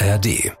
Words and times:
ARD. 0.00 0.56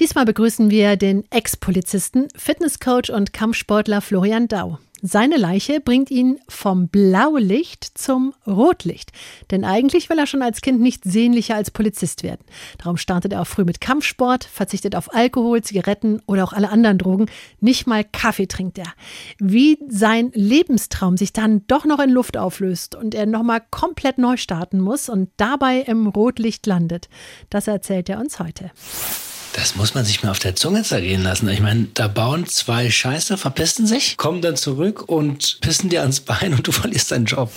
Diesmal 0.00 0.24
begrüßen 0.24 0.70
wir 0.70 0.96
den 0.96 1.24
Ex-Polizisten, 1.30 2.28
Fitnesscoach 2.34 3.10
und 3.12 3.34
Kampfsportler 3.34 4.00
Florian 4.00 4.48
Dau. 4.48 4.78
Seine 5.02 5.36
Leiche 5.36 5.78
bringt 5.78 6.10
ihn 6.10 6.38
vom 6.48 6.88
Blaulicht 6.88 7.98
zum 7.98 8.32
Rotlicht. 8.46 9.12
Denn 9.50 9.62
eigentlich 9.62 10.08
will 10.08 10.18
er 10.18 10.26
schon 10.26 10.40
als 10.40 10.62
Kind 10.62 10.80
nicht 10.80 11.04
sehnlicher 11.04 11.54
als 11.54 11.70
Polizist 11.70 12.22
werden. 12.22 12.40
Darum 12.78 12.96
startet 12.96 13.34
er 13.34 13.42
auch 13.42 13.46
früh 13.46 13.64
mit 13.64 13.82
Kampfsport, 13.82 14.44
verzichtet 14.44 14.96
auf 14.96 15.12
Alkohol, 15.14 15.62
Zigaretten 15.62 16.22
oder 16.24 16.44
auch 16.44 16.54
alle 16.54 16.70
anderen 16.70 16.96
Drogen. 16.96 17.26
Nicht 17.60 17.86
mal 17.86 18.02
Kaffee 18.02 18.46
trinkt 18.46 18.78
er. 18.78 18.94
Wie 19.38 19.78
sein 19.86 20.30
Lebenstraum 20.32 21.18
sich 21.18 21.34
dann 21.34 21.66
doch 21.66 21.84
noch 21.84 21.98
in 22.00 22.10
Luft 22.10 22.38
auflöst 22.38 22.94
und 22.94 23.14
er 23.14 23.26
nochmal 23.26 23.60
komplett 23.70 24.16
neu 24.16 24.38
starten 24.38 24.80
muss 24.80 25.10
und 25.10 25.28
dabei 25.36 25.80
im 25.80 26.06
Rotlicht 26.06 26.66
landet, 26.66 27.10
das 27.50 27.66
erzählt 27.66 28.08
er 28.08 28.18
uns 28.18 28.38
heute. 28.38 28.70
Das 29.52 29.74
muss 29.74 29.94
man 29.94 30.04
sich 30.04 30.22
mal 30.22 30.30
auf 30.30 30.38
der 30.38 30.54
Zunge 30.54 30.84
zergehen 30.84 31.22
lassen. 31.22 31.48
Ich 31.48 31.60
meine, 31.60 31.88
da 31.94 32.08
bauen 32.08 32.46
zwei 32.46 32.90
Scheiße, 32.90 33.36
verpissen 33.36 33.86
sich, 33.86 34.16
kommen 34.16 34.42
dann 34.42 34.56
zurück 34.56 35.08
und 35.08 35.58
pissen 35.60 35.90
dir 35.90 36.02
ans 36.02 36.20
Bein 36.20 36.54
und 36.54 36.66
du 36.66 36.72
verlierst 36.72 37.10
deinen 37.10 37.26
Job. 37.26 37.50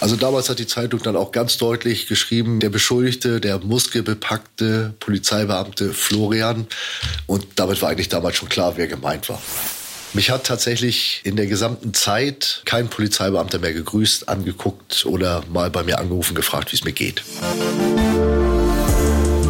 Also 0.00 0.16
damals 0.16 0.48
hat 0.48 0.58
die 0.58 0.66
Zeitung 0.66 1.02
dann 1.02 1.14
auch 1.14 1.30
ganz 1.30 1.58
deutlich 1.58 2.06
geschrieben, 2.06 2.58
der 2.58 2.70
Beschuldigte, 2.70 3.38
der 3.38 3.58
muskelbepackte 3.58 4.94
Polizeibeamte 4.98 5.92
Florian. 5.92 6.66
Und 7.26 7.46
damit 7.56 7.82
war 7.82 7.90
eigentlich 7.90 8.08
damals 8.08 8.36
schon 8.36 8.48
klar, 8.48 8.74
wer 8.76 8.86
gemeint 8.86 9.28
war. 9.28 9.40
Mich 10.14 10.30
hat 10.30 10.44
tatsächlich 10.44 11.20
in 11.22 11.36
der 11.36 11.46
gesamten 11.46 11.94
Zeit 11.94 12.62
kein 12.64 12.88
Polizeibeamter 12.88 13.58
mehr 13.58 13.74
gegrüßt, 13.74 14.28
angeguckt 14.28 15.04
oder 15.06 15.44
mal 15.52 15.70
bei 15.70 15.84
mir 15.84 15.98
angerufen, 15.98 16.34
gefragt, 16.34 16.72
wie 16.72 16.76
es 16.76 16.84
mir 16.84 16.92
geht. 16.92 17.22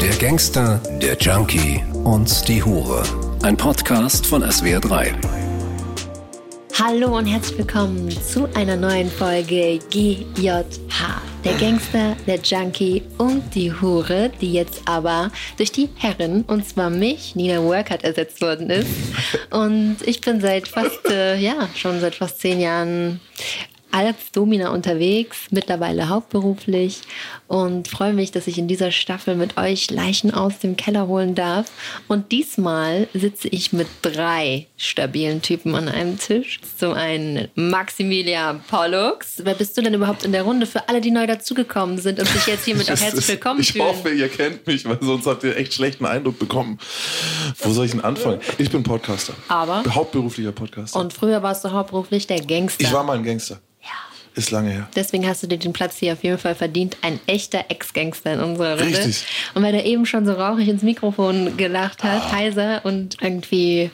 Der 0.00 0.16
Gangster, 0.16 0.80
der 1.02 1.14
Junkie 1.18 1.84
und 2.04 2.48
die 2.48 2.62
Hure. 2.62 3.02
Ein 3.42 3.54
Podcast 3.54 4.26
von 4.26 4.42
SWR3. 4.42 5.12
Hallo 6.78 7.18
und 7.18 7.26
herzlich 7.26 7.58
willkommen 7.58 8.08
zu 8.10 8.48
einer 8.54 8.76
neuen 8.76 9.10
Folge 9.10 9.78
GJH. 9.90 10.70
Der 11.44 11.52
Gangster, 11.58 12.16
der 12.26 12.36
Junkie 12.36 13.02
und 13.18 13.54
die 13.54 13.70
Hure, 13.70 14.30
die 14.40 14.54
jetzt 14.54 14.80
aber 14.86 15.30
durch 15.58 15.70
die 15.70 15.90
Herren, 15.96 16.44
und 16.44 16.66
zwar 16.66 16.88
mich, 16.88 17.36
Nina 17.36 17.62
Workert, 17.62 18.02
ersetzt 18.02 18.40
worden 18.40 18.70
ist. 18.70 18.88
Und 19.50 19.98
ich 20.06 20.22
bin 20.22 20.40
seit 20.40 20.68
fast, 20.68 21.06
äh, 21.10 21.36
ja, 21.36 21.68
schon 21.74 22.00
seit 22.00 22.14
fast 22.14 22.40
zehn 22.40 22.60
Jahren 22.60 23.20
als 23.92 24.32
Domina 24.32 24.70
unterwegs, 24.70 25.46
mittlerweile 25.50 26.08
hauptberuflich 26.08 27.00
und 27.48 27.88
freue 27.88 28.12
mich, 28.12 28.30
dass 28.30 28.46
ich 28.46 28.58
in 28.58 28.68
dieser 28.68 28.92
Staffel 28.92 29.34
mit 29.34 29.56
euch 29.56 29.90
Leichen 29.90 30.32
aus 30.32 30.58
dem 30.60 30.76
Keller 30.76 31.08
holen 31.08 31.34
darf. 31.34 31.70
Und 32.08 32.32
diesmal 32.32 33.08
sitze 33.14 33.48
ich 33.48 33.72
mit 33.72 33.88
drei 34.02 34.66
stabilen 34.76 35.42
Typen 35.42 35.74
an 35.74 35.88
einem 35.88 36.18
Tisch. 36.18 36.60
Zum 36.78 36.92
einen 36.92 37.48
Maximilian 37.54 38.62
Pollux. 38.68 39.40
Wer 39.44 39.54
bist 39.54 39.76
du 39.76 39.82
denn 39.82 39.94
überhaupt 39.94 40.24
in 40.24 40.32
der 40.32 40.42
Runde 40.42 40.66
für 40.66 40.88
alle, 40.88 41.00
die 41.00 41.10
neu 41.10 41.26
dazugekommen 41.26 41.98
sind 41.98 42.18
und 42.18 42.28
sich 42.28 42.46
jetzt 42.46 42.64
hiermit 42.64 42.90
auch 42.92 43.00
herzlich 43.00 43.28
willkommen 43.28 43.62
fühlen? 43.62 43.84
Ich 43.84 43.96
hoffe, 43.96 44.10
ihr 44.10 44.28
kennt 44.28 44.66
mich, 44.66 44.84
weil 44.84 44.98
sonst 45.00 45.26
habt 45.26 45.44
ihr 45.44 45.56
echt 45.56 45.74
schlechten 45.74 46.06
Eindruck 46.06 46.38
bekommen. 46.38 46.78
Wo 47.58 47.70
soll 47.72 47.86
ich 47.86 47.92
denn 47.92 48.02
anfangen? 48.02 48.40
Ich 48.58 48.70
bin 48.70 48.82
Podcaster. 48.82 49.34
Aber? 49.48 49.82
Hauptberuflicher 49.88 50.52
Podcaster. 50.52 50.98
Und 50.98 51.12
früher 51.12 51.42
warst 51.42 51.64
du 51.64 51.72
hauptberuflich 51.72 52.26
der 52.26 52.40
Gangster. 52.40 52.84
Ich 52.84 52.92
war 52.92 53.02
mal 53.02 53.16
ein 53.16 53.24
Gangster. 53.24 53.60
Ist 54.34 54.50
lange 54.50 54.70
her. 54.70 54.88
Deswegen 54.94 55.26
hast 55.26 55.42
du 55.42 55.46
dir 55.46 55.58
den 55.58 55.72
Platz 55.72 55.98
hier 55.98 56.12
auf 56.12 56.22
jeden 56.22 56.38
Fall 56.38 56.54
verdient. 56.54 56.96
Ein 57.02 57.18
echter 57.26 57.64
Ex-Gangster 57.68 58.34
in 58.34 58.40
unserer 58.40 58.78
Runde. 58.80 58.96
Richtig. 58.98 59.24
Und 59.54 59.62
weil 59.62 59.74
er 59.74 59.84
eben 59.84 60.06
schon 60.06 60.24
so 60.24 60.32
rauchig 60.32 60.68
ins 60.68 60.82
Mikrofon 60.82 61.56
gelacht 61.56 62.04
hat, 62.04 62.22
ah. 62.22 62.32
heiser 62.32 62.84
und 62.84 63.16
irgendwie 63.20 63.90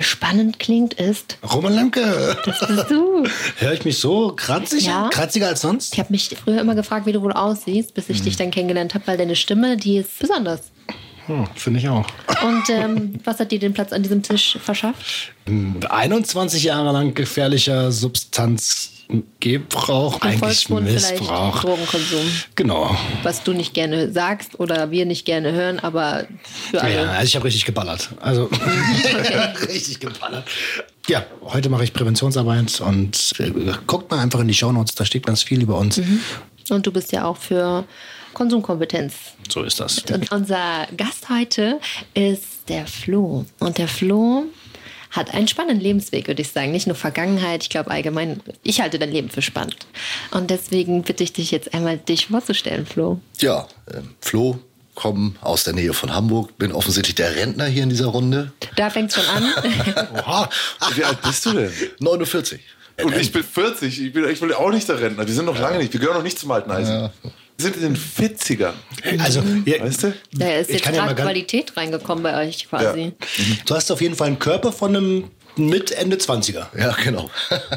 spannend 0.00 0.58
klingt, 0.58 0.94
ist. 0.94 1.38
Roman 1.52 1.74
Lemke. 1.74 2.36
Das 2.44 2.66
bist 2.66 2.90
du. 2.90 3.24
Hör 3.58 3.72
ich 3.72 3.84
mich 3.84 3.98
so 3.98 4.32
kratzig? 4.34 4.86
Ja. 4.86 5.08
Kratziger 5.10 5.48
als 5.48 5.60
sonst? 5.60 5.92
Ich 5.92 5.98
habe 5.98 6.12
mich 6.12 6.30
früher 6.42 6.60
immer 6.60 6.74
gefragt, 6.74 7.06
wie 7.06 7.12
du 7.12 7.20
wohl 7.20 7.32
aussiehst, 7.32 7.94
bis 7.94 8.08
ich 8.08 8.20
mhm. 8.20 8.24
dich 8.24 8.36
dann 8.36 8.50
kennengelernt 8.50 8.94
habe, 8.94 9.06
weil 9.06 9.18
deine 9.18 9.36
Stimme, 9.36 9.76
die 9.76 9.98
ist 9.98 10.18
besonders. 10.18 10.70
Hm, 11.26 11.46
Finde 11.54 11.80
ich 11.80 11.88
auch. 11.88 12.06
Und 12.42 12.70
ähm, 12.70 13.14
was 13.24 13.38
hat 13.38 13.52
dir 13.52 13.58
den 13.58 13.74
Platz 13.74 13.92
an 13.92 14.02
diesem 14.02 14.22
Tisch 14.22 14.56
verschafft? 14.62 15.32
21 15.46 16.64
Jahre 16.64 16.92
lang 16.92 17.12
gefährlicher 17.12 17.92
Substanz 17.92 18.97
Gebrauch, 19.40 20.20
eigentlich 20.20 20.68
Missbrauch. 20.68 21.62
Drogenkonsum. 21.62 22.30
Genau. 22.56 22.94
Was 23.22 23.42
du 23.42 23.54
nicht 23.54 23.72
gerne 23.72 24.12
sagst 24.12 24.60
oder 24.60 24.90
wir 24.90 25.06
nicht 25.06 25.24
gerne 25.24 25.52
hören, 25.52 25.78
aber 25.78 26.26
für 26.70 26.82
alle. 26.82 26.94
Ja, 26.94 27.10
also 27.12 27.24
ich 27.24 27.36
habe 27.36 27.46
richtig 27.46 27.64
geballert. 27.64 28.10
Also 28.20 28.50
richtig 29.68 30.00
geballert. 30.00 30.44
Ja, 31.08 31.24
heute 31.40 31.70
mache 31.70 31.84
ich 31.84 31.94
Präventionsarbeit 31.94 32.82
und 32.82 33.32
äh, 33.38 33.50
guckt 33.86 34.10
mal 34.10 34.20
einfach 34.20 34.40
in 34.40 34.48
die 34.48 34.54
Shownotes, 34.54 34.94
da 34.94 35.06
steht 35.06 35.24
ganz 35.24 35.42
viel 35.42 35.62
über 35.62 35.78
uns. 35.78 35.96
Mhm. 35.96 36.20
Und 36.68 36.86
du 36.86 36.92
bist 36.92 37.10
ja 37.12 37.24
auch 37.24 37.38
für 37.38 37.86
Konsumkompetenz. 38.34 39.14
So 39.48 39.62
ist 39.62 39.80
das. 39.80 40.02
Und 40.12 40.30
unser 40.30 40.86
Gast 40.98 41.30
heute 41.30 41.80
ist 42.12 42.68
der 42.68 42.86
Flo. 42.86 43.46
Und 43.58 43.78
der 43.78 43.88
Flo 43.88 44.44
hat 45.18 45.34
einen 45.34 45.48
spannenden 45.48 45.80
Lebensweg, 45.80 46.28
würde 46.28 46.40
ich 46.40 46.50
sagen. 46.50 46.72
Nicht 46.72 46.86
nur 46.86 46.96
Vergangenheit, 46.96 47.64
ich 47.64 47.68
glaube 47.68 47.90
allgemein, 47.90 48.40
ich 48.62 48.80
halte 48.80 48.98
dein 48.98 49.12
Leben 49.12 49.28
für 49.28 49.42
spannend. 49.42 49.76
Und 50.30 50.50
deswegen 50.50 51.02
bitte 51.02 51.24
ich 51.24 51.32
dich 51.32 51.50
jetzt 51.50 51.74
einmal, 51.74 51.98
dich 51.98 52.28
vorzustellen, 52.28 52.86
Flo. 52.86 53.20
Ja, 53.40 53.68
äh, 53.86 54.00
Flo, 54.20 54.58
komme 54.94 55.34
aus 55.42 55.64
der 55.64 55.74
Nähe 55.74 55.92
von 55.92 56.14
Hamburg, 56.14 56.56
bin 56.56 56.72
offensichtlich 56.72 57.16
der 57.16 57.36
Rentner 57.36 57.66
hier 57.66 57.82
in 57.82 57.90
dieser 57.90 58.06
Runde. 58.06 58.52
Da 58.76 58.90
fängt 58.90 59.12
schon 59.12 59.24
an. 59.26 59.44
Oha, 60.14 60.48
wie 60.94 61.04
alt 61.04 61.20
bist 61.22 61.44
du 61.46 61.52
denn? 61.52 61.72
49. 62.00 62.60
Und 63.04 63.16
ich 63.16 63.30
bin 63.30 63.44
40. 63.44 64.00
Ich, 64.00 64.12
bin, 64.12 64.28
ich 64.28 64.40
will 64.40 64.52
auch 64.54 64.72
nicht 64.72 64.88
der 64.88 65.00
Rentner. 65.00 65.26
Wir 65.26 65.34
sind 65.34 65.44
noch 65.44 65.58
lange 65.58 65.78
nicht. 65.78 65.92
Wir 65.92 66.00
gehören 66.00 66.16
noch 66.16 66.24
nicht 66.24 66.38
zum 66.38 66.50
alten 66.50 66.70
Eisen. 66.70 66.94
Ja. 66.94 67.12
Wir 67.60 67.72
sind 67.72 67.76
in 67.76 67.94
den 67.94 67.96
40ern. 67.96 68.74
Also, 69.18 69.42
ja, 69.64 69.80
weißt 69.80 70.04
du? 70.04 70.14
Da 70.32 70.48
ist 70.52 70.70
jetzt 70.70 70.84
gerade 70.84 70.96
ja 70.98 71.12
Qualität 71.12 71.76
reingekommen 71.76 72.22
bei 72.22 72.46
euch 72.46 72.68
quasi. 72.68 73.00
Ja. 73.00 73.26
Du 73.66 73.74
hast 73.74 73.90
auf 73.90 74.00
jeden 74.00 74.14
Fall 74.14 74.28
einen 74.28 74.38
Körper 74.38 74.70
von 74.70 74.94
einem 74.94 75.24
mit 75.56 75.90
Ende 75.90 76.18
20er. 76.18 76.66
Ja, 76.78 76.96
genau. 77.02 77.28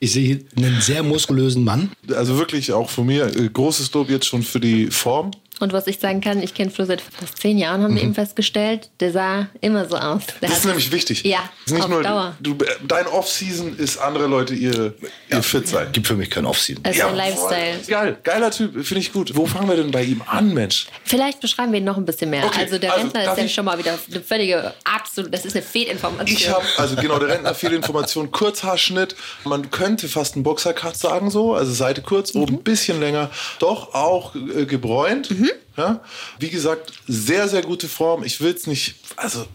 ich 0.00 0.12
sehe 0.12 0.44
einen 0.58 0.82
sehr 0.82 1.02
muskulösen 1.02 1.64
Mann. 1.64 1.90
Also 2.14 2.36
wirklich 2.36 2.74
auch 2.74 2.90
von 2.90 3.06
mir 3.06 3.34
äh, 3.34 3.48
großes 3.48 3.90
Lob 3.94 4.10
jetzt 4.10 4.26
schon 4.26 4.42
für 4.42 4.60
die 4.60 4.88
Form. 4.90 5.30
Und 5.60 5.74
was 5.74 5.86
ich 5.86 5.98
sagen 5.98 6.22
kann, 6.22 6.42
ich 6.42 6.54
kenne 6.54 6.70
Flo 6.70 6.86
seit 6.86 7.02
fast 7.02 7.38
zehn 7.38 7.58
Jahren, 7.58 7.82
haben 7.82 7.92
mhm. 7.92 7.96
wir 7.96 8.02
eben 8.04 8.14
festgestellt, 8.14 8.90
der 8.98 9.12
sah 9.12 9.48
immer 9.60 9.86
so 9.88 9.96
aus. 9.96 10.22
Der 10.40 10.48
das 10.48 10.58
ist 10.58 10.64
nämlich 10.64 10.90
wichtig. 10.90 11.22
Ja, 11.24 11.38
ist 11.66 11.74
nicht 11.74 11.88
nur, 11.88 12.02
Dauer. 12.02 12.34
Du, 12.40 12.56
dein 12.86 13.06
Off-Season 13.06 13.76
ist 13.76 13.98
andere 13.98 14.26
Leute 14.26 14.54
ihr, 14.54 14.94
ja, 15.28 15.36
ihr 15.36 15.42
Fit 15.42 15.68
sein. 15.68 15.88
Gibt 15.92 16.06
für 16.06 16.14
mich 16.16 16.30
kein 16.30 16.46
Off-Season. 16.46 16.82
Das 16.82 16.92
ist 16.92 16.98
ja, 16.98 17.08
ein 17.08 17.14
Lifestyle. 17.14 17.78
Geil, 17.86 18.16
geiler 18.22 18.50
Typ, 18.50 18.72
finde 18.84 19.00
ich 19.00 19.12
gut. 19.12 19.36
Wo 19.36 19.44
fangen 19.44 19.68
wir 19.68 19.76
denn 19.76 19.90
bei 19.90 20.02
ihm 20.02 20.22
an, 20.26 20.54
Mensch? 20.54 20.86
Vielleicht 21.04 21.40
beschreiben 21.40 21.72
wir 21.72 21.78
ihn 21.78 21.84
noch 21.84 21.98
ein 21.98 22.06
bisschen 22.06 22.30
mehr. 22.30 22.44
Okay, 22.46 22.62
also 22.62 22.78
der 22.78 22.92
also, 22.92 23.04
Rentner 23.04 23.32
ist 23.32 23.38
ja 23.38 23.48
schon 23.48 23.64
mal 23.66 23.78
wieder 23.78 23.98
eine 24.10 24.20
völlige, 24.22 24.72
absolut, 24.84 25.34
das 25.34 25.44
ist 25.44 25.54
eine 25.54 25.62
Fehlinformation. 25.62 26.38
Ich 26.38 26.48
habe, 26.48 26.64
also 26.78 26.96
genau, 26.96 27.18
der 27.18 27.28
Rentner, 27.28 27.54
Fehlinformation, 27.54 28.30
Kurzhaarschnitt. 28.30 29.14
Man 29.44 29.70
könnte 29.70 30.08
fast 30.08 30.36
einen 30.36 30.42
Boxercut 30.42 30.96
sagen 30.96 31.30
so, 31.30 31.54
also 31.54 31.70
Seite 31.72 32.00
kurz, 32.00 32.32
mhm. 32.32 32.42
oben 32.42 32.54
ein 32.54 32.62
bisschen 32.62 32.98
länger. 32.98 33.30
Doch 33.58 33.92
auch 33.94 34.34
äh, 34.34 34.64
gebräunt. 34.64 35.30
Mhm. 35.30 35.49
Ja? 35.76 36.00
Wie 36.38 36.50
gesagt, 36.50 36.92
sehr, 37.06 37.48
sehr 37.48 37.62
gute 37.62 37.88
Form. 37.88 38.24
Ich 38.24 38.40
will 38.40 38.54
es 38.54 38.66
nicht, 38.66 38.96
also 39.16 39.46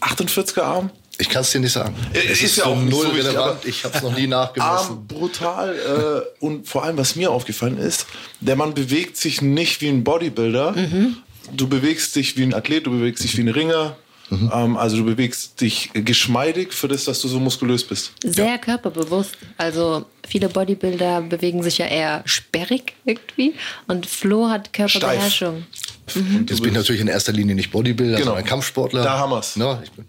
48er 0.00 0.62
Arm. 0.62 0.90
Ich 1.18 1.28
kann 1.28 1.42
es 1.42 1.50
dir 1.50 1.60
nicht 1.60 1.72
sagen. 1.72 1.94
Es 2.12 2.24
ist, 2.24 2.42
ist 2.42 2.56
ja 2.56 2.64
auch 2.64 2.76
null 2.76 3.06
so 3.06 3.12
relevant. 3.12 3.64
Ich 3.64 3.84
habe 3.84 3.96
es 3.96 4.02
noch 4.02 4.16
nie 4.16 4.26
nachgemessen. 4.26 4.72
Arm 4.72 5.06
brutal 5.06 6.26
äh, 6.40 6.44
und 6.44 6.66
vor 6.66 6.84
allem, 6.84 6.96
was 6.96 7.16
mir 7.16 7.30
aufgefallen 7.30 7.78
ist, 7.78 8.06
der 8.40 8.56
Mann 8.56 8.74
bewegt 8.74 9.16
sich 9.16 9.42
nicht 9.42 9.80
wie 9.82 9.88
ein 9.88 10.04
Bodybuilder. 10.04 10.72
Mhm. 10.72 11.18
Du 11.52 11.68
bewegst 11.68 12.16
dich 12.16 12.36
wie 12.36 12.42
ein 12.44 12.54
Athlet, 12.54 12.86
du 12.86 12.90
bewegst 12.90 13.22
dich 13.22 13.36
wie 13.36 13.42
ein 13.42 13.48
Ringer. 13.48 13.96
Mhm. 14.32 14.50
Ähm, 14.52 14.76
also 14.76 14.96
du 14.96 15.04
bewegst 15.04 15.60
dich 15.60 15.90
geschmeidig 15.92 16.72
für 16.72 16.88
das, 16.88 17.04
dass 17.04 17.20
du 17.20 17.28
so 17.28 17.38
muskulös 17.38 17.84
bist. 17.84 18.12
Sehr 18.24 18.46
ja. 18.46 18.58
körperbewusst. 18.58 19.36
Also 19.58 20.06
viele 20.26 20.48
Bodybuilder 20.48 21.20
bewegen 21.22 21.62
sich 21.62 21.78
ja 21.78 21.86
eher 21.86 22.22
sperrig 22.24 22.94
irgendwie 23.04 23.54
und 23.88 24.06
Flo 24.06 24.48
hat 24.48 24.72
Körperbeherrschung. 24.72 25.66
Mhm. 26.14 26.46
Jetzt 26.48 26.62
bin 26.62 26.70
ich 26.70 26.76
natürlich 26.76 27.02
in 27.02 27.08
erster 27.08 27.32
Linie 27.32 27.54
nicht 27.54 27.70
Bodybuilder, 27.70 28.16
genau. 28.16 28.30
sondern 28.30 28.44
ein 28.44 28.48
Kampfsportler. 28.48 29.02
Da 29.02 29.18
haben 29.18 29.32
wir's. 29.32 29.54
Ja, 29.56 29.82
ich 29.84 29.90
bin, 29.92 30.06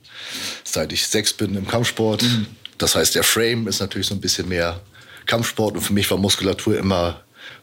seit 0.64 0.94
ich 0.94 1.06
sechs 1.06 1.34
bin 1.34 1.56
im 1.56 1.68
Kampfsport. 1.68 2.24
Mhm. 2.24 2.48
Das 2.78 2.96
heißt, 2.96 3.16
der 3.16 3.24
Frame 3.24 3.68
ist 3.68 3.81
natürlich 3.81 4.08
so 4.08 4.16
ein 4.16 4.22
bisschen 4.22 4.48
mehr 4.48 4.80
Kampfsport 5.25 5.75
und 5.75 5.81
für 5.81 5.94
mich 5.94 6.10
war 6.10 6.18
Muskulatur 6.18 6.78
immer 6.78 7.22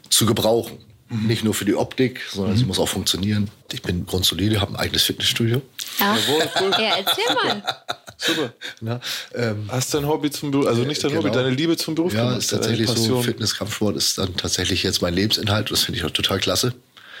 zu 0.09 0.27
gebrauchen. 0.27 0.77
Mhm. 1.11 1.27
Nicht 1.27 1.43
nur 1.43 1.53
für 1.53 1.65
die 1.65 1.75
Optik, 1.75 2.21
sondern 2.31 2.53
mhm. 2.53 2.57
sie 2.57 2.65
muss 2.65 2.79
auch 2.79 2.87
funktionieren. 2.87 3.49
Ich 3.73 3.81
bin 3.81 4.05
grundsolide, 4.05 4.61
habe 4.61 4.71
ein 4.73 4.75
eigenes 4.77 5.03
Fitnessstudio. 5.03 5.61
Ach, 5.99 6.17
cool. 6.61 6.71
Ja, 6.71 6.95
erzähl 6.97 7.35
mal. 7.35 7.63
Super. 8.17 8.53
Na, 8.79 9.01
ähm, 9.35 9.67
Hast 9.67 9.93
dein 9.93 10.07
Hobby 10.07 10.31
zum 10.31 10.51
Beruf, 10.51 10.67
also 10.67 10.83
nicht 10.83 11.03
dein 11.03 11.11
genau. 11.11 11.23
Hobby, 11.23 11.35
deine 11.35 11.49
Liebe 11.49 11.75
zum 11.75 11.95
Beruf 11.95 12.13
Ja, 12.13 12.35
ist 12.35 12.47
tatsächlich 12.47 12.89
so. 12.89 13.21
Fitness, 13.21 13.55
Kampfsport 13.55 13.97
ist 13.97 14.17
dann 14.17 14.37
tatsächlich 14.37 14.83
jetzt 14.83 15.01
mein 15.01 15.13
Lebensinhalt. 15.13 15.69
Das 15.69 15.83
finde 15.83 15.99
ich 15.99 16.05
auch 16.05 16.11
total 16.11 16.39
klasse. 16.39 16.73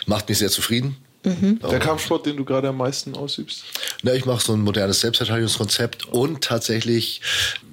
Macht 0.05 0.29
mich 0.29 0.37
sehr 0.37 0.49
zufrieden. 0.49 0.95
Der 1.23 1.79
Kampfsport, 1.79 2.25
den 2.25 2.35
du 2.37 2.43
gerade 2.45 2.69
am 2.69 2.77
meisten 2.77 3.15
ausübst? 3.15 3.63
Na, 4.01 4.13
ich 4.15 4.25
mache 4.25 4.43
so 4.43 4.53
ein 4.53 4.61
modernes 4.61 5.01
Selbstverteidigungskonzept 5.01 6.07
und 6.07 6.43
tatsächlich 6.43 7.21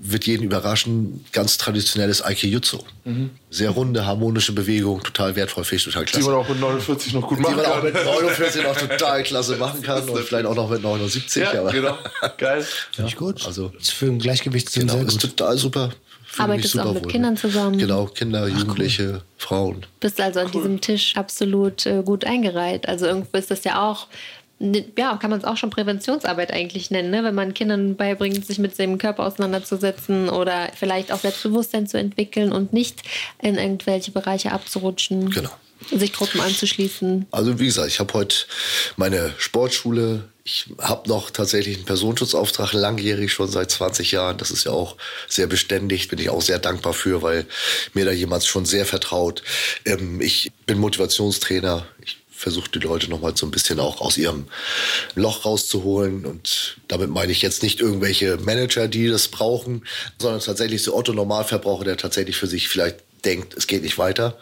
wird 0.03 0.27
jeden 0.27 0.43
überraschen, 0.45 1.25
ganz 1.33 1.57
traditionelles 1.57 2.21
Aikijutsu. 2.23 2.79
Sehr 3.51 3.71
runde, 3.71 4.05
harmonische 4.05 4.53
Bewegung, 4.53 5.03
total 5.03 5.35
wertvoll, 5.35 5.65
finde 5.65 5.77
ich 5.79 5.85
total 5.87 6.05
Die 6.05 6.11
klasse. 6.13 6.27
man 6.31 6.35
auch 6.35 6.49
mit 6.49 6.61
49 6.61 7.13
noch 7.15 7.27
gut 7.27 7.39
Die 7.39 7.43
machen 7.43 7.57
man 7.57 7.65
auch 7.67 7.75
kann. 7.77 7.85
mit 7.85 7.95
49 7.95 8.63
noch 8.63 8.77
total 8.89 9.23
klasse 9.23 9.57
machen 9.57 9.83
kann 9.83 10.07
und 10.09 10.19
vielleicht 10.25 10.45
auch 10.47 10.55
noch 10.55 10.69
mit 10.69 10.83
79. 10.83 11.43
Ja, 11.43 11.61
aber 11.61 11.73
genau. 11.73 11.97
Geil. 12.37 12.67
Finde 12.93 13.09
ich 13.11 13.17
gut. 13.17 13.47
Also- 13.47 13.73
ist 13.81 13.93
für 13.93 14.07
ein 14.07 14.19
Gleichgewicht 14.19 14.71
genau, 14.75 14.93
sehr 14.93 15.03
ist 15.07 15.21
gut. 15.23 15.37
total 15.37 15.57
super. 15.57 15.91
Arbeitest 16.37 16.75
mich 16.75 16.83
du 16.85 16.89
auch 16.89 16.95
mit 16.95 17.05
wohl. 17.05 17.11
Kindern 17.11 17.37
zusammen? 17.37 17.79
Genau, 17.79 18.07
Kinder, 18.07 18.47
Jugendliche, 18.49 19.23
Frauen. 19.39 19.87
Bist 20.01 20.21
also 20.21 20.41
an 20.41 20.51
diesem 20.51 20.81
Tisch 20.81 21.17
absolut 21.17 21.87
äh, 21.87 22.03
gut 22.05 22.25
eingereiht. 22.25 22.87
Also 22.89 23.07
irgendwo 23.07 23.37
ist 23.39 23.51
das 23.51 23.65
ja 23.65 23.89
auch, 23.89 24.07
ne- 24.59 24.85
ja, 24.99 25.17
kann 25.17 25.31
man 25.31 25.39
es 25.39 25.45
auch 25.45 25.57
schon 25.57 25.71
Präventionsarbeit 25.71 26.53
eigentlich 26.53 26.91
nennen, 26.91 27.11
ne? 27.11 27.25
wenn 27.25 27.35
man 27.35 27.55
Kindern 27.55 27.97
beibringt, 27.97 28.45
sich 28.47 28.59
mit 28.59 28.79
dem 28.79 28.99
Körper 28.99 29.25
auseinanderzusetzen 29.27 30.29
oder 30.29 30.69
vielleicht 30.75 31.13
auch 31.13 31.21
Selbstbewusstsein 31.21 31.87
zu 31.87 31.99
entwickeln 31.99 32.53
und 32.53 32.73
nicht 32.73 33.03
in 33.43 33.57
irgendwelche 33.57 34.11
Bereiche 34.11 34.53
abzurutschen. 34.53 35.31
Genau. 35.31 35.51
Sich 35.95 36.13
Gruppen 36.13 36.41
anzuschließen. 36.41 37.27
Also 37.31 37.61
wie 37.61 37.67
gesagt, 37.67 37.89
ich 37.89 38.01
habe 38.01 38.13
heute 38.15 38.37
meine 38.97 39.33
Sportschule. 39.39 40.25
Ich 40.51 40.65
habe 40.79 41.07
noch 41.11 41.31
tatsächlich 41.31 41.77
einen 41.77 41.85
Personenschutzauftrag 41.85 42.73
langjährig 42.73 43.31
schon 43.31 43.51
seit 43.51 43.71
20 43.71 44.13
Jahren. 44.13 44.39
Das 44.39 44.51
ist 44.51 44.65
ja 44.65 44.73
auch 44.73 44.97
sehr 45.29 45.47
beständig. 45.47 46.09
Bin 46.09 46.19
ich 46.19 46.31
auch 46.31 46.41
sehr 46.41 46.59
dankbar 46.59 46.95
für, 46.95 47.21
weil 47.21 47.45
mir 47.93 48.07
da 48.07 48.13
jemand 48.13 48.47
schon 48.47 48.65
sehr 48.65 48.87
vertraut. 48.87 49.43
Ähm, 49.85 50.23
ich 50.23 50.51
bin 50.65 50.79
Motivationstrainer. 50.79 51.87
Ich 52.03 52.17
versuche 52.31 52.71
die 52.71 52.79
Leute 52.79 53.11
noch 53.11 53.21
mal 53.21 53.37
so 53.37 53.45
ein 53.45 53.51
bisschen 53.51 53.79
auch 53.79 54.01
aus 54.01 54.17
ihrem 54.17 54.47
Loch 55.15 55.45
rauszuholen. 55.45 56.25
Und 56.25 56.79
damit 56.89 57.11
meine 57.11 57.33
ich 57.33 57.43
jetzt 57.43 57.63
nicht 57.63 57.81
irgendwelche 57.81 58.39
Manager, 58.39 58.89
die 58.89 59.09
das 59.09 59.29
brauchen, 59.29 59.87
sondern 60.19 60.41
tatsächlich 60.41 60.83
so 60.83 60.97
Otto 60.97 61.13
Normalverbraucher, 61.13 61.85
der 61.85 61.99
tatsächlich 61.99 62.39
für 62.39 62.47
sich 62.47 62.69
vielleicht 62.69 63.01
denkt, 63.23 63.53
es 63.55 63.67
geht 63.67 63.83
nicht 63.83 63.99
weiter. 63.99 64.39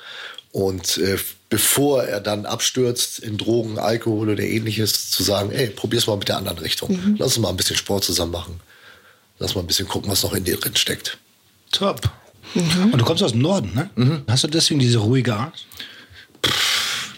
Und 0.53 0.99
äh, 0.99 1.19
bevor 1.57 2.05
er 2.05 2.21
dann 2.21 2.45
abstürzt 2.45 3.19
in 3.19 3.39
Drogen, 3.39 3.79
Alkohol 3.79 4.29
oder 4.29 4.43
ähnliches, 4.43 5.11
zu 5.11 5.23
sagen, 5.23 5.51
ey, 5.53 5.69
probier's 5.69 6.07
mal 6.07 6.19
mit 6.19 6.29
der 6.29 6.37
anderen 6.37 6.59
Richtung. 6.59 6.91
Lass 7.19 7.29
uns 7.29 7.39
mal 7.39 7.49
ein 7.49 7.57
bisschen 7.57 7.77
Sport 7.77 8.05
zusammen 8.05 8.33
machen. 8.33 8.61
Lass 9.39 9.55
mal 9.55 9.63
ein 9.63 9.67
bisschen 9.67 9.89
gucken, 9.89 10.11
was 10.11 10.23
noch 10.23 10.35
in 10.35 10.45
dir 10.45 10.59
drin 10.59 10.77
steckt. 10.77 11.17
Top. 11.73 12.03
Und 12.55 12.99
du 12.99 13.05
kommst 13.07 13.23
aus 13.23 13.33
dem 13.33 13.41
Norden, 13.41 13.73
ne? 13.75 13.89
Hast 14.29 14.45
du 14.45 14.49
deswegen 14.49 14.81
diese 14.81 14.99
ruhige 14.99 15.35
Art? 15.35 15.65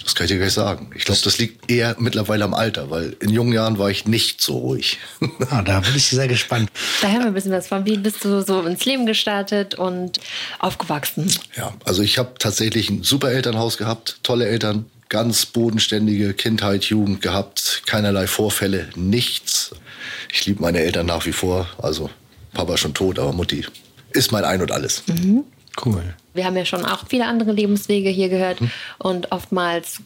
Das 0.09 0.15
kann 0.15 0.25
ich 0.25 0.31
dir 0.31 0.39
gleich 0.39 0.55
sagen. 0.55 0.91
Ich 0.97 1.05
glaube, 1.05 1.21
das 1.23 1.37
liegt 1.37 1.71
eher 1.71 1.95
mittlerweile 1.99 2.43
am 2.43 2.55
Alter, 2.55 2.89
weil 2.89 3.15
in 3.21 3.29
jungen 3.29 3.53
Jahren 3.53 3.77
war 3.77 3.91
ich 3.91 4.07
nicht 4.07 4.41
so 4.41 4.57
ruhig. 4.57 4.99
Ah, 5.51 5.61
da 5.61 5.81
bin 5.81 5.95
ich 5.95 6.09
sehr 6.09 6.29
gespannt. 6.29 6.71
Da 7.03 7.09
hören 7.09 7.21
wir 7.21 7.27
ein 7.27 7.35
bisschen 7.35 7.53
was 7.53 7.69
von. 7.69 7.85
Wie 7.85 7.99
bist 7.99 8.25
du 8.25 8.43
so 8.43 8.63
ins 8.63 8.87
Leben 8.87 9.05
gestartet 9.05 9.75
und 9.75 10.19
aufgewachsen? 10.61 11.31
Ja, 11.57 11.75
also 11.85 12.03
ich 12.03 12.17
habe 12.17 12.33
tatsächlich 12.39 12.89
ein 12.89 13.03
super 13.03 13.31
Elternhaus 13.31 13.77
gehabt, 13.77 14.21
tolle 14.23 14.47
Eltern, 14.47 14.87
ganz 15.11 15.45
bodenständige 15.45 16.33
Kindheit, 16.33 16.85
Jugend 16.85 17.21
gehabt, 17.21 17.83
keinerlei 17.85 18.27
Vorfälle, 18.27 18.89
nichts. 18.95 19.73
Ich 20.33 20.47
liebe 20.47 20.63
meine 20.63 20.79
Eltern 20.81 21.05
nach 21.05 21.27
wie 21.27 21.33
vor, 21.33 21.69
also 21.77 22.09
Papa 22.55 22.79
schon 22.79 22.95
tot, 22.95 23.19
aber 23.19 23.33
Mutti 23.35 23.67
ist 24.13 24.33
mein 24.33 24.45
Ein 24.45 24.63
und 24.63 24.73
alles. 24.73 25.03
Cool. 25.85 26.15
Wir 26.39 26.45
haben 26.45 26.57
ja 26.57 26.65
schon 26.65 26.85
auch 26.85 27.01
viele 27.09 27.27
andere 27.27 27.51
Lebenswege 27.51 28.09
hier 28.11 28.29
gehört 28.29 28.59
und 28.99 29.33
oftmals 29.33 29.99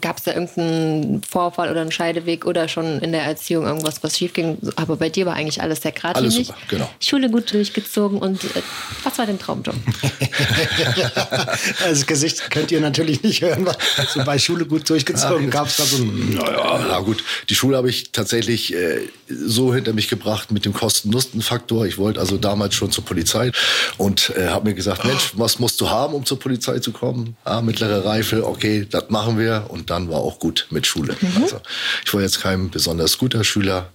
gab 0.00 0.16
es 0.16 0.24
da 0.24 0.32
irgendeinen 0.32 1.22
Vorfall 1.22 1.70
oder 1.70 1.82
einen 1.82 1.92
Scheideweg 1.92 2.46
oder 2.46 2.68
schon 2.68 3.00
in 3.00 3.12
der 3.12 3.22
Erziehung 3.22 3.66
irgendwas, 3.66 4.02
was 4.02 4.16
schief 4.16 4.32
ging. 4.32 4.56
Aber 4.76 4.96
bei 4.96 5.10
dir 5.10 5.26
war 5.26 5.34
eigentlich 5.34 5.60
alles 5.60 5.82
sehr 5.82 5.92
geradlinig. 5.92 6.34
Alles 6.34 6.46
super, 6.46 6.58
genau. 6.68 6.90
Schule 7.00 7.28
gut 7.28 7.52
durchgezogen 7.52 8.18
und 8.18 8.42
äh, 8.42 8.62
was 9.02 9.18
war 9.18 9.26
dein 9.26 9.38
Traumjob? 9.38 9.74
Das 11.84 12.06
Gesicht 12.06 12.50
könnt 12.50 12.72
ihr 12.72 12.80
natürlich 12.80 13.22
nicht 13.22 13.42
hören, 13.42 13.66
weil 13.66 13.76
so 14.08 14.24
bei 14.24 14.38
Schule 14.38 14.64
gut 14.64 14.88
durchgezogen 14.88 15.50
gab 15.50 15.66
es 15.66 15.76
da 15.76 15.84
so 15.84 16.02
ein, 16.02 16.38
Ja, 16.40 16.88
ja 16.88 17.00
gut, 17.00 17.22
die 17.48 17.54
Schule 17.54 17.76
habe 17.76 17.90
ich 17.90 18.10
tatsächlich 18.12 18.74
äh, 18.74 19.00
so 19.28 19.74
hinter 19.74 19.92
mich 19.92 20.08
gebracht 20.08 20.50
mit 20.50 20.64
dem 20.64 20.72
Kosten-Nutzen-Faktor. 20.72 21.86
Ich 21.86 21.98
wollte 21.98 22.20
also 22.20 22.36
damals 22.36 22.74
schon 22.74 22.90
zur 22.90 23.04
Polizei 23.04 23.52
und 23.98 24.32
äh, 24.36 24.48
habe 24.48 24.68
mir 24.68 24.74
gesagt, 24.74 25.04
Mensch, 25.04 25.32
was 25.34 25.58
musst 25.74 25.80
du 25.80 25.90
haben, 25.90 26.14
um 26.14 26.24
zur 26.24 26.38
Polizei 26.38 26.78
zu 26.78 26.92
kommen? 26.92 27.36
Ah, 27.42 27.60
mittlere 27.60 28.04
Reife, 28.04 28.46
okay, 28.46 28.86
das 28.88 29.10
machen 29.10 29.38
wir. 29.40 29.66
Und 29.70 29.90
dann 29.90 30.08
war 30.08 30.20
auch 30.20 30.38
gut 30.38 30.68
mit 30.70 30.86
Schule. 30.86 31.16
Also 31.42 31.60
ich 32.04 32.14
war 32.14 32.20
jetzt 32.20 32.40
kein 32.40 32.70
besonders 32.70 33.18
guter 33.18 33.42
Schüler, 33.42 33.90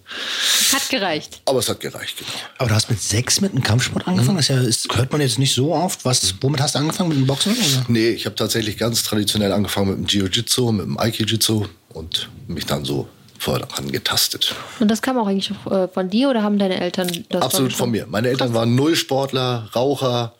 Hat 0.73 0.89
gereicht. 0.89 1.41
aber 1.45 1.59
es 1.59 1.69
hat 1.69 1.79
gereicht, 1.79 2.17
genau. 2.17 2.29
Aber 2.57 2.69
du 2.69 2.75
hast 2.75 2.89
mit 2.89 3.01
sechs 3.01 3.39
mit 3.39 3.53
dem 3.53 3.63
Kampfsport 3.63 4.05
angefangen? 4.09 4.35
Das 4.35 4.49
ist 4.49 4.55
ja, 4.55 4.61
ist, 4.61 4.93
hört 4.97 5.09
man 5.13 5.21
jetzt 5.21 5.39
nicht 5.39 5.55
so 5.55 5.73
oft. 5.73 6.03
Was, 6.03 6.35
womit 6.41 6.59
hast 6.59 6.75
du 6.75 6.79
angefangen? 6.79 7.09
Mit 7.09 7.17
dem 7.17 7.27
Boxen? 7.27 7.53
Oder? 7.53 7.85
Nee, 7.87 8.09
ich 8.09 8.25
habe 8.25 8.35
tatsächlich 8.35 8.77
ganz 8.77 9.03
traditionell 9.03 9.53
angefangen 9.53 9.89
mit 9.91 9.97
dem 9.99 10.05
Jiu-Jitsu, 10.07 10.73
mit 10.73 10.85
dem 10.85 10.99
Aikijitsu 10.99 11.65
und 11.93 12.29
mich 12.47 12.65
dann 12.65 12.83
so 12.83 13.07
voran 13.39 13.91
getastet. 13.91 14.53
Und 14.79 14.89
das 14.89 15.01
kam 15.01 15.17
auch 15.17 15.27
eigentlich 15.27 15.51
äh, 15.71 15.87
von 15.87 16.09
dir 16.09 16.29
oder 16.29 16.43
haben 16.43 16.59
deine 16.59 16.79
Eltern 16.79 17.25
das 17.29 17.41
Absolut 17.41 17.73
von 17.73 17.89
mir. 17.89 18.05
Meine 18.07 18.27
Eltern 18.27 18.53
waren 18.53 18.75
Nullsportler, 18.75 19.69
Raucher, 19.75 20.33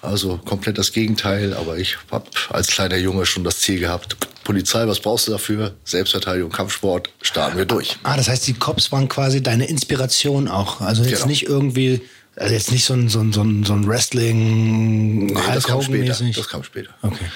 also 0.00 0.38
komplett 0.38 0.78
das 0.78 0.92
Gegenteil. 0.92 1.54
Aber 1.54 1.76
ich 1.78 1.98
habe 2.10 2.24
als 2.50 2.68
kleiner 2.68 2.96
Junge 2.96 3.26
schon 3.26 3.44
das 3.44 3.58
Ziel 3.60 3.78
gehabt, 3.78 4.16
Polizei, 4.44 4.86
was 4.88 4.98
brauchst 5.00 5.28
du 5.28 5.32
dafür? 5.32 5.74
Selbstverteidigung, 5.84 6.50
Kampfsport, 6.50 7.10
starten 7.20 7.56
wir 7.58 7.64
durch. 7.66 7.96
Ah, 8.02 8.16
das 8.16 8.28
heißt, 8.28 8.46
die 8.46 8.54
Cops 8.54 8.90
waren 8.90 9.08
quasi 9.08 9.42
deine 9.42 9.66
Inspiration 9.66 10.48
auch. 10.48 10.80
Also 10.80 11.02
jetzt 11.02 11.12
Genau. 11.18 11.26
nicht 11.26 11.46
irgendwie, 11.46 12.00
also 12.34 12.52
jetzt 12.54 12.72
nicht 12.72 12.84
so 12.84 12.94
ein, 12.94 13.08
so 13.08 13.20
ein, 13.20 13.32
so 13.32 13.42
ein, 13.42 13.62
so 13.64 13.72
ein 13.74 13.86
Wrestling, 13.86 15.26
Nee, 15.26 15.34
das 15.54 15.64
kam 15.64 15.82
später. 15.82 16.16
Das 16.34 16.48
kam 16.48 16.64
später. 16.64 16.90
Okay. 17.02 17.26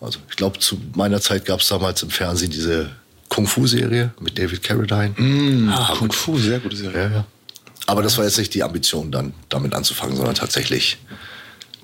Also 0.00 0.18
ich 0.30 0.36
glaube, 0.36 0.58
zu 0.58 0.78
meiner 0.94 1.20
Zeit 1.20 1.46
gab 1.46 1.60
es 1.60 1.68
damals 1.68 2.02
im 2.02 2.10
Fernsehen 2.10 2.50
diese 2.50 2.90
Kung-Fu-Serie 3.28 4.12
mit 4.20 4.38
David 4.38 4.62
Carradine. 4.62 5.14
Ah, 5.72 5.94
Kung 5.98 6.12
Fu, 6.12 6.38
sehr 6.38 6.60
gute 6.60 6.76
Serie. 6.76 7.02
Ja, 7.02 7.10
ja. 7.10 7.26
Aber 7.86 8.02
das 8.02 8.16
war 8.18 8.24
jetzt 8.24 8.38
nicht 8.38 8.52
die 8.54 8.62
Ambition, 8.62 9.10
dann 9.12 9.32
damit 9.48 9.74
anzufangen, 9.74 10.16
sondern 10.16 10.34
tatsächlich 10.34 10.98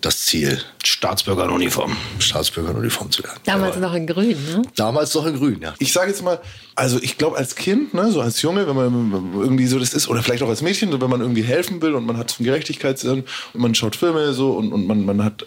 das 0.03 0.27
Ziel, 0.27 0.61
Staatsbürger 0.85 1.45
in 1.45 1.51
Uniform. 1.51 1.97
Staatsbürger 2.19 2.71
in 2.71 2.77
Uniform 2.77 3.13
zu 3.13 3.23
werden. 3.23 3.39
Damals 3.45 3.77
Jawohl. 3.77 3.89
noch 3.89 3.95
in 3.95 4.07
Grün, 4.09 4.45
ne? 4.45 4.63
Damals 4.75 5.15
noch 5.15 5.27
in 5.27 5.37
Grün, 5.37 5.61
ja. 5.63 5.75
Ich 5.79 5.93
sage 5.93 6.11
jetzt 6.11 6.25
mal, 6.25 6.41
also 6.75 6.99
ich 7.01 7.19
glaube 7.19 7.37
als 7.37 7.55
Kind, 7.55 7.95
ne, 7.95 8.11
so 8.11 8.21
als 8.21 8.43
Junge, 8.43 8.67
wenn 8.67 8.75
man 8.75 9.33
irgendwie 9.41 9.67
so 9.69 9.79
das 9.79 9.95
ist, 9.95 10.09
oder 10.09 10.25
vielleicht 10.25 10.43
auch 10.43 10.49
als 10.49 10.61
Mädchen, 10.61 10.91
so 10.91 11.01
wenn 11.01 11.09
man 11.09 11.21
irgendwie 11.21 11.43
helfen 11.43 11.81
will 11.81 11.95
und 11.95 12.05
man 12.05 12.17
hat 12.17 12.31
so 12.31 12.39
einen 12.41 12.47
Gerechtigkeitssinn 12.47 13.23
und 13.53 13.61
man 13.61 13.77
schaut 13.77 13.95
Filme 13.95 14.33
so 14.33 14.53
und, 14.53 14.73
und 14.73 14.89
man, 14.89 15.05
man 15.05 15.23
hat 15.23 15.47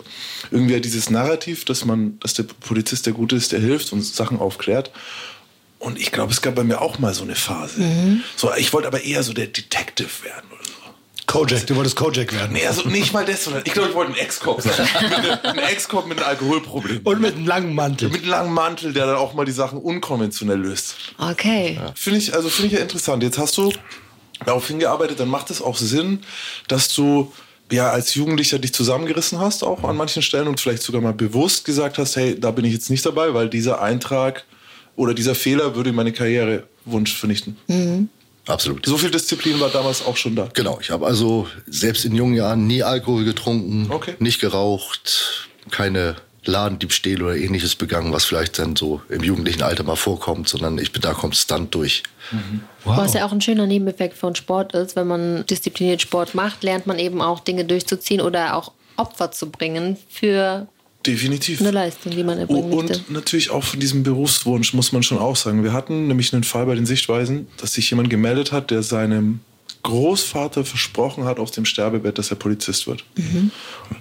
irgendwie 0.52 0.80
dieses 0.80 1.10
Narrativ, 1.10 1.66
dass 1.66 1.84
man, 1.84 2.18
dass 2.22 2.34
der 2.34 2.44
Polizist 2.44 3.06
der 3.06 3.14
Gute 3.14 3.36
ist, 3.36 3.52
der 3.52 3.60
hilft 3.60 3.92
und 3.92 4.06
Sachen 4.06 4.40
aufklärt. 4.40 4.90
Und 5.86 6.00
ich 6.00 6.12
glaube, 6.12 6.32
es 6.34 6.42
gab 6.42 6.56
bei 6.56 6.64
mir 6.64 6.82
auch 6.82 7.00
mal 7.00 7.14
so 7.14 7.24
eine 7.24 7.36
Phase. 7.36 8.20
So, 8.36 8.52
ich 8.58 8.74
wollte 8.74 8.88
aber 8.88 9.04
eher 9.04 9.24
so 9.24 9.34
der 9.34 9.48
Detective 9.48 10.10
werden 10.24 10.50
oder 10.52 10.64
so. 10.64 10.72
Kojak, 11.28 11.66
du 11.68 11.76
wolltest 11.76 11.96
Kojak 11.96 12.34
werden. 12.34 12.54
Nee, 12.54 12.66
also 12.68 12.88
nicht 12.88 13.12
mal 13.14 13.26
das, 13.26 13.44
sondern 13.44 13.64
ich 13.66 13.74
glaube, 13.74 13.90
ich 13.90 13.96
wollte 13.96 14.14
ein 14.14 14.18
Ex-Cop 14.18 14.62
sein. 14.62 14.74
Mit 15.02 15.14
einem- 15.14 15.40
ein 15.60 15.60
Ex-Cop 15.60 16.08
mit 16.08 16.18
einem 16.20 16.28
Alkoholproblem. 16.28 17.02
Und 17.04 17.22
mit 17.22 17.36
einem 17.36 17.46
langen 17.48 17.74
Mantel. 17.76 18.10
Mit 18.10 18.22
einem 18.22 18.30
langen 18.32 18.54
Mantel, 18.54 18.94
der 18.94 19.06
dann 19.08 19.16
auch 19.18 19.34
mal 19.34 19.46
die 19.46 19.52
Sachen 19.52 19.80
unkonventionell 19.80 20.60
löst. 20.60 20.96
Okay. 21.18 21.80
Finde 21.96 22.20
ich, 22.20 22.34
also 22.34 22.50
finde 22.50 22.68
ich 22.68 22.74
ja 22.74 22.80
interessant. 22.80 23.22
Jetzt 23.24 23.38
hast 23.38 23.58
du 23.58 23.72
darauf 24.46 24.68
hingearbeitet, 24.68 25.20
dann 25.20 25.30
macht 25.30 25.50
es 25.50 25.62
auch 25.62 25.78
Sinn, 25.78 26.20
dass 26.68 26.94
du 26.94 27.32
ja 27.72 27.90
als 27.90 28.14
Jugendlicher 28.14 28.60
dich 28.60 28.74
zusammengerissen 28.74 29.40
hast, 29.40 29.64
auch 29.64 29.84
an 29.84 29.98
manchen 29.98 30.22
Stellen 30.22 30.48
und 30.48 30.60
vielleicht 30.60 30.84
sogar 30.84 31.02
mal 31.02 31.14
bewusst 31.14 31.66
gesagt 31.66 31.98
hast, 31.98 32.16
hey, 32.16 32.40
da 32.40 32.52
bin 32.52 32.66
ich 32.66 32.74
jetzt 32.74 32.90
nicht 32.92 33.06
dabei, 33.06 33.34
weil 33.34 33.50
dieser 33.50 33.82
Eintrag 33.82 34.44
oder 34.96 35.14
dieser 35.14 35.36
Fehler 35.36 35.76
würde 35.76 35.92
meine 35.92 36.12
Karrierewunsch 36.12 37.16
vernichten. 37.16 37.58
Absolut. 38.48 38.86
So 38.86 38.98
viel 38.98 39.10
Disziplin 39.12 39.60
war 39.60 39.70
damals 39.70 40.06
auch 40.06 40.18
schon 40.18 40.36
da. 40.36 40.50
Genau, 40.54 40.78
ich 40.80 40.92
habe 40.92 41.06
also 41.06 41.48
selbst 41.68 42.06
in 42.06 42.16
jungen 42.16 42.36
Jahren 42.36 42.68
nie 42.68 42.84
Alkohol 42.84 43.24
getrunken, 43.24 43.88
Okay. 43.90 44.14
nicht 44.20 44.40
geraucht, 44.40 45.50
keine 45.72 46.16
Ladendiebstähle 46.46 47.24
oder 47.24 47.36
ähnliches 47.36 47.76
begangen, 47.76 48.14
was 48.14 48.24
vielleicht 48.26 48.60
dann 48.60 48.76
so 48.76 49.02
im 49.10 49.24
jugendlichen 49.24 49.64
Alter 49.64 49.84
mal 49.84 49.96
vorkommt, 49.96 50.48
sondern 50.48 50.78
ich 50.78 50.92
bin 50.92 51.02
da 51.02 51.14
konstant 51.14 51.74
durch. 51.74 52.04
Was 52.84 53.16
ja 53.16 53.26
auch 53.26 53.32
ein 53.32 53.42
schöner 53.42 53.66
Nebeneffekt 53.66 54.16
von 54.16 54.36
Sport 54.36 54.76
ist, 54.76 54.96
wenn 54.96 55.08
man 55.08 55.46
diszipliniert 55.48 56.04
Sport 56.04 56.36
macht, 56.36 56.64
lernt 56.64 56.86
man 56.86 57.00
eben 57.00 57.20
auch 57.22 57.40
Dinge 57.40 57.66
durchzuziehen 57.66 58.22
oder 58.22 58.56
auch 58.56 58.74
Opfer 58.96 59.32
zu 59.32 59.50
bringen 59.50 59.98
für 60.08 60.68
Definitiv. 61.06 61.62
eine 61.62 61.72
Leistung, 61.72 62.12
die 62.12 62.24
man 62.24 62.38
erbringen 62.38 62.70
möchte. 62.70 62.98
und 62.98 63.12
natürlich 63.12 63.50
auch 63.50 63.64
von 63.64 63.80
diesem 63.80 64.04
Berufswunsch 64.04 64.74
muss 64.74 64.92
man 64.92 65.04
schon 65.04 65.18
auch 65.18 65.36
sagen. 65.36 65.64
Wir 65.64 65.74
hatten 65.74 66.08
nämlich 66.08 66.34
einen 66.34 66.44
Fall 66.44 66.66
bei 66.66 66.76
den 66.76 66.86
Sichtweisen, 66.86 67.48
dass 67.58 67.74
sich 67.74 67.90
jemand 67.90 68.10
gemeldet 68.10 68.52
hat, 68.52 68.72
der 68.72 68.84
seinem 68.84 69.40
Großvater 69.86 70.66
versprochen 70.66 71.26
hat 71.26 71.40
auf 71.40 71.52
dem 71.52 71.64
Sterbebett, 71.64 72.18
dass 72.18 72.32
er 72.32 72.38
Polizist 72.38 72.88
wird. 72.88 73.04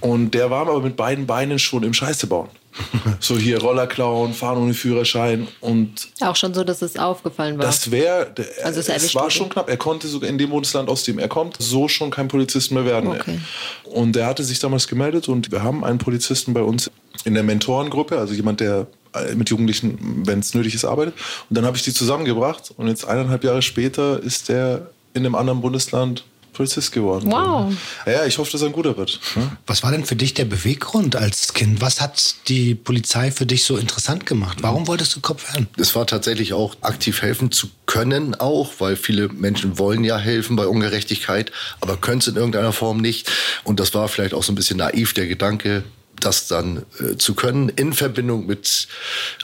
Und 0.01 0.31
der 0.33 0.51
war 0.51 0.63
aber 0.63 0.81
mit 0.81 0.97
beiden 0.97 1.27
Beinen 1.27 1.59
schon 1.59 1.83
im 1.83 1.93
Scheiße 1.93 2.27
bauen. 2.27 2.49
so 3.21 3.39
hier 3.39 3.61
Roller 3.61 3.87
klauen, 3.87 4.35
fahren 4.35 4.59
ohne 4.59 4.75
Führerschein 4.75 5.47
und 5.61 6.09
Auch 6.21 6.35
schon 6.35 6.55
so, 6.55 6.65
dass 6.65 6.83
es 6.83 6.97
aufgefallen 6.97 7.57
war. 7.57 7.67
das 7.67 7.91
wäre, 7.91 8.35
Also 8.65 8.79
er 8.79 8.81
es 8.81 8.89
erwischt 8.89 9.15
war 9.15 9.31
schon 9.31 9.49
knapp. 9.49 9.69
Er 9.69 9.77
konnte 9.77 10.09
sogar 10.09 10.29
in 10.29 10.39
dem 10.39 10.51
Bundesland, 10.51 10.89
aus 10.89 11.05
dem 11.05 11.21
er 11.21 11.29
kommt, 11.29 11.57
so 11.61 11.87
schon 11.87 12.11
kein 12.11 12.27
Polizist 12.27 12.73
mehr 12.73 12.85
werden. 12.85 13.11
Okay. 13.11 13.39
Und 13.85 14.17
er 14.17 14.27
hatte 14.27 14.43
sich 14.43 14.59
damals 14.59 14.89
gemeldet 14.89 15.29
und 15.29 15.53
wir 15.53 15.63
haben 15.63 15.85
einen 15.85 15.99
Polizisten 15.99 16.53
bei 16.53 16.63
uns 16.63 16.91
in 17.25 17.35
der 17.35 17.45
Mentorengruppe, 17.45 18.19
also 18.19 18.35
jemand, 18.35 18.59
der 18.59 18.89
äh, 19.13 19.35
mit 19.37 19.51
Jugendlichen, 19.51 20.23
wenn 20.27 20.41
es 20.41 20.55
nötig 20.55 20.75
ist, 20.75 20.85
arbeitet. 20.85 21.15
Und 21.49 21.57
dann 21.57 21.67
habe 21.67 21.77
ich 21.77 21.85
die 21.85 21.93
zusammengebracht 21.93 22.73
und 22.77 22.89
jetzt 22.89 23.07
eineinhalb 23.07 23.45
Jahre 23.45 23.63
später 23.63 24.21
ist 24.21 24.49
der 24.49 24.91
in 25.15 25.25
einem 25.25 25.35
anderen 25.35 25.61
Bundesland 25.61 26.25
Polizist 26.55 26.93
geworden. 26.93 27.31
Wow. 27.31 27.75
Ja, 28.07 28.25
ich 28.25 28.39
hoffe, 28.39 28.53
dass 28.53 28.63
er 28.63 28.69
ein 28.69 28.73
guter 28.73 28.97
wird. 28.97 29.21
ne? 29.35 29.57
Was 29.67 29.83
war 29.83 29.91
denn 29.91 30.05
für 30.05 30.17
dich 30.17 30.35
der 30.35 30.45
Beweggrund 30.45 31.17
als 31.17 31.53
Kind? 31.53 31.81
Was 31.81 32.01
hat 32.01 32.37
die 32.49 32.75
Polizei 32.75 33.31
für 33.31 33.45
dich 33.45 33.65
so 33.65 33.77
interessant 33.77 34.25
gemacht? 34.25 34.59
Warum 34.63 34.87
wolltest 34.87 35.15
du 35.17 35.21
Kopf 35.21 35.53
werden? 35.53 35.67
Es 35.77 35.95
war 35.95 36.07
tatsächlich 36.07 36.53
auch 36.53 36.77
aktiv 36.81 37.21
helfen 37.23 37.51
zu 37.51 37.69
können, 37.87 38.35
auch, 38.37 38.75
weil 38.79 38.97
viele 38.97 39.29
Menschen 39.29 39.79
wollen 39.79 40.05
ja 40.05 40.17
helfen 40.17 40.57
bei 40.57 40.67
Ungerechtigkeit, 40.67 41.53
aber 41.81 41.97
können 41.97 42.19
es 42.19 42.29
in 42.29 42.37
irgendeiner 42.37 42.73
Form 42.73 42.99
nicht. 42.99 43.31
Und 43.65 43.81
das 43.81 43.93
war 43.95 44.09
vielleicht 44.09 44.33
auch 44.33 44.45
so 44.45 44.53
ein 44.53 44.55
bisschen 44.55 44.79
naiv, 44.79 45.13
der 45.13 45.27
Gedanke, 45.27 45.83
das 46.21 46.47
dann 46.47 46.85
äh, 47.01 47.17
zu 47.17 47.35
können, 47.35 47.69
in 47.69 47.93
Verbindung 47.93 48.47
mit 48.47 48.87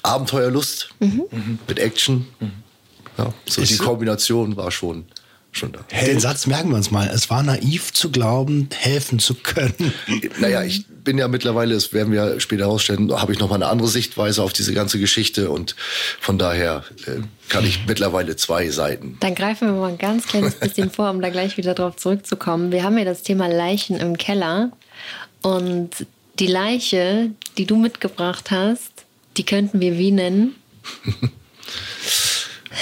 Abenteuerlust, 0.03 0.91
mit 1.67 1.79
Action. 1.79 2.27
Ja, 3.19 3.35
so 3.49 3.61
Ist 3.61 3.73
die 3.73 3.77
Kombination 3.79 4.57
war 4.57 4.71
schon, 4.71 5.05
schon 5.53 5.73
da. 5.73 5.81
Den 6.07 6.21
Satz 6.21 6.47
merken 6.47 6.71
wir 6.71 6.77
uns 6.77 6.91
mal. 6.91 7.09
Es 7.09 7.31
war 7.31 7.43
naiv 7.43 7.93
zu 7.93 8.11
glauben, 8.11 8.69
helfen 8.77 9.19
zu 9.19 9.35
können. 9.35 9.93
Naja, 10.41 10.63
ich 10.63 10.87
bin 10.87 11.19
ja 11.19 11.29
mittlerweile, 11.29 11.75
das 11.75 11.93
werden 11.93 12.13
wir 12.13 12.41
später 12.41 12.65
herausstellen, 12.65 13.13
habe 13.13 13.33
ich 13.33 13.39
noch 13.39 13.49
mal 13.49 13.57
eine 13.57 13.67
andere 13.67 13.89
Sichtweise 13.89 14.43
auf 14.43 14.53
diese 14.53 14.73
ganze 14.75 14.99
Geschichte 14.99 15.51
und 15.51 15.75
von 16.21 16.39
daher 16.39 16.85
äh, 17.07 17.21
kann 17.49 17.65
ich 17.65 17.81
mittlerweile 17.87 18.37
zwei 18.37 18.69
Seiten. 18.71 19.17
Dann 19.21 19.35
greifen 19.35 19.69
wir 19.69 19.75
mal 19.75 19.91
ein 19.91 19.99
ganz 19.99 20.27
kleines 20.27 20.55
bisschen 20.55 20.91
vor, 20.91 21.11
um 21.11 21.21
da 21.21 21.31
gleich 21.31 21.57
wieder 21.57 21.75
drauf 21.75 21.97
zurückzukommen. 21.97 22.73
Wir 22.73 22.85
haben 22.85 22.97
ja 22.99 23.05
das 23.05 23.23
Thema 23.23 23.49
Leichen 23.49 23.97
im 23.97 24.17
Keller. 24.19 24.71
Und 25.43 26.07
die 26.39 26.47
Leiche, 26.47 27.31
die 27.59 27.67
du 27.67 27.77
mitgebracht 27.77 28.51
hast, 28.51 28.93
die 29.37 29.45
könnten 29.45 29.81
wir 29.81 29.99
wie 29.99 30.13
nennen? 30.13 30.55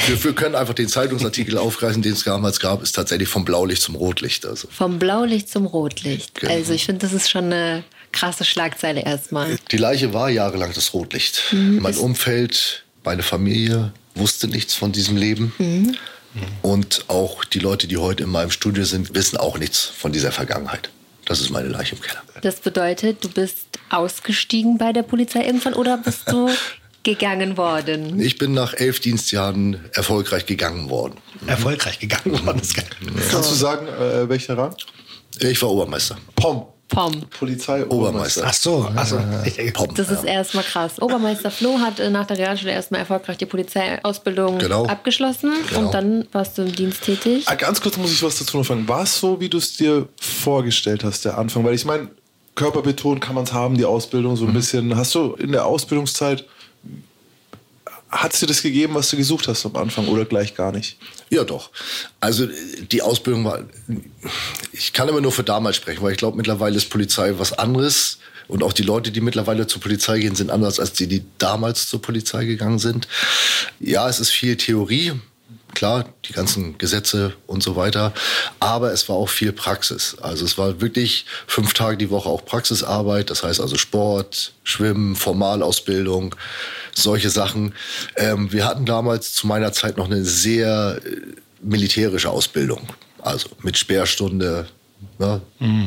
Wir, 0.08 0.24
wir 0.24 0.34
können 0.34 0.54
einfach 0.54 0.74
den 0.74 0.88
Zeitungsartikel 0.88 1.58
aufgreifen, 1.58 2.02
den 2.02 2.12
es 2.12 2.24
damals 2.24 2.60
gab, 2.60 2.82
ist 2.82 2.92
tatsächlich 2.92 3.28
vom 3.28 3.44
Blaulicht 3.44 3.82
zum 3.82 3.94
Rotlicht. 3.94 4.46
Also 4.46 4.68
Vom 4.70 4.98
Blaulicht 4.98 5.48
zum 5.50 5.66
Rotlicht. 5.66 6.40
Genau. 6.40 6.52
Also 6.52 6.72
ich 6.72 6.86
finde, 6.86 7.06
das 7.06 7.12
ist 7.12 7.30
schon 7.30 7.44
eine 7.44 7.84
krasse 8.12 8.44
Schlagzeile 8.44 9.02
erstmal. 9.02 9.58
die 9.70 9.76
Leiche 9.76 10.14
war 10.14 10.30
jahrelang 10.30 10.72
das 10.74 10.94
Rotlicht. 10.94 11.42
mein 11.52 11.94
Umfeld, 11.96 12.84
meine 13.04 13.22
Familie 13.22 13.92
wusste 14.14 14.48
nichts 14.48 14.74
von 14.74 14.92
diesem 14.92 15.16
Leben. 15.16 15.52
Und 16.62 17.04
auch 17.08 17.44
die 17.44 17.58
Leute, 17.58 17.86
die 17.86 17.96
heute 17.96 18.24
in 18.24 18.30
meinem 18.30 18.50
Studio 18.50 18.84
sind, 18.84 19.14
wissen 19.14 19.36
auch 19.36 19.58
nichts 19.58 19.84
von 19.84 20.12
dieser 20.12 20.32
Vergangenheit. 20.32 20.90
Das 21.24 21.40
ist 21.40 21.50
meine 21.50 21.68
Leiche 21.68 21.94
im 21.94 22.00
Keller. 22.00 22.22
Das 22.40 22.60
bedeutet, 22.60 23.22
du 23.22 23.28
bist 23.28 23.66
ausgestiegen 23.90 24.78
bei 24.78 24.92
der 24.92 25.02
Polizei 25.02 25.44
irgendwann 25.44 25.74
oder 25.74 25.98
bist 25.98 26.30
du 26.30 26.48
gegangen 27.02 27.56
worden? 27.56 28.20
Ich 28.20 28.38
bin 28.38 28.52
nach 28.54 28.74
elf 28.74 29.00
Dienstjahren 29.00 29.78
erfolgreich 29.94 30.46
gegangen 30.46 30.90
worden. 30.90 31.14
Erfolgreich 31.46 31.98
gegangen 31.98 32.44
worden. 32.46 32.60
ist 32.60 32.74
geil. 32.74 32.86
Kannst 33.30 33.50
du 33.50 33.54
sagen, 33.54 33.86
äh, 33.88 34.28
welcher 34.28 34.56
Rang? 34.58 34.74
Ich 35.40 35.60
war 35.62 35.70
Obermeister. 35.70 36.16
POM. 36.36 36.66
Pom. 36.88 37.22
Polizei 37.38 37.84
Obermeister. 37.86 38.44
Ach 38.46 38.52
so, 38.54 38.90
also. 38.96 39.20
Pom. 39.74 39.94
Das 39.94 40.10
ist 40.10 40.24
erstmal 40.24 40.64
krass. 40.64 40.92
Obermeister 41.02 41.50
Flo 41.50 41.78
hat 41.78 42.00
äh, 42.00 42.08
nach 42.08 42.26
der 42.26 42.38
Realschule 42.38 42.72
erstmal 42.72 43.00
erfolgreich 43.00 43.36
die 43.36 43.44
Polizeiausbildung 43.44 44.58
Genau. 44.58 44.86
abgeschlossen 44.86 45.52
Genau. 45.68 45.80
und 45.86 45.92
dann 45.94 46.26
warst 46.32 46.56
du 46.56 46.62
im 46.62 46.72
Dienst 46.74 47.02
tätig. 47.02 47.44
Ah, 47.46 47.56
Ganz 47.56 47.82
kurz 47.82 47.98
muss 47.98 48.10
ich 48.12 48.22
was 48.22 48.38
dazu 48.38 48.56
noch 48.56 48.64
fragen. 48.64 48.88
War 48.88 49.02
es 49.02 49.20
so, 49.20 49.38
wie 49.38 49.50
du 49.50 49.58
es 49.58 49.76
dir 49.76 50.08
vorgestellt 50.18 51.04
hast, 51.04 51.26
der 51.26 51.36
Anfang? 51.36 51.62
Weil 51.62 51.74
ich 51.74 51.84
meine, 51.84 52.08
körperbetont 52.54 53.20
kann 53.20 53.34
man 53.34 53.44
es 53.44 53.52
haben, 53.52 53.76
die 53.76 53.84
Ausbildung 53.84 54.36
so 54.36 54.46
ein 54.46 54.54
bisschen. 54.54 54.96
Hast 54.96 55.14
du 55.14 55.34
in 55.34 55.52
der 55.52 55.66
Ausbildungszeit, 55.66 56.46
hat 58.10 58.32
es 58.32 58.40
dir 58.40 58.46
das 58.46 58.62
gegeben, 58.62 58.94
was 58.94 59.10
du 59.10 59.16
gesucht 59.16 59.48
hast 59.48 59.66
am 59.66 59.76
Anfang 59.76 60.08
oder 60.08 60.24
gleich 60.24 60.54
gar 60.54 60.72
nicht? 60.72 60.96
Ja, 61.30 61.44
doch. 61.44 61.70
Also 62.20 62.48
die 62.90 63.02
Ausbildung 63.02 63.44
war, 63.44 63.64
ich 64.72 64.92
kann 64.92 65.08
immer 65.08 65.20
nur 65.20 65.32
für 65.32 65.44
damals 65.44 65.76
sprechen, 65.76 66.02
weil 66.02 66.12
ich 66.12 66.18
glaube, 66.18 66.36
mittlerweile 66.36 66.76
ist 66.76 66.90
Polizei 66.90 67.34
was 67.38 67.52
anderes. 67.52 68.18
Und 68.48 68.62
auch 68.62 68.72
die 68.72 68.82
Leute, 68.82 69.10
die 69.10 69.20
mittlerweile 69.20 69.66
zur 69.66 69.82
Polizei 69.82 70.20
gehen, 70.20 70.34
sind 70.34 70.50
anders 70.50 70.80
als 70.80 70.94
die, 70.94 71.06
die 71.06 71.22
damals 71.36 71.86
zur 71.86 72.00
Polizei 72.00 72.46
gegangen 72.46 72.78
sind. 72.78 73.06
Ja, 73.78 74.08
es 74.08 74.20
ist 74.20 74.30
viel 74.30 74.56
Theorie, 74.56 75.12
klar, 75.74 76.06
die 76.24 76.32
ganzen 76.32 76.78
Gesetze 76.78 77.34
und 77.46 77.62
so 77.62 77.76
weiter. 77.76 78.12
Aber 78.60 78.92
es 78.92 79.08
war 79.08 79.16
auch 79.16 79.28
viel 79.28 79.52
Praxis. 79.52 80.16
Also 80.20 80.44
es 80.44 80.58
war 80.58 80.80
wirklich 80.80 81.26
fünf 81.46 81.72
Tage 81.74 81.96
die 81.96 82.10
Woche 82.10 82.28
auch 82.28 82.44
Praxisarbeit. 82.44 83.30
Das 83.30 83.42
heißt 83.42 83.60
also 83.60 83.76
Sport, 83.76 84.52
Schwimmen, 84.64 85.16
Formalausbildung, 85.16 86.34
solche 86.94 87.30
Sachen. 87.30 87.74
Ähm, 88.16 88.52
wir 88.52 88.66
hatten 88.66 88.86
damals 88.86 89.32
zu 89.32 89.46
meiner 89.46 89.72
Zeit 89.72 89.96
noch 89.96 90.06
eine 90.06 90.24
sehr 90.24 91.00
äh, 91.04 91.10
militärische 91.62 92.30
Ausbildung. 92.30 92.88
Also 93.20 93.48
mit 93.62 93.76
Sperrstunde, 93.76 94.68
ne? 95.18 95.40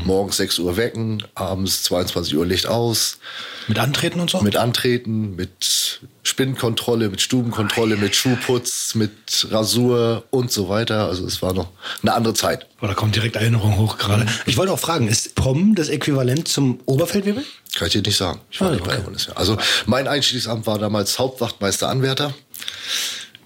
morgens 0.05 0.37
6 0.37 0.59
Uhr 0.59 0.77
wecken, 0.77 1.23
abends 1.35 1.83
22 1.83 2.35
Uhr 2.35 2.45
Licht 2.45 2.67
aus. 2.67 3.19
Mit 3.67 3.79
Antreten 3.79 4.19
und 4.19 4.29
so? 4.29 4.41
Mit 4.41 4.55
Antreten, 4.57 5.35
mit 5.35 6.01
Spinnenkontrolle, 6.23 7.09
mit 7.09 7.21
Stubenkontrolle, 7.21 7.95
mit 7.97 8.15
Schuhputz, 8.15 8.95
mit 8.95 9.47
Rasur 9.49 10.23
und 10.31 10.51
so 10.51 10.69
weiter. 10.69 11.07
Also 11.07 11.25
es 11.25 11.41
war 11.41 11.53
noch 11.53 11.69
eine 12.01 12.13
andere 12.13 12.33
Zeit. 12.33 12.65
Oh, 12.81 12.87
da 12.87 12.93
kommt 12.93 13.15
direkt 13.15 13.35
Erinnerung 13.35 13.77
hoch 13.77 13.97
gerade. 13.97 14.25
Ich 14.45 14.57
wollte 14.57 14.71
auch 14.71 14.79
fragen, 14.79 15.07
ist 15.07 15.35
POM 15.35 15.75
das 15.75 15.89
Äquivalent 15.89 16.47
zum 16.47 16.79
Oberfeldwebel? 16.85 17.43
Kann 17.75 17.87
ich 17.87 17.93
dir 17.93 18.01
nicht 18.01 18.17
sagen. 18.17 18.41
Ich 18.49 18.59
war 18.61 18.69
Ah, 18.69 18.71
nicht 18.71 18.81
bei 18.83 18.89
der 18.89 18.97
okay. 18.97 19.05
Bundeswehr. 19.05 19.37
Also 19.37 19.57
mein 19.85 20.07
Einstiegsamt 20.07 20.65
war 20.67 20.79
damals 20.79 21.19
Hauptwachtmeister 21.19 21.87
Anwärter. 21.89 22.33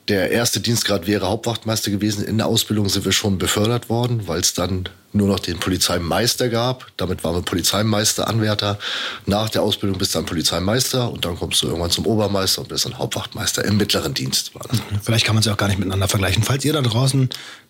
Der 0.08 0.30
erste 0.30 0.60
Dienstgrad 0.60 1.08
wäre 1.08 1.28
Hauptwachtmeister 1.28 1.90
gewesen. 1.90 2.24
In 2.24 2.38
der 2.38 2.46
Ausbildung 2.46 2.90
sind 2.90 3.06
wir 3.06 3.12
schon 3.12 3.40
befördert 3.40 3.90
worden, 3.90 4.28
weil 4.28 4.40
es 4.40 4.54
dann 4.54 4.88
nur 5.14 5.28
noch 5.28 5.40
den 5.40 5.58
Polizeimeister 5.58 6.50
gab. 6.50 6.86
Damit 6.98 7.24
waren 7.24 7.36
wir 7.36 7.42
Polizeimeister, 7.42 8.28
Anwärter. 8.28 8.78
Nach 9.26 9.50
der 9.50 9.64
Ausbildung 9.64 9.98
bist 9.98 10.14
du 10.14 10.20
dann 10.20 10.26
Polizeimeister 10.28 11.12
und 11.12 11.26
dann 11.26 11.38
kommst 11.38 11.64
du 11.64 11.68
irgendwann 11.68 11.90
zum 11.90 12.06
Obermeister 12.06 12.62
und 12.62 12.70
bist 12.70 12.86
dann 12.86 13.00
Hauptwachtmeister. 13.00 13.66
Im 13.66 13.78
mittleren 13.78 14.14
Dienst 14.14 14.54
war 14.54 14.66
das. 14.70 14.80
Vielleicht 15.02 15.26
kann 15.26 15.36
man 15.36 15.42
sie 15.42 15.52
auch 15.52 15.58
gar 15.58 15.68
nicht 15.68 15.80
miteinander 15.80 16.08
vergleichen. 16.08 16.44
Falls 16.44 16.64
ihr 16.66 16.74
da 16.74 16.82
draußen 16.82 17.30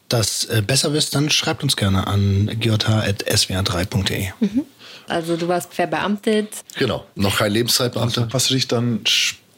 das 0.09 0.45
äh, 0.45 0.61
besser 0.61 0.93
wisst, 0.93 1.15
dann 1.15 1.29
schreibt 1.29 1.63
uns 1.63 1.75
gerne 1.77 2.07
an 2.07 2.51
gjh.swr3.de. 2.59 4.27
Also 5.07 5.37
du 5.37 5.47
warst 5.47 5.73
verbeamtet. 5.73 6.49
Genau. 6.77 7.05
Noch 7.15 7.37
kein 7.37 7.51
Lebenszeitbeamter. 7.51 8.27
Hast 8.31 8.49
du 8.49 8.55
dich 8.55 8.67
dann 8.67 9.01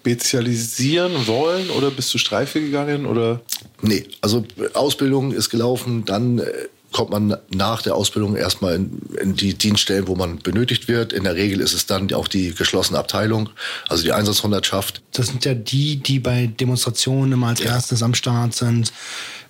spezialisieren 0.08 1.28
wollen 1.28 1.70
oder 1.70 1.92
bist 1.92 2.14
du 2.14 2.18
Streife 2.18 2.62
gegangen 2.62 3.06
oder? 3.06 3.42
Nee, 3.82 4.06
also 4.22 4.46
Ausbildung 4.74 5.34
ist 5.34 5.50
gelaufen, 5.50 6.06
dann 6.06 6.40
äh, 6.40 6.46
kommt 6.92 7.10
man 7.10 7.38
nach 7.50 7.82
der 7.82 7.96
Ausbildung 7.96 8.36
erstmal 8.36 8.76
in, 8.76 9.02
in 9.22 9.36
die 9.36 9.54
Dienststellen, 9.54 10.08
wo 10.08 10.16
man 10.16 10.40
benötigt 10.40 10.88
wird. 10.88 11.14
In 11.14 11.24
der 11.24 11.36
Regel 11.36 11.60
ist 11.60 11.74
es 11.74 11.86
dann 11.86 12.12
auch 12.14 12.28
die 12.28 12.54
geschlossene 12.54 12.98
Abteilung, 12.98 13.50
also 13.90 14.04
die 14.04 14.14
Einsatzhundertschaft. 14.14 15.02
Das 15.12 15.28
sind 15.28 15.46
ja 15.46 15.54
die, 15.54 15.98
die 15.98 16.20
bei 16.20 16.48
Demonstrationen 16.48 17.34
immer 17.34 17.48
als 17.48 17.62
erstes 17.62 18.04
am 18.04 18.14
Start 18.14 18.54
sind. 18.56 18.92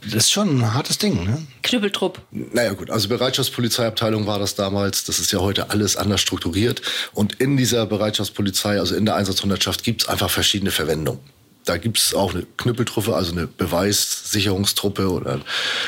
Das 0.04 0.14
ist 0.14 0.32
schon 0.32 0.60
ein 0.60 0.74
hartes 0.74 0.98
Ding, 0.98 1.24
ne? 1.24 1.46
Knüppeltrupp. 1.64 2.22
Naja 2.32 2.74
gut, 2.74 2.90
also 2.90 3.10
Bereitschaftspolizeiabteilung 3.10 4.28
war 4.28 4.40
das 4.40 4.56
damals. 4.56 5.06
Das 5.06 5.20
ist 5.20 5.32
ja 5.32 5.40
heute 5.40 5.70
alles 5.72 5.98
anders 5.98 6.22
strukturiert. 6.22 6.82
Und 7.14 7.34
in 7.36 7.58
dieser 7.58 7.86
Bereitschaftspolizei, 7.86 8.80
also 8.80 8.96
in 8.96 9.06
der 9.06 9.16
Einsatzhundertschaft, 9.16 9.84
gibt 9.84 10.04
es 10.04 10.08
einfach 10.08 10.30
verschiedene 10.30 10.72
Verwendungen. 10.72 11.20
Da 11.68 11.76
gibt 11.76 11.98
es 11.98 12.14
auch 12.14 12.34
eine 12.34 12.46
Knüppeltruppe, 12.56 13.14
also 13.14 13.34
eine 13.34 13.46
Beweissicherungstruppe 13.46 15.10
oder. 15.10 15.42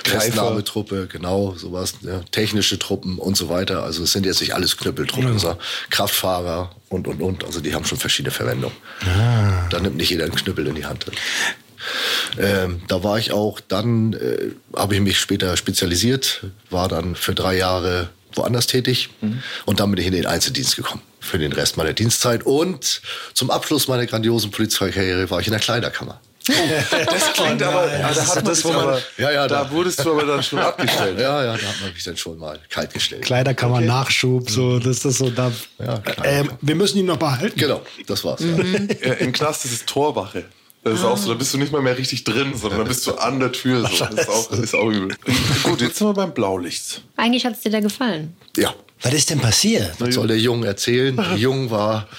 Festnahmetruppe, 0.03 1.07
genau, 1.07 1.55
sowas, 1.55 1.93
ja, 2.01 2.19
technische 2.31 2.77
Truppen 2.77 3.17
und 3.17 3.37
so 3.37 3.47
weiter. 3.47 3.83
Also 3.83 4.03
es 4.03 4.11
sind 4.11 4.25
jetzt 4.25 4.41
nicht 4.41 4.53
alles 4.53 4.75
Knüppeltruppen, 4.75 5.39
sondern 5.39 5.59
Kraftfahrer 5.89 6.75
und, 6.89 7.07
und, 7.07 7.21
und. 7.21 7.45
Also 7.45 7.61
die 7.61 7.73
haben 7.73 7.85
schon 7.85 7.97
verschiedene 7.97 8.31
Verwendungen. 8.31 8.75
Da 9.69 9.79
nimmt 9.79 9.95
nicht 9.95 10.09
jeder 10.09 10.25
einen 10.25 10.35
Knüppel 10.35 10.67
in 10.67 10.75
die 10.75 10.85
Hand. 10.85 11.05
Ähm, 12.37 12.81
da 12.89 13.01
war 13.01 13.17
ich 13.17 13.31
auch, 13.31 13.61
dann 13.61 14.13
äh, 14.13 14.51
habe 14.75 14.95
ich 14.95 15.01
mich 15.01 15.17
später 15.17 15.55
spezialisiert, 15.55 16.43
war 16.69 16.89
dann 16.89 17.15
für 17.15 17.33
drei 17.33 17.55
Jahre 17.55 18.09
woanders 18.33 18.67
tätig 18.67 19.09
und 19.65 19.79
dann 19.79 19.89
bin 19.91 19.99
ich 20.01 20.07
in 20.07 20.13
den 20.13 20.25
Einzeldienst 20.25 20.75
gekommen 20.75 21.01
für 21.19 21.37
den 21.37 21.51
Rest 21.53 21.77
meiner 21.77 21.93
Dienstzeit 21.93 22.45
und 22.45 23.01
zum 23.33 23.51
Abschluss 23.51 23.87
meiner 23.87 24.05
grandiosen 24.05 24.51
Polizeikarriere 24.51 25.29
war 25.29 25.39
ich 25.39 25.47
in 25.47 25.51
der 25.53 25.59
Kleiderkammer. 25.61 26.19
Das 26.47 27.33
klingt 27.33 27.61
aber, 27.61 27.83
ah, 27.83 28.11
da, 28.13 28.25
hat 28.25 28.35
man 28.37 28.45
das, 28.45 28.57
dich 28.57 28.65
wo 28.65 28.69
man- 28.73 28.79
aber 28.81 29.01
Ja, 29.17 29.31
ja, 29.31 29.47
da 29.47 29.65
da- 29.65 29.71
wurdest 29.71 30.03
du 30.03 30.11
aber 30.13 30.25
dann 30.25 30.41
schon 30.41 30.57
abgestellt. 30.59 31.19
Ja, 31.19 31.43
ja, 31.43 31.55
da 31.57 31.61
hat 31.67 31.81
man 31.81 31.93
mich 31.93 32.03
dann 32.03 32.17
schon 32.17 32.39
mal 32.39 32.59
kalt 32.69 32.91
gestellt. 32.93 33.21
Kleiderkammer, 33.23 33.81
Nachschub, 33.81 34.49
so, 34.49 34.79
das 34.79 35.05
ist 35.05 35.17
so 35.19 35.29
da. 35.29 35.51
Ja, 35.77 36.01
ähm, 36.23 36.51
wir 36.61 36.73
müssen 36.75 36.97
ihn 36.97 37.05
noch 37.05 37.17
behalten. 37.17 37.59
Genau, 37.59 37.81
das 38.07 38.23
war's. 38.23 38.41
Ja, 38.41 39.13
Im 39.13 39.31
Knast 39.31 39.65
ist 39.65 39.73
es 39.73 39.85
Torwache. 39.85 40.45
Das 40.81 40.93
ist 40.99 41.03
auch 41.05 41.17
so, 41.17 41.27
da 41.27 41.33
bist 41.35 41.53
du 41.53 41.57
nicht 41.57 41.73
mal 41.73 41.81
mehr 41.81 41.97
richtig 41.97 42.23
drin, 42.23 42.53
sondern 42.55 42.79
da 42.79 42.85
bist 42.85 43.05
du 43.05 43.13
an 43.15 43.39
der 43.41 43.51
Tür. 43.51 43.81
So. 43.81 44.05
Das 44.05 44.13
ist 44.13 44.29
auch, 44.29 44.49
das 44.49 44.59
ist 44.59 44.73
auch 44.73 44.87
übel. 44.89 45.13
Gut, 45.63 45.81
jetzt 45.81 45.97
sind 45.97 46.07
wir 46.07 46.13
beim 46.13 46.33
Blaulicht. 46.33 47.01
Eigentlich 47.17 47.45
hat 47.45 47.53
es 47.53 47.59
dir 47.59 47.69
da 47.69 47.81
gefallen. 47.81 48.35
Ja, 48.59 48.73
Was 49.01 49.13
ist 49.13 49.29
denn 49.29 49.39
passiert? 49.39 49.93
Was 49.99 50.15
soll 50.15 50.27
der 50.27 50.37
Jung 50.39 50.63
erzählen? 50.65 51.15
Der 51.15 51.35
Jung 51.37 51.71
war 51.71 52.09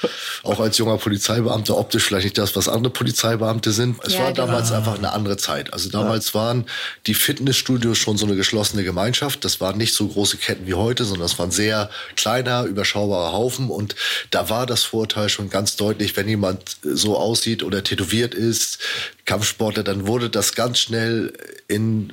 auch 0.43 0.59
als 0.61 0.79
junger 0.79 0.97
Polizeibeamter 0.97 1.77
optisch 1.77 2.05
vielleicht 2.05 2.25
nicht 2.25 2.39
das, 2.39 2.57
was 2.57 2.69
andere 2.69 2.91
Polizeibeamte 2.91 3.71
sind. 3.73 3.97
Es 4.03 4.15
Ja, 4.15 4.21
war 4.21 4.33
genau. 4.33 4.47
damals 4.47 4.73
einfach 4.73 4.97
eine 4.97 5.13
andere 5.13 5.37
Zeit. 5.37 5.75
Also 5.75 5.91
damals 5.91 6.35
waren 6.35 6.65
die 7.07 7.13
Fitnessstudios 7.13 7.99
schon 7.99 8.17
so 8.17 8.25
eine 8.25 8.35
geschlossene 8.35 8.83
Gemeinschaft. 8.83 9.45
Das 9.45 9.61
waren 9.61 9.77
nicht 9.77 9.93
so 9.93 10.09
große 10.09 10.39
Ketten 10.39 10.67
wie 10.67 10.73
heute, 10.75 11.05
sondern 11.05 11.27
es 11.27 11.39
waren 11.39 11.51
sehr 11.51 11.91
kleiner, 12.17 12.65
überschaubarer 12.65 13.33
Haufen. 13.33 13.69
Und 13.69 13.95
da 14.31 14.49
war 14.49 14.65
das 14.65 14.83
Vorteil 14.85 15.29
schon 15.29 15.51
ganz 15.51 15.77
deutlich, 15.77 16.17
wenn 16.17 16.29
jemand 16.29 16.77
so 16.83 17.19
aussieht 17.19 17.63
oder 17.63 17.85
tätowiert 17.85 18.33
ist, 18.35 18.79
Kampfsportler, 19.27 19.83
dann 19.83 20.07
wurde 20.07 20.31
das 20.31 20.55
ganz 20.55 20.79
schnell 20.79 21.35
in 21.69 22.11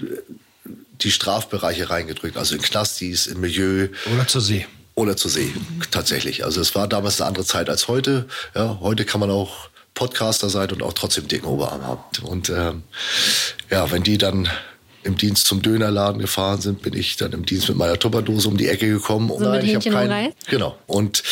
die 1.02 1.12
Strafbereiche 1.12 1.90
reingedrückt. 1.90 2.38
Also 2.38 2.56
in 2.56 2.62
Knastis, 2.62 3.28
im 3.28 3.42
Milieu. 3.42 3.90
Oder 4.14 4.28
zur 4.28 4.42
See. 4.42 4.66
Oder 4.96 5.16
zur 5.16 5.30
See, 5.30 5.54
tatsächlich. 5.92 6.44
Also 6.44 6.60
es 6.60 6.74
war 6.74 6.88
damals 6.88 7.22
eine 7.22 7.28
andere 7.28 7.46
Zeit 7.46 7.70
als 7.70 7.88
heute. 7.88 8.28
Ja, 8.56 8.80
heute 8.82 9.06
kann 9.06 9.20
man 9.20 9.30
auch 9.30 9.70
Podcaster 9.94 10.50
sein 10.50 10.72
und 10.72 10.82
auch 10.82 10.94
trotzdem 10.94 11.28
dicken 11.28 11.46
Oberarm 11.46 11.86
haben. 11.86 12.02
Und 12.24 12.50
ähm, 12.50 12.84
ja, 13.70 13.92
wenn 13.92 14.04
die 14.04 14.18
dann 14.18 14.50
im 15.04 15.18
Dienst 15.18 15.48
zum 15.48 15.62
Dönerladen 15.62 16.20
gefahren 16.20 16.62
sind, 16.62 16.82
bin 16.82 16.94
ich 16.94 17.16
dann 17.16 17.32
im 17.32 17.46
Dienst 17.46 17.70
mit 17.70 17.78
meiner 17.78 17.98
Tupperdose 17.98 18.48
um 18.48 18.58
die 18.58 18.68
Ecke 18.68 18.88
gekommen. 18.88 19.30
Und 19.30 19.44
So 19.44 19.50
mit 19.50 19.64
ich 19.64 19.76
hab 19.76 19.84
Hähnchen 19.84 19.94
und 19.94 20.10
keinen-? 20.10 20.34
Genau. 20.50 20.78
Und 20.86 21.24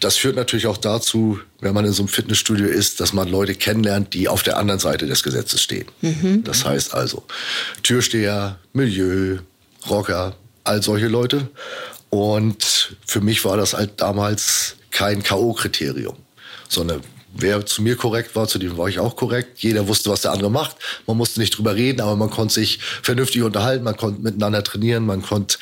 das 0.00 0.16
führt 0.16 0.36
natürlich 0.36 0.66
auch 0.66 0.76
dazu, 0.76 1.40
wenn 1.60 1.74
man 1.74 1.84
in 1.84 1.92
so 1.92 2.02
einem 2.02 2.08
Fitnessstudio 2.08 2.66
ist, 2.66 3.00
dass 3.00 3.12
man 3.12 3.28
Leute 3.28 3.54
kennenlernt, 3.54 4.14
die 4.14 4.28
auf 4.28 4.42
der 4.42 4.56
anderen 4.56 4.80
Seite 4.80 5.06
des 5.06 5.22
Gesetzes 5.22 5.62
stehen. 5.62 5.86
Das 6.44 6.64
heißt 6.64 6.94
also 6.94 7.24
Türsteher, 7.82 8.58
Milieu, 8.72 9.38
Rocker, 9.88 10.36
all 10.64 10.82
solche 10.82 11.08
Leute. 11.08 11.48
Und 12.10 12.96
für 13.06 13.20
mich 13.20 13.44
war 13.44 13.56
das 13.56 13.74
halt 13.74 14.00
damals 14.00 14.76
kein 14.90 15.22
K.O.-Kriterium, 15.22 16.14
sondern 16.68 17.02
wer 17.34 17.66
zu 17.66 17.82
mir 17.82 17.96
korrekt 17.96 18.36
war, 18.36 18.46
zu 18.46 18.58
dem 18.58 18.76
war 18.78 18.88
ich 18.88 19.00
auch 19.00 19.16
korrekt. 19.16 19.58
Jeder 19.58 19.88
wusste, 19.88 20.10
was 20.10 20.22
der 20.22 20.32
andere 20.32 20.50
macht. 20.50 20.76
Man 21.06 21.16
musste 21.16 21.40
nicht 21.40 21.58
drüber 21.58 21.74
reden, 21.74 22.00
aber 22.00 22.16
man 22.16 22.30
konnte 22.30 22.54
sich 22.54 22.78
vernünftig 23.02 23.42
unterhalten, 23.42 23.84
man 23.84 23.96
konnte 23.96 24.22
miteinander 24.22 24.62
trainieren, 24.62 25.04
man 25.04 25.22
konnte 25.22 25.58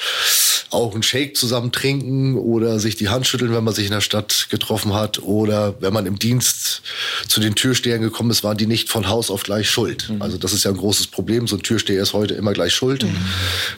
auch 0.72 0.94
einen 0.94 1.02
Shake 1.02 1.36
zusammen 1.36 1.72
trinken 1.72 2.36
oder 2.36 2.78
sich 2.78 2.96
die 2.96 3.08
Hand 3.08 3.26
schütteln, 3.26 3.52
wenn 3.52 3.64
man 3.64 3.74
sich 3.74 3.86
in 3.86 3.92
der 3.92 4.00
Stadt 4.00 4.48
getroffen 4.50 4.94
hat. 4.94 5.22
Oder 5.22 5.74
wenn 5.80 5.92
man 5.92 6.06
im 6.06 6.18
Dienst 6.18 6.82
zu 7.28 7.40
den 7.40 7.54
Türstehern 7.54 8.00
gekommen 8.00 8.30
ist, 8.30 8.44
waren 8.44 8.56
die 8.56 8.66
nicht 8.66 8.88
von 8.88 9.08
Haus 9.08 9.30
auf 9.30 9.42
gleich 9.42 9.70
schuld. 9.70 10.10
Also 10.20 10.38
das 10.38 10.52
ist 10.52 10.64
ja 10.64 10.70
ein 10.70 10.76
großes 10.76 11.08
Problem. 11.08 11.46
So 11.46 11.56
ein 11.56 11.62
Türsteher 11.62 12.02
ist 12.02 12.12
heute 12.12 12.34
immer 12.34 12.52
gleich 12.52 12.74
schuld. 12.74 13.04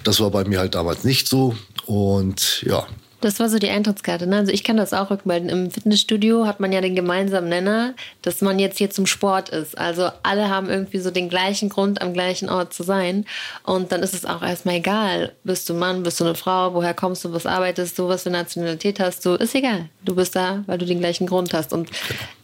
Das 0.05 0.21
war 0.21 0.31
bei 0.31 0.45
mir 0.45 0.59
halt 0.59 0.75
damals 0.75 1.05
nicht 1.05 1.29
so. 1.29 1.57
Und 1.87 2.63
ja, 2.63 2.87
Das 3.25 3.41
war 3.41 3.49
so 3.49 3.59
die 3.59 3.71
Eintrittskarte. 3.71 4.27
Ne? 4.27 4.37
Also 4.37 4.53
ich 4.53 4.65
kann 4.65 4.77
das 4.77 4.93
auch 4.93 5.09
rückmelden. 5.09 5.49
Im 5.49 5.71
Fitnessstudio 5.71 6.47
hat 6.47 6.61
man 6.61 6.73
ja 6.73 6.83
den 6.83 6.95
gemeinsamen 6.95 7.49
Nenner, 7.49 7.95
dass 8.21 8.43
man 8.43 8.59
jetzt 8.59 8.77
hier 8.77 8.91
zum 8.91 9.07
Sport 9.07 9.49
ist. 9.49 9.79
Also 9.79 10.11
alle 10.23 10.51
haben 10.51 10.69
irgendwie 10.69 10.99
so 10.99 11.11
den 11.11 11.31
gleichen 11.31 11.71
Grund, 11.71 12.03
am 12.03 12.13
gleichen 12.13 12.51
Ort 12.51 12.75
zu 12.75 12.83
sein. 12.83 13.25
Und 13.63 13.93
dann 13.93 14.03
ist 14.03 14.13
es 14.13 14.27
auch 14.27 14.43
erstmal 14.43 14.75
egal. 14.75 15.33
Bist 15.43 15.71
du 15.71 15.73
Mann, 15.73 16.03
bist 16.03 16.21
du 16.21 16.25
eine 16.25 16.35
Frau, 16.35 16.75
woher 16.75 16.93
kommst 16.93 17.25
du, 17.25 17.33
was 17.33 17.47
arbeitest 17.47 17.99
du, 17.99 18.09
was 18.09 18.25
für 18.25 18.31
Nationalität 18.31 19.01
hast 19.01 19.25
du. 19.25 19.37
Ist 19.37 19.55
egal. 19.55 19.89
Du 20.05 20.15
bist 20.15 20.37
da, 20.37 20.63
weil 20.67 20.77
du 20.77 20.85
den 20.85 21.01
gleichen 21.01 21.27
Grund 21.27 21.55
hast. 21.55 21.73
Und 21.73 21.89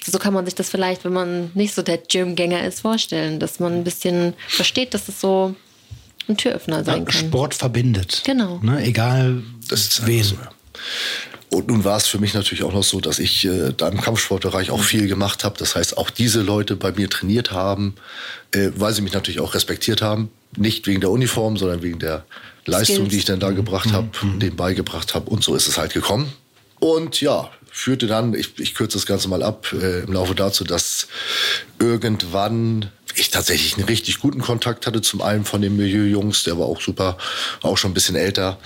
so 0.02 0.18
kann 0.18 0.32
man 0.32 0.46
sich 0.46 0.54
das 0.54 0.70
vielleicht, 0.70 1.04
wenn 1.04 1.12
man 1.12 1.50
nicht 1.52 1.74
so 1.74 1.82
der 1.82 1.98
Gymgänger 1.98 2.64
ist, 2.64 2.80
vorstellen. 2.80 3.38
Dass 3.38 3.60
man 3.60 3.74
ein 3.74 3.84
bisschen 3.84 4.32
versteht, 4.48 4.94
dass 4.94 5.08
es 5.08 5.20
so 5.20 5.54
ein 6.26 6.38
Türöffner 6.38 6.84
sein 6.84 7.04
kann. 7.04 7.26
Sport 7.26 7.54
verbindet. 7.54 8.22
Genau. 8.24 8.60
Ne? 8.62 8.82
Egal 8.82 9.42
Das 9.68 9.80
ist 9.80 9.92
so, 9.96 10.06
ja. 10.06 10.50
Und 11.50 11.66
nun 11.66 11.84
war 11.84 11.96
es 11.96 12.06
für 12.06 12.18
mich 12.18 12.32
natürlich 12.34 12.62
auch 12.62 12.72
noch 12.72 12.84
so, 12.84 13.00
dass 13.00 13.18
ich 13.18 13.44
äh, 13.44 13.72
da 13.76 13.88
im 13.88 14.00
Kampfsportbereich 14.00 14.70
auch 14.70 14.82
viel 14.82 15.08
gemacht 15.08 15.42
habe. 15.42 15.56
Das 15.58 15.74
heißt, 15.74 15.98
auch 15.98 16.08
diese 16.08 16.42
Leute 16.42 16.76
bei 16.76 16.92
mir 16.92 17.10
trainiert 17.10 17.50
haben, 17.50 17.96
äh, 18.52 18.70
weil 18.76 18.94
sie 18.94 19.02
mich 19.02 19.12
natürlich 19.12 19.40
auch 19.40 19.54
respektiert 19.54 20.00
haben. 20.00 20.30
Nicht 20.56 20.86
wegen 20.86 21.00
der 21.00 21.10
Uniform, 21.10 21.56
sondern 21.56 21.82
wegen 21.82 21.98
der 21.98 22.24
Leistung, 22.66 22.96
Skills. 22.96 23.08
die 23.10 23.18
ich 23.18 23.24
dann 23.24 23.40
da 23.40 23.50
gebracht 23.50 23.92
habe, 23.92 24.08
denen 24.38 24.56
beigebracht 24.56 25.14
habe. 25.14 25.28
Und 25.28 25.42
so 25.42 25.54
ist 25.56 25.66
es 25.66 25.76
halt 25.76 25.92
gekommen. 25.92 26.32
Und 26.78 27.20
ja, 27.20 27.50
führte 27.70 28.06
dann, 28.06 28.34
ich, 28.34 28.58
ich 28.58 28.74
kürze 28.74 28.96
das 28.96 29.06
Ganze 29.06 29.28
mal 29.28 29.42
ab, 29.42 29.72
äh, 29.72 30.00
im 30.00 30.12
Laufe 30.12 30.34
dazu, 30.34 30.64
dass 30.64 31.08
irgendwann 31.78 32.90
ich 33.14 33.30
tatsächlich 33.30 33.76
einen 33.76 33.86
richtig 33.86 34.20
guten 34.20 34.40
Kontakt 34.40 34.86
hatte 34.86 35.02
zum 35.02 35.20
einen 35.20 35.44
von 35.44 35.62
den 35.62 35.76
Milieu-Jungs, 35.76 36.44
der 36.44 36.58
war 36.58 36.66
auch 36.66 36.80
super, 36.80 37.18
auch 37.62 37.76
schon 37.76 37.90
ein 37.90 37.94
bisschen 37.94 38.16
älter. 38.16 38.58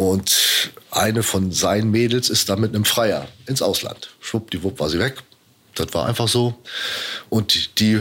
Und 0.00 0.70
eine 0.90 1.22
von 1.22 1.52
seinen 1.52 1.90
Mädels 1.90 2.30
ist 2.30 2.48
dann 2.48 2.58
mit 2.58 2.74
einem 2.74 2.86
Freier 2.86 3.28
ins 3.44 3.60
Ausland. 3.60 4.08
Schwuppdiwupp 4.20 4.80
war 4.80 4.88
sie 4.88 4.98
weg. 4.98 5.16
Das 5.74 5.92
war 5.92 6.06
einfach 6.06 6.26
so. 6.26 6.54
Und 7.28 7.78
die 7.78 8.00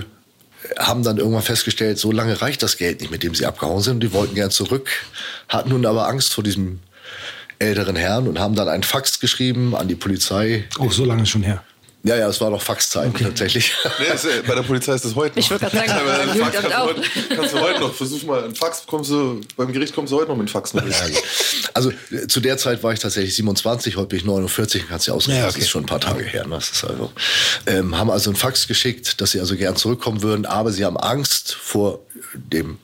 haben 0.78 1.04
dann 1.04 1.18
irgendwann 1.18 1.42
festgestellt, 1.42 2.00
so 2.00 2.14
lange 2.14 2.42
reicht 2.42 2.64
das 2.64 2.78
Geld 2.78 3.02
nicht, 3.02 3.12
mit 3.12 3.22
dem 3.22 3.36
sie 3.36 3.46
abgehauen 3.46 3.82
sind. 3.82 4.02
Die 4.02 4.14
wollten 4.14 4.34
gern 4.34 4.50
zurück, 4.50 4.90
hatten 5.50 5.72
nun 5.72 5.86
aber 5.86 6.08
Angst 6.08 6.34
vor 6.34 6.42
diesem 6.42 6.80
älteren 7.60 7.98
Herrn 7.98 8.30
und 8.30 8.40
haben 8.40 8.56
dann 8.56 8.70
einen 8.70 8.84
Fax 8.84 9.20
geschrieben 9.20 9.76
an 9.76 9.90
die 9.90 9.96
Polizei. 9.96 10.70
Oh, 10.80 10.90
so 10.90 11.04
lange 11.04 11.24
ist 11.24 11.30
schon 11.30 11.44
her. 11.44 11.66
Ja, 12.04 12.16
ja, 12.16 12.30
es 12.30 12.40
war 12.40 12.50
noch 12.50 12.62
Faxzeiten 12.62 13.14
tatsächlich. 13.14 13.74
Nee, 14.00 14.06
das, 14.10 14.24
äh, 14.24 14.42
bei 14.48 14.56
der 14.56 14.62
Polizei 14.62 14.94
ist 14.94 15.04
das 15.04 15.16
heute 15.16 15.38
noch. 15.38 15.44
Ich 15.44 15.52
wollte 15.52 15.66
gerade 15.66 15.88
sagen, 15.90 16.06
beim 16.06 16.38
Fax 16.40 16.54
kannst, 16.54 16.70
du 16.70 16.78
auch. 16.78 16.86
heute, 16.88 17.02
kannst 17.36 17.54
du 17.54 17.60
heute 17.60 17.80
noch. 17.82 17.94
Versuch 17.94 18.24
mal, 18.24 18.44
einen 18.46 18.56
Fax 18.56 18.84
kommst 18.88 19.12
du, 19.12 19.42
beim 19.58 19.74
Gericht 19.74 19.94
kommst 19.94 20.14
du 20.14 20.18
heute 20.18 20.30
noch 20.30 20.38
mit 20.38 20.44
einem 20.44 20.48
Fax. 20.48 20.74
Noch 20.74 20.84
Also 21.74 21.92
zu 22.30 22.40
der 22.40 22.58
Zeit 22.58 22.84
war 22.84 22.94
ich 22.94 23.00
tatsächlich 23.00 23.36
27, 23.36 23.98
heute 23.98 24.08
bin 24.08 24.20
ich 24.20 24.26
49, 24.26 24.88
kannst 24.88 25.08
du 25.08 25.12
ja 25.12 25.16
ausrechnen, 25.18 25.40
Ja, 25.42 25.46
das 25.48 25.56
okay. 25.56 25.64
ist 25.64 25.70
schon 25.70 25.84
ein 25.84 25.88
paar 25.88 26.00
Tage 26.00 26.24
her. 26.24 26.48
Ne? 26.48 26.56
Das 26.56 26.72
ist 26.72 26.86
also, 26.86 27.12
ähm, 27.66 27.98
haben 27.98 28.10
also 28.10 28.30
einen 28.30 28.38
Fax 28.38 28.68
geschickt, 28.68 29.20
dass 29.20 29.32
sie 29.32 29.42
also 29.42 29.58
gern 29.58 29.76
zurückkommen 29.76 30.22
würden, 30.22 30.46
aber 30.46 30.72
sie 30.72 30.86
haben 30.86 30.98
Angst 30.98 31.54
vor 31.54 32.00
dem 32.34 32.78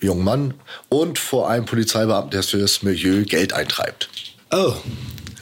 jungen 0.00 0.22
Mann 0.24 0.54
und 0.88 1.18
vor 1.18 1.48
einem 1.50 1.64
Polizeibeamten, 1.64 2.30
der 2.30 2.42
für 2.44 2.58
das 2.58 2.82
Milieu 2.82 3.24
Geld 3.24 3.52
eintreibt. 3.52 4.08
Oh. 4.52 4.74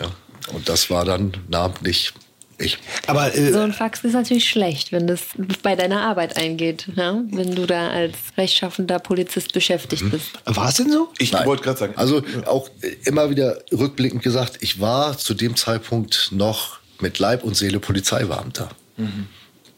Ja? 0.01 0.11
Und 0.55 0.69
das 0.71 0.89
war 0.89 1.05
dann 1.05 1.33
namentlich 1.49 2.15
ich. 2.61 2.79
Aber 3.07 3.35
äh, 3.35 3.53
So 3.53 3.61
ein 3.61 3.73
Fax 3.73 4.05
ist 4.05 4.13
natürlich 4.13 4.49
schlecht, 4.49 4.93
wenn 4.93 5.07
das 5.07 5.21
bei 5.63 5.77
deiner 5.77 6.03
Arbeit 6.03 6.37
eingeht, 6.37 6.87
ja? 6.97 7.21
wenn 7.31 7.55
du 7.55 7.67
da 7.67 7.89
als 7.91 8.15
rechtschaffender 8.37 8.99
Polizist 8.99 9.53
beschäftigt 9.53 10.03
Mhm. 10.05 10.11
bist. 10.11 10.27
war 10.45 10.69
es 10.69 10.77
denn 10.77 10.91
so? 10.93 11.09
Ich 11.19 11.33
wollte 11.33 11.63
gerade 11.65 11.79
sagen. 11.79 11.95
Also 11.97 12.23
auch 12.47 12.69
äh, 12.83 12.95
immer 13.05 13.31
wieder 13.31 13.59
rückblickend 13.73 14.23
gesagt, 14.23 14.59
ich 14.61 14.81
war 14.81 15.17
zu 15.19 15.35
dem 15.35 15.57
Zeitpunkt 15.57 16.29
noch 16.33 16.79
mit 17.01 17.19
Leib 17.19 17.45
und 17.45 17.57
Seele 17.57 17.81
Polizeibeamter. 17.81 18.71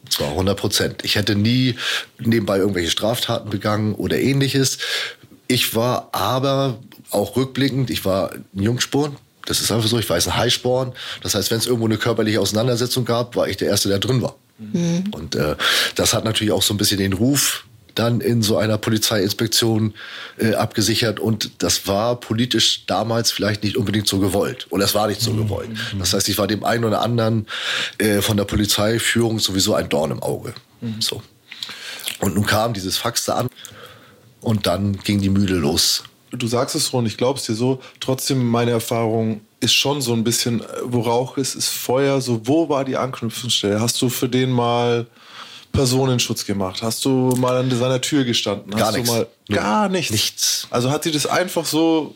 Zwar 0.09 0.29
100 0.31 0.57
Prozent. 0.59 1.05
Ich 1.05 1.15
hätte 1.15 1.35
nie 1.35 1.75
nebenbei 2.19 2.57
irgendwelche 2.57 2.91
Straftaten 2.91 3.49
begangen 3.49 3.95
oder 3.95 4.19
ähnliches. 4.19 4.77
Ich 5.47 5.75
war 5.75 6.09
aber 6.11 6.77
auch 7.09 7.35
rückblickend, 7.37 7.89
ich 7.89 8.03
war 8.03 8.31
ein 8.33 8.43
Jungsporn. 8.61 9.15
Das 9.45 9.59
ist 9.61 9.71
einfach 9.71 9.87
so, 9.87 9.99
ich 9.99 10.09
war 10.09 10.17
jetzt 10.17 10.27
ein 10.27 10.37
Highsporn. 10.37 10.93
Das 11.21 11.35
heißt, 11.35 11.51
wenn 11.51 11.57
es 11.57 11.65
irgendwo 11.65 11.85
eine 11.85 11.97
körperliche 11.97 12.39
Auseinandersetzung 12.39 13.05
gab, 13.05 13.35
war 13.35 13.47
ich 13.47 13.57
der 13.57 13.67
Erste, 13.67 13.89
der 13.89 13.99
drin 13.99 14.21
war. 14.21 14.35
Und 15.11 15.35
äh, 15.35 15.55
das 15.95 16.13
hat 16.13 16.23
natürlich 16.23 16.53
auch 16.53 16.61
so 16.61 16.73
ein 16.73 16.77
bisschen 16.77 16.99
den 16.99 17.13
Ruf 17.13 17.65
dann 17.95 18.21
in 18.21 18.41
so 18.41 18.57
einer 18.57 18.77
Polizeiinspektion 18.77 19.93
äh, 20.39 20.55
abgesichert. 20.55 21.19
Und 21.19 21.61
das 21.61 21.87
war 21.87 22.19
politisch 22.19 22.85
damals 22.87 23.31
vielleicht 23.31 23.63
nicht 23.63 23.77
unbedingt 23.77 24.07
so 24.07 24.19
gewollt. 24.19 24.65
Oder 24.71 24.85
es 24.85 24.95
war 24.95 25.07
nicht 25.07 25.21
so 25.21 25.33
gewollt. 25.33 25.69
Das 25.99 26.13
heißt, 26.13 26.27
ich 26.29 26.37
war 26.37 26.47
dem 26.47 26.63
einen 26.63 26.85
oder 26.85 27.01
anderen 27.01 27.47
äh, 27.99 28.21
von 28.21 28.37
der 28.37 28.45
Polizeiführung 28.45 29.39
sowieso 29.39 29.75
ein 29.75 29.89
Dorn 29.89 30.11
im 30.11 30.23
Auge. 30.23 30.53
So. 30.99 31.21
Und 32.19 32.35
nun 32.35 32.45
kam 32.45 32.73
dieses 32.73 32.97
Fax 32.97 33.25
da 33.25 33.35
an 33.35 33.47
und 34.41 34.65
dann 34.65 34.97
ging 34.99 35.21
die 35.21 35.29
Mühle 35.29 35.55
los. 35.55 36.03
Du 36.37 36.47
sagst 36.47 36.75
es 36.75 36.89
schon, 36.89 37.05
ich 37.05 37.17
glaube 37.17 37.39
es 37.39 37.45
dir 37.45 37.55
so. 37.55 37.79
Trotzdem, 37.99 38.45
meine 38.47 38.71
Erfahrung 38.71 39.41
ist 39.59 39.73
schon 39.73 40.01
so 40.01 40.13
ein 40.13 40.23
bisschen, 40.23 40.61
äh, 40.61 40.65
wo 40.83 41.01
Rauch 41.01 41.37
ist, 41.37 41.55
ist 41.55 41.69
Feuer. 41.69 42.21
So, 42.21 42.41
wo 42.45 42.69
war 42.69 42.85
die 42.85 42.97
Anknüpfungsstelle? 42.97 43.79
Hast 43.79 44.01
du 44.01 44.09
für 44.09 44.29
den 44.29 44.51
mal 44.51 45.07
Personenschutz 45.71 46.45
gemacht? 46.45 46.81
Hast 46.81 47.05
du 47.05 47.35
mal 47.37 47.57
an 47.57 47.71
seiner 47.71 48.01
Tür 48.01 48.23
gestanden? 48.23 48.73
Hast 48.73 48.79
Gar 48.79 48.91
du 48.91 48.97
nichts. 48.97 49.11
mal 49.11 49.27
gar 49.49 49.89
nichts. 49.89 50.11
Nichts. 50.11 50.67
Also 50.69 50.91
hat 50.91 51.03
sie 51.03 51.11
das 51.11 51.25
einfach 51.25 51.65
so, 51.65 52.15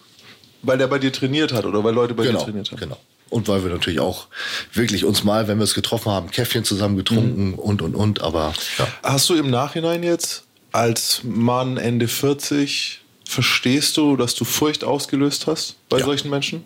weil 0.61 0.77
der 0.77 0.87
bei 0.87 0.99
dir 0.99 1.11
trainiert 1.11 1.53
hat 1.53 1.65
oder 1.65 1.83
weil 1.83 1.93
Leute 1.93 2.13
bei 2.13 2.23
genau, 2.23 2.39
dir 2.39 2.45
trainiert 2.45 2.71
haben? 2.71 2.79
genau. 2.79 2.97
Und 3.29 3.49
weil 3.49 3.61
wir 3.63 3.71
natürlich 3.71 3.99
auch 3.99 4.27
wirklich 4.73 5.03
uns 5.03 5.25
mal, 5.25 5.49
wenn 5.49 5.57
wir 5.57 5.65
es 5.65 5.73
getroffen 5.73 6.11
haben, 6.11 6.31
Käffchen 6.31 6.63
zusammen 6.63 6.95
getrunken 6.95 7.55
und, 7.55 7.81
und, 7.81 7.93
und. 7.93 8.21
Aber 8.21 8.53
ja. 8.77 8.87
Hast 9.03 9.27
du 9.27 9.35
im 9.35 9.49
Nachhinein 9.49 10.01
jetzt 10.01 10.43
als 10.71 11.21
Mann 11.23 11.75
Ende 11.75 12.07
40 12.07 13.01
verstehst 13.27 13.97
du, 13.97 14.15
dass 14.15 14.35
du 14.35 14.45
Furcht 14.45 14.83
ausgelöst 14.83 15.47
hast 15.47 15.75
bei 15.89 15.99
Ja. 15.99 16.05
solchen 16.05 16.29
Menschen? 16.29 16.63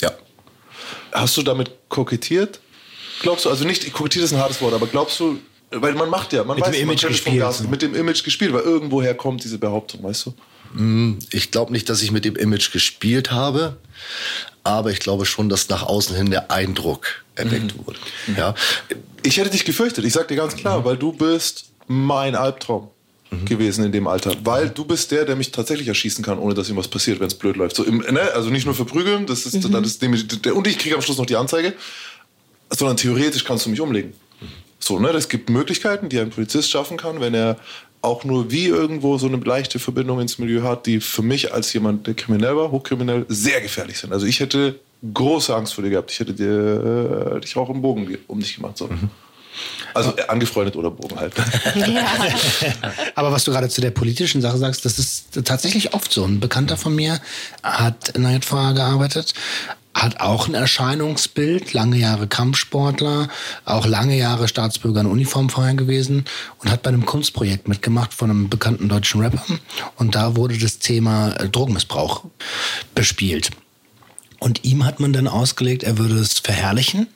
Ja. 0.00 0.10
Hast 1.12 1.36
du 1.36 1.42
damit 1.42 1.70
kokettiert? 1.88 2.60
Glaubst 3.22 3.44
du, 3.44 3.50
also 3.50 3.64
nicht, 3.64 3.92
kokettiert 3.92 4.24
ist 4.24 4.32
ein 4.32 4.38
hartes 4.40 4.60
Wort, 4.62 4.72
aber 4.74 4.86
glaubst 4.86 5.20
du, 5.20 5.38
weil 5.70 5.94
man 5.94 6.08
macht 6.10 6.32
ja, 6.32 6.42
man 6.42 6.56
Mit 6.56 6.66
dem 6.66 6.72
weiß, 6.72 6.78
man 6.80 6.88
Image 6.90 7.06
gespielt, 7.06 7.38
Gas- 7.38 7.62
mit 7.62 7.82
dem 7.82 7.94
Image 7.94 8.24
gespielt, 8.24 8.52
weil 8.52 8.62
irgendwoher 8.62 9.14
kommt 9.14 9.44
diese 9.44 9.58
Behauptung, 9.58 10.02
weißt 10.02 10.26
du? 10.26 10.34
Ich 11.32 11.50
glaube 11.50 11.72
nicht, 11.72 11.88
dass 11.88 12.00
ich 12.00 12.12
mit 12.12 12.24
dem 12.24 12.36
Image 12.36 12.70
gespielt 12.72 13.32
habe, 13.32 13.76
aber 14.62 14.92
ich 14.92 15.00
glaube 15.00 15.26
schon, 15.26 15.48
dass 15.48 15.68
nach 15.68 15.82
außen 15.82 16.14
hin 16.14 16.30
der 16.30 16.50
Eindruck 16.52 17.24
erweckt 17.34 17.74
wurde. 17.84 17.98
Ja. 18.36 18.54
Ich 19.24 19.36
hätte 19.38 19.50
dich 19.50 19.64
gefürchtet, 19.64 20.04
ich 20.04 20.12
sag 20.12 20.28
dir 20.28 20.36
ganz 20.36 20.54
klar, 20.54 20.84
weil 20.84 20.96
du 20.96 21.12
bist 21.12 21.66
mein 21.88 22.36
Albtraum 22.36 22.88
gewesen 23.44 23.84
in 23.84 23.92
dem 23.92 24.06
Alter. 24.06 24.34
Weil 24.44 24.70
du 24.70 24.84
bist 24.84 25.10
der, 25.10 25.24
der 25.24 25.36
mich 25.36 25.52
tatsächlich 25.52 25.88
erschießen 25.88 26.24
kann, 26.24 26.38
ohne 26.38 26.54
dass 26.54 26.68
ihm 26.68 26.76
was 26.76 26.88
passiert, 26.88 27.20
wenn 27.20 27.28
es 27.28 27.34
blöd 27.34 27.56
läuft. 27.56 27.76
So 27.76 27.84
im, 27.84 27.98
ne? 27.98 28.20
Also 28.34 28.50
nicht 28.50 28.66
nur 28.66 28.74
verprügeln, 28.74 29.26
das 29.26 29.46
ist, 29.46 29.64
das 29.72 29.86
ist 29.86 30.02
nämlich 30.02 30.26
der, 30.26 30.56
und 30.56 30.66
ich 30.66 30.78
kriege 30.78 30.94
am 30.96 31.02
Schluss 31.02 31.18
noch 31.18 31.26
die 31.26 31.36
Anzeige, 31.36 31.74
sondern 32.70 32.96
theoretisch 32.96 33.44
kannst 33.44 33.66
du 33.66 33.70
mich 33.70 33.80
umlegen. 33.80 34.12
So, 34.78 34.98
ne? 34.98 35.10
Es 35.10 35.28
gibt 35.28 35.50
Möglichkeiten, 35.50 36.08
die 36.08 36.18
ein 36.18 36.30
Polizist 36.30 36.70
schaffen 36.70 36.96
kann, 36.96 37.20
wenn 37.20 37.34
er 37.34 37.56
auch 38.02 38.24
nur 38.24 38.50
wie 38.50 38.66
irgendwo 38.66 39.18
so 39.18 39.26
eine 39.26 39.36
leichte 39.36 39.78
Verbindung 39.78 40.20
ins 40.20 40.38
Milieu 40.38 40.62
hat, 40.62 40.86
die 40.86 41.00
für 41.00 41.22
mich 41.22 41.52
als 41.52 41.72
jemand, 41.72 42.06
der 42.06 42.14
kriminell 42.14 42.56
war, 42.56 42.70
hochkriminell, 42.70 43.26
sehr 43.28 43.60
gefährlich 43.60 43.98
sind. 43.98 44.12
Also 44.12 44.24
ich 44.26 44.40
hätte 44.40 44.80
große 45.14 45.54
Angst 45.54 45.74
vor 45.74 45.84
dir 45.84 45.90
gehabt. 45.90 46.10
Ich 46.10 46.18
hätte 46.18 46.32
dir, 46.32 47.34
äh, 47.36 47.40
dich 47.40 47.56
auch 47.56 47.68
im 47.68 47.82
Bogen 47.82 48.06
ge- 48.06 48.18
um 48.26 48.40
dich 48.40 48.56
gemacht. 48.56 48.78
So. 48.78 48.88
Also 49.94 50.16
äh, 50.16 50.26
angefreundet 50.28 50.76
oder 50.76 50.90
Bogen 50.90 51.18
halt. 51.18 51.32
Aber 53.14 53.32
was 53.32 53.44
du 53.44 53.50
gerade 53.50 53.68
zu 53.68 53.80
der 53.80 53.90
politischen 53.90 54.40
Sache 54.40 54.58
sagst, 54.58 54.84
das 54.84 54.98
ist 54.98 55.44
tatsächlich 55.44 55.94
oft 55.94 56.12
so. 56.12 56.24
Ein 56.24 56.40
Bekannter 56.40 56.76
von 56.76 56.94
mir 56.94 57.20
hat 57.62 58.10
in 58.10 58.22
der 58.22 58.32
JVA 58.32 58.72
gearbeitet, 58.72 59.34
hat 59.94 60.20
auch 60.20 60.46
ein 60.46 60.54
Erscheinungsbild, 60.54 61.72
lange 61.72 61.96
Jahre 61.96 62.26
Kampfsportler, 62.28 63.28
auch 63.64 63.86
lange 63.86 64.16
Jahre 64.16 64.46
Staatsbürger 64.46 65.00
in 65.00 65.06
Uniform 65.06 65.50
vorher 65.50 65.74
gewesen 65.74 66.24
und 66.58 66.70
hat 66.70 66.82
bei 66.82 66.88
einem 66.88 67.04
Kunstprojekt 67.04 67.68
mitgemacht 67.68 68.14
von 68.14 68.30
einem 68.30 68.48
bekannten 68.48 68.88
deutschen 68.88 69.20
Rapper. 69.20 69.42
Und 69.96 70.14
da 70.14 70.36
wurde 70.36 70.56
das 70.58 70.78
Thema 70.78 71.32
äh, 71.32 71.48
Drogenmissbrauch 71.48 72.24
bespielt. 72.94 73.50
Und 74.38 74.64
ihm 74.64 74.84
hat 74.86 75.00
man 75.00 75.12
dann 75.12 75.28
ausgelegt, 75.28 75.82
er 75.82 75.98
würde 75.98 76.14
es 76.14 76.38
verherrlichen. 76.38 77.08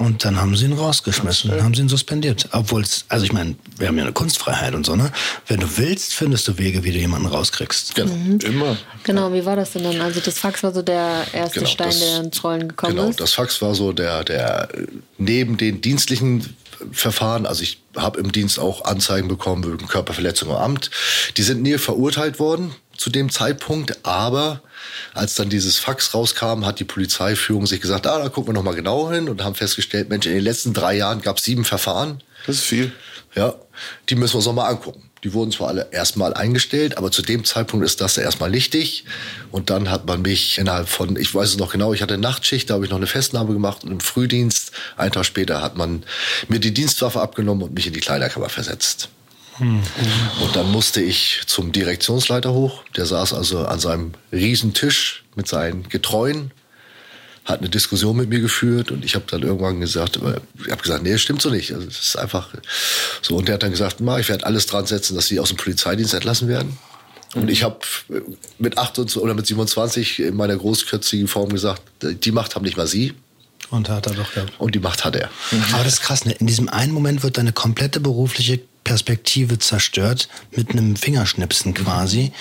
Und 0.00 0.24
dann 0.24 0.40
haben 0.40 0.56
sie 0.56 0.64
ihn 0.64 0.72
rausgeschmissen, 0.72 1.50
dann 1.50 1.62
haben 1.62 1.74
sie 1.74 1.82
ihn 1.82 1.90
suspendiert. 1.90 2.48
Obwohl 2.52 2.80
es, 2.80 3.04
also 3.10 3.26
ich 3.26 3.34
meine, 3.34 3.54
wir 3.76 3.86
haben 3.86 3.98
ja 3.98 4.04
eine 4.04 4.14
Kunstfreiheit 4.14 4.74
und 4.74 4.86
so, 4.86 4.96
ne? 4.96 5.12
Wenn 5.46 5.60
du 5.60 5.66
willst, 5.76 6.14
findest 6.14 6.48
du 6.48 6.56
Wege, 6.56 6.84
wie 6.84 6.90
du 6.90 6.98
jemanden 6.98 7.26
rauskriegst. 7.28 7.94
Genau. 7.94 8.10
Immer. 8.42 8.78
Genau, 9.04 9.30
wie 9.34 9.44
war 9.44 9.56
das 9.56 9.72
denn 9.72 9.82
dann? 9.84 10.00
Also 10.00 10.20
das 10.20 10.38
Fax 10.38 10.62
war 10.62 10.72
so 10.72 10.80
der 10.80 11.26
erste 11.34 11.60
Genau, 11.60 11.70
Stein, 11.70 11.88
das- 11.88 12.00
der 12.00 12.20
ins 12.20 12.42
Rollen 12.42 12.68
gekommen 12.68 12.96
Genau, 12.96 13.08
ist. 13.10 13.20
das 13.20 13.34
Fax 13.34 13.60
war 13.60 13.74
so 13.74 13.92
der, 13.92 14.24
der 14.24 14.68
neben 15.18 15.58
den 15.58 15.82
dienstlichen 15.82 16.56
Verfahren, 16.92 17.44
also 17.44 17.62
ich 17.62 17.82
habe 17.94 18.18
im 18.20 18.32
Dienst 18.32 18.58
auch 18.58 18.86
Anzeigen 18.86 19.28
bekommen 19.28 19.64
wegen 19.70 19.86
Körperverletzung 19.86 20.48
im 20.48 20.56
Amt. 20.56 20.90
Die 21.36 21.42
sind 21.42 21.60
nie 21.60 21.76
verurteilt 21.76 22.38
worden 22.38 22.74
zu 23.00 23.08
dem 23.08 23.30
Zeitpunkt, 23.30 24.04
aber 24.04 24.60
als 25.14 25.34
dann 25.34 25.48
dieses 25.48 25.78
Fax 25.78 26.12
rauskam, 26.12 26.66
hat 26.66 26.80
die 26.80 26.84
Polizeiführung 26.84 27.66
sich 27.66 27.80
gesagt, 27.80 28.06
ah, 28.06 28.18
da 28.18 28.28
gucken 28.28 28.50
wir 28.50 28.52
noch 28.52 28.62
mal 28.62 28.74
genau 28.74 29.10
hin 29.10 29.30
und 29.30 29.42
haben 29.42 29.54
festgestellt, 29.54 30.10
Mensch, 30.10 30.26
in 30.26 30.34
den 30.34 30.44
letzten 30.44 30.74
drei 30.74 30.98
Jahren 30.98 31.22
gab 31.22 31.38
es 31.38 31.44
sieben 31.44 31.64
Verfahren. 31.64 32.22
Das 32.46 32.56
ist 32.56 32.64
viel. 32.64 32.92
Ja, 33.34 33.54
die 34.10 34.16
müssen 34.16 34.34
wir 34.34 34.38
uns 34.38 34.46
noch 34.46 34.52
mal 34.52 34.68
angucken. 34.68 35.08
Die 35.24 35.32
wurden 35.32 35.50
zwar 35.50 35.68
alle 35.68 35.88
erstmal 35.92 36.34
eingestellt, 36.34 36.98
aber 36.98 37.10
zu 37.10 37.22
dem 37.22 37.44
Zeitpunkt 37.44 37.86
ist 37.86 38.02
das 38.02 38.16
ja 38.16 38.22
erstmal 38.22 38.50
nichtig. 38.50 39.06
Und 39.50 39.70
dann 39.70 39.90
hat 39.90 40.06
man 40.06 40.20
mich 40.20 40.58
innerhalb 40.58 40.88
von, 40.88 41.16
ich 41.16 41.34
weiß 41.34 41.48
es 41.48 41.56
noch 41.56 41.72
genau, 41.72 41.94
ich 41.94 42.02
hatte 42.02 42.18
Nachtschicht, 42.18 42.68
da 42.68 42.74
habe 42.74 42.84
ich 42.84 42.90
noch 42.90 42.98
eine 42.98 43.06
Festnahme 43.06 43.54
gemacht 43.54 43.82
und 43.82 43.92
im 43.92 44.00
Frühdienst, 44.00 44.72
einen 44.98 45.12
Tag 45.12 45.24
später, 45.24 45.62
hat 45.62 45.74
man 45.74 46.02
mir 46.48 46.60
die 46.60 46.74
Dienstwaffe 46.74 47.22
abgenommen 47.22 47.62
und 47.62 47.72
mich 47.72 47.86
in 47.86 47.94
die 47.94 48.00
Kleiderkammer 48.00 48.50
versetzt. 48.50 49.08
Und 49.60 50.56
dann 50.56 50.70
musste 50.72 51.00
ich 51.02 51.42
zum 51.46 51.72
Direktionsleiter 51.72 52.52
hoch. 52.52 52.82
Der 52.96 53.06
saß 53.06 53.34
also 53.34 53.66
an 53.66 53.78
seinem 53.78 54.12
riesen 54.32 54.72
Tisch 54.74 55.24
mit 55.36 55.46
seinen 55.48 55.88
Getreuen, 55.88 56.50
hat 57.44 57.60
eine 57.60 57.68
Diskussion 57.68 58.16
mit 58.16 58.28
mir 58.28 58.40
geführt 58.40 58.90
und 58.90 59.04
ich 59.04 59.14
habe 59.14 59.24
dann 59.28 59.42
irgendwann 59.42 59.80
gesagt, 59.80 60.16
äh, 60.16 60.40
ich 60.64 60.70
habe 60.70 60.82
gesagt, 60.82 61.02
nee, 61.02 61.12
das 61.12 61.20
stimmt 61.20 61.42
so 61.42 61.50
nicht. 61.50 61.72
Also 61.72 61.86
es 61.86 61.98
ist 62.00 62.16
einfach 62.16 62.48
so. 63.22 63.36
Und 63.36 63.48
der 63.48 63.54
hat 63.54 63.62
dann 63.62 63.70
gesagt, 63.70 64.00
Ma, 64.00 64.18
ich 64.18 64.28
werde 64.28 64.46
alles 64.46 64.66
dran 64.66 64.86
setzen, 64.86 65.14
dass 65.16 65.26
sie 65.26 65.40
aus 65.40 65.48
dem 65.48 65.56
Polizeidienst 65.56 66.14
entlassen 66.14 66.48
werden. 66.48 66.78
Und 67.34 67.48
ich 67.48 67.62
habe 67.62 67.78
mit 68.58 68.76
28 68.76 69.20
oder 69.22 69.34
mit 69.34 69.46
27 69.46 70.20
in 70.20 70.36
meiner 70.36 70.56
großkürzigen 70.56 71.28
Form 71.28 71.48
gesagt, 71.50 71.82
die 72.02 72.32
Macht 72.32 72.56
haben 72.56 72.64
nicht 72.64 72.76
mal 72.76 72.86
sie 72.88 73.14
Und 73.70 73.88
hat 73.88 74.06
er 74.08 74.14
doch 74.14 74.32
gehabt. 74.34 74.52
und 74.58 74.74
die 74.74 74.80
Macht 74.80 75.04
hat 75.04 75.14
er. 75.16 75.30
Aber 75.72 75.84
das 75.84 75.94
ist 75.94 76.02
krass, 76.02 76.24
ne? 76.24 76.32
In 76.32 76.46
diesem 76.48 76.68
einen 76.68 76.92
Moment 76.92 77.22
wird 77.22 77.38
deine 77.38 77.52
komplette 77.52 78.00
berufliche 78.00 78.60
Perspektive 78.84 79.58
zerstört, 79.58 80.28
mit 80.52 80.70
einem 80.70 80.96
Fingerschnipsen 80.96 81.74
quasi. 81.74 82.32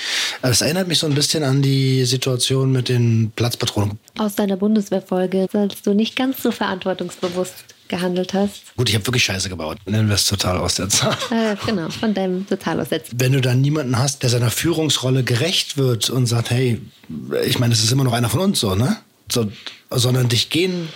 Das 0.42 0.62
erinnert 0.62 0.88
mich 0.88 1.00
so 1.00 1.08
ein 1.08 1.14
bisschen 1.14 1.44
an 1.44 1.62
die 1.62 2.06
Situation 2.06 2.72
mit 2.72 2.90
den 2.90 3.32
Platzpatronen. 3.36 4.00
Aus 4.18 4.36
deiner 4.36 4.58
Bundeswehrfolge, 4.58 5.48
als 5.54 5.82
du 5.82 5.94
nicht 5.94 6.16
ganz 6.16 6.42
so 6.42 6.52
verantwortungsbewusst 6.52 7.54
gehandelt 7.88 8.34
hast. 8.34 8.76
Gut, 8.78 8.88
ich 8.88 8.96
habe 8.96 9.06
wirklich 9.08 9.24
Scheiße 9.24 9.50
gebaut. 9.50 9.78
Nennen 9.86 10.08
wir 10.08 10.16
es 10.16 10.26
total 10.26 10.58
aus 10.58 10.76
der 10.76 10.90
Zahl. 10.90 11.18
Äh, 11.32 11.56
genau, 11.66 11.90
von 11.90 12.14
deinem 12.14 12.48
Totalaussetzen. 12.48 13.20
Wenn 13.20 13.34
du 13.34 13.42
dann 13.42 13.62
niemanden 13.62 13.98
hast, 13.98 14.24
der 14.24 14.30
seiner 14.30 14.52
Führungsrolle 14.52 15.24
gerecht 15.24 15.78
wird 15.78 16.10
und 16.10 16.28
sagt, 16.28 16.52
hey, 16.52 16.80
ich 17.46 17.60
meine, 17.60 17.74
es 17.74 17.84
ist 17.84 17.92
immer 17.92 18.04
noch 18.04 18.14
einer 18.14 18.30
von 18.30 18.40
uns 18.42 18.60
so, 18.60 18.76
ne? 18.76 18.98
So, 19.32 19.52
sondern 19.90 20.30
dich 20.30 20.50
gehen 20.50 20.90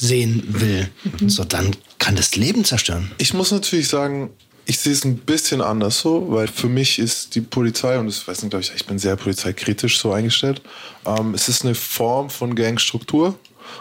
sehen 0.00 0.44
will, 0.48 0.88
so 1.26 1.44
dann 1.44 1.74
kann 1.98 2.16
das 2.16 2.36
Leben 2.36 2.64
zerstören. 2.64 3.10
Ich 3.18 3.34
muss 3.34 3.50
natürlich 3.50 3.88
sagen, 3.88 4.30
ich 4.68 4.78
sehe 4.80 4.92
es 4.92 5.02
ein 5.02 5.16
bisschen 5.16 5.62
anders 5.62 5.98
so, 5.98 6.26
weil 6.28 6.46
für 6.46 6.68
mich 6.68 6.98
ist 6.98 7.34
die 7.34 7.40
Polizei, 7.40 7.98
und 7.98 8.06
das 8.06 8.28
weiß 8.28 8.42
nicht, 8.42 8.50
glaube 8.50 8.62
ich, 8.62 8.72
ich 8.76 8.84
bin 8.84 8.98
sehr 8.98 9.16
polizeikritisch 9.16 9.98
so 9.98 10.12
eingestellt, 10.12 10.60
ähm, 11.06 11.32
es 11.32 11.48
ist 11.48 11.64
eine 11.64 11.74
Form 11.74 12.28
von 12.28 12.54
Gangstruktur 12.54 13.34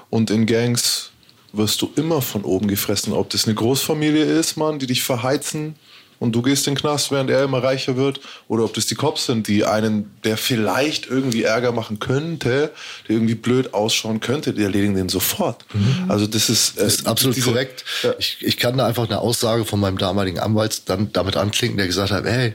und 0.10 0.32
in 0.32 0.46
Gangs 0.46 1.12
wirst 1.52 1.82
du 1.82 1.92
immer 1.98 2.22
von 2.22 2.44
oben 2.44 2.70
gefressen. 2.70 3.12
Ob 3.12 3.30
das 3.32 3.46
eine 3.46 3.56
Großfamilie 3.56 4.24
ist, 4.24 4.56
Mann, 4.56 4.80
die 4.80 4.88
dich 4.88 5.04
verheizen 5.04 5.76
und 6.20 6.34
du 6.34 6.42
gehst 6.42 6.68
in 6.68 6.74
den 6.74 6.80
Knast, 6.82 7.12
während 7.12 7.30
er 7.30 7.44
immer 7.44 7.62
reicher 7.62 7.96
wird, 7.96 8.20
oder 8.48 8.64
ob 8.64 8.74
das 8.74 8.86
die 8.88 8.96
Cops 8.96 9.26
sind, 9.28 9.48
die 9.48 9.66
einen, 9.66 10.12
der 10.24 10.38
vielleicht 10.38 11.06
irgendwie 11.08 11.44
Ärger 11.44 11.72
machen 11.72 12.00
könnte, 12.00 12.72
der 13.08 13.16
irgendwie 13.16 13.36
blöd 13.36 13.74
ausschauen 13.74 14.20
könnte, 14.20 14.54
die 14.54 14.64
erledigen 14.64 14.96
den 14.96 15.10
sofort. 15.10 15.66
Also 16.08 16.26
das 16.28 16.50
ist, 16.50 16.78
äh, 16.78 16.84
Das 16.84 16.96
ist 16.96 17.08
absolut 17.08 17.36
diese- 17.36 17.50
korrekt. 17.50 17.86
Ja. 18.04 18.14
Ich, 18.18 18.38
ich 18.42 18.58
kann 18.58 18.78
da 18.78 18.88
einfach 18.88 19.06
eine 19.06 19.20
Aussage 19.20 19.66
von 19.66 19.80
meinem 19.80 19.98
damaligen 19.98 20.40
Anwalt 20.40 20.84
dann 20.90 21.12
damit 21.14 21.38
anklinken, 21.38 21.78
der 21.78 21.88
gesagt 21.88 22.12
hat, 22.12 22.26
hey, 22.26 22.54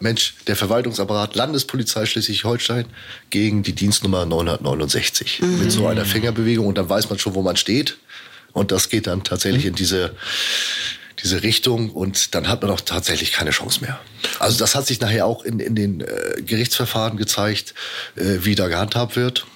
Mensch, 0.00 0.34
der 0.46 0.56
Verwaltungsapparat 0.56 1.34
Landespolizei 1.34 2.06
Schleswig-Holstein 2.06 2.86
gegen 3.30 3.62
die 3.62 3.72
Dienstnummer 3.72 4.24
969 4.26 5.40
mit 5.40 5.72
so 5.72 5.86
einer 5.86 6.04
Fingerbewegung 6.04 6.66
und 6.66 6.78
dann 6.78 6.88
weiß 6.88 7.08
man 7.10 7.18
schon, 7.18 7.34
wo 7.34 7.42
man 7.42 7.56
steht 7.56 7.96
und 8.52 8.70
das 8.70 8.88
geht 8.88 9.06
dann 9.06 9.24
tatsächlich 9.24 9.66
in 9.66 9.74
diese 9.74 10.14
diese 11.24 11.42
Richtung 11.42 11.90
und 11.90 12.34
dann 12.34 12.48
hat 12.48 12.62
man 12.62 12.70
auch 12.70 12.80
tatsächlich 12.82 13.32
keine 13.32 13.50
Chance 13.50 13.80
mehr. 13.80 13.98
Also 14.38 14.58
das 14.58 14.74
hat 14.74 14.86
sich 14.86 15.00
nachher 15.00 15.26
auch 15.26 15.42
in, 15.44 15.58
in 15.58 15.74
den 15.74 16.02
äh, 16.02 16.42
Gerichtsverfahren 16.44 17.16
gezeigt, 17.16 17.74
äh, 18.16 18.38
wie 18.42 18.54
da 18.54 18.68
gehandhabt 18.68 19.16
wird. 19.16 19.46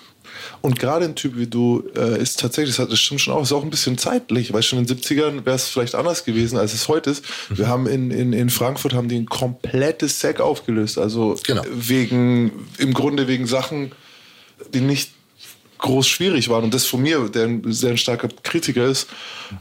Und 0.61 0.79
gerade 0.79 1.05
ein 1.05 1.15
Typ 1.15 1.37
wie 1.37 1.47
du 1.47 1.85
äh, 1.95 2.21
ist 2.21 2.41
tatsächlich, 2.41 2.75
das, 2.75 2.85
hat, 2.85 2.91
das 2.91 2.99
stimmt 2.99 3.21
schon 3.21 3.35
auch, 3.35 3.43
ist 3.43 3.53
auch 3.53 3.63
ein 3.63 3.71
bisschen 3.71 3.97
zeitlich, 3.99 4.53
weil 4.53 4.63
schon 4.63 4.79
in 4.81 4.87
den 4.87 4.97
70ern 4.99 5.45
wäre 5.45 5.57
es 5.57 5.69
vielleicht 5.69 5.95
anders 5.95 6.25
gewesen, 6.25 6.59
als 6.59 6.75
es 6.75 6.89
heute 6.89 7.11
ist. 7.11 7.25
Wir 7.51 7.69
haben 7.69 7.87
in, 7.87 8.11
in, 8.11 8.33
in 8.33 8.51
Frankfurt 8.51 8.95
haben 8.95 9.09
die 9.09 9.19
ein 9.19 9.27
komplettes 9.27 10.19
Sack 10.19 10.41
aufgelöst. 10.41 10.99
Also 10.99 11.37
Genau. 11.47 11.63
wegen, 11.71 12.67
im 12.79 12.93
Grunde 12.93 13.29
wegen 13.29 13.47
Sachen, 13.47 13.93
die 14.75 14.81
nicht 14.81 15.13
groß 15.79 16.07
schwierig 16.07 16.49
waren. 16.49 16.65
Und 16.65 16.75
das 16.75 16.87
von 16.87 17.03
mir, 17.03 17.29
der 17.29 17.45
ein 17.45 17.63
sehr 17.67 17.97
starker 17.97 18.29
Kritiker 18.43 18.85
ist. 18.85 19.09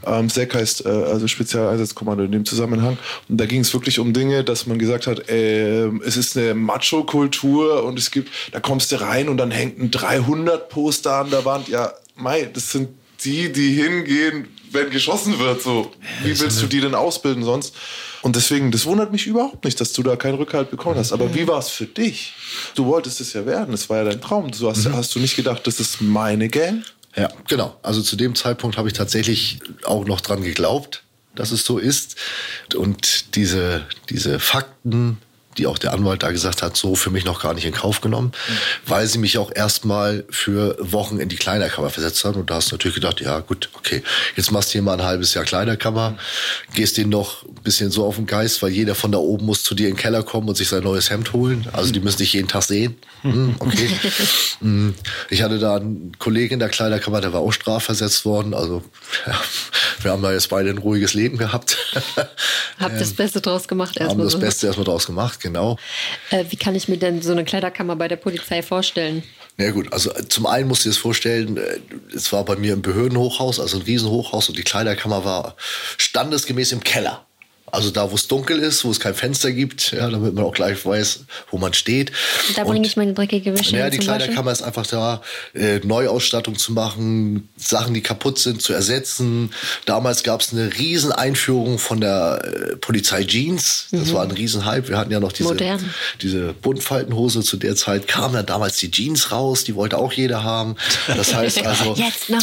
Ähm, 0.06 0.28
SEC 0.28 0.54
heißt 0.54 0.86
äh, 0.86 0.88
also 0.88 1.26
Spezialeinsatzkommando 1.26 2.24
in 2.24 2.32
dem 2.32 2.44
Zusammenhang. 2.44 2.98
Und 3.28 3.38
da 3.38 3.46
ging 3.46 3.60
es 3.60 3.72
wirklich 3.72 3.98
um 3.98 4.12
Dinge, 4.12 4.44
dass 4.44 4.66
man 4.66 4.78
gesagt 4.78 5.06
hat, 5.06 5.28
äh, 5.28 5.86
es 6.04 6.16
ist 6.16 6.36
eine 6.36 6.54
Macho-Kultur 6.54 7.84
und 7.84 7.98
es 7.98 8.10
gibt, 8.10 8.30
da 8.52 8.60
kommst 8.60 8.92
du 8.92 9.00
rein 9.00 9.28
und 9.28 9.36
dann 9.38 9.50
hängt 9.50 9.78
ein 9.78 9.90
300-Poster 9.90 11.14
an 11.14 11.30
der 11.30 11.44
Wand. 11.44 11.68
Ja, 11.68 11.92
Mai, 12.16 12.48
das 12.52 12.72
sind 12.72 12.88
die, 13.24 13.52
die 13.52 13.72
hingehen, 13.72 14.48
wenn 14.72 14.90
geschossen 14.90 15.38
wird. 15.38 15.62
So, 15.62 15.92
wie 16.22 16.38
willst 16.38 16.60
du 16.62 16.66
die 16.66 16.80
denn 16.80 16.94
ausbilden 16.94 17.42
sonst? 17.42 17.74
Und 18.22 18.36
deswegen, 18.36 18.70
das 18.70 18.84
wundert 18.86 19.12
mich 19.12 19.26
überhaupt 19.26 19.64
nicht, 19.64 19.80
dass 19.80 19.92
du 19.92 20.02
da 20.02 20.16
keinen 20.16 20.34
Rückhalt 20.34 20.70
bekommen 20.70 20.96
hast. 20.96 21.12
Aber 21.12 21.34
wie 21.34 21.46
war 21.46 21.58
es 21.58 21.68
für 21.68 21.86
dich? 21.86 22.34
Du 22.74 22.86
wolltest 22.86 23.20
es 23.20 23.32
ja 23.32 23.46
werden, 23.46 23.74
es 23.74 23.88
war 23.88 23.98
ja 23.98 24.04
dein 24.04 24.20
Traum. 24.20 24.50
Du 24.50 24.68
hast, 24.68 24.88
hast 24.90 25.14
du 25.14 25.20
nicht 25.20 25.36
gedacht, 25.36 25.66
das 25.66 25.78
ist 25.80 26.00
meine 26.00 26.48
Gang? 26.48 26.82
Ja, 27.16 27.28
genau. 27.48 27.76
Also 27.82 28.02
zu 28.02 28.16
dem 28.16 28.34
Zeitpunkt 28.34 28.76
habe 28.76 28.88
ich 28.88 28.94
tatsächlich 28.94 29.60
auch 29.84 30.04
noch 30.04 30.20
dran 30.20 30.42
geglaubt, 30.42 31.02
dass 31.34 31.52
es 31.52 31.64
so 31.64 31.78
ist. 31.78 32.16
Und 32.76 33.36
diese, 33.36 33.86
diese 34.10 34.40
Fakten, 34.40 35.18
die 35.58 35.66
auch 35.66 35.78
der 35.78 35.92
Anwalt 35.92 36.22
da 36.22 36.30
gesagt 36.30 36.62
hat, 36.62 36.76
so 36.76 36.94
für 36.94 37.10
mich 37.10 37.24
noch 37.24 37.42
gar 37.42 37.52
nicht 37.52 37.64
in 37.64 37.72
Kauf 37.72 38.00
genommen, 38.00 38.32
mhm. 38.48 38.52
weil 38.86 39.06
sie 39.06 39.18
mich 39.18 39.38
auch 39.38 39.50
erstmal 39.54 40.24
für 40.30 40.76
Wochen 40.78 41.18
in 41.18 41.28
die 41.28 41.36
Kleiderkammer 41.36 41.90
versetzt 41.90 42.24
haben. 42.24 42.40
Und 42.40 42.50
da 42.50 42.54
hast 42.56 42.70
du 42.70 42.76
natürlich 42.76 42.94
gedacht, 42.94 43.20
ja 43.20 43.40
gut, 43.40 43.68
okay, 43.74 44.02
jetzt 44.36 44.52
machst 44.52 44.70
du 44.70 44.72
hier 44.74 44.82
mal 44.82 44.94
ein 44.94 45.02
halbes 45.02 45.34
Jahr 45.34 45.44
Kleiderkammer, 45.44 46.16
gehst 46.74 46.96
denen 46.96 47.10
noch 47.10 47.44
ein 47.44 47.62
bisschen 47.64 47.90
so 47.90 48.04
auf 48.04 48.16
den 48.16 48.26
Geist, 48.26 48.62
weil 48.62 48.70
jeder 48.70 48.94
von 48.94 49.12
da 49.12 49.18
oben 49.18 49.46
muss 49.46 49.62
zu 49.62 49.74
dir 49.74 49.88
in 49.88 49.94
den 49.94 50.00
Keller 50.00 50.22
kommen 50.22 50.48
und 50.48 50.56
sich 50.56 50.68
sein 50.68 50.82
neues 50.82 51.10
Hemd 51.10 51.32
holen. 51.32 51.66
Also 51.72 51.92
die 51.92 52.00
müssen 52.00 52.18
dich 52.18 52.32
jeden 52.32 52.48
Tag 52.48 52.62
sehen. 52.62 52.96
Hm, 53.22 53.56
okay. 53.58 53.90
Hm, 54.60 54.94
ich 55.30 55.42
hatte 55.42 55.60
da 55.60 55.76
einen 55.76 56.12
Kollegen 56.18 56.54
in 56.54 56.58
der 56.58 56.68
Kleiderkammer, 56.68 57.20
der 57.20 57.32
war 57.32 57.40
auch 57.40 57.52
strafversetzt 57.52 58.24
worden. 58.24 58.54
Also 58.54 58.82
ja, 59.24 59.40
wir 60.02 60.10
haben 60.10 60.22
da 60.22 60.32
jetzt 60.32 60.48
beide 60.48 60.70
ein 60.70 60.78
ruhiges 60.78 61.14
Leben 61.14 61.38
gehabt. 61.38 61.76
Habt 62.78 63.00
das 63.00 63.12
Beste 63.12 63.40
draus 63.40 63.68
gemacht 63.68 63.96
erstmal. 63.96 64.26
Haben 64.26 64.32
das. 64.32 64.40
Beste 64.40 64.66
erstmal 64.66 64.84
draus 64.84 65.06
gemacht, 65.06 65.40
genau. 65.48 65.76
Äh, 66.30 66.44
wie 66.50 66.56
kann 66.56 66.74
ich 66.74 66.88
mir 66.88 66.98
denn 66.98 67.22
so 67.22 67.32
eine 67.32 67.44
Kleiderkammer 67.44 67.96
bei 67.96 68.08
der 68.08 68.16
Polizei 68.16 68.62
vorstellen? 68.62 69.22
Na 69.56 69.64
ja, 69.64 69.70
gut, 69.72 69.92
also 69.92 70.10
zum 70.28 70.46
einen 70.46 70.68
musst 70.68 70.84
du 70.84 70.88
dir 70.88 70.94
das 70.94 70.98
vorstellen, 70.98 71.56
äh, 71.56 71.80
es 72.14 72.32
war 72.32 72.44
bei 72.44 72.56
mir 72.56 72.74
im 72.74 72.82
Behördenhochhaus, 72.82 73.58
also 73.58 73.76
ein 73.76 73.82
Riesenhochhaus 73.82 74.48
und 74.48 74.56
die 74.56 74.62
Kleiderkammer 74.62 75.24
war 75.24 75.56
standesgemäß 75.96 76.72
im 76.72 76.84
Keller. 76.84 77.27
Also 77.72 77.90
da, 77.90 78.10
wo 78.10 78.14
es 78.14 78.28
dunkel 78.28 78.58
ist, 78.58 78.84
wo 78.84 78.90
es 78.90 79.00
kein 79.00 79.14
Fenster 79.14 79.52
gibt, 79.52 79.92
ja, 79.92 80.08
damit 80.08 80.34
man 80.34 80.44
auch 80.44 80.54
gleich 80.54 80.84
weiß, 80.84 81.24
wo 81.50 81.58
man 81.58 81.74
steht. 81.74 82.12
Da 82.56 82.64
bringe 82.64 82.86
ich 82.86 82.96
meine 82.96 83.14
dreckige 83.14 83.58
Wäsche. 83.58 83.76
Ja, 83.76 83.90
die 83.90 83.98
Kleiderkammer 83.98 84.52
ist 84.52 84.62
einfach 84.62 84.86
da, 84.86 85.22
äh, 85.54 85.80
Neuausstattung 85.80 86.56
zu 86.56 86.72
machen, 86.72 87.48
Sachen, 87.56 87.94
die 87.94 88.00
kaputt 88.00 88.38
sind, 88.38 88.62
zu 88.62 88.72
ersetzen. 88.72 89.50
Damals 89.84 90.22
gab 90.22 90.40
es 90.40 90.52
eine 90.52 90.76
riesen 90.78 91.12
Einführung 91.12 91.78
von 91.78 92.00
der 92.00 92.42
äh, 92.44 92.76
Polizei 92.76 93.24
Jeans. 93.24 93.88
Das 93.90 94.08
mhm. 94.08 94.12
war 94.12 94.22
ein 94.22 94.30
Riesenhype. 94.30 94.88
Wir 94.88 94.98
hatten 94.98 95.12
ja 95.12 95.20
noch 95.20 95.32
diese, 95.32 95.56
diese 96.22 96.52
Buntfaltenhose. 96.54 97.42
Zu 97.42 97.56
der 97.56 97.76
Zeit 97.76 98.08
kamen 98.08 98.34
dann 98.34 98.46
damals 98.46 98.76
die 98.76 98.90
Jeans 98.90 99.32
raus. 99.32 99.64
Die 99.64 99.74
wollte 99.74 99.98
auch 99.98 100.12
jeder 100.12 100.42
haben. 100.42 100.76
Das 101.06 101.34
heißt 101.34 101.64
also, 101.66 101.96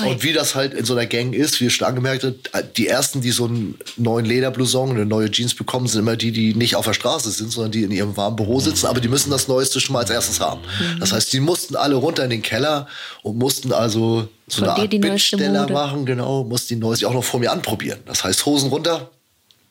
und 0.06 0.24
wie 0.24 0.34
das 0.34 0.56
halt 0.56 0.74
in 0.74 0.86
so 0.86 0.94
einer 0.94 1.06
Gang 1.06 1.34
ist, 1.34 1.60
wie 1.60 1.66
ihr 1.66 1.70
schon 1.70 1.88
angemerkt 1.88 2.24
habt, 2.24 2.78
die 2.78 2.88
ersten, 2.88 3.22
die 3.22 3.32
so 3.32 3.46
einen 3.46 3.78
neuen 3.98 4.26
Lederblouson, 4.26 4.92
eine 4.92 5.06
neue 5.16 5.32
Jeans 5.32 5.56
bekommen, 5.56 5.88
sind 5.88 6.02
immer 6.02 6.16
die, 6.16 6.32
die 6.32 6.54
nicht 6.54 6.76
auf 6.76 6.86
der 6.86 6.94
Straße 6.94 7.32
sind, 7.32 7.52
sondern 7.52 7.72
die 7.72 7.84
in 7.84 7.92
ihrem 7.92 8.16
warmen 8.18 8.36
Büro 8.36 8.60
sitzen, 8.60 8.88
aber 8.88 9.00
die 9.00 9.08
müssen 9.08 9.32
das 9.32 9.48
Neueste 9.48 9.80
schon 9.80 9.94
mal 9.94 10.00
als 10.00 10.10
erstes 10.10 10.40
haben. 10.40 10.62
Mhm. 10.62 11.00
Das 11.00 11.12
heißt, 11.12 11.32
die 11.34 11.40
mussten 11.40 11.76
alle 11.76 11.96
runter 11.96 12.24
in 12.24 12.30
den 12.30 12.42
Keller 12.42 12.88
und 13.24 13.38
mussten 13.38 13.72
also 13.72 14.28
so 14.48 14.60
Von 14.60 14.70
eine 14.70 14.82
Art 14.82 14.90
Bittsteller 14.90 15.70
machen, 15.70 16.06
genau, 16.06 16.44
mussten 16.44 16.76
die 16.76 16.80
Neueste 16.80 17.08
auch 17.08 17.14
noch 17.14 17.24
vor 17.24 17.40
mir 17.40 17.52
anprobieren. 17.52 18.00
Das 18.06 18.24
heißt, 18.24 18.46
Hosen 18.46 18.70
runter, 18.70 19.10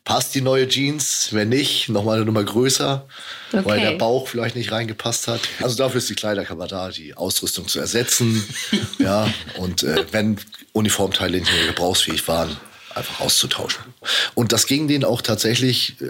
passt 0.05 0.35
die 0.35 0.41
neue 0.41 0.69
Jeans, 0.69 1.29
wenn 1.33 1.49
nicht, 1.49 1.89
nochmal 1.89 2.17
eine 2.17 2.27
Nummer 2.27 2.45
größer, 2.45 3.07
okay. 3.53 3.63
weil 3.65 3.81
der 3.81 3.93
Bauch 3.93 4.29
vielleicht 4.29 4.55
nicht 4.55 4.71
reingepasst 4.71 5.29
hat. 5.29 5.41
Also 5.63 5.77
dafür 5.77 5.99
ist 5.99 6.11
die 6.11 6.15
Kleiderkammer 6.15 6.67
da, 6.67 6.91
die 6.91 7.15
Ausrüstung 7.15 7.69
zu 7.69 7.81
ersetzen. 7.81 8.45
ja, 8.99 9.33
und 9.59 9.83
äh, 9.83 10.05
wenn 10.13 10.39
Uniformteile 10.73 11.39
nicht 11.39 11.53
mehr 11.53 11.67
gebrauchsfähig 11.69 12.27
waren, 12.29 12.57
einfach 12.95 13.21
auszutauschen. 13.21 13.85
Und 14.35 14.53
das 14.53 14.67
ging 14.67 14.89
denen 14.89 15.05
auch 15.05 15.23
tatsächlich 15.23 15.97
äh, 16.01 16.07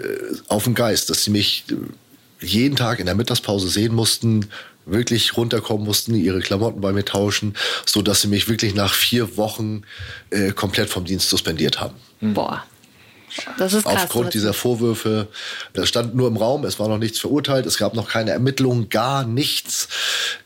auf 0.47 0.65
den 0.65 0.75
Geist, 0.75 1.09
dass 1.09 1.23
sie 1.23 1.31
mich 1.31 1.65
äh, 1.69 2.45
jeden 2.45 2.75
Tag 2.75 2.99
in 2.99 3.05
der 3.05 3.15
Mittagspause 3.15 3.67
sehen 3.67 3.93
mussten, 3.93 4.47
wirklich 4.85 5.35
runterkommen 5.35 5.85
mussten, 5.85 6.13
ihre 6.15 6.39
Klamotten 6.41 6.81
bei 6.81 6.91
mir 6.91 7.05
tauschen, 7.05 7.55
so 7.85 8.01
dass 8.01 8.21
sie 8.21 8.27
mich 8.27 8.47
wirklich 8.47 8.75
nach 8.75 8.93
vier 8.93 9.37
Wochen 9.37 9.83
äh, 10.29 10.51
komplett 10.51 10.89
vom 10.89 11.05
Dienst 11.05 11.29
suspendiert 11.29 11.79
haben. 11.79 11.95
Boah. 12.21 12.63
Das 13.57 13.73
ist 13.73 13.83
krass. 13.83 14.03
Aufgrund 14.03 14.33
dieser 14.33 14.53
Vorwürfe. 14.53 15.27
Das 15.73 15.89
stand 15.89 16.15
nur 16.15 16.27
im 16.27 16.37
Raum, 16.37 16.63
es 16.63 16.79
war 16.79 16.87
noch 16.87 16.97
nichts 16.97 17.19
verurteilt, 17.19 17.65
es 17.65 17.77
gab 17.77 17.93
noch 17.93 18.07
keine 18.07 18.31
Ermittlungen, 18.31 18.89
gar 18.89 19.25
nichts. 19.25 19.89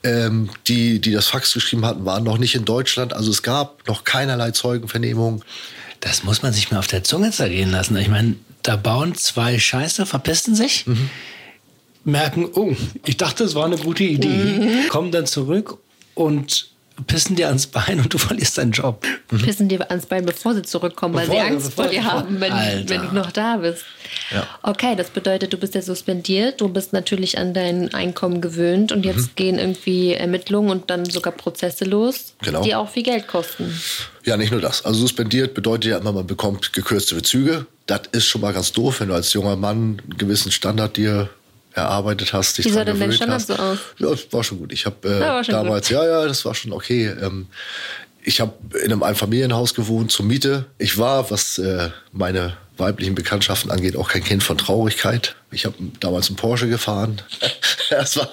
Ähm, 0.03 0.49
die, 0.67 0.99
die 0.99 1.11
das 1.11 1.27
Fax 1.27 1.53
geschrieben 1.53 1.85
hatten, 1.85 2.05
waren 2.05 2.23
noch 2.23 2.37
nicht 2.37 2.55
in 2.55 2.65
Deutschland. 2.65 3.13
Also 3.13 3.29
es 3.31 3.43
gab 3.43 3.87
noch 3.87 4.03
keinerlei 4.05 4.51
Zeugenvernehmung 4.51 5.43
das 6.01 6.23
muss 6.23 6.41
man 6.41 6.53
sich 6.53 6.71
mal 6.71 6.79
auf 6.79 6.87
der 6.87 7.03
Zunge 7.03 7.31
zergehen 7.31 7.71
lassen. 7.71 7.95
Ich 7.97 8.07
meine, 8.07 8.35
da 8.63 8.75
bauen 8.75 9.15
zwei 9.15 9.59
Scheiße, 9.59 10.05
verpesten 10.05 10.55
sich, 10.55 10.85
mhm. 10.87 11.09
merken, 12.03 12.47
oh, 12.53 12.75
ich 13.05 13.17
dachte, 13.17 13.43
es 13.43 13.55
war 13.55 13.65
eine 13.65 13.77
gute 13.77 14.03
Idee, 14.03 14.27
mhm. 14.27 14.89
kommen 14.89 15.11
dann 15.11 15.25
zurück 15.25 15.77
und 16.15 16.69
pissen 17.07 17.35
dir 17.35 17.47
ans 17.47 17.67
Bein 17.67 17.99
und 17.99 18.13
du 18.13 18.17
verlierst 18.17 18.57
deinen 18.57 18.71
Job. 18.71 19.05
Mhm. 19.31 19.37
Pissen 19.39 19.69
dir 19.69 19.89
ans 19.89 20.05
Bein, 20.05 20.25
bevor 20.25 20.53
sie 20.53 20.61
zurückkommen, 20.61 21.15
bevor, 21.15 21.35
weil 21.35 21.45
sie 21.47 21.53
Angst 21.53 21.73
vor 21.73 21.87
dir 21.87 22.03
haben, 22.03 22.39
wenn, 22.39 22.53
wenn, 22.89 23.01
du 23.01 23.15
noch 23.15 23.31
da 23.31 23.57
bist. 23.57 23.83
Ja. 24.31 24.47
Okay, 24.63 24.95
das 24.95 25.09
bedeutet, 25.09 25.53
du 25.53 25.57
bist 25.57 25.75
ja 25.75 25.81
suspendiert, 25.81 26.61
du 26.61 26.69
bist 26.69 26.93
natürlich 26.93 27.37
an 27.37 27.53
dein 27.53 27.93
Einkommen 27.93 28.41
gewöhnt 28.41 28.91
und 28.91 29.05
jetzt 29.05 29.29
mhm. 29.29 29.35
gehen 29.35 29.59
irgendwie 29.59 30.13
Ermittlungen 30.13 30.69
und 30.69 30.89
dann 30.89 31.05
sogar 31.05 31.33
Prozesse 31.33 31.85
los, 31.85 32.33
genau. 32.41 32.61
die 32.63 32.75
auch 32.75 32.89
viel 32.89 33.03
Geld 33.03 33.27
kosten. 33.27 33.79
Ja, 34.25 34.37
nicht 34.37 34.51
nur 34.51 34.61
das. 34.61 34.85
Also 34.85 34.99
suspendiert 34.99 35.53
bedeutet 35.53 35.91
ja 35.91 35.97
immer, 35.97 36.11
man 36.11 36.27
bekommt 36.27 36.73
gekürzte 36.73 37.15
Bezüge. 37.15 37.65
Das 37.85 38.01
ist 38.11 38.27
schon 38.27 38.41
mal 38.41 38.53
ganz 38.53 38.71
doof, 38.71 38.99
wenn 38.99 39.07
du 39.07 39.15
als 39.15 39.33
junger 39.33 39.55
Mann 39.55 39.99
einen 40.03 40.17
gewissen 40.17 40.51
Standard 40.51 40.97
dir 40.97 41.29
erarbeitet 41.73 42.33
hast, 42.33 42.57
dich 42.57 42.65
Wie 42.65 42.69
sah 42.69 42.83
denn 42.83 42.99
dein 42.99 43.11
Standard 43.11 43.41
so 43.41 43.53
aus? 43.55 43.77
Ja, 43.97 44.09
das 44.09 44.27
war 44.31 44.43
schon 44.43 44.59
gut. 44.59 44.73
Ich 44.73 44.85
habe 44.85 45.07
äh, 45.07 45.19
ja, 45.19 45.41
damals, 45.43 45.87
gut. 45.87 45.97
ja, 45.97 46.05
ja, 46.05 46.27
das 46.27 46.43
war 46.45 46.55
schon 46.55 46.73
okay. 46.73 47.07
Ähm, 47.07 47.47
ich 48.21 48.41
habe 48.41 48.53
in 48.77 48.91
einem 48.91 49.03
Einfamilienhaus 49.03 49.73
gewohnt 49.73 50.11
zur 50.11 50.25
Miete. 50.25 50.65
Ich 50.77 50.97
war, 50.97 51.31
was 51.31 51.57
äh, 51.57 51.89
meine 52.11 52.57
weiblichen 52.77 53.15
Bekanntschaften 53.15 53.71
angeht, 53.71 53.95
auch 53.95 54.09
kein 54.09 54.23
Kind 54.23 54.43
von 54.43 54.57
Traurigkeit. 54.57 55.35
Ich 55.51 55.65
habe 55.65 55.75
damals 55.99 56.27
einen 56.27 56.35
Porsche 56.35 56.69
gefahren. 56.69 57.21
das 57.89 58.17
war 58.17 58.29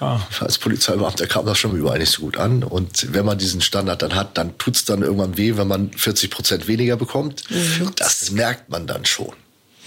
ah. 0.00 0.20
als 0.40 0.58
Polizeibeamter 0.58 1.26
kam 1.26 1.46
das 1.46 1.58
schon 1.58 1.76
überall 1.76 1.98
nicht 1.98 2.10
so 2.10 2.22
gut 2.22 2.36
an. 2.36 2.62
Und 2.62 3.12
wenn 3.12 3.24
man 3.24 3.38
diesen 3.38 3.60
Standard 3.60 4.02
dann 4.02 4.14
hat, 4.14 4.38
dann 4.38 4.56
tut 4.58 4.76
es 4.76 4.84
dann 4.84 5.02
irgendwann 5.02 5.36
weh, 5.36 5.56
wenn 5.56 5.68
man 5.68 5.92
40 5.92 6.30
Prozent 6.30 6.68
weniger 6.68 6.96
bekommt. 6.96 7.44
Mhm. 7.50 7.92
Das 7.96 8.30
merkt 8.30 8.68
man 8.70 8.86
dann 8.86 9.04
schon. 9.04 9.32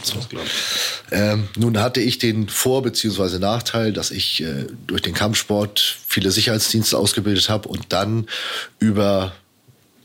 So. 0.06 0.20
Ähm, 1.12 1.48
nun 1.58 1.80
hatte 1.80 2.00
ich 2.02 2.18
den 2.18 2.50
Vor- 2.50 2.84
bzw. 2.84 3.40
Nachteil, 3.40 3.94
dass 3.94 4.12
ich 4.12 4.42
äh, 4.42 4.68
durch 4.88 5.02
den 5.02 5.14
Kampfsport 5.14 5.98
viele 6.08 6.32
Sicherheitsdienste 6.32 6.98
ausgebildet 6.98 7.50
habe 7.50 7.68
und 7.68 7.86
dann 7.90 8.28
über 8.80 9.34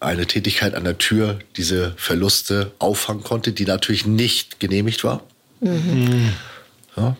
eine 0.00 0.26
Tätigkeit 0.26 0.74
an 0.74 0.84
der 0.84 0.98
Tür 0.98 1.38
diese 1.56 1.92
Verluste 1.96 2.72
auffangen 2.78 3.22
konnte, 3.22 3.52
die 3.52 3.66
natürlich 3.66 4.06
nicht 4.06 4.58
genehmigt 4.58 5.04
war. 5.04 5.22
Mhm. 5.60 6.32
Ja. 6.96 7.16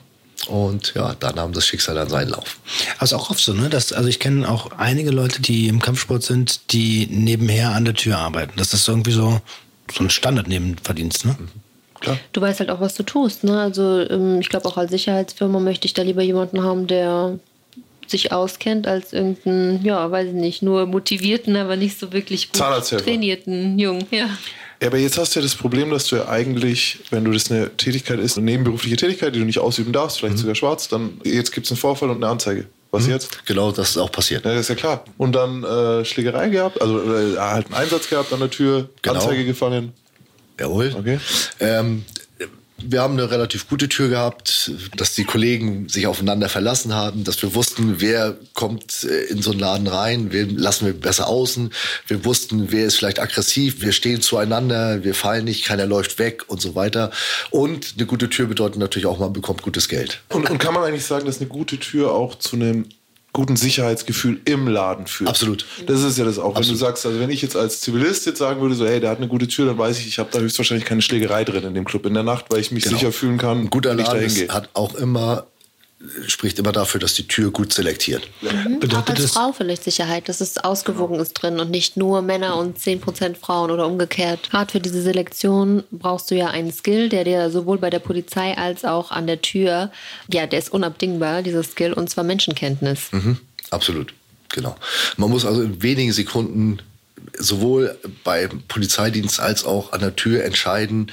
Und 0.47 0.95
ja, 0.95 1.15
dann 1.15 1.35
nahm 1.35 1.53
das 1.53 1.67
Schicksal 1.67 1.95
dann 1.95 2.09
seinen 2.09 2.31
Lauf. 2.31 2.59
Also 2.99 3.17
auch 3.17 3.31
oft 3.31 3.41
so, 3.41 3.53
ne? 3.53 3.69
Dass, 3.69 3.93
also 3.93 4.09
ich 4.09 4.19
kenne 4.19 4.49
auch 4.49 4.73
einige 4.79 5.11
Leute, 5.11 5.43
die 5.43 5.69
im 5.69 5.81
Kampfsport 5.81 6.23
sind, 6.23 6.73
die 6.73 7.07
nebenher 7.11 7.73
an 7.73 7.85
der 7.85 7.93
Tür 7.93 8.17
arbeiten. 8.17 8.53
Das 8.57 8.73
ist 8.73 8.89
irgendwie 8.89 9.13
so, 9.13 9.43
so 9.93 10.03
ein 10.03 10.09
Standardnebenverdienst, 10.09 11.27
ne? 11.27 11.37
Mhm. 11.39 11.49
Klar. 12.01 12.19
Du 12.33 12.41
weißt 12.41 12.61
halt 12.61 12.71
auch, 12.71 12.81
was 12.81 12.95
du 12.95 13.03
tust. 13.03 13.45
Ne? 13.45 13.61
Also 13.61 14.01
ähm, 14.01 14.41
ich 14.41 14.49
glaube 14.49 14.67
auch 14.67 14.77
als 14.77 14.91
Sicherheitsfirma 14.91 15.61
möchte 15.61 15.87
ich 15.87 15.95
da 15.95 16.03
lieber 16.03 16.23
jemanden 16.23 16.63
haben, 16.63 16.87
der 16.87 17.39
sich 18.07 18.33
auskennt, 18.33 18.87
als 18.87 19.13
irgendeinen, 19.13 19.85
ja, 19.85 20.11
weiß 20.11 20.29
ich 20.29 20.35
nicht, 20.35 20.63
nur 20.63 20.87
motivierten, 20.87 21.57
aber 21.57 21.77
nicht 21.77 21.99
so 21.99 22.13
wirklich 22.13 22.51
gut 22.51 22.61
trainierten 22.61 23.79
Jungen. 23.79 24.07
Ja. 24.11 24.29
Ja, 24.83 24.89
aber 24.89 24.97
jetzt 24.97 25.19
hast 25.19 25.35
du 25.35 25.41
ja 25.41 25.43
das 25.43 25.55
Problem, 25.55 25.91
dass 25.91 26.07
du 26.07 26.17
ja 26.17 26.29
eigentlich, 26.29 27.01
wenn 27.11 27.23
du 27.25 27.33
das 27.33 27.51
eine 27.51 27.77
Tätigkeit 27.77 28.19
ist, 28.19 28.39
eine 28.39 28.47
nebenberufliche 28.47 28.97
Tätigkeit, 28.97 29.35
die 29.35 29.39
du 29.39 29.45
nicht 29.45 29.59
ausüben 29.59 29.93
darfst, 29.93 30.19
vielleicht 30.19 30.37
mhm. 30.37 30.41
sogar 30.41 30.55
schwarz, 30.55 30.89
dann 30.89 31.21
jetzt 31.23 31.53
gibt 31.53 31.67
es 31.67 31.71
einen 31.71 31.77
Vorfall 31.77 32.09
und 32.09 32.17
eine 32.17 32.29
Anzeige. 32.29 32.65
Was 32.91 33.05
mhm. 33.05 33.11
jetzt? 33.11 33.47
Genau, 33.47 33.73
das 33.73 33.91
ist 33.91 33.99
auch 33.99 34.11
passiert. 34.11 34.45
Ja, 34.47 34.53
das 34.53 34.63
ist 34.63 34.69
ja 34.69 34.75
klar. 34.77 35.05
Und 35.19 35.35
dann 35.35 35.65
äh, 35.65 36.05
Schlägerei 36.07 36.49
gehabt, 36.49 36.81
also 36.81 36.99
äh, 36.99 37.37
halt 37.37 37.67
einen 37.67 37.75
Einsatz 37.75 38.09
gehabt 38.09 38.33
an 38.33 38.41
der 38.41 38.51
Tür, 38.51 38.89
genau. 39.03 39.17
Anzeige 39.17 39.45
gefallen. 39.45 39.93
Jawohl. 40.61 40.95
Okay. 40.97 41.19
Ähm, 41.59 42.05
wir 42.83 43.03
haben 43.03 43.15
eine 43.15 43.31
relativ 43.31 43.69
gute 43.69 43.89
Tür 43.89 44.09
gehabt, 44.09 44.73
dass 44.97 45.15
die 45.15 45.25
Kollegen 45.25 45.89
sich 45.89 46.07
aufeinander 46.07 46.49
verlassen 46.49 46.95
haben, 46.95 47.25
dass 47.25 47.43
wir 47.43 47.55
wussten, 47.55 48.01
wer 48.01 48.37
kommt 48.55 49.05
äh, 49.05 49.25
in 49.25 49.43
so 49.43 49.51
einen 49.51 49.61
Laden 49.61 49.87
rein, 49.87 50.33
wen 50.33 50.57
lassen 50.57 50.87
wir 50.87 50.95
besser 50.95 51.29
außen. 51.29 51.73
Wir 52.07 52.25
wussten, 52.25 52.73
wer 52.73 52.87
ist 52.87 52.97
vielleicht 52.97 53.21
aggressiv, 53.21 53.83
wir 53.83 53.93
stehen 53.93 54.23
zueinander, 54.23 55.05
wir 55.05 55.15
fallen 55.15 55.45
nicht, 55.45 55.65
keiner 55.65 55.87
läuft 55.87 56.19
weg 56.19 56.45
und 56.49 56.61
so 56.61 56.75
weiter. 56.75 57.11
Und 57.51 57.95
eine 57.97 58.07
gute 58.07 58.31
Tür 58.31 58.47
bedeutet 58.47 58.79
natürlich 58.79 59.07
auch, 59.07 59.19
man 59.19 59.33
bekommt 59.33 59.63
gutes 59.63 59.89
Geld. 59.89 60.21
Und, 60.29 60.49
und 60.49 60.59
kann 60.59 60.75
man 60.75 60.85
eigentlich 60.85 61.07
sagen, 61.07 61.27
dass 61.27 61.39
eine 61.39 61.49
gute 61.49 61.79
Tür 61.79 62.13
auch 62.13 62.37
zu 62.39 62.57
einem 62.57 62.87
guten 63.33 63.57
Sicherheitsgefühl 63.57 64.41
im 64.45 64.67
Laden 64.67 65.07
führt. 65.07 65.31
Absolut. 65.31 65.65
Das 65.87 66.03
ist 66.03 66.19
ja 66.19 66.25
das 66.25 66.39
auch. 66.39 66.57
Absolut. 66.57 66.67
Wenn 66.67 66.73
du 66.73 66.79
sagst, 66.79 67.07
also 67.07 67.21
wenn 67.21 67.31
ich 67.31 67.43
jetzt 67.43 67.57
als 67.57 67.81
Zivilist 67.81 68.27
jetzt 68.27 68.39
sagen 68.39 68.61
würde, 68.61 68.75
so, 68.75 68.87
hey, 68.87 69.01
der 69.01 69.11
hat 69.11 69.19
eine 69.19 69.29
gute 69.29 69.47
Tür, 69.49 69.67
dann 69.67 69.79
weiß 69.79 69.99
ich, 69.99 70.09
ich 70.09 70.19
habe 70.19 70.31
da 70.33 70.41
höchstwahrscheinlich 70.41 70.85
keine 70.85 71.03
Schlägerei 71.03 71.45
drin 71.45 71.65
in 71.65 71.75
dem 71.75 71.85
Club 71.85 72.07
in 72.07 72.15
der 72.15 72.23
Nacht, 72.23 72.47
weil 72.51 72.61
ich 72.61 72.73
mich 72.73 72.85
genau. 72.85 72.97
sicher 72.97 73.13
fühlen 73.13 73.39
kann, 73.39 73.59
Ein 73.61 73.71
guter 73.71 73.95
Laden 73.95 74.31
hat 74.49 74.71
auch 74.75 74.95
immer 74.95 75.47
spricht 76.27 76.59
immer 76.59 76.73
dafür, 76.73 76.99
dass 76.99 77.15
die 77.15 77.29
Tür 77.29 77.51
gut 77.51 77.73
selektiert. 77.73 78.27
Mhm. 78.41 78.81
Bedeutet 78.81 79.05
Auch 79.05 79.11
als 79.11 79.23
das? 79.23 79.33
Frau 79.33 79.53
vielleicht 79.53 79.85
Sicherheit, 79.85 80.29
dass 80.29 80.41
es 80.41 80.57
ausgewogen 80.57 81.21
ist 81.21 81.35
drin 81.35 81.61
und 81.61 81.71
nicht 81.71 81.97
nur 81.97 82.23
Männer 82.23 82.57
und 82.57 82.79
10% 82.79 83.37
Frauen 83.37 83.71
oder 83.71 83.87
umgekehrt. 83.87 84.51
Gerade 84.51 84.73
für 84.73 84.81
diese 84.81 85.03
Selektion 85.03 85.85
brauchst 85.91 86.31
du 86.31 86.37
ja 86.37 86.49
einen 86.49 86.73
Skill, 86.73 87.11
der 87.11 87.25
dir 87.25 87.51
sowohl 87.51 87.79
bei 87.79 87.91
der 87.91 87.99
Polizei 87.99 88.57
als 88.57 88.85
auch 88.85 89.11
an 89.11 89.27
der 89.27 89.43
Tür, 89.43 89.91
ja, 90.33 90.47
der 90.47 90.59
ist 90.59 90.73
unabdingbar, 90.73 91.43
dieser 91.43 91.63
Skill, 91.63 91.93
und 91.93 92.09
zwar 92.09 92.25
Menschenkenntnis. 92.25 93.13
Mhm, 93.13 93.39
absolut, 93.71 94.15
genau. 94.49 94.77
Man 95.19 95.29
muss 95.31 95.45
also 95.45 95.61
in 95.61 95.83
wenigen 95.83 96.13
Sekunden 96.13 96.79
sowohl 97.39 97.99
beim 98.25 98.63
Polizeidienst 98.69 99.39
als 99.39 99.65
auch 99.65 99.93
an 99.93 100.01
der 100.01 100.17
Tür 100.17 100.45
entscheiden, 100.45 101.13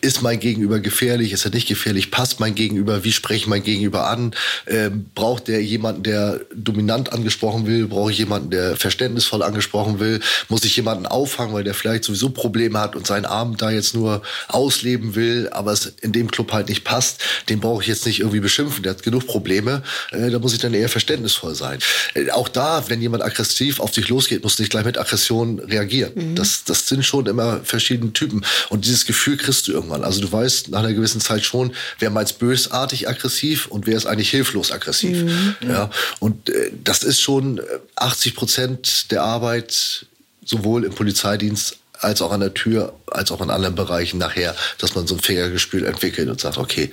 ist 0.00 0.22
mein 0.22 0.40
Gegenüber 0.40 0.80
gefährlich, 0.80 1.32
ist 1.32 1.44
er 1.44 1.50
nicht 1.50 1.68
gefährlich, 1.68 2.10
passt 2.10 2.40
mein 2.40 2.54
Gegenüber, 2.54 3.04
wie 3.04 3.12
spreche 3.12 3.42
ich 3.42 3.46
mein 3.46 3.62
Gegenüber 3.62 4.08
an, 4.08 4.34
ähm, 4.66 5.06
braucht 5.14 5.48
der 5.48 5.62
jemanden, 5.62 6.02
der 6.02 6.40
dominant 6.54 7.12
angesprochen 7.12 7.66
will, 7.66 7.86
brauche 7.86 8.10
ich 8.10 8.18
jemanden, 8.18 8.50
der 8.50 8.76
verständnisvoll 8.76 9.42
angesprochen 9.42 10.00
will, 10.00 10.20
muss 10.48 10.64
ich 10.64 10.76
jemanden 10.76 11.06
auffangen, 11.06 11.54
weil 11.54 11.64
der 11.64 11.74
vielleicht 11.74 12.04
sowieso 12.04 12.30
Probleme 12.30 12.78
hat 12.78 12.96
und 12.96 13.06
seinen 13.06 13.24
Abend 13.24 13.60
da 13.62 13.70
jetzt 13.70 13.94
nur 13.94 14.22
ausleben 14.48 15.14
will, 15.14 15.48
aber 15.52 15.72
es 15.72 15.86
in 16.00 16.12
dem 16.12 16.30
Club 16.30 16.52
halt 16.52 16.68
nicht 16.68 16.84
passt, 16.84 17.20
den 17.48 17.60
brauche 17.60 17.82
ich 17.82 17.88
jetzt 17.88 18.06
nicht 18.06 18.20
irgendwie 18.20 18.40
beschimpfen, 18.40 18.82
der 18.82 18.92
hat 18.92 19.02
genug 19.02 19.26
Probleme, 19.26 19.82
äh, 20.10 20.30
da 20.30 20.38
muss 20.38 20.52
ich 20.52 20.58
dann 20.58 20.74
eher 20.74 20.88
verständnisvoll 20.88 21.54
sein. 21.54 21.78
Äh, 22.14 22.30
auch 22.30 22.48
da, 22.48 22.84
wenn 22.88 23.00
jemand 23.00 23.22
aggressiv 23.22 23.80
auf 23.80 23.90
dich 23.90 24.08
losgeht, 24.08 24.42
muss 24.42 24.58
nicht 24.58 24.70
gleich 24.70 24.84
mit 24.84 24.98
Aggression 24.98 25.58
reagieren. 25.58 26.12
Mhm. 26.14 26.34
Das, 26.34 26.64
das 26.64 26.88
sind 26.88 27.04
schon 27.04 27.26
immer 27.26 27.60
verschiedene 27.64 28.12
Typen 28.12 28.44
und 28.68 28.84
dieses 28.84 29.06
Gefühl 29.06 29.36
kriegst 29.36 29.68
du 29.68 29.72
irgendwann. 29.82 30.04
Also 30.04 30.20
du 30.20 30.30
weißt 30.30 30.70
nach 30.70 30.80
einer 30.80 30.92
gewissen 30.92 31.20
Zeit 31.20 31.44
schon, 31.44 31.74
wer 31.98 32.10
meint 32.10 32.38
bösartig 32.38 33.08
aggressiv 33.08 33.66
und 33.66 33.86
wer 33.86 33.96
ist 33.96 34.06
eigentlich 34.06 34.30
hilflos 34.30 34.72
aggressiv. 34.72 35.24
Mhm. 35.24 35.56
Ja, 35.68 35.90
und 36.20 36.48
äh, 36.48 36.72
das 36.82 37.02
ist 37.02 37.20
schon 37.20 37.60
80 37.96 38.32
äh, 38.32 38.34
Prozent 38.34 39.10
der 39.10 39.22
Arbeit 39.22 40.06
sowohl 40.44 40.84
im 40.84 40.94
Polizeidienst 40.94 41.78
als 41.98 42.20
auch 42.20 42.32
an 42.32 42.40
der 42.40 42.54
Tür, 42.54 42.94
als 43.06 43.30
auch 43.30 43.40
in 43.40 43.50
anderen 43.50 43.74
Bereichen 43.74 44.18
nachher, 44.18 44.56
dass 44.78 44.94
man 44.94 45.06
so 45.06 45.14
ein 45.14 45.20
Fingergespür 45.20 45.86
entwickelt 45.86 46.28
und 46.28 46.40
sagt, 46.40 46.58
okay, 46.58 46.90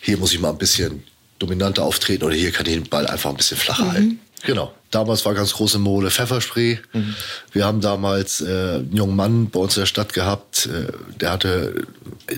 hier 0.00 0.16
muss 0.16 0.32
ich 0.32 0.40
mal 0.40 0.50
ein 0.50 0.58
bisschen 0.58 1.04
dominanter 1.38 1.84
auftreten 1.84 2.24
oder 2.24 2.34
hier 2.34 2.50
kann 2.50 2.66
ich 2.66 2.74
den 2.74 2.88
Ball 2.88 3.06
einfach 3.06 3.30
ein 3.30 3.36
bisschen 3.36 3.56
flacher 3.56 3.84
mhm. 3.84 3.92
halten. 3.92 4.20
Genau. 4.44 4.72
Damals 4.90 5.24
war 5.24 5.34
ganz 5.34 5.52
große 5.52 5.78
Mode 5.78 6.10
Pfefferspray. 6.10 6.80
Mhm. 6.92 7.14
Wir 7.52 7.64
haben 7.64 7.80
damals 7.80 8.40
äh, 8.40 8.44
einen 8.44 8.94
jungen 8.94 9.16
Mann 9.16 9.50
bei 9.50 9.60
uns 9.60 9.76
in 9.76 9.82
der 9.82 9.86
Stadt 9.86 10.12
gehabt, 10.12 10.66
äh, 10.66 10.92
der 11.20 11.30
hatte, 11.30 11.86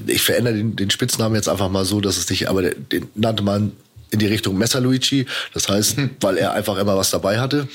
ich 0.07 0.23
verändere 0.23 0.55
den, 0.55 0.77
den 0.77 0.91
Spitznamen 0.91 1.35
jetzt 1.35 1.49
einfach 1.49 1.69
mal 1.69 1.85
so, 1.85 2.01
dass 2.01 2.17
es 2.17 2.29
nicht, 2.31 2.49
aber 2.49 2.63
den, 2.63 2.89
den 2.91 3.09
nannte 3.15 3.43
man 3.43 3.73
in 4.11 4.21
die 4.21 4.27
Richtung 4.27 4.57
Messer 4.57 4.81
Luigi. 4.81 5.27
Das 5.53 5.69
heißt, 5.69 5.99
mhm. 5.99 6.11
weil 6.21 6.37
er 6.37 6.53
einfach 6.53 6.77
immer 6.79 6.97
was 6.97 7.11
dabei 7.11 7.41
hatte. 7.41 7.69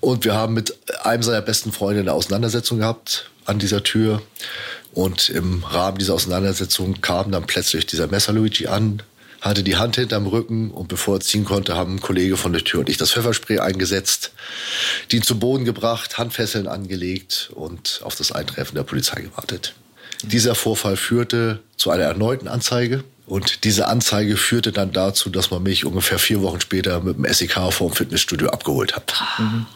Und 0.00 0.24
wir 0.24 0.34
haben 0.34 0.54
mit 0.54 0.74
einem 1.04 1.22
seiner 1.22 1.42
besten 1.42 1.72
Freunde 1.72 2.00
eine 2.00 2.12
Auseinandersetzung 2.12 2.78
gehabt 2.78 3.30
an 3.44 3.58
dieser 3.58 3.82
Tür. 3.82 4.22
Und 4.92 5.28
im 5.28 5.64
Rahmen 5.64 5.98
dieser 5.98 6.14
Auseinandersetzung 6.14 7.00
kam 7.00 7.30
dann 7.32 7.46
plötzlich 7.46 7.84
dieser 7.86 8.06
Messer 8.06 8.32
Luigi 8.32 8.68
an, 8.68 9.02
hatte 9.44 9.62
die 9.62 9.76
Hand 9.76 9.96
hinterm 9.96 10.26
Rücken 10.26 10.70
und 10.70 10.88
bevor 10.88 11.16
er 11.16 11.20
ziehen 11.20 11.44
konnte, 11.44 11.76
haben 11.76 11.96
ein 11.96 12.00
Kollege 12.00 12.36
von 12.36 12.52
der 12.52 12.64
Tür 12.64 12.80
und 12.80 12.88
ich 12.88 12.96
das 12.96 13.12
Pfefferspray 13.12 13.58
eingesetzt, 13.58 14.32
die 15.10 15.16
ihn 15.16 15.22
zu 15.22 15.38
Boden 15.38 15.66
gebracht, 15.66 16.16
Handfesseln 16.16 16.66
angelegt 16.66 17.50
und 17.54 18.00
auf 18.02 18.14
das 18.14 18.32
Eintreffen 18.32 18.74
der 18.74 18.84
Polizei 18.84 19.20
gewartet. 19.20 19.74
Dieser 20.22 20.54
Vorfall 20.54 20.96
führte 20.96 21.60
zu 21.76 21.90
einer 21.90 22.04
erneuten 22.04 22.48
Anzeige. 22.48 23.04
Und 23.26 23.64
diese 23.64 23.88
Anzeige 23.88 24.36
führte 24.36 24.70
dann 24.70 24.92
dazu, 24.92 25.30
dass 25.30 25.50
man 25.50 25.62
mich 25.62 25.86
ungefähr 25.86 26.18
vier 26.18 26.42
Wochen 26.42 26.60
später 26.60 27.00
mit 27.00 27.16
dem 27.16 27.24
SEK 27.32 27.72
vom 27.72 27.92
Fitnessstudio 27.92 28.50
abgeholt 28.50 28.96
hat. 28.96 29.14
Mhm. 29.38 29.66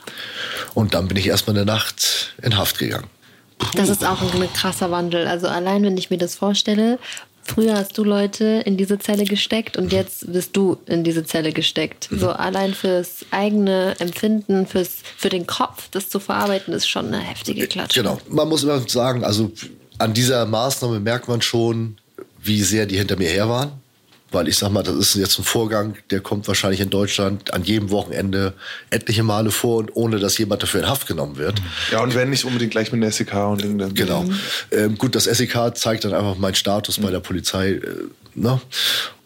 Und 0.75 0.95
dann 0.95 1.09
bin 1.09 1.17
ich 1.17 1.27
erstmal 1.27 1.57
eine 1.57 1.65
Nacht 1.65 2.35
in 2.43 2.59
Haft 2.59 2.79
gegangen. 2.79 3.09
Das 3.75 3.89
ist 3.89 4.05
auch 4.05 4.21
ein 4.23 4.53
krasser 4.53 4.91
Wandel. 4.91 5.27
Also 5.27 5.49
allein, 5.49 5.83
wenn 5.83 5.97
ich 5.97 6.11
mir 6.11 6.19
das 6.19 6.37
vorstelle, 6.37 6.99
Früher 7.49 7.75
hast 7.75 7.97
du 7.97 8.05
Leute 8.05 8.63
in 8.67 8.77
diese 8.77 8.99
Zelle 8.99 9.25
gesteckt 9.25 9.79
und 9.79 9.91
jetzt 9.91 10.31
bist 10.31 10.55
du 10.57 10.77
in 10.85 11.03
diese 11.03 11.25
Zelle 11.25 11.53
gesteckt. 11.53 12.13
Mhm. 12.13 12.19
So 12.19 12.29
allein 12.31 12.75
fürs 12.75 13.25
eigene 13.31 13.97
Empfinden, 13.99 14.67
fürs, 14.67 14.99
für 15.17 15.31
den 15.31 15.47
Kopf, 15.47 15.89
das 15.91 16.11
zu 16.11 16.21
verarbeiten, 16.21 16.75
ist 16.75 16.89
schon 16.89 17.07
eine 17.07 17.21
heftige 17.21 17.67
Klatsche. 17.67 18.03
Genau. 18.03 18.19
Man 18.29 18.49
muss 18.49 18.65
immer 18.65 18.87
sagen, 18.87 19.25
also 19.25 19.51
an 19.97 20.13
dieser 20.13 20.45
Maßnahme 20.45 21.01
merkt 21.01 21.27
man 21.27 21.41
schon, 21.41 21.97
wie 22.43 22.63
sehr 22.63 22.85
die 22.85 22.99
hinter 22.99 23.17
mir 23.17 23.31
her 23.31 23.49
waren. 23.49 23.73
Weil 24.31 24.49
ich 24.49 24.59
sag 24.59 24.71
mal, 24.71 24.83
das 24.83 24.95
ist 24.95 25.15
jetzt 25.15 25.39
ein 25.39 25.45
Vorgang, 25.45 25.97
der 26.11 26.21
kommt 26.21 26.47
wahrscheinlich 26.49 26.81
in 26.81 26.91
Deutschland 26.91 27.55
an 27.55 27.65
jedem 27.65 27.91
Wochenende 27.91 28.53
etliche 28.91 29.23
Male 29.23 29.51
vor 29.51 29.79
und 29.79 29.97
ohne 29.97 30.19
dass 30.19 30.37
jemand 30.37 30.63
dafür 30.63 30.81
in 30.81 30.89
Haft 30.89 31.07
genommen 31.07 31.37
wird. 31.37 31.63
Ja, 31.91 32.01
und 32.03 32.15
wenn 32.15 32.31
nicht 32.31 32.45
unbedingt 32.45 32.73
gleich 32.73 32.93
mit 32.93 33.03
dem 33.03 33.11
SEK 33.11 33.35
und 33.35 33.63
irgendeinem. 33.63 33.95
Genau. 33.95 34.25
Ähm, 34.71 34.99
gut, 34.99 35.15
das 35.15 35.25
SEK 35.25 35.77
zeigt 35.77 36.05
dann 36.05 36.13
einfach 36.13 36.37
meinen 36.37 36.55
Status 36.55 36.99
mhm. 36.99 37.05
bei 37.05 37.11
der 37.11 37.21
Polizei. 37.21 37.73
Äh, 37.73 37.81
ne? 38.35 38.61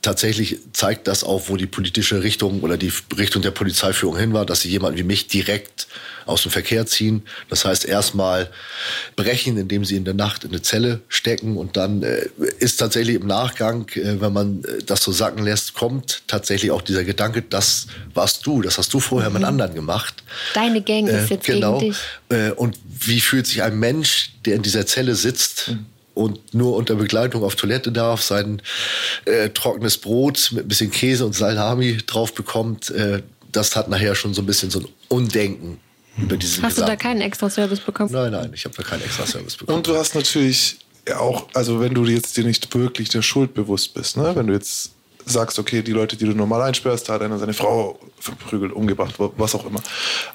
Tatsächlich 0.02 0.58
zeigt 0.72 1.06
das 1.06 1.24
auch, 1.24 1.48
wo 1.48 1.56
die 1.56 1.66
politische 1.66 2.22
Richtung 2.22 2.60
oder 2.60 2.76
die 2.76 2.92
Richtung 3.16 3.40
der 3.40 3.52
Polizeiführung 3.52 4.18
hin 4.18 4.32
war, 4.32 4.44
dass 4.44 4.60
sie 4.60 4.68
jemanden 4.68 4.98
wie 4.98 5.04
mich 5.04 5.28
direkt 5.28 5.86
aus 6.26 6.42
dem 6.42 6.50
Verkehr 6.50 6.86
ziehen. 6.86 7.22
Das 7.48 7.64
heißt 7.64 7.84
erstmal 7.84 8.50
brechen, 9.16 9.56
indem 9.56 9.84
sie 9.84 9.96
in 9.96 10.04
der 10.04 10.14
Nacht 10.14 10.44
in 10.44 10.50
eine 10.50 10.62
Zelle 10.62 11.00
stecken 11.08 11.56
und 11.56 11.76
dann 11.76 12.02
äh, 12.02 12.26
ist 12.58 12.76
tatsächlich 12.76 13.16
im 13.16 13.26
Nachgang, 13.26 13.88
äh, 13.94 14.20
wenn 14.20 14.32
man 14.32 14.64
äh, 14.64 14.82
das 14.84 15.02
so 15.02 15.12
sacken 15.12 15.44
lässt, 15.44 15.74
kommt 15.74 16.22
tatsächlich 16.26 16.70
auch 16.70 16.82
dieser 16.82 17.04
Gedanke, 17.04 17.42
das 17.42 17.86
warst 18.14 18.46
du, 18.46 18.62
das 18.62 18.78
hast 18.78 18.92
du 18.92 19.00
vorher 19.00 19.30
mhm. 19.30 19.38
mit 19.38 19.44
anderen 19.44 19.74
gemacht. 19.74 20.22
Deine 20.54 20.82
Gang 20.82 21.08
ist 21.08 21.30
äh, 21.30 21.34
jetzt 21.34 21.46
genau. 21.46 21.78
gegen 21.78 21.92
dich. 21.92 22.00
Äh, 22.28 22.50
und 22.50 22.78
wie 22.84 23.20
fühlt 23.20 23.46
sich 23.46 23.62
ein 23.62 23.78
Mensch, 23.78 24.32
der 24.44 24.56
in 24.56 24.62
dieser 24.62 24.86
Zelle 24.86 25.14
sitzt, 25.14 25.70
mhm 25.70 25.86
und 26.14 26.54
nur 26.54 26.76
unter 26.76 26.94
Begleitung 26.94 27.42
auf 27.42 27.56
Toilette 27.56 27.92
darf, 27.92 28.22
sein 28.22 28.62
äh, 29.24 29.50
trockenes 29.50 29.98
Brot 29.98 30.50
mit 30.52 30.64
ein 30.64 30.68
bisschen 30.68 30.90
Käse 30.90 31.24
und 31.24 31.34
Salami 31.34 31.98
drauf 32.06 32.34
bekommt, 32.34 32.90
äh, 32.90 33.22
das 33.50 33.76
hat 33.76 33.88
nachher 33.88 34.14
schon 34.14 34.34
so 34.34 34.42
ein 34.42 34.46
bisschen 34.46 34.70
so 34.70 34.80
ein 34.80 34.88
Undenken 35.08 35.78
über 36.18 36.36
diesen 36.36 36.62
Hast 36.62 36.78
du 36.78 36.82
da 36.82 36.96
keinen 36.96 37.20
extra 37.20 37.48
Service 37.48 37.80
bekommen? 37.80 38.10
Nein, 38.12 38.32
nein, 38.32 38.50
ich 38.54 38.64
habe 38.64 38.74
da 38.76 38.82
keinen 38.82 39.02
extra 39.02 39.26
Service 39.26 39.56
bekommen. 39.56 39.78
Und 39.78 39.86
du 39.86 39.96
hast 39.96 40.14
natürlich 40.14 40.78
auch, 41.16 41.48
also 41.54 41.80
wenn 41.80 41.94
du 41.94 42.04
jetzt 42.04 42.36
dir 42.36 42.44
nicht 42.44 42.74
wirklich 42.74 43.08
der 43.08 43.22
Schuld 43.22 43.54
bewusst 43.54 43.94
bist, 43.94 44.16
ne? 44.16 44.32
wenn 44.34 44.46
du 44.46 44.52
jetzt 44.52 44.92
sagst, 45.24 45.58
okay, 45.58 45.82
die 45.82 45.92
Leute, 45.92 46.16
die 46.16 46.24
du 46.24 46.32
normal 46.32 46.62
einsperrst, 46.62 47.08
da 47.08 47.14
hat 47.14 47.22
einer 47.22 47.38
seine 47.38 47.54
Frau 47.54 47.98
verprügelt, 48.18 48.72
umgebracht, 48.72 49.14
was 49.18 49.54
auch 49.54 49.64
immer. 49.66 49.80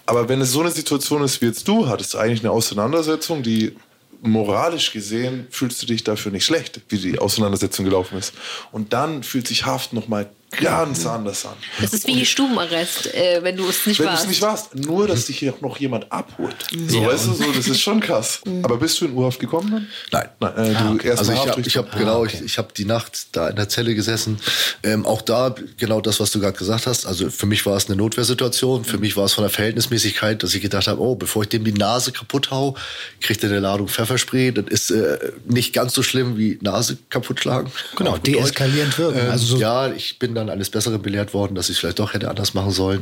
Aber 0.06 0.30
wenn 0.30 0.42
es 0.42 0.52
so 0.52 0.62
eine 0.62 0.72
Situation 0.72 1.24
ist 1.24 1.42
wie 1.42 1.48
jetzt 1.48 1.68
du, 1.68 1.88
hattest 1.88 2.13
du 2.13 2.18
eigentlich 2.18 2.42
eine 2.42 2.52
Auseinandersetzung, 2.52 3.44
die 3.44 3.76
moralisch 4.22 4.92
gesehen 4.92 5.48
fühlst 5.50 5.82
du 5.82 5.86
dich 5.88 6.04
dafür 6.04 6.32
nicht 6.32 6.46
schlecht, 6.46 6.82
wie 6.90 6.98
die 6.98 7.20
Auseinandersetzung 7.20 7.86
gelaufen 7.86 8.18
ist. 8.18 8.34
Und 8.72 8.94
dann 8.94 9.24
fühlt 9.24 9.48
sich 9.48 9.66
Haft 9.66 9.94
nochmal 9.94 10.30
ganz 10.52 11.06
anders 11.06 11.46
an. 11.46 11.54
Das 11.82 11.94
ist 11.94 12.08
wie 12.08 12.26
Stubenarrest, 12.26 13.14
äh, 13.14 13.40
wenn 13.44 13.58
du 13.58 13.68
es 13.68 13.86
nicht 13.86 14.00
wenn 14.00 14.08
warst. 14.08 14.24
Wenn 14.24 14.30
du 14.30 14.32
es 14.32 14.40
nicht 14.40 14.42
warst, 14.42 14.76
nur 14.76 15.08
dass 15.08 15.26
dich 15.26 15.40
hier 15.40 15.54
noch 15.62 15.78
jemand 15.78 16.12
abholt. 16.12 16.56
Mhm. 16.72 16.90
So, 16.90 17.02
ja. 17.02 17.10
weißt 17.10 17.28
du, 17.28 17.34
so, 17.34 17.52
das 17.52 17.68
ist 17.68 17.82
schon 17.82 18.00
krass. 18.00 18.42
Mhm. 18.46 18.64
Aber 18.64 18.78
bist 18.78 19.00
du 19.02 19.06
in 19.06 19.14
Urhaft 19.14 19.40
gekommen 19.40 19.72
dann? 19.72 19.88
Nein. 20.12 20.30
Nein 20.40 20.74
äh, 20.74 20.76
ah, 20.76 20.92
okay. 20.94 21.12
also 21.12 21.32
ich 21.32 21.40
habe 21.40 21.62
hab, 21.62 21.96
ah, 21.96 21.98
genau, 21.98 22.22
okay. 22.22 22.38
ich, 22.38 22.46
ich 22.46 22.58
habe 22.58 22.70
die 22.76 22.86
Nacht 22.86 23.28
da 23.34 23.50
in 23.50 23.56
der 23.56 23.68
Zelle 23.70 23.94
gesessen. 23.94 24.40
Ähm, 24.84 25.06
auch 25.06 25.22
da 25.22 25.54
genau 25.78 26.02
das, 26.02 26.20
was 26.20 26.32
du 26.32 26.40
gerade 26.40 26.58
gesagt 26.58 26.88
hast. 26.88 27.06
Also 27.06 27.30
für 27.30 27.46
mich 27.46 27.66
war 27.66 27.76
es 27.76 27.88
eine 27.88 27.98
Notwehrsituation. 27.98 28.86
Für 28.86 28.98
mich 28.98 29.18
war 29.18 29.26
es 29.26 29.34
von 29.34 29.44
der 29.44 29.52
Verhältnismäßigkeit, 29.52 30.42
dass 30.44 30.54
ich 30.56 30.62
gedacht 30.62 30.88
habe, 30.88 31.02
oh, 31.02 31.16
bevor 31.16 31.44
ich 31.44 31.50
dem 31.50 31.66
die 31.66 31.74
Nase 31.74 32.12
kaputt 32.12 32.52
hau, 32.52 32.76
kriegt 33.22 33.44
er 33.44 33.50
eine 33.50 33.60
Ladung 33.60 33.90
Pfefferspray. 33.90 34.54
Das 34.54 34.66
ist 34.68 34.92
äh, 34.92 35.18
nicht 35.46 35.74
ganz 35.74 35.94
so 35.94 36.04
schlimm 36.04 36.38
wie 36.38 36.58
Nase 36.62 36.98
kaputt 37.10 37.42
schlagen. 37.42 37.72
Genau, 37.98 38.18
deeskalierend 38.18 38.98
wirken. 38.98 39.20
Ähm, 39.20 39.32
also 39.32 39.46
so 39.46 39.58
ja, 39.58 39.92
ich 39.92 40.20
bin 40.20 40.37
dann 40.38 40.50
alles 40.50 40.69
Bessere 40.69 41.00
belehrt 41.00 41.34
worden, 41.34 41.56
dass 41.56 41.69
ich 41.69 41.76
es 41.76 41.80
vielleicht 41.80 42.00
doch 42.00 42.13
hätte 42.13 42.30
anders 42.30 42.54
machen 42.54 42.71
sollen. 42.71 43.02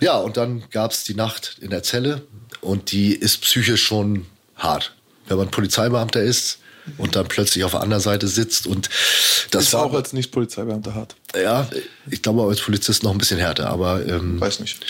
Ja, 0.00 0.16
und 0.18 0.36
dann 0.36 0.64
gab 0.70 0.90
es 0.92 1.04
die 1.04 1.14
Nacht 1.14 1.58
in 1.60 1.70
der 1.70 1.82
Zelle 1.82 2.22
und 2.60 2.92
die 2.92 3.14
ist 3.14 3.42
psychisch 3.42 3.84
schon 3.84 4.26
hart. 4.56 4.94
Wenn 5.28 5.36
man 5.36 5.50
Polizeibeamter 5.50 6.22
ist, 6.22 6.58
und 6.98 7.16
dann 7.16 7.26
plötzlich 7.28 7.64
auf 7.64 7.72
der 7.72 7.80
anderen 7.80 8.02
Seite 8.02 8.28
sitzt 8.28 8.66
und 8.66 8.88
das 9.50 9.64
ist 9.64 9.72
war, 9.72 9.84
auch 9.84 9.94
als 9.94 10.12
nicht 10.12 10.30
Polizeibeamter 10.32 10.94
hart. 10.94 11.16
Ja, 11.34 11.68
ich 12.10 12.22
glaube 12.22 12.42
als 12.42 12.60
Polizist 12.60 13.02
noch 13.02 13.12
ein 13.12 13.18
bisschen 13.18 13.38
härter, 13.38 13.68
aber 13.68 14.06
ähm, 14.06 14.40
weiß 14.40 14.60
nicht. 14.60 14.84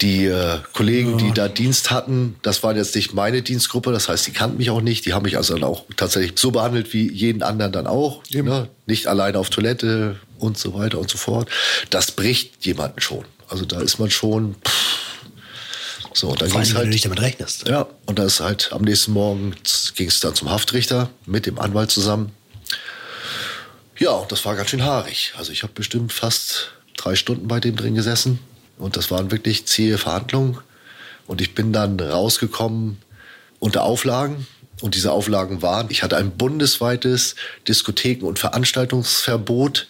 Die 0.00 0.26
äh, 0.26 0.58
Kollegen, 0.72 1.18
ja. 1.18 1.26
die 1.26 1.32
da 1.32 1.48
Dienst 1.48 1.90
hatten, 1.90 2.36
das 2.42 2.62
war 2.62 2.74
jetzt 2.76 2.94
nicht 2.94 3.14
meine 3.14 3.42
Dienstgruppe, 3.42 3.92
das 3.92 4.08
heißt, 4.08 4.26
die 4.26 4.32
kannten 4.32 4.58
mich 4.58 4.70
auch 4.70 4.80
nicht, 4.80 5.06
die 5.06 5.14
haben 5.14 5.22
mich 5.22 5.36
also 5.36 5.54
dann 5.54 5.64
auch 5.64 5.84
tatsächlich 5.96 6.38
so 6.38 6.50
behandelt 6.50 6.92
wie 6.92 7.10
jeden 7.10 7.42
anderen 7.42 7.72
dann 7.72 7.86
auch, 7.86 8.22
ne? 8.30 8.68
nicht 8.86 9.06
alleine 9.06 9.38
auf 9.38 9.50
Toilette 9.50 10.16
und 10.38 10.58
so 10.58 10.74
weiter 10.74 10.98
und 10.98 11.10
so 11.10 11.18
fort. 11.18 11.48
Das 11.90 12.12
bricht 12.12 12.64
jemanden 12.64 13.00
schon. 13.00 13.24
Also 13.48 13.64
da 13.64 13.80
ist 13.80 13.98
man 13.98 14.10
schon 14.10 14.56
pff, 14.66 14.96
so, 16.16 16.34
dann 16.34 16.48
Vor 16.48 16.60
allem, 16.60 16.68
halt, 16.68 16.76
wenn 16.76 16.84
du 16.84 16.90
nicht 16.94 17.04
damit 17.04 17.20
rechnest. 17.20 17.68
Ja, 17.68 17.86
und 18.06 18.18
da 18.18 18.24
ist 18.24 18.40
halt 18.40 18.72
am 18.72 18.82
nächsten 18.82 19.12
Morgen 19.12 19.54
ging 19.96 20.08
es 20.08 20.20
dann 20.20 20.34
zum 20.34 20.50
Haftrichter 20.50 21.10
mit 21.26 21.44
dem 21.44 21.58
Anwalt 21.58 21.90
zusammen. 21.90 22.32
Ja, 23.98 24.12
und 24.12 24.32
das 24.32 24.44
war 24.46 24.56
ganz 24.56 24.70
schön 24.70 24.82
haarig. 24.82 25.34
Also 25.36 25.52
ich 25.52 25.62
habe 25.62 25.74
bestimmt 25.74 26.14
fast 26.14 26.72
drei 26.96 27.16
Stunden 27.16 27.48
bei 27.48 27.60
dem 27.60 27.76
drin 27.76 27.94
gesessen. 27.94 28.38
Und 28.78 28.96
das 28.96 29.10
waren 29.10 29.30
wirklich 29.30 29.66
zähe 29.66 29.98
Verhandlungen. 29.98 30.58
Und 31.26 31.42
ich 31.42 31.54
bin 31.54 31.74
dann 31.74 32.00
rausgekommen 32.00 32.96
unter 33.58 33.82
Auflagen. 33.82 34.46
Und 34.80 34.94
diese 34.94 35.12
Auflagen 35.12 35.60
waren, 35.60 35.88
ich 35.90 36.02
hatte 36.02 36.16
ein 36.16 36.30
bundesweites 36.30 37.34
Diskotheken- 37.68 38.26
und 38.26 38.38
Veranstaltungsverbot, 38.38 39.86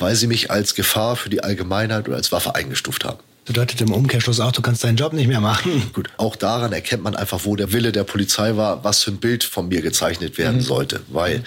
weil 0.00 0.16
sie 0.16 0.26
mich 0.26 0.50
als 0.50 0.74
Gefahr 0.74 1.16
für 1.16 1.30
die 1.30 1.42
Allgemeinheit 1.42 2.08
oder 2.08 2.16
als 2.16 2.32
Waffe 2.32 2.54
eingestuft 2.54 3.04
haben. 3.04 3.18
Bedeutet 3.46 3.80
im 3.80 3.92
Umkehrschluss 3.92 4.38
auch, 4.38 4.52
du 4.52 4.62
kannst 4.62 4.84
deinen 4.84 4.96
Job 4.96 5.12
nicht 5.12 5.26
mehr 5.26 5.40
machen. 5.40 5.90
Gut, 5.92 6.08
auch 6.18 6.36
daran 6.36 6.72
erkennt 6.72 7.02
man 7.02 7.16
einfach, 7.16 7.40
wo 7.44 7.56
der 7.56 7.72
Wille 7.72 7.90
der 7.90 8.04
Polizei 8.04 8.56
war, 8.56 8.84
was 8.84 9.02
für 9.02 9.10
ein 9.10 9.16
Bild 9.16 9.44
von 9.44 9.68
mir 9.68 9.80
gezeichnet 9.80 10.38
werden 10.38 10.58
mhm. 10.58 10.62
sollte. 10.62 11.00
Weil, 11.08 11.42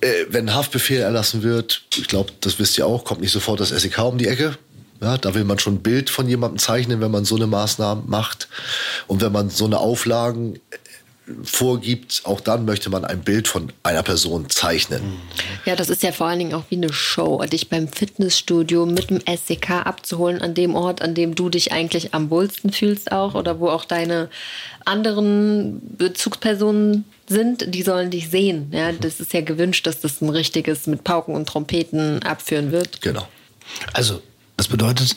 äh, 0.00 0.10
wenn 0.30 0.48
ein 0.48 0.54
Haftbefehl 0.54 1.00
erlassen 1.00 1.42
wird, 1.42 1.82
ich 1.96 2.08
glaube, 2.08 2.32
das 2.40 2.58
wisst 2.58 2.78
ihr 2.78 2.86
auch, 2.86 3.04
kommt 3.04 3.20
nicht 3.20 3.32
sofort 3.32 3.60
das 3.60 3.68
SEK 3.68 3.98
um 3.98 4.18
die 4.18 4.26
Ecke. 4.26 4.56
Ja, 5.00 5.18
da 5.18 5.34
will 5.34 5.44
man 5.44 5.58
schon 5.58 5.74
ein 5.74 5.82
Bild 5.82 6.10
von 6.10 6.28
jemandem 6.28 6.58
zeichnen, 6.58 7.00
wenn 7.00 7.10
man 7.10 7.24
so 7.24 7.36
eine 7.36 7.46
Maßnahme 7.46 8.04
macht. 8.06 8.48
Und 9.06 9.20
wenn 9.20 9.32
man 9.32 9.50
so 9.50 9.64
eine 9.66 9.78
Auflagen 9.78 10.60
vorgibt, 11.44 12.22
auch 12.24 12.40
dann 12.40 12.64
möchte 12.64 12.90
man 12.90 13.04
ein 13.04 13.20
Bild 13.20 13.46
von 13.46 13.72
einer 13.84 14.02
Person 14.02 14.50
zeichnen. 14.50 15.02
Ja, 15.64 15.76
das 15.76 15.88
ist 15.88 16.02
ja 16.02 16.10
vor 16.10 16.26
allen 16.26 16.40
Dingen 16.40 16.54
auch 16.54 16.64
wie 16.70 16.76
eine 16.76 16.92
Show, 16.92 17.42
dich 17.44 17.68
beim 17.68 17.88
Fitnessstudio 17.88 18.86
mit 18.86 19.10
dem 19.10 19.20
SEK 19.20 19.70
abzuholen 19.70 20.42
an 20.42 20.54
dem 20.54 20.74
Ort, 20.74 21.00
an 21.00 21.14
dem 21.14 21.34
du 21.34 21.48
dich 21.48 21.72
eigentlich 21.72 22.12
am 22.12 22.28
wohlsten 22.30 22.72
fühlst 22.72 23.12
auch 23.12 23.34
oder 23.34 23.60
wo 23.60 23.68
auch 23.68 23.84
deine 23.84 24.30
anderen 24.84 25.80
Bezugspersonen 25.96 27.04
sind, 27.28 27.72
die 27.72 27.82
sollen 27.82 28.10
dich 28.10 28.28
sehen. 28.28 28.68
Ja, 28.72 28.90
das 28.90 29.20
ist 29.20 29.32
ja 29.32 29.42
gewünscht, 29.42 29.86
dass 29.86 30.00
das 30.00 30.20
ein 30.20 30.28
richtiges 30.28 30.86
mit 30.88 31.04
Pauken 31.04 31.36
und 31.36 31.48
Trompeten 31.48 32.22
abführen 32.24 32.72
wird. 32.72 33.00
Genau. 33.00 33.28
Also, 33.92 34.20
das 34.56 34.66
bedeutet, 34.66 35.16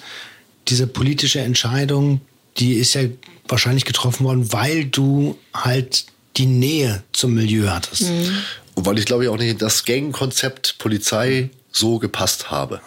diese 0.68 0.86
politische 0.86 1.39
Entscheidung, 1.39 2.22
die 2.58 2.74
ist 2.74 2.93
ja 2.93 3.01
wahrscheinlich 3.48 3.86
getroffen 3.86 4.26
worden, 4.26 4.52
weil 4.52 4.86
du 4.86 5.38
halt 5.54 6.06
die 6.38 6.46
Nähe 6.46 7.04
zum 7.14 7.34
Milieu 7.34 7.70
hattest. 7.70 8.10
Mhm. 8.10 8.38
Und 8.76 8.86
weil 8.86 8.98
ich 8.98 9.06
glaube 9.06 9.24
ich 9.24 9.30
auch 9.30 9.38
nicht 9.38 9.50
in 9.50 9.58
das 9.58 9.86
Gang-Konzept 9.86 10.78
Polizei 10.78 11.50
so 11.72 12.00
gepasst 12.00 12.52
habe. 12.52 12.82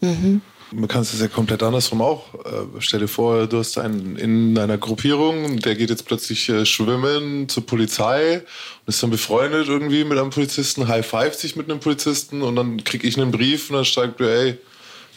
Mhm. 0.00 0.42
Man 0.72 0.88
kann 0.88 1.02
es 1.02 1.18
ja 1.18 1.28
komplett 1.28 1.62
andersrum 1.62 2.02
auch. 2.02 2.34
Äh, 2.34 2.80
stell 2.80 3.00
dir 3.00 3.08
vor, 3.08 3.46
du 3.46 3.58
hast 3.58 3.78
einen 3.78 4.16
in 4.16 4.58
einer 4.58 4.78
Gruppierung, 4.78 5.58
der 5.60 5.76
geht 5.76 5.90
jetzt 5.90 6.06
plötzlich 6.06 6.48
äh, 6.48 6.66
schwimmen 6.66 7.48
zur 7.48 7.64
Polizei 7.64 8.38
und 8.38 8.88
ist 8.88 9.02
dann 9.02 9.10
befreundet 9.10 9.68
irgendwie 9.68 10.04
mit 10.04 10.18
einem 10.18 10.30
Polizisten, 10.30 10.88
high 10.88 11.06
five 11.06 11.34
sich 11.34 11.54
mit 11.54 11.70
einem 11.70 11.78
Polizisten 11.78 12.42
und 12.42 12.56
dann 12.56 12.82
kriege 12.82 13.06
ich 13.06 13.16
einen 13.16 13.30
Brief 13.30 13.70
und 13.70 13.76
dann 13.76 13.84
steigt 13.84 14.18
du, 14.18 14.24
ey, 14.24 14.58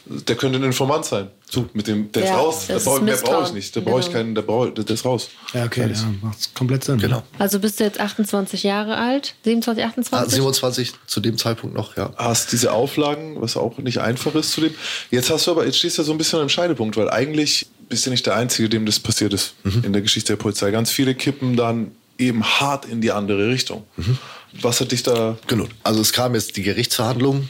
der 0.06 0.36
könnte 0.36 0.60
ein 0.60 0.64
Informant 0.64 1.06
sein. 1.06 1.30
So, 1.52 1.68
mit 1.74 1.88
dem, 1.88 2.12
der 2.12 2.26
ja, 2.26 2.30
ist 2.30 2.38
raus. 2.38 2.68
Der 2.68 2.80
brauche 2.80 3.02
brauch 3.02 3.48
ich 3.48 3.54
nicht. 3.54 3.76
Der 3.76 3.82
brauche 3.82 4.00
ich 4.02 4.06
genau. 4.06 4.18
keinen, 4.20 4.36
der, 4.36 4.44
brauch, 4.44 4.70
der 4.72 4.88
ist 4.88 5.04
raus. 5.04 5.30
Ja, 5.54 5.66
okay, 5.66 5.92
ja, 5.92 6.14
macht 6.22 6.54
komplett 6.54 6.84
Sinn. 6.84 7.00
Genau. 7.00 7.24
Also 7.40 7.60
bist 7.60 7.80
du 7.80 7.86
jetzt 7.86 8.00
28 8.00 8.62
Jahre 8.62 8.98
alt? 8.98 9.34
27, 9.46 9.84
28? 9.84 10.28
Ah, 10.28 10.30
27 10.30 10.94
zu 11.08 11.20
dem 11.22 11.40
Zeitpunkt 11.40 11.76
noch, 11.76 11.98
ja. 11.98 12.14
Hast 12.18 12.52
diese 12.52 12.72
Auflagen, 12.72 13.42
was 13.42 13.58
auch 13.58 13.80
nicht 13.80 13.98
einfach 14.00 14.36
ist 14.36 14.52
zu 14.52 14.62
dem. 14.62 14.76
Jetzt 15.10 15.32
hast 15.32 15.48
du 15.48 15.52
aber, 15.52 15.66
jetzt 15.66 15.80
stehst 15.80 15.98
du 15.98 16.04
ja 16.04 16.06
so 16.06 16.12
ein 16.12 16.20
bisschen 16.20 16.40
am 16.40 16.50
Scheidepunkt, 16.50 16.98
weil 16.98 17.10
eigentlich 17.10 17.66
bist 17.90 18.06
du 18.06 18.12
nicht 18.12 18.28
der 18.28 18.36
Einzige, 18.36 18.70
dem 18.70 18.86
das 18.86 19.00
passiert 19.00 19.34
ist 19.34 19.56
mhm. 19.64 19.84
in 19.84 19.94
der 19.94 20.04
Geschichte 20.04 20.34
der 20.34 20.38
Polizei. 20.38 20.70
Ganz 20.70 20.92
viele 20.92 21.16
kippen 21.16 21.56
dann 21.56 21.92
eben 22.20 22.44
hart 22.44 22.86
in 22.86 23.02
die 23.02 23.12
andere 23.12 23.48
Richtung. 23.48 23.86
Mhm. 23.98 24.20
Was 24.62 24.82
hat 24.82 24.92
dich 24.92 25.02
da. 25.02 25.38
Genau. 25.48 25.66
Also 25.84 26.02
es 26.02 26.14
kam 26.14 26.36
jetzt 26.36 26.58
die 26.58 26.64
Gerichtsverhandlung. 26.64 27.50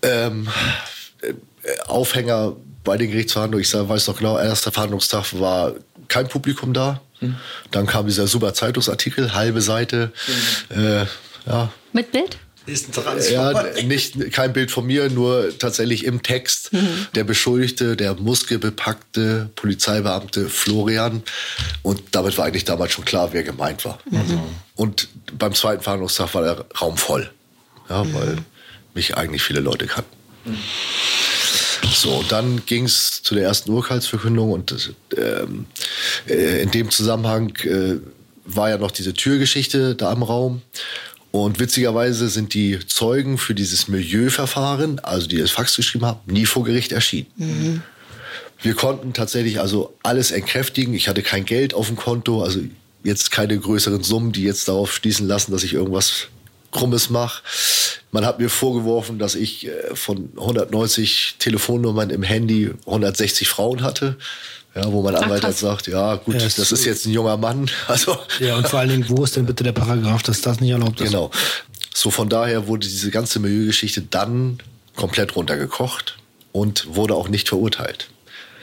Ähm, 0.00 0.48
Aufhänger 1.86 2.56
bei 2.88 2.96
den 2.96 3.10
Gerichtsverhandlungen, 3.10 3.62
ich 3.62 3.74
weiß 3.74 4.08
noch 4.08 4.16
genau, 4.16 4.38
erster 4.38 4.72
Verhandlungstag 4.72 5.38
war 5.38 5.74
kein 6.08 6.26
Publikum 6.26 6.72
da. 6.72 7.02
Mhm. 7.20 7.36
Dann 7.70 7.86
kam 7.86 8.06
dieser 8.06 8.26
super 8.26 8.54
Zeitungsartikel, 8.54 9.34
halbe 9.34 9.60
Seite. 9.60 10.10
Mhm. 10.70 10.82
Äh, 10.82 11.06
ja. 11.46 11.72
Mit 11.92 12.12
Bild? 12.12 12.38
Ist 12.64 12.88
ja, 13.30 13.62
nicht 13.82 14.32
kein 14.32 14.54
Bild 14.54 14.70
von 14.70 14.86
mir, 14.86 15.10
nur 15.10 15.58
tatsächlich 15.58 16.04
im 16.04 16.22
Text 16.22 16.72
mhm. 16.72 17.06
der 17.14 17.24
Beschuldigte, 17.24 17.94
der 17.94 18.14
muskelbepackte 18.14 19.50
Polizeibeamte 19.54 20.48
Florian. 20.48 21.22
Und 21.82 22.02
damit 22.12 22.38
war 22.38 22.46
eigentlich 22.46 22.64
damals 22.64 22.92
schon 22.92 23.04
klar, 23.04 23.32
wer 23.32 23.42
gemeint 23.42 23.84
war. 23.84 23.98
Mhm. 24.10 24.40
Und 24.76 25.08
beim 25.38 25.54
zweiten 25.54 25.82
Verhandlungstag 25.82 26.32
war 26.34 26.42
der 26.42 26.64
Raum 26.80 26.96
voll, 26.96 27.30
ja, 27.90 28.00
weil 28.14 28.36
mhm. 28.36 28.44
mich 28.94 29.14
eigentlich 29.16 29.42
viele 29.42 29.60
Leute 29.60 29.86
kannten. 29.86 30.16
So, 31.92 32.24
dann 32.28 32.64
ging 32.66 32.84
es 32.84 33.22
zu 33.22 33.34
der 33.34 33.44
ersten 33.44 33.70
Urteilsverkündung 33.70 34.52
und 34.52 34.94
ähm, 35.16 35.66
äh, 36.28 36.62
in 36.62 36.70
dem 36.70 36.90
Zusammenhang 36.90 37.54
äh, 37.64 37.96
war 38.44 38.70
ja 38.70 38.78
noch 38.78 38.90
diese 38.90 39.14
Türgeschichte 39.14 39.94
da 39.94 40.12
im 40.12 40.22
Raum. 40.22 40.62
Und 41.30 41.60
witzigerweise 41.60 42.28
sind 42.28 42.54
die 42.54 42.78
Zeugen 42.86 43.36
für 43.36 43.54
dieses 43.54 43.88
Milieuverfahren, 43.88 44.98
also 45.00 45.26
die 45.26 45.36
das 45.36 45.50
Fax 45.50 45.76
geschrieben 45.76 46.06
haben, 46.06 46.20
nie 46.26 46.46
vor 46.46 46.64
Gericht 46.64 46.92
erschienen. 46.92 47.26
Mhm. 47.36 47.82
Wir 48.60 48.74
konnten 48.74 49.12
tatsächlich 49.12 49.60
also 49.60 49.94
alles 50.02 50.30
entkräftigen. 50.30 50.94
Ich 50.94 51.08
hatte 51.08 51.22
kein 51.22 51.44
Geld 51.44 51.74
auf 51.74 51.86
dem 51.86 51.96
Konto, 51.96 52.42
also 52.42 52.60
jetzt 53.04 53.30
keine 53.30 53.58
größeren 53.58 54.02
Summen, 54.02 54.32
die 54.32 54.42
jetzt 54.42 54.68
darauf 54.68 54.92
schließen 54.92 55.28
lassen, 55.28 55.52
dass 55.52 55.62
ich 55.62 55.74
irgendwas 55.74 56.28
Krummes 56.70 57.10
mache. 57.10 57.42
Man 58.10 58.24
hat 58.24 58.38
mir 58.38 58.48
vorgeworfen, 58.48 59.18
dass 59.18 59.34
ich 59.34 59.66
äh, 59.66 59.94
von 59.94 60.30
190 60.36 61.36
Telefonnummern 61.38 62.10
im 62.10 62.22
Handy 62.22 62.70
160 62.86 63.48
Frauen 63.48 63.82
hatte. 63.82 64.16
Ja, 64.74 64.92
wo 64.92 65.02
mein 65.02 65.16
Anwalt 65.16 65.44
halt 65.44 65.56
sagt, 65.56 65.88
ja 65.88 66.16
gut, 66.16 66.34
ja, 66.34 66.40
das 66.40 66.72
ist 66.72 66.84
jetzt 66.84 67.06
ein 67.06 67.12
junger 67.12 67.36
Mann. 67.36 67.70
Also 67.88 68.16
ja, 68.38 68.56
und 68.56 68.68
vor 68.68 68.78
allen 68.80 68.90
Dingen, 68.90 69.06
wo 69.08 69.24
ist 69.24 69.34
denn 69.34 69.46
bitte 69.46 69.64
der 69.64 69.72
Paragraph, 69.72 70.22
dass 70.22 70.40
das 70.40 70.60
nicht 70.60 70.70
erlaubt 70.70 71.00
ist? 71.00 71.10
Genau. 71.10 71.30
So 71.94 72.10
von 72.10 72.28
daher 72.28 72.68
wurde 72.68 72.86
diese 72.86 73.10
ganze 73.10 73.40
Milieugeschichte 73.40 74.02
dann 74.02 74.58
komplett 74.94 75.34
runtergekocht 75.34 76.16
und 76.52 76.94
wurde 76.94 77.14
auch 77.14 77.28
nicht 77.28 77.48
verurteilt. 77.48 78.08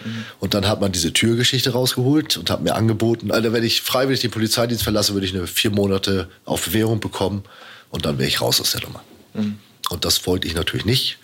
Mhm. 0.06 0.26
Und 0.40 0.54
dann 0.54 0.68
hat 0.68 0.80
man 0.80 0.92
diese 0.92 1.12
Türgeschichte 1.12 1.72
rausgeholt 1.72 2.38
und 2.38 2.50
hat 2.50 2.62
mir 2.62 2.76
angeboten, 2.76 3.32
also 3.32 3.52
wenn 3.52 3.64
ich 3.64 3.82
freiwillig 3.82 4.22
den 4.22 4.32
Polizeidienst 4.32 4.84
verlasse, 4.84 5.14
würde 5.14 5.26
ich 5.26 5.36
eine 5.36 5.48
vier 5.48 5.72
Monate 5.72 6.30
auf 6.46 6.66
Bewährung 6.66 7.00
bekommen 7.00 7.44
und 7.90 8.06
dann 8.06 8.18
wäre 8.18 8.28
ich 8.28 8.42
raus 8.42 8.62
aus 8.62 8.72
der 8.72 8.82
Nummer. 8.82 9.04
Mhm. 9.34 9.60
Und 9.90 10.04
das 10.04 10.26
wollte 10.26 10.48
ich 10.48 10.56
natürlich 10.56 10.86
nicht. 10.86 11.18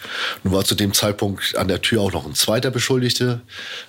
Nun 0.44 0.54
war 0.54 0.64
zu 0.64 0.76
dem 0.76 0.94
Zeitpunkt 0.94 1.56
an 1.56 1.68
der 1.68 1.82
Tür 1.82 2.02
auch 2.02 2.12
noch 2.12 2.28
ein 2.28 2.36
zweiter 2.36 2.70
Beschuldigte. 2.70 3.42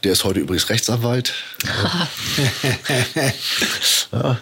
Der 0.03 0.12
ist 0.12 0.25
heute 0.25 0.41
übrigens 0.41 0.70
Rechtsanwalt. 0.70 1.35
ja. 4.12 4.39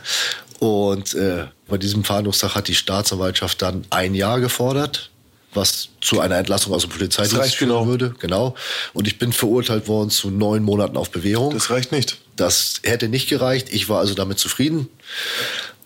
Und 0.60 1.14
äh, 1.14 1.46
bei 1.68 1.78
diesem 1.78 2.04
Verhandlungstag 2.04 2.54
hat 2.54 2.68
die 2.68 2.74
Staatsanwaltschaft 2.74 3.60
dann 3.60 3.84
ein 3.90 4.14
Jahr 4.14 4.40
gefordert, 4.40 5.10
was 5.52 5.88
zu 6.00 6.20
einer 6.20 6.36
Entlassung 6.36 6.72
aus 6.74 6.82
dem 6.82 6.90
Polizeidienst 6.90 7.56
führen 7.56 7.70
genau. 7.70 7.86
würde. 7.86 8.14
Genau. 8.20 8.54
Und 8.92 9.08
ich 9.08 9.18
bin 9.18 9.32
verurteilt 9.32 9.88
worden 9.88 10.10
zu 10.10 10.30
neun 10.30 10.62
Monaten 10.62 10.96
auf 10.96 11.10
Bewährung. 11.10 11.52
Das 11.52 11.70
reicht 11.70 11.90
nicht. 11.90 12.18
Das 12.36 12.80
hätte 12.84 13.08
nicht 13.08 13.28
gereicht. 13.28 13.68
Ich 13.72 13.88
war 13.88 13.98
also 13.98 14.14
damit 14.14 14.38
zufrieden. 14.38 14.88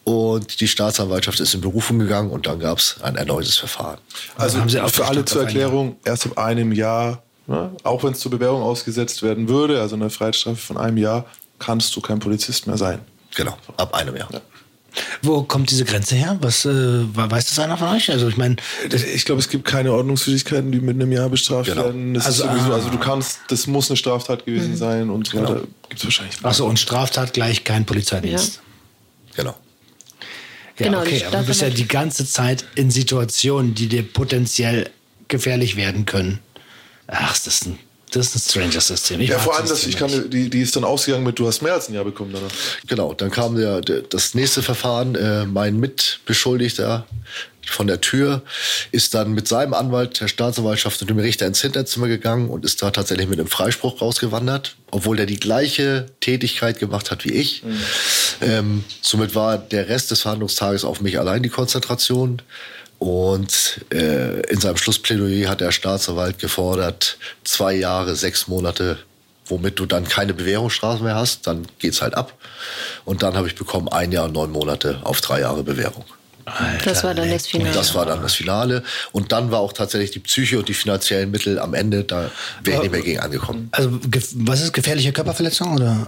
Und 0.05 0.61
die 0.61 0.69
Staatsanwaltschaft 0.69 1.41
ist 1.41 1.55
in 1.55 1.63
Berufung 1.63 1.99
gegangen 1.99 2.31
und 2.31 2.47
dann 2.47 2.59
gab 2.59 2.79
es 2.79 2.97
ein 3.03 3.17
erneutes 3.17 3.57
Verfahren. 3.57 3.99
Also 4.37 4.61
haben 4.61 4.69
Sie 4.69 4.79
auch 4.79 4.91
für 4.91 5.07
alle 5.07 5.25
zur 5.25 5.43
Erklärung, 5.43 5.97
erst 6.05 6.27
ab 6.27 6.39
einem 6.39 6.73
Jahr, 6.73 7.23
ne, 7.47 7.71
auch 7.83 8.05
wenn 8.05 8.13
es 8.13 8.21
zur 8.21 8.31
Bewährung 8.31 8.63
ausgesetzt 8.63 9.23
werden 9.23 9.49
würde, 9.49 9.81
also 9.81 9.97
eine 9.97 10.11
Freiheitsstrafe 10.11 10.57
von 10.57 10.77
einem 10.77 10.99
Jahr, 10.99 11.25
kannst 11.59 11.97
du 11.97 12.03
kein 12.03 12.19
Polizist 12.19 12.67
mehr 12.67 12.77
sein. 12.77 13.01
Genau, 13.35 13.57
ab 13.79 13.95
einem 13.95 14.15
Jahr. 14.15 14.29
Ja. 14.31 14.41
Wo 15.23 15.43
kommt 15.43 15.71
diese 15.71 15.85
Grenze 15.85 16.15
her? 16.15 16.37
Was 16.41 16.65
äh, 16.65 16.71
weiß 16.71 17.47
das 17.47 17.59
einer 17.59 17.77
von 17.77 17.89
euch? 17.89 18.11
Also 18.11 18.29
ich 18.29 18.37
meine, 18.37 18.57
ich 18.93 19.25
glaube, 19.25 19.41
es 19.41 19.49
gibt 19.49 19.65
keine 19.65 19.93
Ordnungswidrigkeiten, 19.93 20.71
die 20.71 20.81
mit 20.81 20.97
einem 20.97 21.11
Jahr 21.11 21.29
bestraft 21.29 21.71
genau. 21.71 21.87
werden. 21.87 22.15
Das 22.15 22.27
also, 22.27 22.45
sowieso, 22.45 22.73
also 22.73 22.91
du 22.91 22.99
kannst, 22.99 23.41
das 23.49 23.67
muss 23.67 23.91
eine 23.91 23.97
Straftat 23.97 24.45
gewesen 24.45 24.73
mhm. 24.73 24.77
sein 24.77 25.11
und 25.11 25.27
so 25.27 25.39
genau. 25.39 25.55
gibt 25.89 26.01
es 26.01 26.05
wahrscheinlich. 26.05 26.37
Achso, 26.45 26.67
und 26.67 26.79
Straftat 26.79 27.33
gleich 27.33 27.65
kein 27.65 27.85
Polizeidienst. 27.87 28.57
Ja. 28.57 28.63
Genau. 29.37 29.57
Ja, 30.79 30.87
genau, 30.87 31.01
okay, 31.03 31.25
aber 31.25 31.39
du 31.39 31.47
bist 31.47 31.63
ja 31.63 31.71
die 31.71 31.87
ganze 31.87 32.27
Zeit 32.27 32.65
in 32.75 32.91
Situationen, 32.91 33.75
die 33.75 33.89
dir 33.89 34.03
potenziell 34.03 34.91
gefährlich 35.29 35.77
werden 35.77 36.05
können. 36.05 36.41
Ach, 37.07 37.33
das 37.33 37.47
ist 37.47 37.67
ein, 37.67 37.79
das 38.17 38.35
ist 38.35 38.37
ein 38.37 38.51
Stranger-System. 38.51 39.21
Ja, 39.21 39.39
vor 39.39 39.57
allem, 39.57 39.69
das, 39.69 39.87
ich 39.87 39.97
kann, 39.97 40.31
die, 40.31 40.49
die 40.49 40.61
ist 40.61 40.77
dann 40.77 40.85
ausgegangen 40.85 41.25
mit, 41.25 41.39
du 41.39 41.47
hast 41.47 41.63
mehr 41.63 41.75
als 41.75 41.89
ein 41.89 41.95
Jahr 41.95 42.05
bekommen 42.05 42.33
danach. 42.33 42.51
Genau, 42.87 43.15
dann 43.15 43.31
kam 43.31 43.57
der, 43.57 43.81
der 43.81 44.03
das 44.03 44.35
nächste 44.35 44.63
Verfahren. 44.63 45.15
Äh, 45.15 45.47
mein 45.47 45.79
Mitbeschuldigter 45.79 47.07
von 47.67 47.87
der 47.87 48.01
Tür, 48.01 48.43
ist 48.93 49.15
dann 49.15 49.33
mit 49.33 49.49
seinem 49.49 49.75
Anwalt 49.75 50.21
der 50.21 50.29
Staatsanwaltschaft 50.29 51.01
und 51.01 51.11
dem 51.11 51.19
Richter 51.19 51.47
ins 51.47 51.61
Hinterzimmer 51.61 52.09
gegangen 52.09 52.49
und 52.49 52.65
ist 52.65 52.83
da 52.83 52.91
tatsächlich 52.91 53.29
mit 53.29 53.39
einem 53.39 53.49
Freispruch 53.49 54.01
rausgewandert, 54.01 54.77
obwohl 54.91 55.17
der 55.17 55.27
die 55.27 55.41
gleiche 55.41 56.07
Tätigkeit 56.21 56.79
gemacht 56.79 57.11
hat 57.11 57.25
wie 57.25 57.33
ich. 57.33 57.63
Mhm. 57.63 57.77
Ähm, 58.43 58.85
somit 59.01 59.35
war 59.35 59.59
der 59.59 59.89
Rest 59.89 60.11
des 60.11 60.21
Verhandlungstages 60.23 60.85
auf 60.85 61.01
mich 61.01 61.19
allein 61.19 61.43
die 61.43 61.49
Konzentration. 61.49 62.43
Und 62.99 63.85
äh, 63.93 64.41
in 64.51 64.61
seinem 64.61 64.77
Schlussplädoyer 64.77 65.49
hat 65.49 65.61
der 65.61 65.73
Staatsanwalt 65.73 66.39
gefordert, 66.39 67.19
zwei 67.45 67.75
Jahre, 67.75 68.15
sechs 68.17 68.49
Monate, 68.49 68.99
womit 69.47 69.79
du 69.79 69.87
dann 69.87 70.09
keine 70.09 70.33
Bewährungsstrafe 70.33 71.03
mehr 71.03 71.17
hast. 71.17 71.47
Dann 71.47 71.67
geht's 71.79 72.01
halt 72.01 72.15
ab. 72.15 72.33
Und 73.05 73.23
dann 73.23 73.35
habe 73.35 73.49
ich 73.49 73.55
bekommen 73.55 73.89
ein 73.89 74.13
Jahr, 74.13 74.29
neun 74.29 74.51
Monate 74.53 75.01
auf 75.05 75.21
drei 75.21 75.41
Jahre 75.41 75.63
Bewährung. 75.63 76.05
Das 76.85 77.05
war 77.05 77.15
dann 77.15 77.31
das 77.31 77.47
Finale. 77.47 77.73
Das 77.73 77.95
war 77.95 78.07
dann 78.07 78.23
das 78.23 78.35
Finale. 78.35 78.83
Und 79.13 79.33
dann 79.33 79.51
war 79.51 79.61
auch 79.61 79.73
tatsächlich 79.73 80.11
die 80.11 80.19
Psyche 80.21 80.59
und 80.59 80.69
die 80.69 80.75
finanziellen 80.75 81.31
Mittel 81.31 81.59
am 81.59 81.75
Ende, 81.75 82.05
da 82.05 82.31
wäre 82.63 82.77
ich 82.77 82.83
nicht 82.83 82.93
mehr 82.93 83.03
gegen 83.03 83.21
angekommen. 83.21 83.69
Also, 83.73 83.99
was 84.35 84.61
ist 84.61 84.73
gefährliche 84.73 85.13
Körperverletzung 85.13 85.75
oder? 85.75 86.07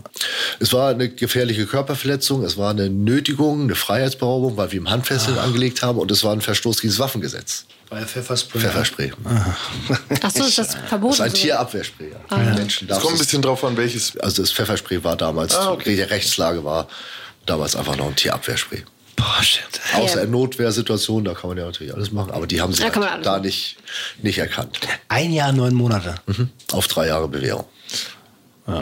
Es 0.60 0.72
war 0.72 0.90
eine 0.90 1.08
gefährliche 1.08 1.66
Körperverletzung, 1.66 2.44
es 2.44 2.56
war 2.56 2.70
eine 2.70 2.90
Nötigung, 2.90 3.62
eine 3.62 3.74
Freiheitsberaubung, 3.74 4.56
weil 4.56 4.72
wir 4.72 4.80
ihm 4.80 4.90
Handfesseln 4.90 5.38
angelegt 5.38 5.82
haben 5.82 5.98
und 5.98 6.10
es 6.10 6.22
war 6.24 6.32
ein 6.32 6.40
Verstoß 6.40 6.80
gegen 6.80 6.92
das 6.92 6.98
Waffengesetz. 6.98 7.64
Bei 7.88 8.04
Pfefferspray. 8.04 8.60
Pfefferspray. 8.62 9.12
Ach 10.22 10.30
so, 10.30 10.44
ist 10.44 10.58
das 10.58 10.68
Das 10.72 10.76
verboten? 10.88 11.12
ist 11.14 11.20
ein? 11.20 11.32
Tierabwehrspray. 11.32 12.08
Ja. 12.30 12.36
Menschen 12.54 12.86
Es 12.86 12.88
darfst 12.88 13.02
kommt 13.04 13.14
ein 13.16 13.18
bisschen 13.20 13.42
drauf 13.42 13.64
an, 13.64 13.76
welches. 13.76 14.16
also 14.18 14.42
das 14.42 14.50
Pfefferspray 14.52 15.04
war 15.04 15.16
damals, 15.16 15.54
Ah, 15.54 15.70
okay. 15.70 15.94
die 15.94 16.02
Rechtslage 16.02 16.64
war 16.64 16.88
damals 17.46 17.76
einfach 17.76 17.96
noch 17.96 18.08
ein 18.08 18.16
Tierabwehrspray. 18.16 18.82
Boah, 19.16 19.42
shit. 19.42 19.62
Außer 19.94 20.18
Ja. 20.18 20.24
in 20.24 20.30
Notwehrsituationen, 20.30 21.24
da 21.24 21.34
kann 21.34 21.48
man 21.48 21.58
ja 21.58 21.64
natürlich 21.64 21.94
alles 21.94 22.12
machen, 22.12 22.30
aber 22.32 22.46
die 22.46 22.60
haben 22.60 22.72
sie 22.72 22.82
Da 22.82 22.94
halt 22.94 23.24
da 23.24 23.38
nicht, 23.38 23.76
nicht 24.22 24.38
erkannt. 24.38 24.78
Ein 25.08 25.32
Jahr, 25.32 25.52
neun 25.52 25.74
Monate. 25.74 26.16
Mhm. 26.26 26.50
Auf 26.72 26.86
drei 26.88 27.06
Jahre 27.08 27.26
Bewährung. 27.28 27.64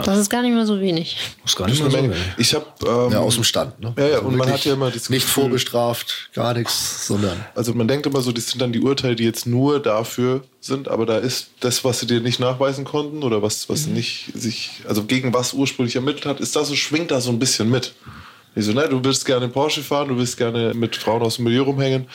Das 0.03 0.17
ist 0.17 0.31
gar 0.31 0.41
nicht 0.41 0.51
mehr 0.55 0.65
so 0.65 0.81
wenig. 0.81 1.15
Muss 1.43 1.55
gar 1.55 1.67
nicht 1.67 1.79
Eine 1.79 1.89
mal 1.91 1.91
so 1.91 1.97
Menge. 2.01 2.15
wenig. 2.15 2.27
Ich 2.37 2.55
habe. 2.55 2.65
Ähm, 2.87 3.11
Ja, 3.11 3.19
aus 3.19 3.35
dem 3.35 3.43
Stand. 3.43 3.79
Ne? 3.79 3.93
Ja, 3.99 4.07
ja, 4.07 4.19
und 4.19 4.35
man 4.35 4.51
hat 4.51 4.65
ja 4.65 4.73
immer 4.73 4.89
das 4.89 5.11
Nicht 5.11 5.27
Gefühl- 5.27 5.43
vorbestraft, 5.43 6.31
gar 6.33 6.55
nichts, 6.55 7.05
sondern 7.05 7.45
Also 7.53 7.71
man 7.75 7.87
denkt 7.87 8.07
immer 8.07 8.21
so, 8.21 8.31
das 8.31 8.47
sind 8.47 8.59
dann 8.63 8.73
die 8.73 8.79
Urteile, 8.81 9.15
die 9.15 9.23
jetzt 9.25 9.45
nur 9.45 9.79
dafür 9.79 10.43
sind, 10.59 10.87
aber 10.87 11.05
da 11.05 11.19
ist 11.19 11.49
das, 11.59 11.83
was 11.83 11.99
sie 11.99 12.07
dir 12.07 12.19
nicht 12.19 12.39
nachweisen 12.39 12.83
konnten 12.83 13.21
oder 13.21 13.43
was, 13.43 13.69
was 13.69 13.85
nicht 13.85 14.31
sich, 14.33 14.71
also 14.87 15.03
gegen 15.03 15.35
was 15.35 15.53
ursprünglich 15.53 15.95
ermittelt 15.95 16.25
hat, 16.25 16.39
ist 16.39 16.55
da 16.55 16.65
so, 16.65 16.73
schwingt 16.75 17.11
da 17.11 17.21
so 17.21 17.29
ein 17.29 17.37
bisschen 17.37 17.69
mit. 17.69 17.93
Die 18.55 18.61
so, 18.61 18.71
ne, 18.71 18.87
du 18.87 19.03
willst 19.03 19.25
gerne 19.25 19.47
Porsche 19.49 19.81
fahren, 19.83 20.07
du 20.07 20.17
willst 20.17 20.37
gerne 20.37 20.73
mit 20.73 20.95
Frauen 20.95 21.21
aus 21.21 21.35
dem 21.35 21.45
Milieu 21.45 21.63
rumhängen. 21.63 22.07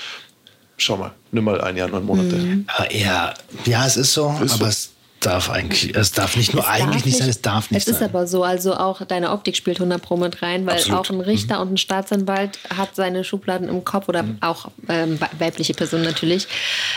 Schau 0.78 0.96
mal, 0.96 1.12
nimm 1.30 1.44
mal 1.44 1.60
ein 1.60 1.76
Jahr, 1.76 1.88
neun 1.88 2.04
Monate. 2.06 2.64
Aber 2.66 2.94
ja, 2.94 3.34
ja, 3.66 3.86
es 3.86 3.96
ist 3.98 4.14
so, 4.14 4.34
Ist 4.42 4.54
aber 4.54 4.64
so. 4.64 4.66
es 4.66 4.90
darf 5.20 5.50
eigentlich, 5.50 5.94
es 5.94 6.12
darf 6.12 6.36
nicht 6.36 6.54
nur 6.54 6.62
Es 6.62 6.68
eigentlich 6.68 6.90
darf 6.94 7.04
nicht 7.04 7.18
sein, 7.18 7.28
es 7.28 7.42
darf 7.42 7.70
nicht 7.70 7.82
Es 7.82 7.88
ist 7.88 8.00
sein. 8.00 8.08
aber 8.08 8.26
so, 8.26 8.42
also 8.42 8.74
auch 8.74 9.04
deine 9.04 9.30
Optik 9.30 9.56
spielt 9.56 9.78
100 9.78 10.00
Pro 10.02 10.16
mit 10.16 10.42
rein, 10.42 10.66
weil 10.66 10.76
Absolut. 10.76 10.98
auch 11.00 11.10
ein 11.10 11.20
Richter 11.20 11.60
und 11.60 11.72
ein 11.72 11.76
Staatsanwalt 11.76 12.58
hat 12.76 12.96
seine 12.96 13.24
Schubladen 13.24 13.68
im 13.68 13.84
Kopf 13.84 14.08
oder 14.08 14.24
auch 14.40 14.70
ähm, 14.88 15.18
weibliche 15.38 15.74
Personen 15.74 16.04
natürlich 16.04 16.48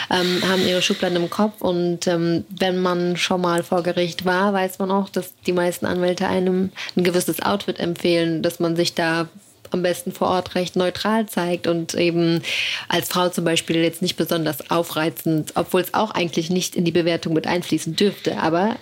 ähm, 0.10 0.42
haben 0.50 0.66
ihre 0.66 0.82
Schubladen 0.82 1.18
im 1.18 1.30
Kopf 1.30 1.62
und 1.62 2.08
ähm, 2.08 2.46
wenn 2.50 2.80
man 2.82 3.18
schon 3.18 3.42
mal 3.42 3.64
vor 3.64 3.84
Gericht 3.84 4.26
war, 4.26 4.54
weiß 4.54 4.80
man 4.80 4.92
auch, 4.92 5.10
dass 5.10 5.34
die 5.46 5.54
meisten 5.54 5.86
Anwälte 5.86 6.28
einem 6.28 6.72
ein 6.96 7.04
gewisses 7.04 7.42
Outfit 7.42 7.80
empfehlen, 7.80 8.42
dass 8.42 8.60
man 8.60 8.76
sich 8.76 8.94
da 8.94 9.28
am 9.74 9.82
besten 9.82 10.12
vor 10.12 10.28
Ort 10.28 10.56
recht 10.56 10.76
neutral 10.76 11.28
zeigt 11.28 11.68
und 11.68 11.94
eben 11.94 12.42
als 12.88 13.10
Frau 13.10 13.30
zum 13.30 13.46
Beispiel 13.46 13.78
jetzt 13.78 14.02
nicht 14.02 14.16
besonders 14.16 14.70
aufreizend, 14.70 15.54
obwohl 15.56 15.82
es 15.82 15.94
auch 15.94 16.12
eigentlich 16.12 16.50
nicht 16.50 16.76
in 16.76 16.86
die 16.86 16.92
Bewertung 16.92 17.34
mit 17.34 17.48
einfließen 17.48 17.96
dürfte. 17.96 18.38
Aber 18.38 18.78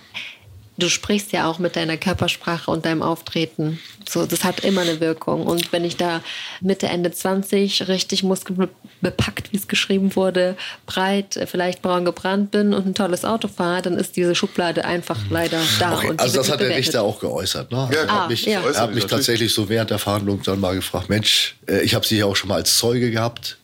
du 0.78 0.88
sprichst 0.88 1.32
ja 1.32 1.50
auch 1.50 1.58
mit 1.58 1.76
deiner 1.76 1.96
Körpersprache 1.96 2.70
und 2.70 2.84
deinem 2.84 3.02
Auftreten. 3.02 3.80
So, 4.12 4.26
das 4.26 4.44
hat 4.44 4.60
immer 4.60 4.82
eine 4.82 5.00
Wirkung. 5.00 5.46
Und 5.46 5.72
wenn 5.72 5.84
ich 5.84 5.96
da 5.96 6.20
Mitte, 6.60 6.86
Ende 6.86 7.12
20 7.12 7.88
richtig 7.88 8.22
muskelbepackt, 8.22 9.52
wie 9.52 9.56
es 9.56 9.68
geschrieben 9.68 10.14
wurde, 10.16 10.54
breit, 10.84 11.38
äh, 11.38 11.46
vielleicht 11.46 11.80
braun 11.80 12.04
gebrannt 12.04 12.50
bin 12.50 12.74
und 12.74 12.86
ein 12.86 12.94
tolles 12.94 13.24
Auto 13.24 13.48
fahre, 13.48 13.80
dann 13.80 13.96
ist 13.96 14.16
diese 14.16 14.34
Schublade 14.34 14.84
einfach 14.84 15.18
leider 15.30 15.58
da. 15.78 15.94
Okay, 15.96 16.12
also 16.18 16.36
das 16.36 16.50
hat 16.50 16.60
der 16.60 16.66
bewertet. 16.66 16.86
Richter 16.86 17.02
auch 17.02 17.20
geäußert. 17.20 17.72
Ne? 17.72 17.88
Ja, 17.90 18.00
er 18.00 18.04
klar. 18.04 18.22
hat 18.22 18.30
mich, 18.30 18.44
ja. 18.44 18.60
er 18.60 18.80
hat 18.80 18.94
mich 18.94 19.06
tatsächlich 19.06 19.54
so 19.54 19.70
während 19.70 19.88
der 19.88 19.98
Verhandlung 19.98 20.42
dann 20.42 20.60
mal 20.60 20.74
gefragt, 20.74 21.08
Mensch, 21.08 21.56
äh, 21.66 21.80
ich 21.80 21.94
habe 21.94 22.06
Sie 22.06 22.18
ja 22.18 22.26
auch 22.26 22.36
schon 22.36 22.48
mal 22.48 22.56
als 22.56 22.76
Zeuge 22.76 23.10
gehabt. 23.10 23.56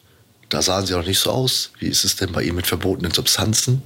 Da 0.49 0.63
sahen 0.63 0.87
Sie 0.87 0.95
auch 0.95 1.05
nicht 1.05 1.19
so 1.19 1.31
aus. 1.31 1.71
Wie 1.79 1.89
ist 1.89 2.05
es 2.05 2.17
denn 2.17 2.33
bei 2.33 2.43
Ihnen 2.43 2.57
mit 2.57 2.67
verbotenen 2.67 3.13
Substanzen? 3.13 3.83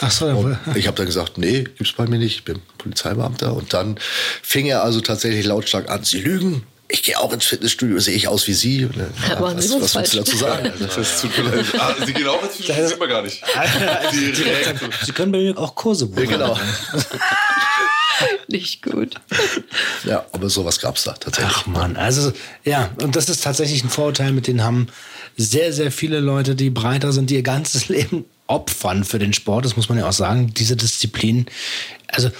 Ach 0.00 0.10
so, 0.12 0.26
Und 0.26 0.56
ich 0.76 0.86
habe 0.86 0.96
dann 0.96 1.06
gesagt, 1.06 1.38
nee, 1.38 1.64
gibt's 1.64 1.92
bei 1.92 2.06
mir 2.06 2.18
nicht. 2.18 2.36
Ich 2.36 2.44
bin 2.44 2.60
Polizeibeamter. 2.78 3.52
Und 3.54 3.72
dann 3.74 3.98
fing 4.42 4.66
er 4.66 4.84
also 4.84 5.00
tatsächlich 5.00 5.44
lautstark 5.44 5.90
an, 5.90 6.04
Sie 6.04 6.20
lügen. 6.20 6.64
Ich 6.90 7.02
gehe 7.02 7.18
auch 7.18 7.32
ins 7.34 7.44
Fitnessstudio, 7.44 7.98
sehe 7.98 8.14
ich 8.14 8.28
aus 8.28 8.46
wie 8.46 8.54
Sie. 8.54 8.82
Äh, 8.82 8.88
Aber 9.36 9.54
was, 9.56 9.68
Sie 9.68 9.80
was 9.80 9.94
willst 9.94 10.14
du 10.14 10.18
dazu 10.18 10.36
sagen? 10.38 10.70
Also, 10.70 10.86
Das 10.86 11.20
tut 11.20 11.36
mir 11.36 11.44
leid. 11.56 11.66
Ah, 11.78 11.94
sie 12.06 12.12
gehen 12.14 12.28
auch 12.28 12.42
ins 12.42 12.56
Fitnessstudio, 12.56 12.82
das 12.82 12.90
sieht 12.90 12.98
man 13.00 13.08
gar 13.10 13.22
nicht. 13.22 13.42
Direkt. 14.38 14.80
Sie 15.04 15.12
können 15.12 15.32
bei 15.32 15.38
mir 15.38 15.58
auch 15.58 15.74
Kurse 15.74 16.06
buchen. 16.06 16.30
ja, 16.30 16.36
genau. 16.38 16.58
Nicht 18.48 18.82
gut. 18.82 19.14
Ja, 20.04 20.26
aber 20.32 20.48
sowas 20.50 20.80
gab's 20.80 21.04
da 21.04 21.12
tatsächlich. 21.12 21.56
Ach 21.56 21.66
man, 21.66 21.96
also 21.96 22.32
ja, 22.64 22.90
und 23.02 23.16
das 23.16 23.28
ist 23.28 23.44
tatsächlich 23.44 23.84
ein 23.84 23.90
Vorurteil, 23.90 24.32
mit 24.32 24.46
denen 24.46 24.62
haben 24.62 24.88
sehr, 25.36 25.72
sehr 25.72 25.92
viele 25.92 26.20
Leute, 26.20 26.54
die 26.54 26.70
breiter 26.70 27.12
sind, 27.12 27.30
die 27.30 27.36
ihr 27.36 27.42
ganzes 27.42 27.88
Leben 27.88 28.24
opfern 28.46 29.04
für 29.04 29.18
den 29.18 29.32
Sport, 29.32 29.64
das 29.64 29.76
muss 29.76 29.88
man 29.88 29.98
ja 29.98 30.08
auch 30.08 30.12
sagen, 30.12 30.52
diese 30.54 30.76
Disziplin. 30.76 31.46
Also 32.08 32.30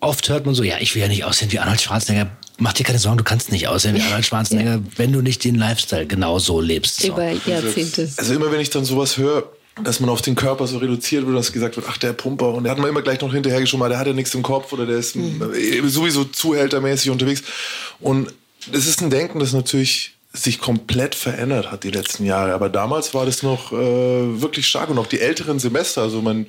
oft 0.00 0.28
hört 0.28 0.46
man 0.46 0.54
so, 0.54 0.62
ja, 0.62 0.76
ich 0.80 0.94
will 0.94 1.02
ja 1.02 1.08
nicht 1.08 1.24
aussehen 1.24 1.52
wie 1.52 1.58
Arnold 1.58 1.80
Schwarzenegger. 1.80 2.30
Mach 2.56 2.72
dir 2.72 2.84
keine 2.84 3.00
Sorgen, 3.00 3.18
du 3.18 3.24
kannst 3.24 3.50
nicht 3.50 3.66
aussehen 3.66 3.96
wie 3.96 4.02
Arnold 4.06 4.24
Schwarzenegger, 4.24 4.80
wenn 4.96 5.12
du 5.12 5.20
nicht 5.20 5.44
den 5.44 5.56
Lifestyle 5.56 6.06
genau 6.06 6.38
so 6.38 6.60
lebst. 6.60 7.00
So. 7.00 7.08
Über 7.08 7.32
Jahrzehnte. 7.32 8.08
Also 8.16 8.34
immer 8.34 8.50
wenn 8.52 8.60
ich 8.60 8.70
dann 8.70 8.84
sowas 8.84 9.16
höre, 9.16 9.50
dass 9.82 9.98
man 9.98 10.08
auf 10.08 10.22
den 10.22 10.36
Körper 10.36 10.66
so 10.66 10.78
reduziert 10.78 11.26
wird, 11.26 11.36
dass 11.36 11.52
gesagt 11.52 11.76
wird, 11.76 11.86
ach 11.88 11.98
der 11.98 12.12
Pumper 12.12 12.54
und 12.54 12.64
der 12.64 12.72
hat 12.72 12.78
man 12.78 12.88
immer 12.88 13.02
gleich 13.02 13.20
noch 13.20 13.32
hinterhergeschoben, 13.32 13.88
der 13.88 13.98
hat 13.98 14.06
ja 14.06 14.12
nichts 14.12 14.34
im 14.34 14.42
Kopf 14.42 14.72
oder 14.72 14.86
der 14.86 14.98
ist 14.98 15.16
äh, 15.16 15.82
sowieso 15.86 16.24
zuhältermäßig 16.24 17.10
unterwegs. 17.10 17.42
Und 18.00 18.32
es 18.72 18.86
ist 18.86 19.02
ein 19.02 19.10
Denken, 19.10 19.40
das 19.40 19.52
natürlich 19.52 20.14
sich 20.32 20.60
komplett 20.60 21.14
verändert 21.14 21.70
hat 21.70 21.84
die 21.84 21.90
letzten 21.90 22.24
Jahre. 22.24 22.54
Aber 22.54 22.68
damals 22.68 23.14
war 23.14 23.26
das 23.26 23.42
noch 23.42 23.72
äh, 23.72 23.76
wirklich 23.76 24.66
stark 24.66 24.90
und 24.90 24.98
auch 24.98 25.06
die 25.06 25.20
älteren 25.20 25.58
Semester, 25.58 26.02
also 26.02 26.22
man 26.22 26.46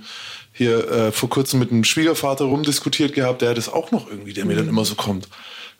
hier 0.54 0.90
äh, 0.90 1.12
vor 1.12 1.30
kurzem 1.30 1.60
mit 1.60 1.72
einem 1.72 1.84
Schwiegervater 1.84 2.46
rumdiskutiert 2.46 3.14
gehabt, 3.14 3.42
der 3.42 3.50
hat 3.50 3.58
das 3.58 3.70
auch 3.70 3.92
noch 3.92 4.10
irgendwie, 4.10 4.34
der 4.34 4.46
mir 4.46 4.56
dann 4.56 4.70
immer 4.70 4.86
so 4.86 4.96
kommt. 4.96 5.28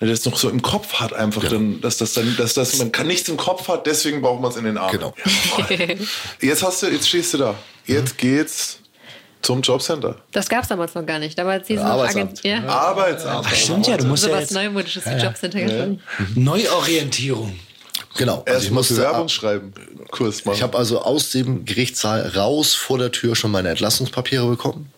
Der 0.02 0.10
das 0.10 0.26
noch 0.26 0.38
so 0.38 0.50
im 0.50 0.62
Kopf 0.62 0.94
hat, 0.96 1.14
einfach 1.14 1.48
dann, 1.48 1.80
dass 1.82 1.98
das 1.98 2.14
dann, 2.14 2.36
dass 2.38 2.54
das, 2.54 2.78
man 2.78 2.92
kann 2.92 3.08
nichts 3.08 3.30
im 3.30 3.38
Kopf 3.38 3.68
hat, 3.70 3.88
deswegen 3.88 4.22
braucht 4.22 4.42
man 4.42 4.52
es 4.52 4.58
in 4.58 4.66
den 4.66 4.78
Armen. 4.78 4.92
Genau. 4.92 5.14
Jetzt 6.42 6.64
hast 6.64 6.84
du, 6.84 6.88
jetzt 6.88 7.08
stehst 7.08 7.34
du 7.34 7.38
da. 7.38 7.56
Jetzt 7.86 8.18
geht's 8.18 8.80
zum 9.42 9.62
Jobcenter. 9.62 10.18
Das 10.32 10.50
gab 10.50 10.64
es 10.64 10.68
damals 10.70 10.96
noch 10.96 11.06
gar 11.06 11.20
nicht. 11.20 11.38
Damals 11.38 11.68
hieß 11.68 11.78
es 11.78 11.84
noch 11.84 11.92
Arbeitsamt. 11.92 12.44
Ja. 12.44 12.66
Arbeitsamt. 12.66 13.48
Stimmt 13.56 13.88
ja, 13.88 13.96
du 13.98 14.06
musst 14.06 14.24
So 14.24 14.30
ja 14.30 14.36
was 14.36 14.42
jetzt 14.42 14.54
Neumodisches 14.54 15.06
wie 15.06 15.12
Jobcenter 15.24 15.60
ja. 15.60 15.88
Neuorientierung. 16.36 17.58
Genau. 18.18 18.40
Also 18.40 18.52
Erst 18.54 18.66
ich 18.66 18.72
musste 18.72 18.96
Bewerbung 18.96 19.22
ab- 19.24 19.32
schreiben. 19.32 19.74
Kurs 20.12 20.46
machen. 20.46 20.56
Ich 20.56 20.64
habe 20.64 20.78
also 20.78 21.02
aus 21.02 21.32
dem 21.32 21.66
Gerichtssaal 21.66 22.28
raus 22.36 22.74
vor 22.74 22.98
der 22.98 23.12
Tür 23.12 23.36
schon 23.36 23.52
meine 23.52 23.70
Entlassungspapiere 23.70 24.48
bekommen. 24.48 24.92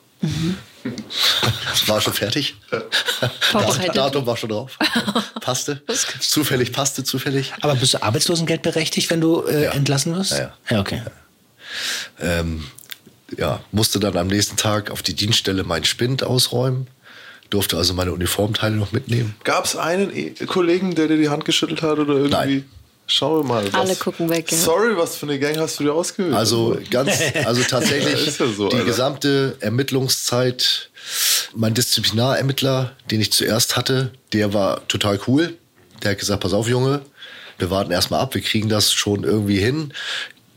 War 1.87 2.01
schon 2.01 2.13
fertig. 2.13 2.55
Vorbereitet. 3.51 3.95
Datum 3.95 4.25
war 4.25 4.37
schon 4.37 4.49
drauf. 4.49 4.77
Passte. 5.41 5.81
Zufällig, 6.19 6.71
passte 6.73 7.03
zufällig. 7.03 7.53
Aber 7.61 7.75
bist 7.75 7.93
du 7.93 8.03
Arbeitslosengeld 8.03 8.61
berechtigt, 8.61 9.09
wenn 9.09 9.21
du 9.21 9.43
äh, 9.43 9.65
Ja. 9.65 9.71
entlassen 9.71 10.15
wirst? 10.15 10.31
Ja, 10.31 10.37
ja. 10.39 10.53
ja 10.69 10.79
okay. 10.79 11.01
Ähm, 12.19 12.65
ja, 13.37 13.61
musste 13.71 13.99
dann 13.99 14.17
am 14.17 14.27
nächsten 14.27 14.57
Tag 14.57 14.89
auf 14.91 15.01
die 15.01 15.13
Dienststelle 15.13 15.63
meinen 15.63 15.85
Spind 15.85 16.23
ausräumen. 16.23 16.87
Durfte 17.49 17.77
also 17.77 17.93
meine 17.93 18.11
Uniformteile 18.11 18.75
noch 18.75 18.91
mitnehmen. 18.91 19.35
Gab 19.45 19.65
es 19.65 19.75
einen 19.77 20.13
E- 20.15 20.31
Kollegen, 20.45 20.95
der 20.95 21.07
dir 21.07 21.17
die 21.17 21.29
Hand 21.29 21.45
geschüttelt 21.45 21.81
hat 21.81 21.97
oder 21.97 22.13
irgendwie? 22.15 22.29
Nein. 22.31 22.65
Schauen 23.09 23.43
wir 23.43 23.47
mal. 23.47 23.65
Was. 23.65 23.73
Alle 23.73 23.95
gucken 23.95 24.29
weg, 24.29 24.51
ja. 24.51 24.57
Sorry, 24.57 24.95
was 24.97 25.15
für 25.15 25.25
eine 25.25 25.39
Gang 25.39 25.57
hast 25.57 25.79
du 25.79 25.85
dir 25.85 25.93
ausgewählt? 25.93 26.35
Also 26.35 26.77
ganz, 26.91 27.11
also 27.45 27.63
tatsächlich 27.69 28.27
Ist 28.27 28.39
ja 28.39 28.47
so, 28.47 28.67
die 28.67 28.75
Alter. 28.75 28.85
gesamte 28.85 29.55
Ermittlungszeit. 29.61 30.89
Mein 31.55 31.73
Disziplinarermittler, 31.73 32.91
den 33.09 33.21
ich 33.21 33.31
zuerst 33.31 33.77
hatte, 33.77 34.11
der 34.33 34.53
war 34.53 34.85
total 34.89 35.19
cool. 35.27 35.55
Der 36.03 36.11
hat 36.11 36.19
gesagt, 36.19 36.43
pass 36.43 36.53
auf, 36.53 36.67
Junge, 36.67 37.01
wir 37.57 37.69
warten 37.69 37.91
erstmal 37.91 38.19
ab, 38.19 38.35
wir 38.35 38.41
kriegen 38.41 38.67
das 38.67 38.91
schon 38.91 39.23
irgendwie 39.23 39.57
hin. 39.57 39.93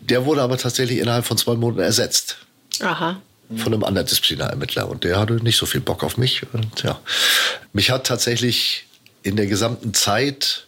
Der 0.01 0.27
wurde 0.27 0.43
aber 0.43 0.59
tatsächlich 0.59 0.99
innerhalb 0.99 1.25
von 1.25 1.39
zwei 1.39 1.55
Monaten 1.55 1.83
ersetzt 1.83 2.39
Aha. 2.81 3.21
von 3.57 3.73
einem 3.73 3.85
anderen 3.85 4.09
Disziplinarermittler. 4.09 4.89
Und 4.89 5.05
der 5.05 5.21
hatte 5.21 5.35
nicht 5.35 5.57
so 5.57 5.67
viel 5.67 5.81
Bock 5.81 6.03
auf 6.03 6.17
mich. 6.17 6.43
Und 6.53 6.83
ja, 6.83 7.01
mich 7.73 7.91
hat 7.93 8.09
tatsächlich 8.09 8.87
in 9.23 9.37
der 9.37 9.47
gesamten 9.47 9.95
Zeit 9.95 10.67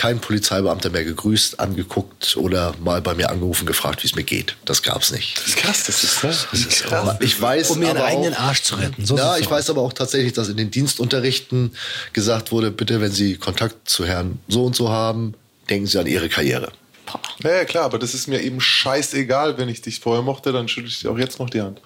kein 0.00 0.18
Polizeibeamter 0.18 0.88
mehr 0.88 1.04
gegrüßt, 1.04 1.60
angeguckt 1.60 2.34
oder 2.38 2.74
mal 2.82 3.02
bei 3.02 3.14
mir 3.14 3.28
angerufen, 3.28 3.66
gefragt, 3.66 4.02
wie 4.02 4.06
es 4.06 4.14
mir 4.14 4.22
geht. 4.22 4.56
Das 4.64 4.82
gab's 4.82 5.10
nicht. 5.10 5.36
das 5.36 5.48
ist 5.48 5.56
krass, 5.56 5.84
das 5.84 6.02
ist, 6.02 6.24
ne? 6.24 6.30
das 6.30 6.60
ist 6.60 6.84
krass. 6.84 7.16
Ich 7.20 7.38
weiß 7.38 7.68
Um 7.68 7.82
ihren 7.82 7.98
aber 7.98 8.06
eigenen 8.06 8.32
auch, 8.32 8.40
Arsch 8.40 8.62
zu 8.62 8.76
retten. 8.76 9.04
So 9.04 9.18
ja, 9.18 9.36
ich 9.36 9.48
aus. 9.48 9.50
weiß 9.50 9.68
aber 9.68 9.82
auch 9.82 9.92
tatsächlich, 9.92 10.32
dass 10.32 10.48
in 10.48 10.56
den 10.56 10.70
Dienstunterrichten 10.70 11.76
gesagt 12.14 12.50
wurde, 12.50 12.70
bitte, 12.70 13.02
wenn 13.02 13.12
Sie 13.12 13.36
Kontakt 13.36 13.90
zu 13.90 14.06
Herrn 14.06 14.38
so 14.48 14.64
und 14.64 14.74
so 14.74 14.88
haben, 14.88 15.34
denken 15.68 15.86
Sie 15.86 15.98
an 15.98 16.06
Ihre 16.06 16.30
Karriere. 16.30 16.72
Ja, 17.42 17.50
ja, 17.50 17.64
klar, 17.64 17.84
aber 17.84 17.98
das 17.98 18.14
ist 18.14 18.26
mir 18.26 18.40
eben 18.42 18.60
scheißegal, 18.60 19.58
wenn 19.58 19.68
ich 19.68 19.82
dich 19.82 20.00
vorher 20.00 20.22
mochte, 20.22 20.52
dann 20.52 20.68
schüttel 20.68 20.88
ich 20.88 21.00
dir 21.00 21.10
auch 21.10 21.18
jetzt 21.18 21.38
noch 21.38 21.50
die 21.50 21.62
Hand. 21.62 21.80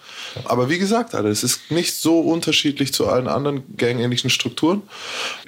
Aber 0.45 0.69
wie 0.69 0.79
gesagt, 0.79 1.15
Alter, 1.15 1.29
es 1.29 1.45
ist 1.45 1.71
nicht 1.71 1.95
so 1.95 2.21
unterschiedlich 2.21 2.93
zu 2.93 3.09
allen 3.09 3.29
anderen 3.29 3.63
gangähnlichen 3.77 4.31
Strukturen. 4.31 4.83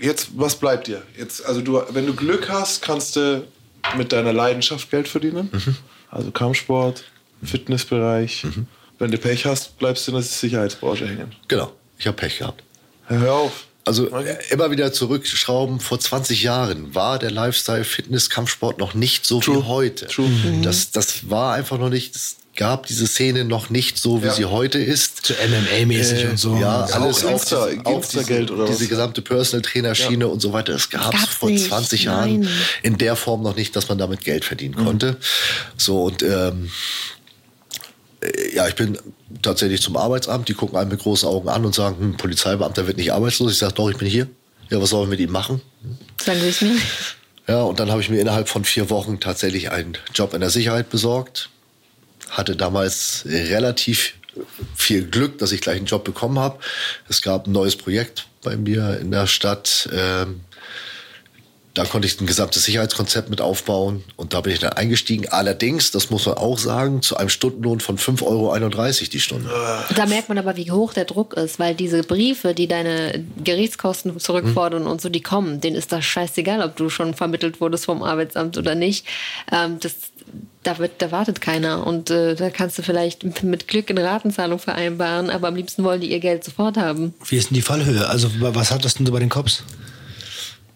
Jetzt, 0.01 0.29
was 0.37 0.57
bleibt 0.57 0.87
dir? 0.87 1.03
Jetzt, 1.19 1.45
also 1.45 1.61
du, 1.61 1.83
wenn 1.91 2.07
du 2.07 2.15
Glück 2.15 2.49
hast, 2.49 2.83
kannst 2.83 3.17
du 3.17 3.47
mit 3.97 4.13
deiner 4.13 4.33
Leidenschaft 4.33 4.91
Geld 4.91 5.09
verdienen. 5.09 5.51
Also 6.11 6.31
Kampfsport, 6.31 7.05
Fitnessbereich. 7.43 8.47
Wenn 8.99 9.11
du 9.11 9.19
Pech 9.19 9.45
hast, 9.45 9.79
bleibst 9.79 10.07
du 10.07 10.13
in 10.13 10.17
der 10.17 10.23
Sicherheitsbranche 10.23 11.07
hängen. 11.07 11.35
Genau, 11.49 11.73
ich 11.99 12.07
habe 12.07 12.17
Pech 12.17 12.39
gehabt. 12.39 12.63
Hör 13.07 13.33
auf. 13.35 13.66
Also 13.87 14.09
äh, 14.15 14.37
immer 14.51 14.71
wieder 14.71 14.93
zurückschrauben. 14.93 15.81
Vor 15.81 15.99
20 16.01 16.43
Jahren 16.43 16.95
war 16.95 17.19
der 17.19 17.31
Lifestyle 17.31 17.85
Fitness 17.85 18.29
Kampfsport 18.29 18.79
noch 18.79 18.95
nicht 18.95 19.25
so 19.25 19.41
True. 19.41 19.59
wie 19.59 19.63
heute. 19.69 20.07
True. 20.09 20.29
Das, 20.63 20.91
das 20.91 21.31
war 21.31 21.55
einfach 21.55 21.79
noch 21.79 21.89
nicht. 21.89 22.15
Es 22.17 22.37
gab 22.57 22.87
diese 22.87 23.07
Szene 23.07 23.45
noch 23.45 23.71
nicht 23.71 23.99
so, 23.99 24.23
wie 24.23 24.27
Ja. 24.27 24.33
sie 24.33 24.47
heute 24.47 24.79
ist. 24.79 25.27
So 25.27 25.35
MMA-mäßig 25.35 26.25
Äh, 26.25 26.29
und 26.31 26.39
so. 26.39 26.57
Ja, 26.57 26.85
alles 26.85 27.25
auch, 27.25 27.31
Insta- 27.31 27.69
diese, 27.71 27.87
auch 27.87 27.97
Insta-Geld 27.99 28.49
diese, 28.49 28.55
oder 28.55 28.65
was? 28.69 28.77
diese 28.79 28.89
gesamte 28.89 29.23
Personal 29.23 29.63
Trainer 29.63 29.95
Schiene 29.95 30.27
und 30.27 30.41
so 30.41 30.53
weiter. 30.53 30.73
Das 30.73 30.91
gab 30.91 31.15
es 31.15 31.21
Gab's 31.21 31.35
vor 31.35 31.51
nicht, 31.51 31.69
20 31.69 32.05
Jahren 32.05 32.41
nein. 32.41 32.49
in 32.83 32.99
der 32.99 33.15
Form 33.15 33.43
noch 33.43 33.55
nicht, 33.57 33.77
dass 33.77 33.89
man 33.89 33.99
damit 33.99 34.25
Geld 34.25 34.45
verdienen 34.45 34.75
Mhm. 34.81 34.85
konnte. 34.85 35.17
So 35.77 36.05
und 36.05 36.23
ähm, 36.25 36.29
äh, 36.29 37.16
ja, 38.55 38.69
ich 38.69 38.75
bin 38.75 38.99
tatsächlich 39.43 39.83
zum 39.83 39.97
Arbeitsamt. 39.97 40.49
Die 40.49 40.55
gucken 40.55 40.79
einen 40.79 40.91
mit 40.91 41.01
großen 41.01 41.29
Augen 41.29 41.49
an 41.49 41.65
und 41.65 41.75
sagen, 41.75 41.99
hm, 41.99 42.17
Polizeibeamter 42.17 42.87
wird 42.87 42.97
nicht 42.97 43.13
arbeitslos. 43.13 43.53
Ich 43.53 43.59
sage, 43.59 43.75
doch, 43.75 43.91
ich 43.91 43.97
bin 43.97 44.09
hier. 44.09 44.29
Ja, 44.71 44.81
was 44.81 44.91
sollen 44.91 45.05
wir 45.05 45.11
mit 45.17 45.21
ihm 45.21 45.33
machen? 45.33 45.61
Sagen 46.23 46.41
Sie 46.41 46.49
es 46.49 46.61
mir. 46.61 46.77
Ja, 47.49 47.63
und 47.63 47.79
dann 47.79 47.91
habe 47.91 48.01
ich 48.01 48.09
mir 48.09 48.21
innerhalb 48.21 48.49
von 48.49 48.65
vier 48.65 48.91
Wochen 48.91 49.21
tatsächlich 49.21 49.71
einen 49.71 49.97
Job 50.15 50.35
in 50.35 50.41
der 50.41 50.51
Sicherheit 50.51 50.91
besorgt. 50.91 51.51
Hatte 52.29 52.57
damals 52.57 53.23
relativ 53.25 54.15
viel 54.75 55.07
Glück, 55.07 55.39
dass 55.39 55.53
ich 55.53 55.61
gleich 55.61 55.77
einen 55.77 55.87
Job 55.87 56.05
bekommen 56.05 56.39
habe. 56.39 56.59
Es 57.09 57.23
gab 57.23 57.47
ein 57.47 57.53
neues 57.53 57.77
Projekt 57.77 58.27
bei 58.43 58.57
mir 58.57 58.99
in 59.01 59.11
der 59.11 59.27
Stadt. 59.27 59.89
Ähm, 59.93 60.41
da 61.77 61.85
konnte 61.85 62.09
ich 62.09 62.19
ein 62.19 62.27
gesamtes 62.27 62.65
Sicherheitskonzept 62.65 63.29
mit 63.29 63.43
aufbauen 63.43 64.03
und 64.17 64.33
da 64.33 64.41
bin 64.41 64.55
ich 64.55 64.61
dann 64.61 64.73
eingestiegen. 64.73 65.29
Allerdings, 65.29 65.91
das 65.91 66.09
muss 66.09 66.25
man 66.25 66.37
auch 66.39 66.57
sagen, 66.57 67.03
zu 67.03 67.19
einem 67.19 67.29
Stundenlohn 67.29 67.81
von 67.81 67.99
5,31 67.99 68.23
Euro 68.25 69.11
die 69.13 69.21
Stunde. 69.21 69.51
Da 69.95 70.07
merkt 70.07 70.31
man 70.31 70.39
aber, 70.39 70.57
wie 70.57 70.71
hoch 70.71 70.95
der 70.95 71.05
Druck 71.05 71.35
ist, 71.35 71.59
weil 71.59 71.75
diese 71.75 72.03
Briefe, 72.03 72.55
die 72.55 72.67
deine 72.67 73.23
Gerichtskosten 73.45 74.19
zurückfordern 74.19 74.87
und 74.87 75.03
so, 75.03 75.11
die 75.11 75.21
kommen, 75.21 75.61
denen 75.61 75.77
ist 75.77 75.93
das 75.93 76.03
scheißegal, 76.07 76.63
ob 76.63 76.77
du 76.77 76.89
schon 76.89 77.13
vermittelt 77.13 77.61
wurdest 77.61 77.85
vom 77.85 78.03
Arbeitsamt 78.03 78.57
oder 78.57 78.75
nicht. 78.75 79.05
Ähm, 79.53 79.79
das, 79.79 79.97
da, 80.63 80.79
wird, 80.79 80.93
da 81.03 81.13
wartet 81.13 81.43
keiner 81.43 81.87
und 81.87 82.09
äh, 82.09 82.37
da 82.37 82.49
kannst 82.49 82.79
du 82.79 82.83
vielleicht 82.83 83.43
mit 83.43 83.69
Glück 83.69 83.91
eine 83.91 84.03
Ratenzahlung 84.03 84.59
vereinbaren, 84.59 85.29
aber 85.29 85.49
am 85.49 85.57
liebsten 85.57 85.85
wollen 85.85 86.01
die 86.01 86.11
ihr 86.11 86.21
Geld 86.21 86.43
sofort 86.43 86.79
haben. 86.79 87.13
Wie 87.29 87.37
ist 87.37 87.51
denn 87.51 87.57
die 87.57 87.63
Fallhöhe? 87.63 88.09
Also 88.09 88.31
was 88.39 88.71
hat 88.71 88.83
das 88.87 88.95
denn 88.95 89.05
so 89.05 89.13
bei 89.13 89.21
den 89.21 89.29
Cops? 89.29 89.63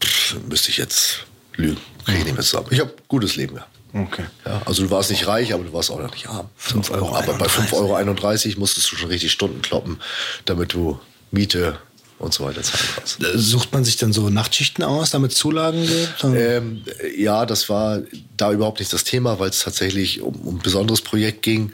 Pff, 0.03 0.37
müsste 0.49 0.71
ich 0.71 0.77
jetzt 0.77 1.27
lügen. 1.57 1.81
Kriege 2.05 2.19
ich 2.19 2.25
nicht 2.25 2.35
mehr 2.35 2.45
zusammen. 2.45 2.69
Ich 2.71 2.81
habe 2.81 2.93
gutes 3.09 3.37
Leben 3.37 3.55
gehabt. 3.55 3.71
Okay. 3.93 4.25
Ja, 4.47 4.63
also 4.67 4.85
du 4.85 4.91
warst 4.91 5.11
nicht 5.11 5.27
reich, 5.27 5.53
aber 5.53 5.65
du 5.65 5.73
warst 5.73 5.91
auch 5.91 6.01
noch 6.01 6.13
nicht 6.13 6.29
arm. 6.29 6.49
5,31 6.61 6.91
Euro. 6.93 7.17
Aber 7.17 7.35
bei 7.35 7.47
5,31 7.47 8.49
Euro 8.51 8.61
musstest 8.61 8.91
du 8.93 8.97
schon 8.97 9.09
richtig 9.09 9.33
Stunden 9.33 9.63
kloppen, 9.63 10.01
damit 10.45 10.73
du 10.73 11.01
Miete 11.33 11.79
und 12.21 12.35
so 12.35 12.45
weiter 12.45 12.63
zahlen 12.63 12.85
kannst. 12.95 13.23
Äh, 13.23 13.37
Sucht 13.39 13.73
man 13.73 13.85
sich 13.85 13.97
dann 13.97 14.13
so 14.13 14.29
Nachtschichten 14.29 14.85
aus, 14.85 15.11
damit 15.11 15.33
Zulagen 15.33 15.87
gibt? 15.87 16.23
Ähm, 16.25 16.85
ja, 17.17 17.47
das 17.47 17.69
war 17.69 18.01
da 18.37 18.53
überhaupt 18.53 18.79
nicht 18.79 18.93
das 18.93 19.05
Thema, 19.05 19.39
weil 19.39 19.49
es 19.51 19.61
tatsächlich 19.61 20.21
um, 20.21 20.35
um 20.43 20.57
ein 20.57 20.59
besonderes 20.59 21.01
Projekt 21.01 21.43
ging. 21.43 21.73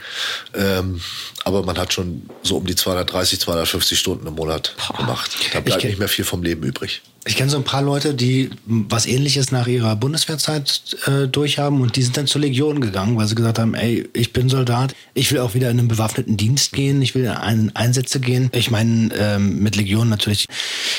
Ähm, 0.54 1.00
aber 1.44 1.64
man 1.64 1.76
hat 1.76 1.92
schon 1.92 2.30
so 2.42 2.56
um 2.56 2.66
die 2.66 2.76
230, 2.76 3.40
250 3.40 3.98
Stunden 3.98 4.26
im 4.26 4.34
Monat 4.34 4.74
gemacht. 4.96 5.36
Da 5.52 5.60
bleibt 5.60 5.84
nicht 5.84 5.98
mehr 5.98 6.08
viel 6.08 6.24
vom 6.24 6.42
Leben 6.42 6.62
übrig. 6.62 7.02
Ich 7.28 7.34
kenne 7.36 7.50
so 7.50 7.56
ein 7.56 7.64
paar 7.64 7.82
Leute, 7.82 8.14
die 8.14 8.50
was 8.66 9.04
ähnliches 9.04 9.50
nach 9.50 9.66
ihrer 9.66 9.96
Bundeswehrzeit 9.96 10.96
äh, 11.06 11.26
durchhaben 11.26 11.80
und 11.80 11.96
die 11.96 12.02
sind 12.02 12.16
dann 12.16 12.28
zur 12.28 12.40
Legion 12.40 12.80
gegangen, 12.80 13.16
weil 13.16 13.26
sie 13.26 13.34
gesagt 13.34 13.58
haben, 13.58 13.74
ey, 13.74 14.08
ich 14.12 14.32
bin 14.32 14.48
Soldat, 14.48 14.94
ich 15.12 15.32
will 15.32 15.40
auch 15.40 15.54
wieder 15.54 15.68
in 15.70 15.80
einen 15.80 15.88
bewaffneten 15.88 16.36
Dienst 16.36 16.72
gehen, 16.72 17.02
ich 17.02 17.16
will 17.16 17.24
in 17.24 17.30
ein- 17.30 17.74
Einsätze 17.74 18.20
gehen. 18.20 18.48
Ich 18.54 18.70
meine, 18.70 19.12
ähm, 19.18 19.58
mit 19.58 19.74
Legion 19.74 20.08
natürlich 20.08 20.46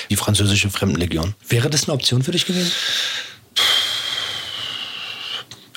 die 0.09 0.17
französische 0.17 0.69
Fremdenlegion. 0.69 1.33
Wäre 1.47 1.69
das 1.69 1.85
eine 1.85 1.93
Option 1.93 2.21
für 2.23 2.31
dich 2.31 2.45
gewesen? 2.45 2.73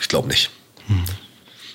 Ich 0.01 0.09
glaube 0.09 0.27
nicht. 0.27 0.51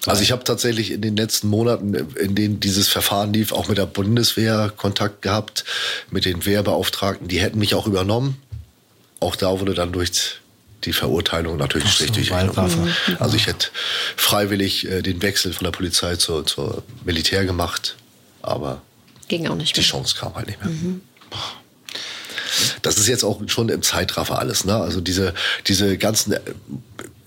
Also 0.05 0.21
ich 0.21 0.33
habe 0.33 0.43
tatsächlich 0.43 0.91
in 0.91 1.01
den 1.01 1.15
letzten 1.15 1.47
Monaten, 1.47 1.93
in 1.93 2.35
denen 2.35 2.59
dieses 2.59 2.89
Verfahren 2.89 3.31
lief, 3.31 3.53
auch 3.53 3.69
mit 3.69 3.77
der 3.77 3.85
Bundeswehr 3.85 4.71
Kontakt 4.75 5.21
gehabt, 5.21 5.63
mit 6.11 6.25
den 6.25 6.45
Wehrbeauftragten, 6.45 7.29
die 7.29 7.39
hätten 7.39 7.57
mich 7.57 7.73
auch 7.73 7.87
übernommen. 7.87 8.35
Auch 9.25 9.35
da 9.35 9.59
wurde 9.59 9.73
dann 9.73 9.91
durch 9.91 10.11
die 10.83 10.93
Verurteilung 10.93 11.57
natürlich 11.57 11.97
durch 11.97 12.11
die 12.11 12.19
Rechnung. 12.19 12.55
Waldwaffe. 12.55 12.87
Also 13.19 13.35
ich 13.35 13.47
hätte 13.47 13.69
freiwillig 14.15 14.87
äh, 14.87 15.01
den 15.01 15.19
Wechsel 15.23 15.51
von 15.51 15.65
der 15.65 15.71
Polizei 15.71 16.15
zur, 16.15 16.45
zur 16.45 16.83
Militär 17.05 17.43
gemacht, 17.43 17.95
aber 18.43 18.83
Ging 19.27 19.47
auch 19.47 19.55
nicht 19.55 19.75
die 19.75 19.81
mehr. 19.81 19.89
Chance 19.89 20.15
kam 20.15 20.35
halt 20.35 20.45
nicht 20.45 20.63
mehr. 20.63 20.71
Das 22.83 22.99
ist 22.99 23.07
jetzt 23.07 23.23
auch 23.23 23.41
schon 23.47 23.69
im 23.69 23.81
Zeitraffer 23.81 24.37
alles. 24.37 24.63
Ne? 24.63 24.75
Also 24.75 25.01
diese, 25.01 25.33
diese 25.65 25.97
ganzen 25.97 26.33
äh, 26.33 26.39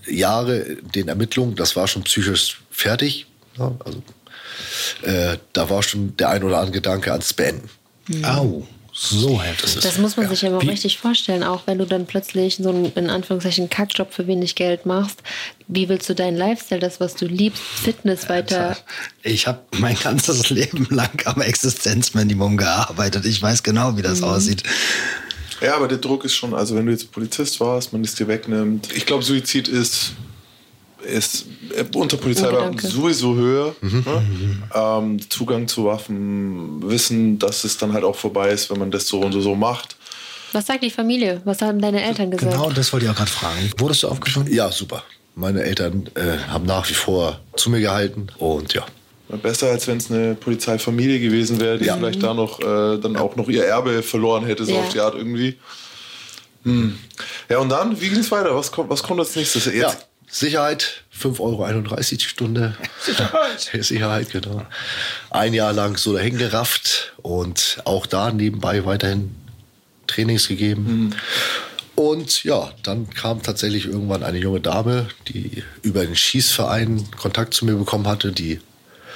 Jahre 0.07 0.77
den 0.95 1.09
Ermittlungen, 1.09 1.57
das 1.57 1.75
war 1.75 1.89
schon 1.89 2.05
psychisch 2.05 2.61
fertig. 2.71 3.27
Ne? 3.57 3.77
Also, 3.85 4.03
äh, 5.03 5.37
da 5.53 5.69
war 5.69 5.83
schon 5.83 6.17
der 6.17 6.31
ein 6.31 6.45
oder 6.45 6.59
andere 6.59 6.75
Gedanke 6.75 7.11
ans 7.11 7.33
Beenden. 7.33 7.69
Au, 8.23 8.67
so 9.01 9.41
heftig. 9.41 9.81
Das 9.83 9.97
muss 9.99 10.17
man 10.17 10.29
sich 10.29 10.45
aber 10.45 10.59
auch 10.59 10.63
Wie- 10.63 10.71
richtig 10.71 10.99
vorstellen, 10.99 11.45
auch 11.45 11.63
wenn 11.67 11.79
du 11.79 11.87
dann 11.87 12.07
plötzlich 12.07 12.57
so 12.57 12.71
einen, 12.71 12.93
in 12.95 13.11
Anführungszeichen, 13.11 13.71
Kackjob 13.71 14.13
für 14.13 14.27
wenig 14.27 14.57
Geld 14.57 14.87
machst. 14.87 15.23
Wie 15.69 15.89
willst 15.89 16.09
du 16.09 16.15
deinen 16.15 16.37
Lifestyle, 16.37 16.81
das, 16.81 16.99
was 16.99 17.15
du 17.15 17.27
liebst, 17.27 17.63
Fitness 17.63 18.29
weiter... 18.29 18.77
Ich 19.23 19.47
habe 19.47 19.61
mein 19.79 19.97
ganzes 19.97 20.51
Leben 20.51 20.87
lang 20.91 21.11
am 21.27 21.41
Existenzminimum 21.41 22.57
gearbeitet. 22.57 23.25
Ich 23.25 23.41
weiß 23.41 23.63
genau, 23.63 23.97
wie 23.97 24.03
das 24.03 24.23
aussieht. 24.23 24.63
Ja, 25.61 25.77
aber 25.77 25.89
der 25.89 25.99
Druck 25.99 26.25
ist 26.25 26.35
schon, 26.35 26.55
also 26.55 26.75
wenn 26.77 26.87
du 26.87 26.93
jetzt 26.93 27.11
Polizist 27.13 27.61
warst, 27.61 27.93
man 27.93 28.03
es 28.03 28.15
dir 28.15 28.29
wegnimmt. 28.29 28.89
Ich 28.95 29.07
glaube, 29.07 29.23
Suizid 29.25 29.69
ist, 29.69 30.13
ist 31.03 31.47
unter 31.95 32.17
Polizeibeamten 32.17 32.77
Gedanke. 32.77 32.89
sowieso 32.97 33.35
höher. 33.37 33.75
Ne? 33.81 34.03
Ähm, 34.75 35.31
Zugang 35.31 35.69
zu 35.69 35.85
Waffen, 35.85 36.83
Wissen, 36.89 37.39
dass 37.39 37.65
es 37.65 37.77
dann 37.79 37.93
halt 37.93 38.05
auch 38.05 38.17
vorbei 38.17 38.51
ist, 38.51 38.71
wenn 38.71 38.79
man 38.79 38.91
das 38.91 39.07
so 39.07 39.21
und 39.21 39.33
so, 39.33 39.41
so 39.41 39.55
macht. 39.55 39.97
Was 40.53 40.67
sagt 40.67 40.83
die 40.83 40.91
Familie? 40.91 41.41
Was 41.45 41.61
haben 41.63 41.81
deine 41.81 42.03
Eltern 42.03 42.31
gesagt? 42.31 42.53
Genau, 42.53 42.71
das 42.71 42.93
wollte 42.93 43.07
ich 43.07 43.11
auch 43.13 43.17
gerade 43.17 43.31
fragen. 43.31 43.71
Wurdest 43.79 44.03
du 44.03 44.09
aufgefunden? 44.09 44.53
Ja, 44.53 44.71
super. 44.73 45.03
Meine 45.35 45.63
Eltern 45.63 46.09
äh, 46.15 46.39
haben 46.49 46.65
nach 46.67 46.89
wie 46.89 46.95
vor 46.95 47.39
zu 47.57 47.71
mir 47.71 47.81
gehalten 47.81 48.29
und 48.39 48.73
ja. 48.75 48.85
Besser, 49.43 49.67
als 49.71 49.87
wenn 49.87 49.99
es 49.99 50.11
eine 50.11 50.35
Polizeifamilie 50.35 51.21
gewesen 51.21 51.61
wäre, 51.61 51.79
die 51.79 51.85
Ja. 51.85 51.97
vielleicht 51.99 52.23
da 52.23 52.33
noch 52.33 52.61
äh, 52.61 52.99
dann 52.99 53.15
auch 53.17 53.37
noch 53.37 53.49
ihr 53.49 53.63
Erbe 53.65 54.03
verloren 54.03 54.47
hätte, 54.47 54.65
so 54.65 54.73
Ja. 54.73 54.79
auf 54.81 54.89
die 54.89 55.01
Art 55.01 55.15
irgendwie. 55.15 55.57
Hm. 56.65 56.99
Ja, 57.49 57.59
und 57.59 57.69
dann, 57.69 58.01
wie 58.01 58.09
ging 58.09 58.19
es 58.19 58.31
weiter? 58.31 58.55
Was 58.57 58.73
kommt, 58.73 58.91
was 58.91 59.03
kommt 59.03 59.21
als 59.21 59.37
nächstes? 59.37 59.67
Jetzt, 59.67 59.77
Ja, 59.77 59.93
Sicherheit, 60.31 61.03
5,31 61.17 61.41
Euro 61.41 61.97
die 61.97 62.21
Stunde. 62.21 62.77
Sicherheit. 63.01 63.61
Sicherheit, 63.85 64.31
genau. 64.31 64.67
Ein 65.31 65.55
Jahr 65.55 65.73
lang 65.73 65.97
so 65.97 66.13
dahin 66.13 66.39
gerafft 66.39 67.15
und 67.23 67.81
auch 67.85 68.07
da 68.07 68.31
nebenbei 68.31 68.85
weiterhin 68.85 69.35
Trainings 70.07 70.49
gegeben. 70.49 71.15
Und 71.95 72.45
ja, 72.45 72.73
dann 72.83 73.11
kam 73.11 73.43
tatsächlich 73.43 73.87
irgendwann 73.87 74.23
eine 74.23 74.39
junge 74.39 74.61
Dame, 74.61 75.09
die 75.29 75.65
über 75.83 76.05
den 76.05 76.15
Schießverein 76.15 77.11
Kontakt 77.13 77.55
zu 77.55 77.65
mir 77.65 77.75
bekommen 77.75 78.07
hatte, 78.07 78.31
die 78.31 78.61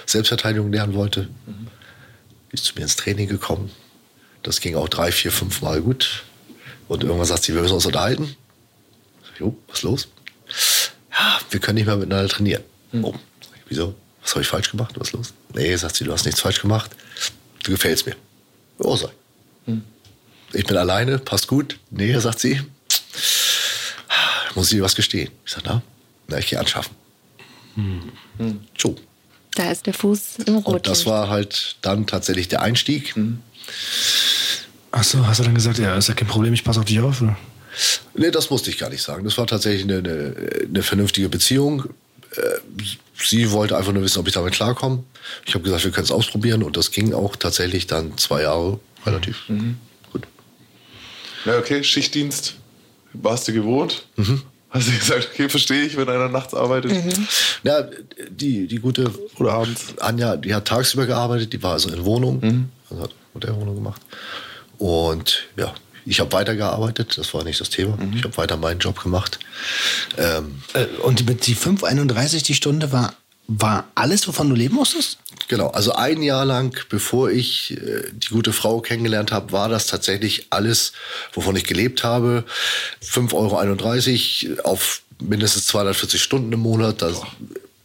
Selbstverteidigung 0.06 0.72
lernen 0.72 0.94
wollte. 0.94 1.28
Die 2.50 2.54
ist 2.54 2.64
zu 2.64 2.74
mir 2.74 2.82
ins 2.82 2.96
Training 2.96 3.28
gekommen. 3.28 3.70
Das 4.42 4.60
ging 4.60 4.74
auch 4.74 4.88
drei, 4.88 5.12
vier, 5.12 5.30
fünf 5.30 5.62
Mal 5.62 5.80
gut. 5.80 6.24
Und 6.88 7.04
irgendwann 7.04 7.26
sagt 7.26 7.44
sie, 7.44 7.54
wir 7.54 7.62
müssen 7.62 7.74
uns 7.74 7.86
unterhalten. 7.86 8.34
Jo, 9.38 9.56
was 9.68 9.78
ist 9.78 9.82
los? 9.84 10.08
Ja, 11.12 11.40
wir 11.50 11.60
können 11.60 11.76
nicht 11.76 11.86
mehr 11.86 11.96
miteinander 11.96 12.28
trainieren. 12.28 12.62
Oh, 12.92 13.14
wieso? 13.68 13.94
Was 14.22 14.32
habe 14.32 14.42
ich 14.42 14.48
falsch 14.48 14.70
gemacht? 14.70 14.94
Was 14.96 15.08
ist 15.08 15.12
los? 15.14 15.34
Nee, 15.54 15.74
sagt 15.76 15.96
sie, 15.96 16.04
du 16.04 16.12
hast 16.12 16.24
nichts 16.24 16.40
falsch 16.40 16.60
gemacht. 16.60 16.90
Du 17.62 17.72
gefällst 17.72 18.06
mir. 18.06 18.16
Oh, 18.78 18.96
sei. 18.96 19.10
Ich 20.52 20.66
bin 20.66 20.76
alleine, 20.76 21.18
passt 21.18 21.48
gut. 21.48 21.78
Nee, 21.90 22.18
sagt 22.18 22.40
sie. 22.40 22.60
Muss 24.54 24.66
ich 24.70 24.78
dir 24.78 24.82
was 24.82 24.94
gestehen? 24.94 25.30
Ich 25.44 25.52
sag, 25.52 25.64
na, 25.64 25.82
na 26.28 26.38
ich 26.38 26.48
gehe 26.48 26.58
anschaffen. 26.58 26.94
So. 28.76 28.96
Da 29.54 29.70
ist 29.70 29.86
der 29.86 29.94
Fuß 29.94 30.40
im 30.46 30.56
Rot. 30.56 30.74
Und 30.74 30.86
das 30.86 31.06
war 31.06 31.28
halt 31.28 31.76
dann 31.82 32.06
tatsächlich 32.06 32.48
der 32.48 32.62
Einstieg. 32.62 33.14
Ach 34.90 35.04
so, 35.04 35.26
hast 35.26 35.40
du 35.40 35.44
dann 35.44 35.54
gesagt, 35.54 35.78
ja, 35.78 35.96
ist 35.96 36.08
ja 36.08 36.14
kein 36.14 36.28
Problem, 36.28 36.52
ich 36.52 36.64
passe 36.64 36.80
auf 36.80 36.86
dich 36.86 37.00
auf? 37.00 37.22
Oder? 37.22 37.36
Nee, 38.14 38.30
das 38.30 38.50
musste 38.50 38.70
ich 38.70 38.78
gar 38.78 38.90
nicht 38.90 39.02
sagen. 39.02 39.24
Das 39.24 39.38
war 39.38 39.46
tatsächlich 39.46 39.84
eine, 39.84 39.98
eine, 39.98 40.34
eine 40.68 40.82
vernünftige 40.82 41.28
Beziehung. 41.28 41.84
sie 43.16 43.50
wollte 43.50 43.76
einfach 43.76 43.92
nur 43.92 44.02
wissen, 44.02 44.18
ob 44.18 44.26
ich 44.26 44.34
damit 44.34 44.54
klarkomme. 44.54 45.04
Ich 45.46 45.54
habe 45.54 45.64
gesagt, 45.64 45.84
wir 45.84 45.90
können 45.90 46.04
es 46.04 46.10
ausprobieren 46.10 46.62
und 46.62 46.76
das 46.76 46.90
ging 46.90 47.12
auch 47.14 47.36
tatsächlich 47.36 47.86
dann 47.86 48.16
zwei 48.18 48.42
Jahre 48.42 48.80
relativ 49.06 49.42
gut. 50.12 50.22
Ja, 51.44 51.58
okay, 51.58 51.82
Schichtdienst. 51.84 52.54
Warst 53.14 53.46
du 53.48 53.52
gewohnt? 53.52 54.06
Hast 54.70 54.88
du 54.88 54.92
gesagt, 54.92 55.28
okay, 55.32 55.48
verstehe 55.50 55.82
ich, 55.82 55.96
wenn 55.98 56.08
einer 56.08 56.30
nachts 56.30 56.54
arbeitet? 56.54 56.92
Ja, 57.62 57.86
die, 58.30 58.66
die 58.66 58.78
gute 58.78 59.10
Oder 59.38 59.52
abends? 59.52 59.94
Anja, 60.00 60.36
die 60.36 60.54
hat 60.54 60.66
tagsüber 60.66 61.04
gearbeitet, 61.04 61.52
die 61.52 61.62
war 61.62 61.72
also 61.72 61.90
in 61.90 62.04
Wohnung, 62.06 62.70
also 62.88 63.02
hat 63.02 63.14
Modellwohnung 63.34 63.74
gemacht. 63.74 64.00
Und 64.78 65.44
ja, 65.56 65.74
ich 66.04 66.20
habe 66.20 66.32
weitergearbeitet, 66.32 67.16
das 67.18 67.32
war 67.34 67.44
nicht 67.44 67.60
das 67.60 67.70
Thema. 67.70 67.96
Ich 68.14 68.24
habe 68.24 68.36
weiter 68.36 68.56
meinen 68.56 68.80
Job 68.80 69.00
gemacht. 69.02 69.38
Ähm, 70.18 70.62
Äh, 70.74 70.86
Und 71.02 71.26
mit 71.26 71.46
die 71.46 71.56
5,31 71.56 72.42
die 72.44 72.54
Stunde 72.54 72.92
war, 72.92 73.14
war 73.48 73.88
alles, 73.94 74.26
wovon 74.28 74.48
du 74.48 74.54
leben 74.54 74.74
musstest? 74.76 75.18
Genau, 75.48 75.68
also 75.68 75.92
ein 75.94 76.22
Jahr 76.22 76.44
lang, 76.44 76.76
bevor 76.88 77.30
ich 77.30 77.72
äh, 77.72 78.04
die 78.12 78.28
gute 78.28 78.52
Frau 78.52 78.80
kennengelernt 78.80 79.32
habe, 79.32 79.52
war 79.52 79.68
das 79.68 79.86
tatsächlich 79.86 80.46
alles, 80.50 80.92
wovon 81.32 81.56
ich 81.56 81.64
gelebt 81.64 82.04
habe. 82.04 82.44
5,31 83.04 84.48
Euro 84.58 84.62
auf 84.68 85.02
mindestens 85.20 85.66
240 85.66 86.22
Stunden 86.22 86.52
im 86.52 86.60
Monat. 86.60 87.02
Das, 87.02 87.20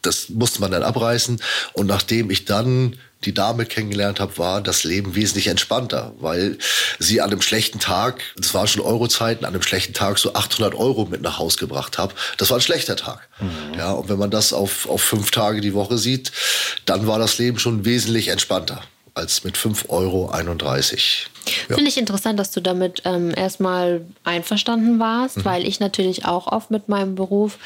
das 0.02 0.30
musste 0.30 0.62
man 0.62 0.72
dann 0.72 0.84
abreißen. 0.84 1.42
Und 1.74 1.88
nachdem 1.88 2.30
ich 2.32 2.46
dann 2.46 2.98
die 3.26 3.34
Dame 3.34 3.66
kennengelernt 3.66 4.20
habe, 4.20 4.38
war 4.38 4.62
das 4.62 4.84
Leben 4.84 5.16
wesentlich 5.16 5.48
entspannter, 5.48 6.14
weil 6.20 6.58
sie 7.00 7.22
an 7.22 7.32
einem 7.32 7.42
schlechten 7.42 7.80
Tag, 7.80 8.22
das 8.36 8.54
waren 8.54 8.68
schon 8.68 8.84
Eurozeiten, 8.84 9.46
an 9.46 9.54
einem 9.54 9.64
schlechten 9.64 9.94
Tag 9.94 10.18
so 10.20 10.34
800 10.34 10.76
Euro 10.76 11.06
mit 11.06 11.22
nach 11.22 11.40
Haus 11.40 11.58
gebracht 11.58 11.98
habe. 11.98 12.14
Das 12.38 12.50
war 12.50 12.58
ein 12.58 12.62
schlechter 12.62 12.96
Tag. 12.96 13.28
Ja, 13.78 13.92
und 13.92 14.10
wenn 14.10 14.20
man 14.20 14.32
das 14.32 14.54
auf, 14.54 14.88
auf 14.88 15.02
fünf 15.02 15.32
Tage 15.32 15.62
die 15.62 15.74
Woche 15.74 15.98
sieht, 15.98 16.32
dann 16.86 17.08
war 17.08 17.20
das 17.20 17.38
Leben 17.38 17.60
schon 17.60 17.86
wesentlich 17.86 18.28
entspannter 18.30 18.82
als 19.18 19.44
mit 19.44 19.58
5,31 19.58 19.90
Euro. 19.90 20.32
Ja. 21.70 21.76
Finde 21.76 21.90
ich 21.90 21.98
interessant, 21.98 22.40
dass 22.40 22.52
du 22.52 22.62
damit 22.62 23.02
ähm, 23.06 23.34
erstmal 23.36 24.06
einverstanden 24.24 25.00
warst, 25.00 25.46
weil 25.46 25.66
ich 25.66 25.80
natürlich 25.80 26.26
auch 26.26 26.48
oft 26.48 26.72
mit 26.72 26.90
meinem 26.90 27.16
Beruf 27.16 27.58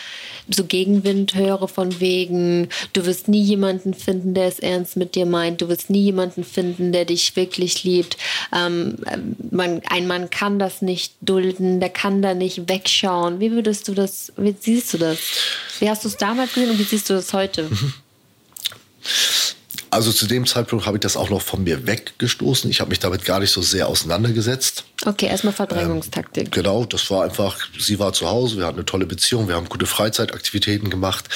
so 0.49 0.64
Gegenwind 0.64 1.36
höre 1.36 1.68
von 1.68 1.99
wegen, 1.99 2.70
du 2.93 3.06
wirst 3.06 3.28
nie 3.28 3.41
jemanden 3.41 3.93
finden, 3.93 4.34
der 4.34 4.47
es 4.47 4.60
ernst 4.60 4.97
mit 4.97 5.16
dir 5.16 5.26
meint, 5.26 5.62
du 5.62 5.68
wirst 5.70 5.89
nie 5.89 6.04
jemanden 6.04 6.43
finden, 6.43 6.91
der 6.91 7.06
dich 7.06 7.36
wirklich 7.36 7.84
liebt. 7.84 8.18
Ähm, 8.56 8.97
ähm, 9.12 9.36
man, 9.49 9.82
ein 9.89 10.08
Mann 10.08 10.30
kann 10.30 10.60
das 10.60 10.82
nicht 10.82 11.16
dulden, 11.22 11.80
der 11.80 11.89
kann 11.89 12.22
da 12.22 12.34
nicht 12.34 12.70
wegschauen. 12.70 13.39
Wie 13.39 13.52
würdest 13.52 13.88
du 13.88 13.93
das, 13.93 14.32
wie 14.38 14.56
siehst 14.60 14.93
du 14.93 14.97
das? 14.97 15.20
Wie 15.80 15.89
hast 15.89 16.04
du 16.04 16.08
es 16.08 16.18
damals 16.18 16.54
gesehen 16.54 16.72
und 16.72 16.80
wie 16.80 16.84
siehst 16.84 17.10
du 17.10 17.14
das 17.14 17.34
heute? 17.34 17.70
Also 19.92 20.14
zu 20.14 20.26
dem 20.26 20.48
Zeitpunkt 20.48 20.86
habe 20.86 20.98
ich 20.98 21.02
das 21.02 21.18
auch 21.18 21.30
noch 21.30 21.42
von 21.42 21.66
mir 21.66 21.86
weggestoßen. 21.86 22.72
Ich 22.72 22.80
habe 22.80 22.89
mich 22.89 23.00
damit 23.00 23.26
gar 23.26 23.42
nicht 23.42 23.52
so 23.52 23.62
sehr 23.62 23.89
auseinandergesetzt. 23.89 24.86
Okay, 25.06 25.26
erstmal 25.26 25.54
Verdrängungstaktik. 25.54 26.50
Genau, 26.50 26.86
das 26.86 27.12
war 27.12 27.26
einfach, 27.26 27.60
sie 27.78 28.00
war 28.00 28.14
zu 28.14 28.30
Hause, 28.30 28.58
wir 28.58 28.66
hatten 28.66 28.78
eine 28.78 28.86
tolle 28.86 29.06
Beziehung, 29.06 29.50
wir 29.50 29.56
haben 29.56 29.68
gute 29.68 29.86
Freizeitaktivitäten 29.86 30.89
gemacht. 30.89 31.28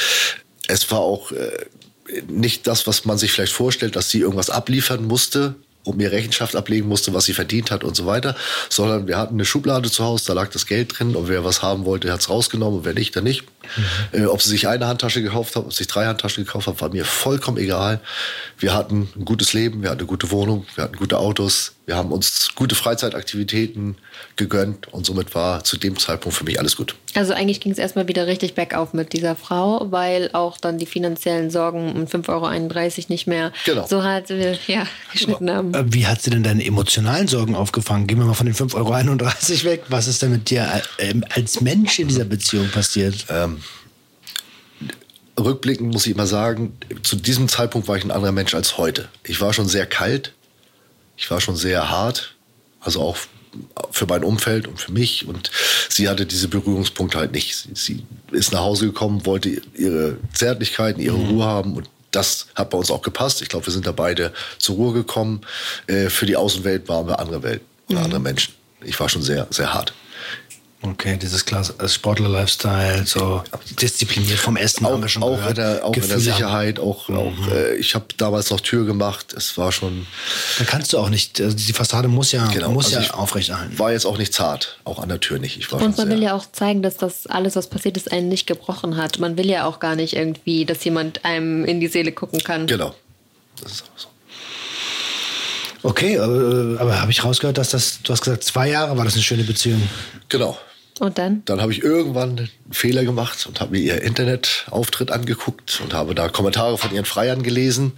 Es 0.68 0.90
war 0.90 1.00
auch 1.00 1.34
äh, 1.34 1.52
nicht 2.30 2.66
das, 2.66 2.88
was 2.88 3.04
man 3.04 3.18
sich 3.18 3.34
vielleicht 3.34 3.52
vorstellt, 3.52 3.98
dass 3.98 4.10
sie 4.10 4.22
irgendwas 4.22 4.50
abliefern 4.50 5.04
musste, 5.04 5.56
um 5.84 6.00
ihr 6.00 6.14
Rechenschaft 6.14 6.56
ablegen 6.56 6.88
musste, 6.88 7.14
was 7.14 7.26
sie 7.26 7.34
verdient 7.34 7.72
hat 7.72 7.84
und 7.84 7.96
so 7.96 8.06
weiter, 8.06 8.38
sondern 8.70 9.06
wir 9.08 9.18
hatten 9.18 9.36
eine 9.36 9.46
Schublade 9.46 9.92
zu 9.92 10.04
Hause, 10.06 10.28
da 10.28 10.34
lag 10.34 10.50
das 10.50 10.66
Geld 10.66 10.98
drin 10.98 11.16
und 11.16 11.28
wer 11.28 11.44
was 11.44 11.62
haben 11.62 11.84
wollte, 11.84 12.12
hat 12.12 12.22
es 12.22 12.30
rausgenommen 12.30 12.80
und 12.80 12.86
wer 12.86 12.94
nicht, 12.94 13.16
dann 13.16 13.26
nicht. 13.26 13.44
Äh, 14.12 14.26
ob 14.26 14.42
sie 14.42 14.50
sich 14.50 14.68
eine 14.68 14.88
Handtasche 14.88 15.22
gekauft 15.22 15.56
hat, 15.56 15.66
ob 15.66 15.72
sie 15.74 15.80
sich 15.80 15.88
drei 15.88 16.06
Handtaschen 16.06 16.46
gekauft 16.46 16.68
hat, 16.68 16.82
war 16.82 16.90
mir 16.90 17.06
vollkommen 17.06 17.58
egal. 17.58 18.00
Wir 18.58 18.74
hatten 18.74 19.10
ein 19.16 19.26
gutes 19.26 19.54
Leben, 19.54 19.82
wir 19.82 19.90
hatten 19.90 20.00
eine 20.02 20.08
gute 20.08 20.32
Wohnung, 20.32 20.66
wir 20.76 20.84
hatten 20.86 20.96
gute 20.96 21.18
Autos, 21.18 21.74
wir 21.86 21.96
haben 21.96 22.12
uns 22.12 22.50
gute 22.56 22.74
Freizeitaktivitäten 22.76 23.98
gegönnt 24.38 24.92
und 24.92 25.06
somit 25.06 25.36
war 25.36 25.64
zu 25.64 25.78
dem 25.78 25.98
Zeitpunkt 26.00 26.38
für 26.38 26.44
mich 26.44 26.60
alles 26.60 26.76
gut. 26.76 26.96
Also 27.14 27.34
eigentlich 27.34 27.62
ging 27.62 27.72
es 27.72 27.78
erstmal 27.78 28.08
wieder 28.08 28.28
richtig 28.28 28.56
bergauf 28.56 28.94
mit 28.94 29.14
dieser 29.14 29.36
Frau, 29.36 29.88
weil 29.92 30.30
auch 30.34 30.58
dann 30.58 30.78
die 30.78 30.86
finanziellen 30.86 31.50
Sorgen 31.52 31.94
um 31.94 32.06
5,31 32.06 32.28
Euro 32.30 33.06
nicht 33.10 33.28
mehr 33.28 33.52
Genau. 33.66 33.86
so 33.88 34.04
hart 34.04 34.32
äh, 34.32 34.58
ja, 34.68 34.86
geschnitten 35.12 35.50
haben. 35.50 35.74
Äh, 35.74 35.84
Wie 35.88 36.08
hat 36.08 36.22
sie 36.22 36.30
denn 36.30 36.44
deine 36.44 36.66
emotionalen 36.66 37.28
Sorgen 37.28 37.56
aufgefangen? 37.56 38.08
Gehen 38.08 38.18
wir 38.18 38.26
mal 38.26 38.34
von 38.34 38.46
den 38.46 38.56
5,31 38.56 38.76
Euro 38.76 39.64
weg. 39.72 39.84
Was 39.90 40.08
ist 40.08 40.22
denn 40.22 40.32
mit 40.32 40.50
dir 40.50 40.68
als 41.30 41.62
Mensch 41.62 42.00
in 42.00 42.08
dieser 42.08 42.26
Beziehung 42.26 42.70
passiert? 42.70 43.26
Rückblickend 45.38 45.92
muss 45.92 46.06
ich 46.06 46.14
immer 46.14 46.28
sagen, 46.28 46.78
zu 47.04 47.18
diesem 47.18 47.50
Zeitpunkt 47.50 47.88
war 47.88 47.98
ich 47.98 48.04
ein 48.04 48.12
anderer 48.12 48.32
Mensch 48.32 48.56
als 48.56 48.78
heute. 48.78 49.10
Ich 49.24 49.42
war 49.42 49.54
schon 49.54 49.68
sehr 49.68 49.86
kalt, 49.86 50.34
ich 51.18 51.30
war 51.30 51.42
schon 51.42 51.56
sehr 51.56 51.90
hart, 51.90 52.36
also 52.80 53.02
auch 53.02 53.18
für 53.92 54.06
mein 54.06 54.24
Umfeld 54.24 54.68
und 54.68 54.80
für 54.80 54.92
mich. 54.92 55.28
Und 55.28 55.52
sie 55.90 56.08
hatte 56.10 56.26
diese 56.26 56.48
Berührungspunkte 56.48 57.18
halt 57.18 57.32
nicht. 57.32 57.56
Sie, 57.56 57.70
sie 57.74 58.04
ist 58.32 58.52
nach 58.52 58.62
Hause 58.62 58.86
gekommen, 58.88 59.26
wollte 59.26 59.62
ihre 59.76 60.18
Zärtlichkeiten, 60.34 61.02
ihre 61.02 61.18
Ruhe 61.18 61.46
haben 61.46 61.76
und 61.76 61.90
das 62.12 62.48
hat 62.56 62.70
bei 62.70 62.78
uns 62.78 62.92
auch 62.92 63.02
gepasst. 63.02 63.42
Ich 63.42 63.50
glaube, 63.50 63.66
wir 63.66 63.74
sind 63.74 63.86
da 63.86 63.92
beide 63.92 64.34
zur 64.58 64.76
Ruhe 64.76 64.94
gekommen. 64.94 65.42
Äh, 65.88 66.10
für 66.10 66.26
die 66.26 66.38
Außenwelt 66.38 66.88
waren 66.88 67.08
wir 67.08 67.20
andere 67.20 67.44
Welt, 67.44 67.62
andere 67.90 68.22
Menschen. 68.22 68.54
Ich 68.84 68.98
war 69.00 69.10
schon 69.10 69.22
sehr, 69.22 69.48
sehr 69.50 69.74
hart. 69.74 69.94
Okay, 70.92 71.18
dieses 71.18 71.46
Klasse, 71.46 71.74
äh, 71.80 71.88
Sportler-Lifestyle, 71.88 73.06
so 73.06 73.44
diszipliniert 73.82 74.38
vom 74.38 74.56
Essen 74.56 74.86
haben 74.86 75.00
wir 75.00 75.06
auch, 75.06 75.10
schon 75.10 75.24
auch, 75.24 75.38
gehört. 75.38 75.58
in 75.58 75.64
der, 75.64 75.86
auch 75.86 75.96
in 75.96 76.08
der 76.08 76.20
Sicherheit, 76.20 76.80
auch, 76.80 77.10
auch 77.10 77.34
äh, 77.52 77.76
ich 77.76 77.96
habe 77.96 78.06
damals 78.18 78.52
noch 78.52 78.60
Tür 78.60 78.86
gemacht. 78.86 79.34
Es 79.34 79.58
war 79.58 79.72
schon, 79.72 80.06
Da 80.60 80.66
kannst 80.66 80.94
du 80.94 81.00
auch 81.00 81.10
nicht, 81.10 81.42
also 81.42 81.56
die 81.56 81.74
Fassade 81.74 82.08
muss 82.08 82.32
ja, 82.32 82.46
genau. 82.48 82.72
muss 82.72 82.94
also 82.94 83.08
ja 83.08 83.14
aufrechterhalten. 83.16 83.80
War 83.80 83.92
jetzt 83.92 84.06
auch 84.06 84.18
nicht 84.18 84.34
zart, 84.34 84.80
auch 84.84 85.00
an 85.00 85.10
der 85.10 85.20
Tür 85.20 85.40
nicht. 85.40 85.58
Ich 85.58 85.72
war 85.72 85.82
Und 85.82 85.98
man 85.98 86.10
will 86.10 86.22
ja 86.22 86.36
auch 86.36 86.46
zeigen, 86.52 86.82
dass 86.84 86.98
das 86.98 87.26
alles, 87.28 87.56
was 87.56 87.68
passiert 87.68 87.98
ist, 87.98 88.12
einen 88.12 88.30
nicht 88.30 88.46
gebrochen 88.46 88.98
hat. 88.98 89.20
Man 89.20 89.38
will 89.38 89.50
ja 89.50 89.66
auch 89.66 89.80
gar 89.80 89.96
nicht 89.96 90.16
irgendwie, 90.16 90.66
dass 90.66 90.84
jemand 90.84 91.26
einem 91.26 91.66
in 91.66 91.80
die 91.80 91.88
Seele 91.88 92.12
gucken 92.12 92.44
kann. 92.44 92.68
Genau. 92.68 92.94
Das 93.62 93.72
ist 93.72 93.84
auch 93.84 94.00
so. 94.00 94.08
Okay, 95.86 96.18
aber, 96.18 96.78
aber 96.80 97.00
habe 97.00 97.12
ich 97.12 97.24
rausgehört, 97.24 97.60
dass 97.60 97.70
das, 97.70 98.00
du 98.02 98.12
hast 98.12 98.22
gesagt, 98.22 98.44
zwei 98.44 98.70
Jahre 98.70 98.98
war 98.98 99.06
das 99.06 99.14
eine 99.14 99.22
schöne 99.22 99.44
Beziehung. 99.44 99.88
Genau. 100.30 100.58
Und 101.00 101.18
dann? 101.18 101.44
Dann 101.46 101.62
habe 101.62 101.74
ich 101.74 101.84
irgendwann 101.84 102.38
einen 102.38 102.50
Fehler 102.72 103.04
gemacht 103.04 103.46
und 103.48 103.60
habe 103.60 103.72
mir 103.72 103.82
ihr 103.82 104.02
Internetauftritt 104.02 105.12
angeguckt 105.12 105.82
und 105.84 105.94
habe 105.94 106.16
da 106.16 106.30
Kommentare 106.30 106.78
von 106.78 106.94
ihren 106.94 107.06
Freiern 107.06 107.44
gelesen. 107.44 107.94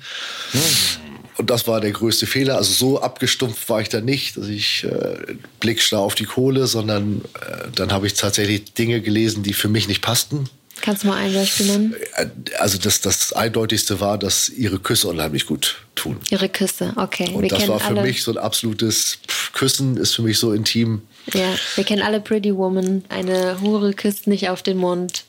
Und 1.37 1.51
das 1.51 1.67
war 1.67 1.79
der 1.79 1.91
größte 1.91 2.25
Fehler. 2.25 2.57
Also 2.57 2.73
so 2.73 3.01
abgestumpft 3.01 3.69
war 3.69 3.81
ich 3.81 3.89
da 3.89 4.01
nicht, 4.01 4.37
dass 4.37 4.47
ich 4.47 4.83
äh, 4.85 5.35
blickstarr 5.59 5.99
auf 5.99 6.15
die 6.15 6.25
Kohle, 6.25 6.65
sondern 6.65 7.21
äh, 7.39 7.67
dann 7.75 7.91
habe 7.91 8.07
ich 8.07 8.15
tatsächlich 8.15 8.73
Dinge 8.73 9.01
gelesen, 9.01 9.43
die 9.43 9.53
für 9.53 9.67
mich 9.69 9.87
nicht 9.87 10.01
passten. 10.01 10.49
Kannst 10.81 11.03
du 11.03 11.07
mal 11.07 11.17
ein 11.17 11.33
Beispiel 11.33 11.67
nennen? 11.67 11.95
Äh, 12.15 12.27
Also 12.57 12.79
das, 12.79 13.01
das 13.01 13.33
Eindeutigste 13.33 13.99
war, 13.99 14.17
dass 14.17 14.49
ihre 14.49 14.79
Küsse 14.79 15.07
unheimlich 15.07 15.45
gut 15.45 15.77
tun. 15.93 16.17
Ihre 16.31 16.49
Küsse, 16.49 16.93
okay. 16.95 17.29
Und 17.31 17.51
das 17.51 17.67
war 17.67 17.79
für 17.79 18.01
mich 18.01 18.23
so 18.23 18.31
ein 18.31 18.37
absolutes 18.39 19.19
Pff, 19.27 19.53
Küssen 19.53 19.97
ist 19.97 20.15
für 20.15 20.23
mich 20.23 20.39
so 20.39 20.53
intim. 20.53 21.03
Ja, 21.34 21.55
wir 21.75 21.84
kennen 21.84 22.01
alle 22.01 22.19
Pretty 22.21 22.55
Woman. 22.55 23.03
Eine 23.09 23.59
Hure 23.61 23.93
küsst 23.93 24.28
nicht 24.28 24.49
auf 24.49 24.61
den 24.63 24.78
Mund. 24.78 25.25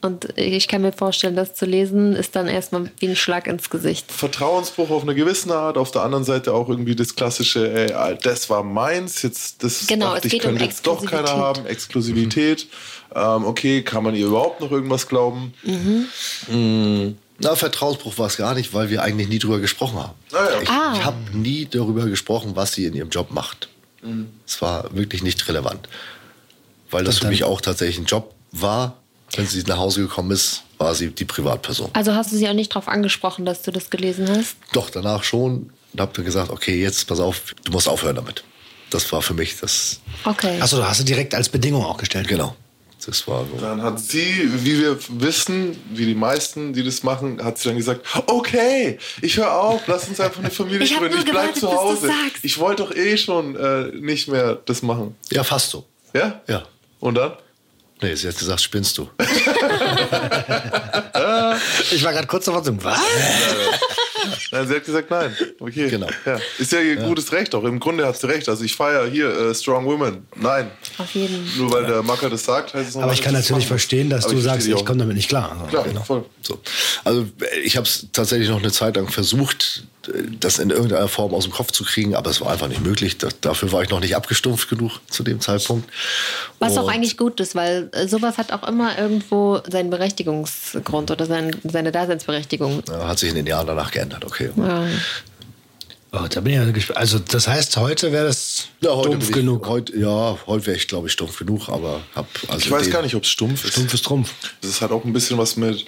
Und 0.00 0.36
ich 0.36 0.68
kann 0.68 0.82
mir 0.82 0.92
vorstellen, 0.92 1.34
das 1.34 1.54
zu 1.54 1.64
lesen, 1.64 2.14
ist 2.14 2.36
dann 2.36 2.46
erstmal 2.46 2.90
wie 2.98 3.08
ein 3.08 3.16
Schlag 3.16 3.46
ins 3.46 3.70
Gesicht. 3.70 4.12
Vertrauensbruch 4.12 4.90
auf 4.90 5.02
eine 5.02 5.14
gewisse 5.14 5.54
Art, 5.56 5.78
auf 5.78 5.92
der 5.92 6.02
anderen 6.02 6.24
Seite 6.24 6.52
auch 6.52 6.68
irgendwie 6.68 6.94
das 6.94 7.16
klassische, 7.16 7.72
ey, 7.72 8.18
das 8.22 8.50
war 8.50 8.62
meins, 8.62 9.22
jetzt 9.22 9.64
das 9.64 9.86
Genau, 9.86 10.12
dachte 10.12 10.18
es 10.18 10.24
ich, 10.26 10.32
geht 10.32 10.44
um 10.44 10.50
könnte 10.50 10.64
jetzt 10.66 10.86
doch 10.86 11.06
keiner 11.06 11.30
haben, 11.30 11.64
Exklusivität. 11.64 12.66
Ähm, 13.14 13.46
okay, 13.46 13.80
kann 13.80 14.04
man 14.04 14.14
ihr 14.14 14.26
überhaupt 14.26 14.60
noch 14.60 14.70
irgendwas 14.70 15.08
glauben? 15.08 15.54
Na, 17.38 17.56
Vertrauensbruch 17.56 18.18
war 18.18 18.26
es 18.26 18.36
gar 18.36 18.54
nicht, 18.54 18.74
weil 18.74 18.90
wir 18.90 19.02
eigentlich 19.02 19.28
nie 19.28 19.38
drüber 19.38 19.58
gesprochen 19.58 19.98
haben. 19.98 20.12
Ah, 20.32 20.36
ja. 20.52 20.60
Ich, 20.60 20.68
Ah. 20.68 20.92
ich 20.96 21.04
habe 21.04 21.16
nie 21.32 21.64
darüber 21.66 22.04
gesprochen, 22.04 22.52
was 22.54 22.74
sie 22.74 22.84
in 22.84 22.94
ihrem 22.94 23.08
Job 23.08 23.30
macht. 23.30 23.68
Mhm. 24.04 24.28
Es 24.46 24.60
war 24.62 24.94
wirklich 24.94 25.22
nicht 25.22 25.46
relevant. 25.48 25.88
Weil 26.90 27.04
das 27.04 27.16
für 27.16 27.22
dann- 27.22 27.30
mich 27.30 27.44
auch 27.44 27.60
tatsächlich 27.60 27.98
ein 27.98 28.04
Job 28.06 28.34
war. 28.52 28.96
Wenn 29.36 29.46
sie 29.46 29.62
nach 29.64 29.78
Hause 29.78 30.02
gekommen 30.02 30.30
ist, 30.30 30.62
war 30.78 30.94
sie 30.94 31.08
die 31.08 31.24
Privatperson. 31.24 31.90
Also 31.94 32.14
hast 32.14 32.30
du 32.32 32.36
sie 32.36 32.48
auch 32.48 32.52
nicht 32.52 32.70
darauf 32.70 32.86
angesprochen, 32.88 33.44
dass 33.44 33.62
du 33.62 33.72
das 33.72 33.90
gelesen 33.90 34.28
hast? 34.30 34.56
Doch, 34.72 34.90
danach 34.90 35.24
schon. 35.24 35.72
Und 35.92 36.00
habe 36.00 36.12
mir 36.20 36.24
gesagt, 36.24 36.50
okay, 36.50 36.80
jetzt 36.80 37.06
pass 37.08 37.18
auf, 37.20 37.54
du 37.64 37.72
musst 37.72 37.88
aufhören 37.88 38.14
damit. 38.16 38.44
Das 38.90 39.10
war 39.12 39.22
für 39.22 39.34
mich 39.34 39.58
das, 39.60 40.00
Okay. 40.24 40.60
Achso, 40.60 40.76
du 40.76 40.86
hast 40.86 41.00
du 41.00 41.04
direkt 41.04 41.34
als 41.34 41.48
Bedingung 41.48 41.84
auch 41.84 41.96
gestellt. 41.96 42.28
genau. 42.28 42.54
Das 43.06 43.26
war 43.28 43.44
so. 43.44 43.56
Dann 43.60 43.82
hat 43.82 44.00
sie, 44.00 44.48
wie 44.64 44.80
wir 44.80 44.98
wissen, 45.08 45.76
wie 45.90 46.06
die 46.06 46.14
meisten, 46.14 46.72
die 46.72 46.82
das 46.82 47.02
machen, 47.02 47.42
hat 47.42 47.58
sie 47.58 47.68
dann 47.68 47.76
gesagt, 47.76 48.06
okay, 48.26 48.98
ich 49.20 49.36
höre 49.36 49.52
auf, 49.52 49.82
lass 49.86 50.08
uns 50.08 50.20
einfach 50.20 50.40
eine 50.40 50.50
Familie 50.52 50.82
Ich 50.84 50.96
gründen, 50.96 51.16
nur 51.16 51.24
ich 51.24 51.30
bleib 51.30 51.54
gewartet, 51.54 51.60
zu 51.60 51.70
Hause. 51.70 52.10
Ich 52.42 52.58
wollte 52.58 52.82
doch 52.84 52.94
eh 52.94 53.16
schon 53.16 53.56
äh, 53.56 53.92
nicht 53.94 54.28
mehr 54.28 54.58
das 54.64 54.82
machen. 54.82 55.16
Ja, 55.30 55.44
fast 55.44 55.70
so. 55.70 55.84
Ja? 56.14 56.40
Ja. 56.46 56.64
Und 57.00 57.16
dann? 57.16 57.32
Nee, 58.00 58.14
sie 58.14 58.28
hat 58.28 58.38
gesagt, 58.38 58.60
spinnst 58.60 58.96
du. 58.98 59.08
Ich 61.90 62.02
war 62.04 62.12
gerade 62.12 62.26
kurz 62.26 62.44
davor 62.46 62.62
zu 62.62 62.84
was? 62.84 62.98
Nein, 64.54 64.68
sie 64.68 64.74
hat 64.76 64.84
gesagt 64.84 65.10
nein. 65.10 65.36
Okay. 65.58 65.90
Genau. 65.90 66.06
Ja. 66.24 66.38
Ist 66.58 66.70
ja 66.70 66.80
ihr 66.80 66.96
gutes 66.96 67.32
Recht 67.32 67.54
auch. 67.54 67.64
Im 67.64 67.80
Grunde 67.80 68.06
hat 68.06 68.16
sie 68.16 68.28
recht. 68.28 68.48
Also 68.48 68.62
ich 68.64 68.76
feiere 68.76 69.06
hier 69.08 69.28
äh, 69.28 69.54
Strong 69.54 69.84
Women. 69.84 70.26
Nein. 70.36 70.70
Auf 70.98 71.10
jeden. 71.14 71.44
Nur 71.58 71.72
weil 71.72 71.86
der 71.86 72.02
Macker 72.04 72.30
das 72.30 72.44
sagt, 72.44 72.72
heißt 72.72 72.90
es 72.90 72.94
noch 72.94 73.02
Aber 73.02 73.12
ich 73.12 73.20
kann 73.22 73.32
natürlich 73.32 73.64
machen. 73.64 73.68
verstehen, 73.68 74.10
dass 74.10 74.24
Aber 74.26 74.34
du 74.34 74.38
ich 74.38 74.44
sagst, 74.44 74.68
ich 74.68 74.84
komme 74.84 75.00
damit 75.00 75.16
nicht 75.16 75.28
klar. 75.28 75.50
Also, 75.52 75.66
Klar, 75.66 75.84
genau. 75.84 76.02
voll. 76.02 76.24
So. 76.42 76.60
Also 77.02 77.26
ich 77.64 77.76
habe 77.76 77.86
es 77.86 78.06
tatsächlich 78.12 78.48
noch 78.48 78.60
eine 78.60 78.70
Zeit 78.70 78.94
lang 78.96 79.08
versucht, 79.08 79.84
das 80.40 80.58
in 80.58 80.70
irgendeiner 80.70 81.08
Form 81.08 81.34
aus 81.34 81.44
dem 81.44 81.52
Kopf 81.52 81.70
zu 81.72 81.84
kriegen, 81.84 82.14
aber 82.14 82.30
es 82.30 82.40
war 82.40 82.50
einfach 82.50 82.68
nicht 82.68 82.82
möglich. 82.82 83.18
Da, 83.18 83.28
dafür 83.40 83.72
war 83.72 83.82
ich 83.82 83.90
noch 83.90 84.00
nicht 84.00 84.14
abgestumpft 84.16 84.68
genug 84.68 85.00
zu 85.10 85.22
dem 85.22 85.40
Zeitpunkt. 85.40 85.88
Was 86.58 86.76
auch 86.76 86.84
Und- 86.84 86.90
eigentlich 86.90 87.16
gut 87.16 87.40
ist, 87.40 87.54
weil 87.54 87.88
äh, 87.92 88.06
sowas 88.08 88.38
hat 88.38 88.52
auch 88.52 88.66
immer 88.66 88.98
irgendwo 88.98 89.60
seinen 89.70 89.90
Berechtigungsgrund 89.90 91.10
oder 91.10 91.26
sein, 91.26 91.56
seine 91.64 91.92
Daseinsberechtigung. 91.92 92.82
Hat 92.90 93.18
sich 93.18 93.30
in 93.30 93.36
den 93.36 93.46
Jahren 93.46 93.66
danach 93.66 93.90
geändert, 93.90 94.24
okay. 94.24 94.50
Ja. 94.56 94.86
Oh, 96.12 96.26
da 96.30 96.40
bin 96.40 96.52
ich 96.52 96.58
ja 96.60 96.70
gespannt. 96.70 96.98
Also 96.98 97.18
das 97.18 97.48
heißt, 97.48 97.76
heute 97.76 98.12
wäre 98.12 98.26
das 98.28 98.68
Ja, 98.80 98.94
heute 98.94 99.08
bin 99.10 99.20
ich, 99.20 99.32
genug. 99.32 99.66
Heute, 99.66 99.98
ja, 99.98 100.38
heute 100.46 100.66
wäre 100.66 100.76
ich, 100.76 100.86
glaube 100.86 101.08
ich, 101.08 101.12
stumpf 101.12 101.36
genug, 101.38 101.68
aber 101.68 102.02
hab 102.14 102.28
also 102.46 102.58
Ich 102.58 102.70
weiß 102.70 102.88
gar 102.90 103.02
nicht, 103.02 103.16
ob 103.16 103.24
es 103.24 103.30
stumpf 103.30 103.64
ist. 103.64 103.72
Stumpf 103.72 103.94
ist 103.94 104.04
Trumpf. 104.04 104.32
Das 104.62 104.80
hat 104.80 104.92
auch 104.92 105.04
ein 105.04 105.12
bisschen 105.12 105.38
was 105.38 105.56
mit. 105.56 105.84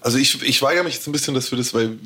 Also 0.00 0.16
ich, 0.16 0.40
ich 0.42 0.62
weigere 0.62 0.82
mich 0.82 0.94
jetzt 0.94 1.06
ein 1.06 1.12
bisschen, 1.12 1.34
dass 1.34 1.50
wir 1.50 1.58
das, 1.58 1.74
weil 1.74 1.98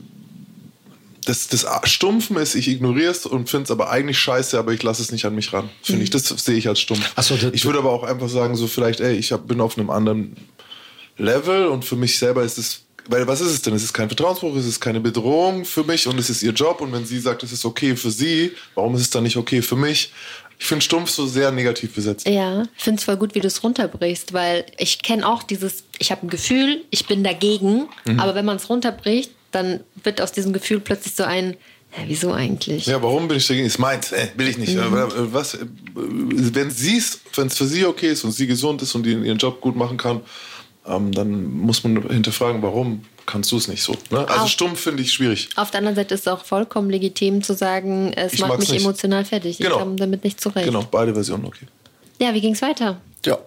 das, 1.25 1.49
das 1.49 1.67
Stumpfen 1.85 2.37
ist, 2.37 2.55
ich 2.55 2.69
ignoriere 2.69 3.11
es 3.11 3.27
und 3.27 3.49
finde 3.51 3.65
es 3.65 3.71
aber 3.71 3.91
eigentlich 3.91 4.19
scheiße, 4.19 4.59
aber 4.59 4.73
ich 4.73 4.83
lasse 4.83 5.03
es 5.03 5.13
nicht 5.13 5.25
an 5.25 5.35
mich 5.35 5.53
ran. 5.53 5.69
Finde 5.83 6.03
ich, 6.03 6.11
das 6.11 6.29
sehe 6.29 6.57
ich 6.57 6.69
als 6.69 6.81
stumpf. 6.81 7.03
So, 7.21 7.37
das- 7.37 7.53
ich 7.53 7.65
würde 7.65 7.79
aber 7.79 7.91
auch 7.93 8.03
einfach 8.05 8.29
sagen, 8.29 8.57
so 8.57 8.67
vielleicht, 8.67 9.01
ey, 9.01 9.15
ich 9.17 9.33
hab, 9.33 9.47
bin 9.47 9.61
auf 9.61 9.77
einem 9.79 9.91
anderen 9.91 10.37
Level 11.19 11.67
und 11.67 11.85
für 11.85 11.97
mich 11.97 12.19
selber 12.19 12.43
ist 12.43 12.59
es. 12.59 12.83
Weil 13.09 13.27
was 13.27 13.41
ist 13.41 13.51
es 13.51 13.63
denn? 13.63 13.75
Es 13.75 13.83
ist 13.83 13.93
kein 13.93 14.09
Vertrauensbruch, 14.09 14.55
es 14.57 14.67
ist 14.67 14.79
keine 14.81 15.01
Bedrohung 15.01 15.65
für 15.65 15.83
mich 15.85 16.07
und 16.07 16.19
es 16.19 16.31
ist 16.31 16.43
ihr 16.43 16.53
Job. 16.53 16.81
Und 16.81 16.93
wenn 16.93 17.05
sie 17.07 17.19
sagt, 17.19 17.43
es 17.43 17.51
ist 17.51 17.65
okay 17.65 17.97
für 17.97 18.11
sie, 18.11 18.53
warum 18.75 18.95
ist 18.95 19.01
es 19.01 19.11
dann 19.11 19.25
nicht 19.25 19.37
okay 19.37 19.63
für 19.63 19.75
mich? 19.77 20.13
Ich 20.59 20.67
finde 20.67 20.85
stumpf 20.85 21.09
so 21.11 21.27
sehr 21.27 21.51
negativ 21.51 21.95
besetzt. 21.95 22.29
Ja, 22.29 22.63
ich 22.77 22.85
finde 22.85 22.99
es 22.99 23.05
voll 23.05 23.17
gut, 23.17 23.35
wie 23.35 23.41
du 23.41 23.47
es 23.47 23.63
runterbrichst, 23.65 24.35
weil 24.35 24.67
ich 24.79 25.01
kenne 25.03 25.27
auch 25.27 25.43
dieses, 25.43 25.85
ich 25.99 26.11
habe 26.11 26.27
ein 26.27 26.29
Gefühl, 26.31 26.85
ich 26.91 27.07
bin 27.07 27.25
dagegen, 27.25 27.89
Mhm. 28.05 28.21
aber 28.21 28.35
wenn 28.35 28.45
man 28.45 28.57
es 28.59 28.69
runterbricht, 28.69 29.31
dann 29.53 29.81
wird 30.03 30.21
aus 30.21 30.33
diesem 30.33 30.53
Gefühl 30.53 30.81
plötzlich 30.81 31.15
so 31.15 31.25
ein, 31.25 31.57
ja, 31.97 32.05
wieso 32.07 32.33
eigentlich? 32.33 32.87
Ja, 32.87 33.03
warum 33.03 33.27
bin 33.29 33.37
ich 33.39 33.47
dagegen? 33.49 33.67
Ist 33.67 33.79
meins, 33.79 34.13
äh, 34.13 34.29
will 34.37 34.49
ich 34.49 34.59
nicht. 34.59 34.75
Mhm. 34.77 34.81
Äh, 34.95 35.33
Was, 35.33 35.55
äh, 35.55 35.59
wenn 35.95 36.71
sie 36.71 36.97
es, 36.99 37.21
wenn 37.35 37.49
es 37.49 37.57
für 37.57 37.67
sie 37.67 37.85
okay 37.85 38.11
ist 38.13 38.23
und 38.25 38.33
sie 38.33 38.47
gesund 38.47 38.81
ist 38.83 38.95
und 38.95 39.05
die 39.05 39.13
ihren 39.13 39.39
Job 39.39 39.61
gut 39.61 39.75
machen 39.77 39.97
kann, 39.97 40.21
ähm, 40.87 41.13
dann 41.13 41.45
muss 41.53 41.83
man 41.85 42.01
hinterfragen, 42.09 42.63
warum 42.63 43.05
kannst 43.27 43.51
du 43.53 43.57
es 43.57 43.69
nicht 43.69 43.83
so? 43.83 43.93
Ne? 44.11 44.21
Also 44.29 44.45
Auch- 44.45 44.49
stumpf 44.49 44.81
finde 44.81 45.03
ich 45.03 45.13
schwierig. 45.13 45.49
Auf 45.57 45.71
der 45.71 45.79
anderen 45.79 45.97
Seite 45.97 46.15
ist 46.15 46.23
es 46.23 46.29
auch 46.29 46.45
vollkommen 46.45 46.91
legitim 46.91 47.43
zu 47.43 47.55
sagen, 47.55 48.13
es 48.15 48.35
Ich 48.35 48.41
macht 48.41 48.59
mich 48.61 48.71
nicht. 48.71 48.83
emotional 48.83 49.25
fertig. 49.25 49.59
Genau. 49.59 49.77
Ich 49.77 49.79
komme 49.83 49.97
damit 49.97 50.25
nicht 50.25 50.41
zurecht. 50.41 50.67
Genau, 50.67 50.83
beide 50.91 51.13
Versionen 51.13 51.45
okay. 51.45 51.67
Ja, 52.21 52.33
wie 52.35 52.41
ging 52.41 52.55
es 52.55 52.63
weiter? 52.63 53.01
Ja, 53.27 53.39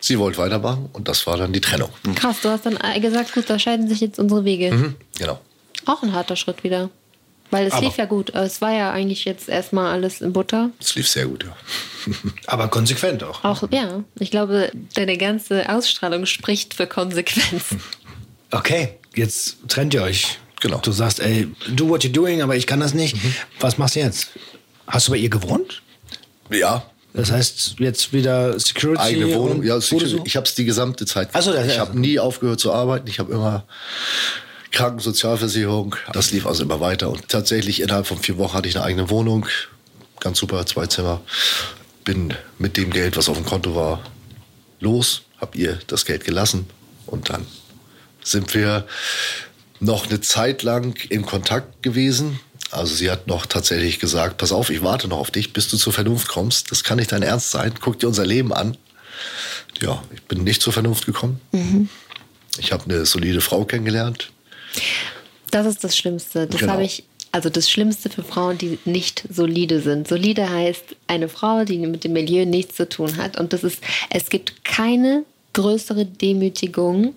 sie 0.00 0.18
wollte 0.18 0.38
weitermachen 0.38 0.88
und 0.92 1.08
das 1.08 1.26
war 1.26 1.36
dann 1.38 1.52
die 1.52 1.60
Trennung. 1.60 1.88
Krass, 2.14 2.36
du 2.42 2.48
hast 2.50 2.66
dann 2.66 2.76
äh, 2.76 3.00
gesagt, 3.00 3.32
gut, 3.32 3.44
da 3.48 3.58
scheiden 3.58 3.88
sich 3.88 4.00
jetzt 4.00 4.18
unsere 4.18 4.44
Wege. 4.44 4.70
Mhm. 4.72 4.94
Genau. 5.18 5.38
Auch 5.86 6.02
ein 6.02 6.12
harter 6.12 6.36
Schritt 6.36 6.62
wieder. 6.64 6.90
Weil 7.50 7.66
es 7.68 7.74
Aber- 7.74 7.86
lief 7.86 7.96
ja 7.96 8.06
gut. 8.06 8.30
Es 8.34 8.60
war 8.60 8.72
ja 8.72 8.90
eigentlich 8.90 9.24
jetzt 9.24 9.48
erstmal 9.48 9.92
alles 9.92 10.20
in 10.20 10.32
Butter. 10.32 10.70
Es 10.80 10.94
lief 10.96 11.08
sehr 11.08 11.26
gut, 11.26 11.44
ja. 11.44 11.56
Aber 12.46 12.68
konsequent 12.68 13.22
auch. 13.22 13.44
Auch, 13.44 13.62
ja, 13.70 14.02
ich 14.18 14.30
glaube, 14.32 14.70
deine 14.94 15.16
ganze 15.16 15.68
Ausstrahlung 15.68 16.26
spricht 16.26 16.74
für 16.74 16.86
Konsequenz. 16.86 17.64
Okay, 18.52 18.90
jetzt 19.16 19.56
trennt 19.66 19.92
ihr 19.92 20.02
euch. 20.04 20.38
Genau. 20.60 20.78
Du 20.78 20.92
sagst, 20.92 21.18
ey, 21.18 21.48
do 21.68 21.88
what 21.88 22.04
you're 22.04 22.12
doing, 22.12 22.42
aber 22.42 22.54
ich 22.54 22.66
kann 22.68 22.78
das 22.78 22.94
nicht. 22.94 23.16
Was 23.58 23.76
machst 23.76 23.96
du 23.96 24.00
jetzt? 24.00 24.28
Hast 24.86 25.08
du 25.08 25.12
bei 25.12 25.18
ihr 25.18 25.28
gewohnt? 25.28 25.82
Ja, 26.48 26.84
Das 27.12 27.32
heißt, 27.32 27.74
jetzt 27.80 28.12
wieder 28.12 28.58
Security. 28.58 29.02
eigene 29.02 29.34
Wohnung. 29.34 29.64
Ja, 29.64 29.80
so? 29.80 29.98
ich 30.24 30.36
habe 30.36 30.46
es 30.46 30.54
die 30.54 30.64
gesamte 30.64 31.06
Zeit. 31.06 31.30
Ach 31.32 31.42
so, 31.42 31.52
das- 31.52 31.66
ich 31.66 31.74
ja. 31.74 31.80
habe 31.80 31.98
nie 31.98 32.20
aufgehört 32.20 32.60
zu 32.60 32.72
arbeiten. 32.72 33.08
Ich 33.08 33.18
habe 33.18 33.32
immer 33.32 33.64
Krankensozialversicherung. 34.76 35.96
Das 36.12 36.32
lief 36.32 36.46
also 36.46 36.62
immer 36.62 36.80
weiter. 36.80 37.08
Und 37.08 37.30
tatsächlich 37.30 37.80
innerhalb 37.80 38.06
von 38.06 38.18
vier 38.18 38.36
Wochen 38.36 38.52
hatte 38.52 38.68
ich 38.68 38.76
eine 38.76 38.84
eigene 38.84 39.08
Wohnung. 39.08 39.46
Ganz 40.20 40.38
super, 40.38 40.66
zwei 40.66 40.86
Zimmer. 40.86 41.22
Bin 42.04 42.34
mit 42.58 42.76
dem 42.76 42.90
Geld, 42.90 43.16
was 43.16 43.30
auf 43.30 43.38
dem 43.38 43.46
Konto 43.46 43.74
war, 43.74 44.02
los. 44.80 45.22
Hab 45.38 45.56
ihr 45.56 45.78
das 45.86 46.04
Geld 46.04 46.26
gelassen. 46.26 46.66
Und 47.06 47.30
dann 47.30 47.46
sind 48.22 48.54
wir 48.54 48.86
noch 49.80 50.08
eine 50.08 50.20
Zeit 50.20 50.62
lang 50.62 50.94
in 51.08 51.24
Kontakt 51.24 51.82
gewesen. 51.82 52.38
Also 52.70 52.94
sie 52.94 53.10
hat 53.10 53.28
noch 53.28 53.46
tatsächlich 53.46 53.98
gesagt, 53.98 54.36
pass 54.36 54.52
auf, 54.52 54.68
ich 54.68 54.82
warte 54.82 55.08
noch 55.08 55.18
auf 55.18 55.30
dich, 55.30 55.54
bis 55.54 55.68
du 55.68 55.78
zur 55.78 55.94
Vernunft 55.94 56.28
kommst. 56.28 56.70
Das 56.70 56.84
kann 56.84 56.98
nicht 56.98 57.12
dein 57.12 57.22
Ernst 57.22 57.50
sein. 57.50 57.72
Guck 57.80 57.98
dir 57.98 58.08
unser 58.08 58.26
Leben 58.26 58.52
an. 58.52 58.76
Ja, 59.80 60.02
ich 60.14 60.22
bin 60.24 60.44
nicht 60.44 60.60
zur 60.60 60.74
Vernunft 60.74 61.06
gekommen. 61.06 61.40
Ich 62.58 62.72
habe 62.72 62.84
eine 62.84 63.06
solide 63.06 63.40
Frau 63.40 63.64
kennengelernt. 63.64 64.32
Das 65.50 65.66
ist 65.66 65.82
das 65.84 65.96
Schlimmste. 65.96 66.46
Das 66.46 66.60
Genau. 66.60 66.72
habe 66.72 66.84
ich, 66.84 67.04
also 67.32 67.50
das 67.50 67.70
Schlimmste 67.70 68.10
für 68.10 68.22
Frauen, 68.22 68.58
die 68.58 68.78
nicht 68.84 69.24
solide 69.30 69.80
sind. 69.80 70.08
Solide 70.08 70.48
heißt 70.48 70.96
eine 71.06 71.28
Frau, 71.28 71.64
die 71.64 71.78
mit 71.78 72.04
dem 72.04 72.12
Milieu 72.12 72.44
nichts 72.44 72.76
zu 72.76 72.88
tun 72.88 73.16
hat. 73.16 73.38
Und 73.38 73.52
das 73.52 73.62
ist, 73.64 73.82
es 74.10 74.28
gibt 74.28 74.64
keine 74.64 75.24
größere 75.52 76.04
Demütigung 76.04 77.14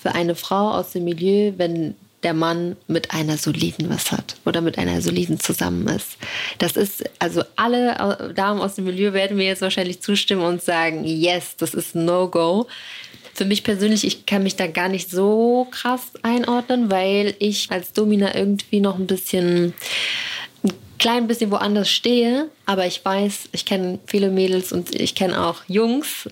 für 0.00 0.14
eine 0.14 0.34
Frau 0.34 0.70
aus 0.72 0.92
dem 0.92 1.04
Milieu, 1.04 1.52
wenn 1.56 1.94
der 2.22 2.34
Mann 2.34 2.76
mit 2.86 3.12
einer 3.12 3.36
soliden 3.36 3.90
was 3.90 4.12
hat 4.12 4.36
oder 4.44 4.60
mit 4.60 4.78
einer 4.78 5.00
soliden 5.02 5.40
zusammen 5.40 5.88
ist. 5.88 6.16
Das 6.58 6.76
ist, 6.76 7.02
also 7.18 7.42
alle 7.56 8.32
Damen 8.36 8.60
aus 8.60 8.76
dem 8.76 8.84
Milieu 8.84 9.12
werden 9.12 9.36
mir 9.36 9.46
jetzt 9.46 9.62
wahrscheinlich 9.62 10.00
zustimmen 10.00 10.42
und 10.42 10.62
sagen, 10.62 11.04
yes, 11.04 11.56
das 11.58 11.74
ist 11.74 11.96
No-Go. 11.96 12.68
Für 13.34 13.44
mich 13.44 13.64
persönlich, 13.64 14.06
ich 14.06 14.26
kann 14.26 14.42
mich 14.42 14.56
da 14.56 14.66
gar 14.66 14.88
nicht 14.88 15.10
so 15.10 15.66
krass 15.70 16.02
einordnen, 16.22 16.90
weil 16.90 17.34
ich 17.38 17.70
als 17.70 17.92
Domina 17.92 18.34
irgendwie 18.34 18.80
noch 18.80 18.98
ein 18.98 19.06
bisschen, 19.06 19.74
ein 20.62 20.72
klein 20.98 21.26
bisschen 21.26 21.50
woanders 21.50 21.90
stehe. 21.90 22.48
Aber 22.66 22.86
ich 22.86 23.04
weiß, 23.04 23.48
ich 23.52 23.64
kenne 23.64 23.98
viele 24.06 24.30
Mädels 24.30 24.72
und 24.72 24.94
ich 24.94 25.14
kenne 25.14 25.46
auch 25.46 25.62
Jungs. 25.66 26.28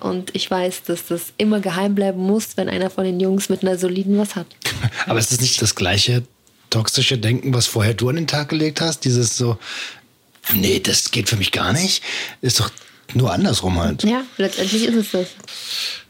Und 0.00 0.34
ich 0.34 0.50
weiß, 0.50 0.82
dass 0.82 1.06
das 1.06 1.32
immer 1.38 1.60
geheim 1.60 1.94
bleiben 1.94 2.20
muss, 2.20 2.56
wenn 2.56 2.68
einer 2.68 2.90
von 2.90 3.04
den 3.04 3.20
Jungs 3.20 3.48
mit 3.48 3.62
einer 3.62 3.78
soliden 3.78 4.18
was 4.18 4.36
hat. 4.36 4.46
Aber 5.06 5.18
ist 5.18 5.32
das 5.32 5.40
nicht 5.40 5.62
das 5.62 5.74
gleiche 5.74 6.22
toxische 6.70 7.18
Denken, 7.18 7.54
was 7.54 7.66
vorher 7.66 7.94
du 7.94 8.08
an 8.08 8.16
den 8.16 8.26
Tag 8.26 8.48
gelegt 8.48 8.80
hast? 8.80 9.04
Dieses 9.04 9.36
so, 9.36 9.56
nee, 10.52 10.80
das 10.80 11.10
geht 11.10 11.28
für 11.28 11.36
mich 11.36 11.52
gar 11.52 11.72
nicht. 11.72 12.02
Ist 12.42 12.60
doch 12.60 12.70
nur 13.14 13.32
andersrum 13.32 13.78
halt. 13.80 14.02
Ja, 14.04 14.22
letztendlich 14.36 14.84
ist 14.84 14.94
es 14.94 15.10
das. 15.12 15.26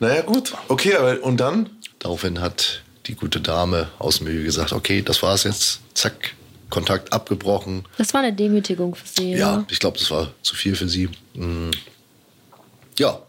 Naja, 0.01 0.23
gut. 0.23 0.53
Okay, 0.69 0.95
aber 0.97 1.23
und 1.23 1.39
dann? 1.39 1.71
Daraufhin 1.99 2.41
hat 2.41 2.83
die 3.07 3.15
gute 3.15 3.41
Dame 3.41 3.89
aus 3.99 4.19
dem 4.19 4.27
Milieu 4.27 4.45
gesagt, 4.45 4.73
okay, 4.73 5.03
das 5.03 5.23
war's 5.23 5.45
jetzt. 5.45 5.81
Zack, 5.95 6.35
Kontakt 6.71 7.13
abgebrochen. 7.13 7.85
Das 7.99 8.13
war 8.15 8.23
eine 8.23 8.33
Demütigung 8.33 8.95
für 8.95 9.07
sie. 9.07 9.33
Ja, 9.35 9.65
ich 9.71 9.79
glaube, 9.79 9.99
das 9.99 10.11
war 10.11 10.33
zu 10.43 10.57
viel 10.57 10.75
für 10.75 10.89
sie. 10.89 11.09
Mm. 11.35 11.71
Ja, 12.99 13.21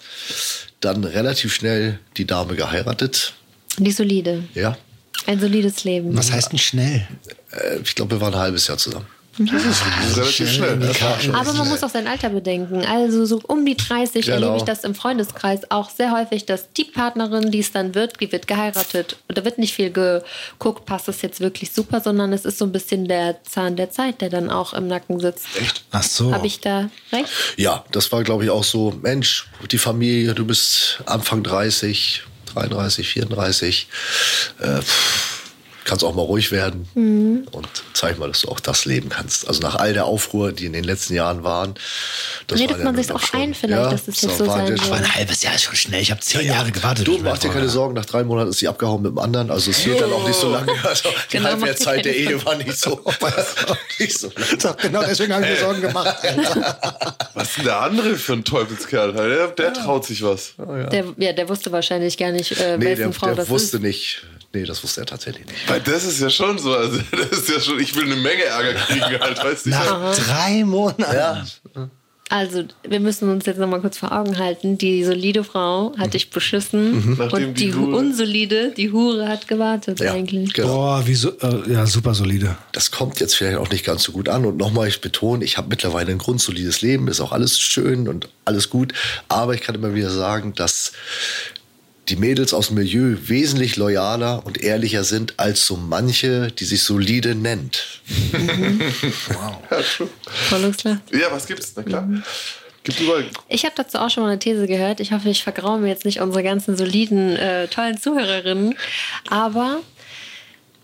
dann 0.80 1.03
relativ 1.03 1.53
schnell 1.53 1.99
die 2.17 2.26
Dame 2.26 2.55
geheiratet. 2.55 3.34
Die 3.78 3.91
solide. 3.91 4.43
Ja, 4.53 4.78
Ein 5.28 5.39
solides 5.39 5.84
Leben. 5.84 6.15
Was 6.17 6.32
heißt 6.32 6.51
denn 6.51 6.59
schnell? 6.59 7.07
äh, 7.51 7.80
ich 7.84 7.95
glaube, 7.95 8.15
wir 8.15 8.21
waren 8.21 8.34
ein 8.34 8.39
halbes 8.39 8.67
Jahr 8.67 8.78
zusammen. 8.78 9.07
Das 9.38 9.65
ist 9.65 10.17
relativ 10.17 10.49
schnell. 10.51 10.77
ne? 10.77 10.91
Aber 11.33 11.53
man 11.53 11.67
muss 11.67 11.83
auch 11.83 11.89
sein 11.89 12.07
Alter 12.07 12.29
bedenken. 12.29 12.86
Also 12.86 13.25
so 13.25 13.41
um 13.47 13.65
die 13.65 13.75
30 13.75 14.25
Genau. 14.25 14.36
erlebe 14.38 14.57
ich 14.57 14.63
das 14.63 14.83
im 14.86 14.95
Freundeskreis 14.95 15.69
auch 15.71 15.89
sehr 15.89 16.11
häufig, 16.11 16.45
dass 16.45 16.71
die 16.71 16.86
Partnerin, 16.86 17.51
die 17.51 17.59
es 17.59 17.71
dann 17.73 17.95
wird, 17.95 18.19
die 18.21 18.31
wird 18.31 18.47
geheiratet. 18.47 19.17
Und 19.27 19.38
da 19.38 19.43
wird 19.43 19.57
nicht 19.57 19.73
viel 19.73 19.91
geguckt, 19.91 20.86
passt 20.86 21.07
das 21.09 21.21
jetzt 21.21 21.41
wirklich 21.41 21.71
super, 21.73 21.99
sondern 21.99 22.31
es 22.31 22.45
ist 22.45 22.57
so 22.59 22.65
ein 22.65 22.71
bisschen 22.71 23.07
der 23.07 23.43
Zahn 23.43 23.75
der 23.75 23.89
Zeit, 23.91 24.21
der 24.21 24.29
dann 24.29 24.49
auch 24.49 24.73
im 24.73 24.88
Nacken 24.88 25.19
sitzt. 25.19 25.47
Echt? 25.59 25.83
Ach 25.91 26.03
so. 26.03 26.33
Habe 26.33 26.47
ich 26.47 26.61
da 26.61 26.89
recht? 27.11 27.29
Ja, 27.57 27.83
das 27.91 28.11
war, 28.11 28.23
glaube 28.23 28.45
ich, 28.45 28.49
auch 28.49 28.63
so, 28.63 28.93
Mensch, 29.01 29.47
die 29.71 29.77
Familie, 29.77 30.33
du 30.33 30.45
bist 30.45 30.99
Anfang 31.05 31.43
30, 31.43 32.23
33, 32.53 33.07
34, 33.09 33.88
äh, 34.61 34.79
kannst 35.83 36.03
auch 36.03 36.15
mal 36.15 36.23
ruhig 36.23 36.51
werden 36.51 36.88
und 37.51 37.67
zeig 38.06 38.20
mal, 38.20 38.28
dass 38.28 38.41
du 38.41 38.49
auch 38.49 38.60
das 38.60 38.86
leben 38.86 39.10
kannst. 39.10 39.47
Also 39.47 39.62
nach 39.62 39.76
all 39.76 39.93
der 39.93 40.06
Aufruhr, 40.06 40.51
die 40.51 40.66
in 40.68 40.74
den 40.74 40.84
letzten 40.84 41.16
Jahren 41.16 41.43
waren. 41.43 41.74
Das 42.47 42.60
Redet 42.60 42.74
war 42.74 42.80
ja 42.80 42.86
man 42.86 42.95
sich 42.95 43.12
auch 43.12 43.20
schon- 43.20 43.39
ein 43.39 43.53
vielleicht, 43.56 43.91
dass 43.91 44.06
das 44.06 44.22
jetzt 44.22 44.38
so 44.38 44.45
war 44.47 44.58
sein 44.58 44.78
soll? 44.78 44.86
Aber 44.88 44.95
ein 44.97 45.16
halbes 45.16 45.41
Jahr 45.41 45.56
ist 45.56 45.64
schon 45.64 45.76
schnell. 45.76 46.01
Ich 46.01 46.12
habe 46.12 46.22
zehn 46.22 46.45
Jahre 46.45 46.72
gewartet. 46.72 47.08
Du 47.08 47.18
mach 47.20 47.38
dir 47.39 47.49
keine 47.49 47.68
Sorgen, 47.70 47.95
nach 47.95 48.06
drei 48.06 48.24
Monaten 48.24 48.51
ist 48.51 48.60
sie 48.60 48.68
abgehauen 48.68 49.01
mit 49.01 49.12
dem 49.12 49.18
anderen. 49.20 49.49
Also 49.49 49.72
es 49.72 49.78
hielt 49.80 49.99
dann 50.01 50.12
auch 50.14 50.28
nicht 50.28 50.39
so 50.39 50.51
lange. 50.51 50.72
Also 50.84 51.10
die 51.32 51.38
Genau, 51.38 51.49
Halbwertszeit 51.49 52.06
der 52.06 52.16
Ehe 52.16 52.45
war 52.45 52.56
nicht 52.56 52.78
so, 52.78 53.01
nicht 53.99 54.20
so 54.20 54.28
lang. 54.28 54.76
Genau 54.82 55.01
deswegen 55.03 55.34
habe 55.34 55.45
ich 55.45 55.51
mir 55.51 55.58
Sorgen 55.58 55.82
gemacht. 55.82 56.16
Was 57.34 57.47
ist 57.49 57.58
denn 57.58 57.64
der 57.66 57.82
andere 57.82 58.16
für 58.16 58.34
ein 58.34 58.43
Teufelskerl? 58.43 59.14
Der, 59.14 59.47
der 59.47 59.74
traut 59.74 60.06
sich 60.06 60.22
was. 60.24 60.53
Der, 60.58 61.06
ja, 61.18 61.34
der 61.34 61.49
wusste 61.49 61.72
wahrscheinlich 61.72 62.18
gar 62.18 62.32
nicht, 62.32 62.51
äh, 62.60 62.78
Nee, 62.78 62.95
der, 62.95 63.12
Frau 63.14 63.28
der 63.28 63.36
das 63.36 63.49
wusste 63.49 63.78
ist. 63.78 63.84
nicht. 63.84 64.22
Nee, 64.53 64.64
das 64.64 64.82
wusste 64.84 65.01
er 65.01 65.06
tatsächlich 65.06 65.45
nicht. 65.47 65.70
Weil 65.70 65.82
das 65.82 66.06
ist 66.06 66.22
ja 66.22 66.30
schon 66.30 66.58
so. 66.58 66.74
Also, 66.76 66.99
das 67.12 67.39
ist 67.39 67.49
ja 67.49 67.60
schon, 67.60 67.78
ich 67.80 67.94
will 67.95 68.05
eine 68.05 68.15
Menge 68.15 68.43
Ärger 68.43 68.73
kriegen, 68.73 69.03
halt, 69.19 69.43
weißt 69.43 69.65
du? 69.65 69.69
Nach 69.69 70.15
drei 70.15 70.63
Monaten. 70.63 71.01
Ja, 71.01 71.45
Also, 72.29 72.63
wir 72.87 72.99
müssen 72.99 73.29
uns 73.29 73.45
jetzt 73.45 73.59
nochmal 73.59 73.81
kurz 73.81 73.99
vor 73.99 74.11
Augen 74.11 74.39
halten. 74.39 74.79
Die 74.79 75.03
solide 75.03 75.43
Frau 75.43 75.93
hat 75.97 76.15
dich 76.15 76.31
beschissen 76.31 77.15
Nachdem 77.17 77.49
und 77.49 77.59
die 77.59 77.69
die, 77.69 77.77
unsolide, 77.77 78.71
die 78.75 78.91
Hure 78.91 79.27
hat 79.27 79.47
gewartet 79.47 79.99
ja 79.99 80.11
eigentlich. 80.13 80.53
genau. 80.53 80.69
Boah, 80.69 81.03
wie 81.05 81.13
so, 81.13 81.29
äh, 81.39 81.71
ja, 81.71 81.85
super 81.85 82.15
solide. 82.15 82.57
Das 82.71 82.89
kommt 82.89 83.19
jetzt 83.19 83.35
vielleicht 83.35 83.57
auch 83.59 83.69
nicht 83.69 83.85
ganz 83.85 84.01
so 84.03 84.11
gut 84.11 84.27
an. 84.27 84.43
Und 84.45 84.57
nochmal, 84.57 84.87
ich 84.87 85.01
betone, 85.01 85.45
ich 85.45 85.57
habe 85.57 85.67
mittlerweile 85.69 86.11
ein 86.11 86.17
grundsolides 86.17 86.81
Leben, 86.81 87.07
ist 87.07 87.21
auch 87.21 87.31
alles 87.31 87.59
schön 87.59 88.07
und 88.07 88.27
alles 88.43 88.71
gut. 88.71 88.93
Aber 89.29 89.53
ich 89.53 89.61
kann 89.61 89.75
immer 89.75 89.93
wieder 89.93 90.09
sagen, 90.09 90.53
dass 90.55 90.93
die 92.10 92.16
Mädels 92.16 92.53
aus 92.53 92.68
dem 92.68 92.76
Milieu 92.76 93.16
wesentlich 93.24 93.78
loyaler 93.78 94.45
und 94.45 94.62
ehrlicher 94.62 95.03
sind 95.03 95.34
als 95.38 95.66
so 95.66 95.76
manche, 95.76 96.51
die 96.51 96.66
sich 96.66 96.84
solide 96.84 97.36
nennt. 97.36 98.01
Ja, 99.30 99.80
true. 99.82 100.10
Vorlungsler. 100.49 101.01
ja, 101.12 101.32
was 101.32 101.47
gibt's? 101.47 101.74
Na 101.76 101.84
klar. 101.84 102.08
Gibt 102.84 102.99
überall. 102.99 103.26
Ich 103.49 103.66
habe 103.66 103.74
dazu 103.76 103.97
auch 103.97 104.10
schon 104.12 104.24
mal 104.24 104.30
eine 104.30 104.39
These 104.39 104.68
gehört. 104.68 104.99
Ich 104.99 105.12
hoffe, 105.12 105.30
ich 105.30 105.41
vergraue 105.41 105.80
mir 105.80 105.88
jetzt 105.88 106.06
nicht 106.06 106.22
unsere 106.22 106.43
ganzen 106.43 106.78
soliden, 106.78 107.36
äh, 107.36 107.68
tollen 107.68 107.97
Zuhörerinnen. 107.97 108.76
Aber 109.30 109.80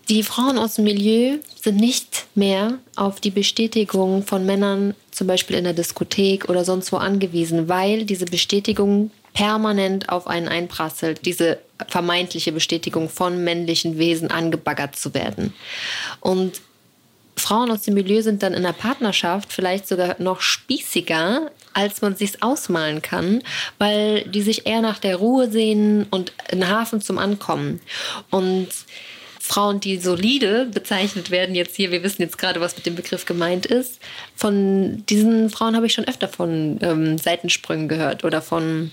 die 0.08 0.24
Frauen 0.24 0.58
aus 0.58 0.74
dem 0.74 0.84
Milieu 0.84 1.38
sind 1.60 1.76
nicht 1.76 2.26
mehr 2.34 2.78
auf 2.96 3.20
die 3.20 3.30
Bestätigung 3.30 4.24
von 4.24 4.44
Männern, 4.44 4.94
zum 5.12 5.28
Beispiel 5.28 5.56
in 5.56 5.64
der 5.64 5.74
Diskothek 5.74 6.48
oder 6.48 6.64
sonst 6.64 6.90
wo 6.90 6.96
angewiesen, 6.96 7.68
weil 7.68 8.04
diese 8.04 8.24
Bestätigung 8.24 9.12
permanent 9.34 10.08
auf 10.08 10.26
einen 10.26 10.48
einprasselt, 10.48 11.24
diese 11.24 11.58
vermeintliche 11.88 12.52
Bestätigung 12.52 13.08
von 13.08 13.42
männlichen 13.44 13.98
Wesen 13.98 14.30
angebaggert 14.30 14.96
zu 14.96 15.14
werden. 15.14 15.54
Und 16.20 16.60
Frauen 17.36 17.70
aus 17.70 17.82
dem 17.82 17.94
Milieu 17.94 18.22
sind 18.22 18.42
dann 18.42 18.54
in 18.54 18.62
der 18.62 18.72
Partnerschaft 18.72 19.52
vielleicht 19.52 19.88
sogar 19.88 20.16
noch 20.18 20.40
spießiger, 20.40 21.50
als 21.72 22.02
man 22.02 22.14
sich's 22.14 22.42
ausmalen 22.42 23.00
kann, 23.00 23.42
weil 23.78 24.24
die 24.24 24.42
sich 24.42 24.66
eher 24.66 24.82
nach 24.82 24.98
der 24.98 25.16
Ruhe 25.16 25.50
sehnen 25.50 26.06
und 26.10 26.32
einen 26.50 26.68
Hafen 26.68 27.00
zum 27.00 27.18
Ankommen. 27.18 27.80
Und 28.30 28.68
Frauen, 29.44 29.80
die 29.80 29.98
solide 29.98 30.66
bezeichnet 30.72 31.32
werden, 31.32 31.56
jetzt 31.56 31.74
hier, 31.74 31.90
wir 31.90 32.04
wissen 32.04 32.22
jetzt 32.22 32.38
gerade, 32.38 32.60
was 32.60 32.76
mit 32.76 32.86
dem 32.86 32.94
Begriff 32.94 33.26
gemeint 33.26 33.66
ist, 33.66 33.98
von 34.36 35.04
diesen 35.06 35.50
Frauen 35.50 35.74
habe 35.74 35.84
ich 35.86 35.94
schon 35.94 36.06
öfter 36.06 36.28
von 36.28 36.78
ähm, 36.80 37.18
Seitensprüngen 37.18 37.88
gehört 37.88 38.22
oder 38.22 38.40
von 38.40 38.92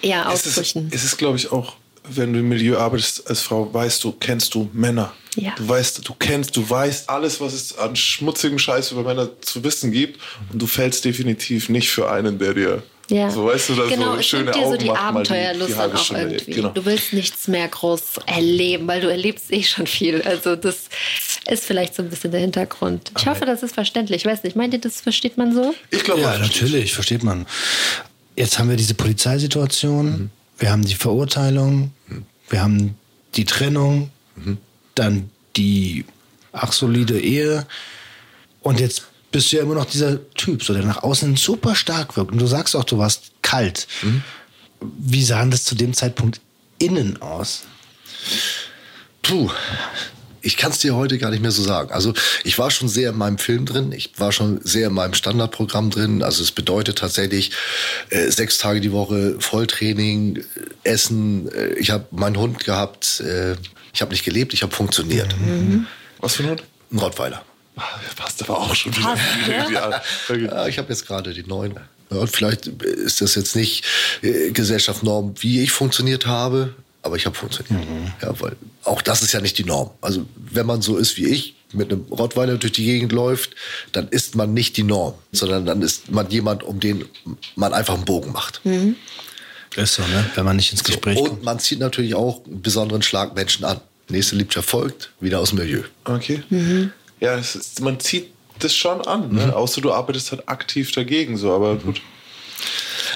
Es 0.00 0.08
ist, 0.10 0.26
Ausbrüchen. 0.26 0.88
es 0.94 1.02
ist, 1.02 1.16
glaube 1.18 1.38
ich, 1.38 1.50
auch, 1.50 1.74
wenn 2.08 2.32
du 2.32 2.38
im 2.38 2.48
Milieu 2.48 2.78
arbeitest 2.78 3.28
als 3.28 3.40
Frau, 3.42 3.74
weißt 3.74 4.04
du, 4.04 4.12
kennst 4.12 4.54
du 4.54 4.70
Männer. 4.72 5.12
Ja. 5.34 5.56
Du 5.56 5.68
weißt, 5.68 6.08
du 6.08 6.14
kennst, 6.16 6.56
du 6.56 6.70
weißt 6.70 7.10
alles, 7.10 7.40
was 7.40 7.52
es 7.52 7.76
an 7.76 7.96
schmutzigem 7.96 8.60
Scheiß 8.60 8.92
über 8.92 9.02
Männer 9.02 9.28
zu 9.40 9.64
wissen 9.64 9.90
gibt. 9.90 10.20
Und 10.52 10.62
du 10.62 10.68
fällst 10.68 11.04
definitiv 11.04 11.68
nicht 11.68 11.90
für 11.90 12.08
einen, 12.08 12.38
der 12.38 12.54
dir 12.54 12.82
Ja. 13.10 13.30
so, 13.30 13.46
weißt 13.46 13.70
du, 13.70 13.74
da 13.74 13.86
genau, 13.86 14.16
so 14.16 14.22
schöne 14.22 14.50
dir 14.50 14.60
so 14.60 14.66
Augen 14.66 14.78
die 14.78 14.86
macht, 14.86 15.00
mal 15.00 15.08
Abenteuerlust 15.08 15.68
die 15.68 15.72
dann 15.72 15.80
halbe 15.80 15.98
auch 15.98 16.10
irgendwie. 16.10 16.50
Genau. 16.52 16.68
Du 16.68 16.84
willst 16.84 17.12
nichts 17.12 17.48
mehr 17.48 17.66
groß 17.68 18.02
erleben, 18.26 18.86
weil 18.86 19.00
du 19.00 19.08
erlebst 19.10 19.50
eh 19.52 19.62
schon 19.62 19.86
viel. 19.86 20.22
Also 20.22 20.56
das 20.56 20.88
ist 21.48 21.64
vielleicht 21.64 21.94
so 21.94 22.02
ein 22.02 22.10
bisschen 22.10 22.30
der 22.32 22.40
Hintergrund. 22.40 23.12
Ich 23.16 23.26
hoffe, 23.26 23.46
das 23.46 23.62
ist 23.62 23.74
verständlich. 23.74 24.22
Ich 24.22 24.26
weiß 24.26 24.42
nicht, 24.42 24.56
meint 24.56 24.74
ihr, 24.74 24.80
das 24.80 25.00
versteht 25.00 25.38
man 25.38 25.54
so? 25.54 25.74
Ich 25.90 26.04
glaube, 26.04 26.20
Ja, 26.20 26.36
natürlich, 26.38 26.92
versteht 26.92 27.22
man. 27.22 27.46
Jetzt 28.36 28.58
haben 28.58 28.68
wir 28.68 28.76
diese 28.76 28.94
Polizeisituation, 28.94 30.30
wir 30.58 30.70
haben 30.70 30.84
die 30.84 30.94
Verurteilung, 30.94 31.92
wir 32.50 32.62
haben 32.62 32.96
die 33.34 33.44
Trennung, 33.44 34.10
dann 34.94 35.30
die 35.56 36.04
ach 36.52 36.72
solide 36.72 37.18
Ehe 37.20 37.66
und 38.62 38.80
jetzt 38.80 39.06
bist 39.30 39.52
du 39.52 39.56
ja 39.56 39.62
immer 39.62 39.74
noch 39.74 39.84
dieser 39.84 40.30
Typ, 40.34 40.62
so 40.62 40.72
der 40.72 40.84
nach 40.84 41.02
außen 41.02 41.36
super 41.36 41.74
stark 41.74 42.16
wirkt. 42.16 42.32
Und 42.32 42.38
du 42.38 42.46
sagst 42.46 42.74
auch, 42.74 42.84
du 42.84 42.98
warst 42.98 43.32
kalt. 43.42 43.86
Wie 44.80 45.24
sah 45.24 45.40
denn 45.40 45.50
das 45.50 45.64
zu 45.64 45.74
dem 45.74 45.92
Zeitpunkt 45.92 46.40
innen 46.78 47.20
aus? 47.20 47.62
Puh. 49.22 49.50
Ich 50.40 50.56
kann 50.56 50.70
es 50.70 50.78
dir 50.78 50.94
heute 50.94 51.18
gar 51.18 51.30
nicht 51.30 51.42
mehr 51.42 51.50
so 51.50 51.62
sagen. 51.62 51.90
Also 51.90 52.14
ich 52.44 52.58
war 52.58 52.70
schon 52.70 52.88
sehr 52.88 53.10
in 53.10 53.18
meinem 53.18 53.38
Film 53.38 53.66
drin, 53.66 53.90
ich 53.90 54.12
war 54.18 54.30
schon 54.30 54.60
sehr 54.62 54.86
in 54.86 54.94
meinem 54.94 55.14
Standardprogramm 55.14 55.90
drin. 55.90 56.22
Also 56.22 56.42
es 56.42 56.52
bedeutet 56.52 56.98
tatsächlich 56.98 57.50
äh, 58.10 58.30
sechs 58.30 58.56
Tage 58.56 58.80
die 58.80 58.92
Woche 58.92 59.36
Volltraining, 59.40 60.36
äh, 60.36 60.42
Essen. 60.84 61.52
Äh, 61.52 61.74
ich 61.74 61.90
habe 61.90 62.06
meinen 62.12 62.38
Hund 62.38 62.64
gehabt. 62.64 63.20
Äh, 63.20 63.56
ich 63.92 64.00
habe 64.00 64.12
nicht 64.12 64.24
gelebt, 64.24 64.54
ich 64.54 64.62
habe 64.62 64.72
funktioniert. 64.74 65.34
Was 66.20 66.36
für 66.36 66.44
ein 66.44 66.50
Hund? 66.50 66.62
Ein 66.92 66.98
Rottweiler. 66.98 67.44
Passt 68.16 68.42
aber 68.42 68.58
auch 68.58 68.74
schon 68.74 68.96
wieder. 68.96 69.06
Passt, 69.06 69.22
ja? 69.48 69.70
ja. 69.70 70.02
okay. 70.28 70.44
Ja, 70.46 70.66
ich 70.66 70.78
habe 70.78 70.88
jetzt 70.88 71.06
gerade 71.06 71.32
die 71.32 71.44
neuen. 71.44 71.74
Ja, 72.10 72.18
und 72.18 72.30
vielleicht 72.30 72.66
ist 72.66 73.20
das 73.20 73.34
jetzt 73.34 73.54
nicht 73.54 73.84
äh, 74.22 74.50
Gesellschaftsnorm, 74.50 75.34
wie 75.40 75.62
ich 75.62 75.72
funktioniert 75.72 76.26
habe, 76.26 76.74
aber 77.02 77.16
ich 77.16 77.26
habe 77.26 77.36
funktioniert. 77.36 77.86
Ja, 78.22 78.40
weil 78.40 78.56
auch 78.84 79.02
das 79.02 79.22
ist 79.22 79.32
ja 79.32 79.40
nicht 79.40 79.58
die 79.58 79.64
Norm. 79.64 79.90
Also 80.00 80.26
wenn 80.36 80.66
man 80.66 80.82
so 80.82 80.96
ist 80.96 81.16
wie 81.16 81.26
ich, 81.26 81.54
mit 81.72 81.92
einem 81.92 82.06
Rottweiler 82.10 82.56
durch 82.56 82.72
die 82.72 82.84
Gegend 82.84 83.12
läuft, 83.12 83.54
dann 83.92 84.08
ist 84.08 84.34
man 84.34 84.54
nicht 84.54 84.76
die 84.76 84.82
Norm, 84.82 85.14
sondern 85.32 85.66
dann 85.66 85.82
ist 85.82 86.10
man 86.10 86.30
jemand, 86.30 86.62
um 86.62 86.80
den 86.80 87.04
man 87.56 87.74
einfach 87.74 87.94
einen 87.94 88.04
Bogen 88.04 88.32
macht. 88.32 88.60
Ist 89.76 89.94
so, 89.94 90.02
ne? 90.02 90.24
Wenn 90.34 90.44
man 90.44 90.56
nicht 90.56 90.72
ins 90.72 90.82
Gespräch 90.82 91.16
kommt. 91.18 91.30
Und 91.30 91.44
man 91.44 91.58
zieht 91.58 91.78
natürlich 91.78 92.14
auch 92.14 92.44
einen 92.46 92.62
besonderen 92.62 93.02
Schlag 93.02 93.34
Menschen 93.34 93.64
an. 93.64 93.80
Nächste 94.08 94.36
Liebschaft 94.36 94.70
folgt, 94.70 95.10
wieder 95.20 95.40
aus 95.40 95.50
dem 95.50 95.58
Milieu. 95.58 95.82
Okay. 96.04 96.42
Ja, 97.20 97.36
es 97.36 97.54
ist, 97.56 97.80
man 97.80 97.98
zieht 98.00 98.32
das 98.60 98.74
schon 98.74 99.00
an, 99.06 99.28
Mhm. 99.30 99.36
ne? 99.36 99.56
außer 99.56 99.80
du 99.80 99.92
arbeitest 99.92 100.30
halt 100.32 100.48
aktiv 100.48 100.90
dagegen, 100.92 101.36
so, 101.36 101.52
aber 101.52 101.76
gut. 101.76 102.00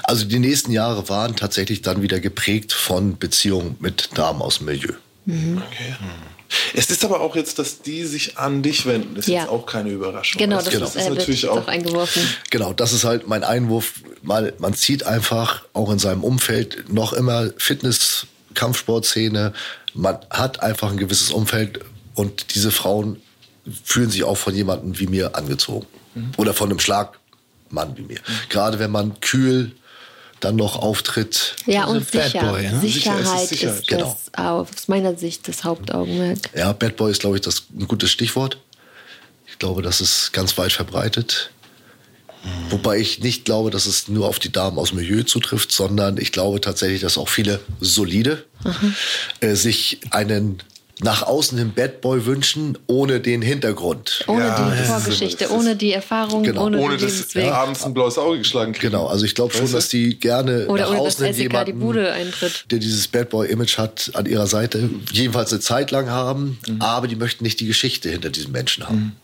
Also 0.05 0.24
die 0.24 0.38
nächsten 0.38 0.72
Jahre 0.72 1.09
waren 1.09 1.36
tatsächlich 1.36 1.82
dann 1.82 2.03
wieder 2.03 2.18
geprägt 2.20 2.72
von 2.72 3.18
Beziehungen 3.18 3.76
mit 3.80 4.11
Damen 4.14 4.40
aus 4.42 4.59
dem 4.59 4.66
Milieu. 4.66 4.92
Okay. 5.26 5.94
Es 6.74 6.90
ist 6.90 7.05
aber 7.05 7.20
auch 7.20 7.34
jetzt, 7.36 7.59
dass 7.59 7.80
die 7.82 8.05
sich 8.05 8.36
an 8.36 8.62
dich 8.62 8.84
wenden, 8.84 9.16
ist 9.16 9.28
Ja. 9.28 9.40
jetzt 9.42 9.48
auch 9.48 9.64
keine 9.64 9.90
Überraschung. 9.90 10.38
Genau, 10.38 10.57
Also 10.57 10.70
das, 10.70 10.74
Genau. 10.74 10.86
Ist, 10.86 10.94
das 10.96 11.03
äh, 11.03 11.05
ist 11.05 11.11
wird 11.11 11.18
natürlich 11.20 11.48
auch 11.48 11.66
eingeworfen. 11.68 12.22
Genau, 12.50 12.72
das 12.72 12.92
ist 12.92 13.05
halt 13.05 13.26
mein 13.28 13.42
Einwurf. 13.44 13.94
Mal, 14.22 14.53
man 14.59 14.74
zieht 14.74 15.05
einfach 15.05 15.64
auch 15.72 15.90
in 15.90 15.98
seinem 15.98 16.24
Umfeld 16.24 16.92
noch 16.92 17.12
immer 17.12 17.50
Fitness, 17.57 18.26
Kampfsportszene. 18.55 19.53
Man 19.94 20.18
hat 20.30 20.62
einfach 20.62 20.90
ein 20.90 20.98
gewisses 20.98 21.30
Umfeld 21.30 21.80
und 22.14 22.55
diese 22.55 22.70
Frauen 22.70 23.20
fühlen 23.84 24.10
sich 24.10 24.24
auch 24.24 24.36
von 24.36 24.54
jemandem 24.54 24.98
wie 24.98 25.06
mir 25.06 25.36
angezogen. 25.36 25.86
Oder 26.36 26.52
von 26.52 26.70
einem 26.70 26.78
Schlagmann 26.78 27.96
wie 27.96 28.02
mir. 28.02 28.20
Gerade 28.48 28.78
wenn 28.78 28.90
man 28.90 29.20
kühl 29.20 29.72
dann 30.40 30.56
noch 30.56 30.76
auftritt. 30.76 31.56
Ja, 31.66 31.84
Also 31.84 31.94
und 31.94 32.10
sicher. 32.10 32.40
Boy, 32.40 32.68
ne? 32.68 32.80
Sicher, 32.80 33.14
es 33.20 33.20
ist 33.20 33.28
Sicherheit 33.28 33.42
ist, 33.42 33.48
Sicherheit, 33.48 33.86
genau. 33.86 34.18
das 34.34 34.44
aus 34.44 34.88
meiner 34.88 35.16
Sicht 35.16 35.46
das 35.48 35.64
Hauptaugenmerk. 35.64 36.38
Ja, 36.54 36.72
Bad 36.72 36.96
Boy 36.96 37.12
ist, 37.12 37.20
glaube 37.20 37.36
ich, 37.36 37.42
das 37.42 37.64
ein 37.78 37.86
gutes 37.86 38.10
Stichwort. 38.10 38.58
Ich 39.46 39.58
glaube, 39.58 39.82
das 39.82 40.00
ist 40.00 40.32
ganz 40.32 40.58
weit 40.58 40.72
verbreitet. 40.72 41.50
Wobei 42.70 42.98
ich 42.98 43.20
nicht 43.20 43.44
glaube, 43.44 43.70
dass 43.70 43.86
es 43.86 44.08
nur 44.08 44.26
auf 44.26 44.40
die 44.40 44.50
Damen 44.50 44.76
aus 44.78 44.88
dem 44.88 44.98
Milieu 44.98 45.22
zutrifft, 45.22 45.70
sondern 45.70 46.18
ich 46.18 46.32
glaube 46.32 46.60
tatsächlich, 46.60 47.00
dass 47.00 47.16
auch 47.16 47.28
viele 47.28 47.60
solide 47.80 48.44
äh, 49.40 49.54
sich 49.54 50.00
einen 50.10 50.60
nach 51.01 51.22
außen 51.22 51.59
hin 51.59 51.72
Bad 51.74 52.01
Boy 52.01 52.26
wünschen, 52.26 52.78
ohne 52.86 53.18
den 53.20 53.43
Hintergrund. 53.43 54.24
Ohne 54.28 54.45
Ja, 54.45 54.70
die 54.70 54.78
das 54.78 54.86
Vorgeschichte, 54.88 55.45
immer- 55.45 55.55
das 55.55 55.61
ist- 55.62 55.66
ohne 55.66 55.76
die 55.76 55.93
Erfahrung, 55.93 56.43
Genau. 56.45 56.66
ohne, 56.66 56.78
Ohne 56.78 56.95
dass 56.97 57.12
Lebensweg. 57.12 57.47
abends 57.51 57.82
ein 57.84 57.95
blaues 57.95 58.18
Auge 58.18 58.38
geschlagen 58.38 58.72
kriegen. 58.72 58.93
Genau, 58.93 59.07
also 59.07 59.24
ich 59.24 59.34
glaube 59.34 59.53
schon, 59.55 59.70
dass 59.72 59.88
die 59.88 60.18
gerne 60.20 60.66
Oder 60.68 60.84
nach 60.84 60.90
ohne 60.90 60.99
dass 60.99 61.14
außen 61.14 61.24
hin 61.26 61.34
Jessica 61.34 61.64
die 61.64 61.70
jemanden, 61.70 61.86
Bude 61.86 62.12
eintritt. 62.12 62.66
der 62.70 62.78
dieses 62.78 63.09
Bad 63.09 63.30
Boy-Image 63.30 63.78
hat, 63.78 64.11
an 64.14 64.26
ihrer 64.26 64.47
Seite 64.47 64.90
jedenfalls 65.12 65.51
eine 65.53 65.61
Zeit 65.61 65.90
lang 65.90 66.09
haben, 66.11 66.59
Mhm. 66.68 66.80
aber 66.82 67.09
die 67.09 67.16
möchten 67.16 67.43
nicht 67.43 67.59
die 67.61 67.66
Geschichte 67.66 68.09
hinter 68.11 68.30
diesem 68.30 68.53
Menschen 68.53 68.86
haben. 68.88 69.16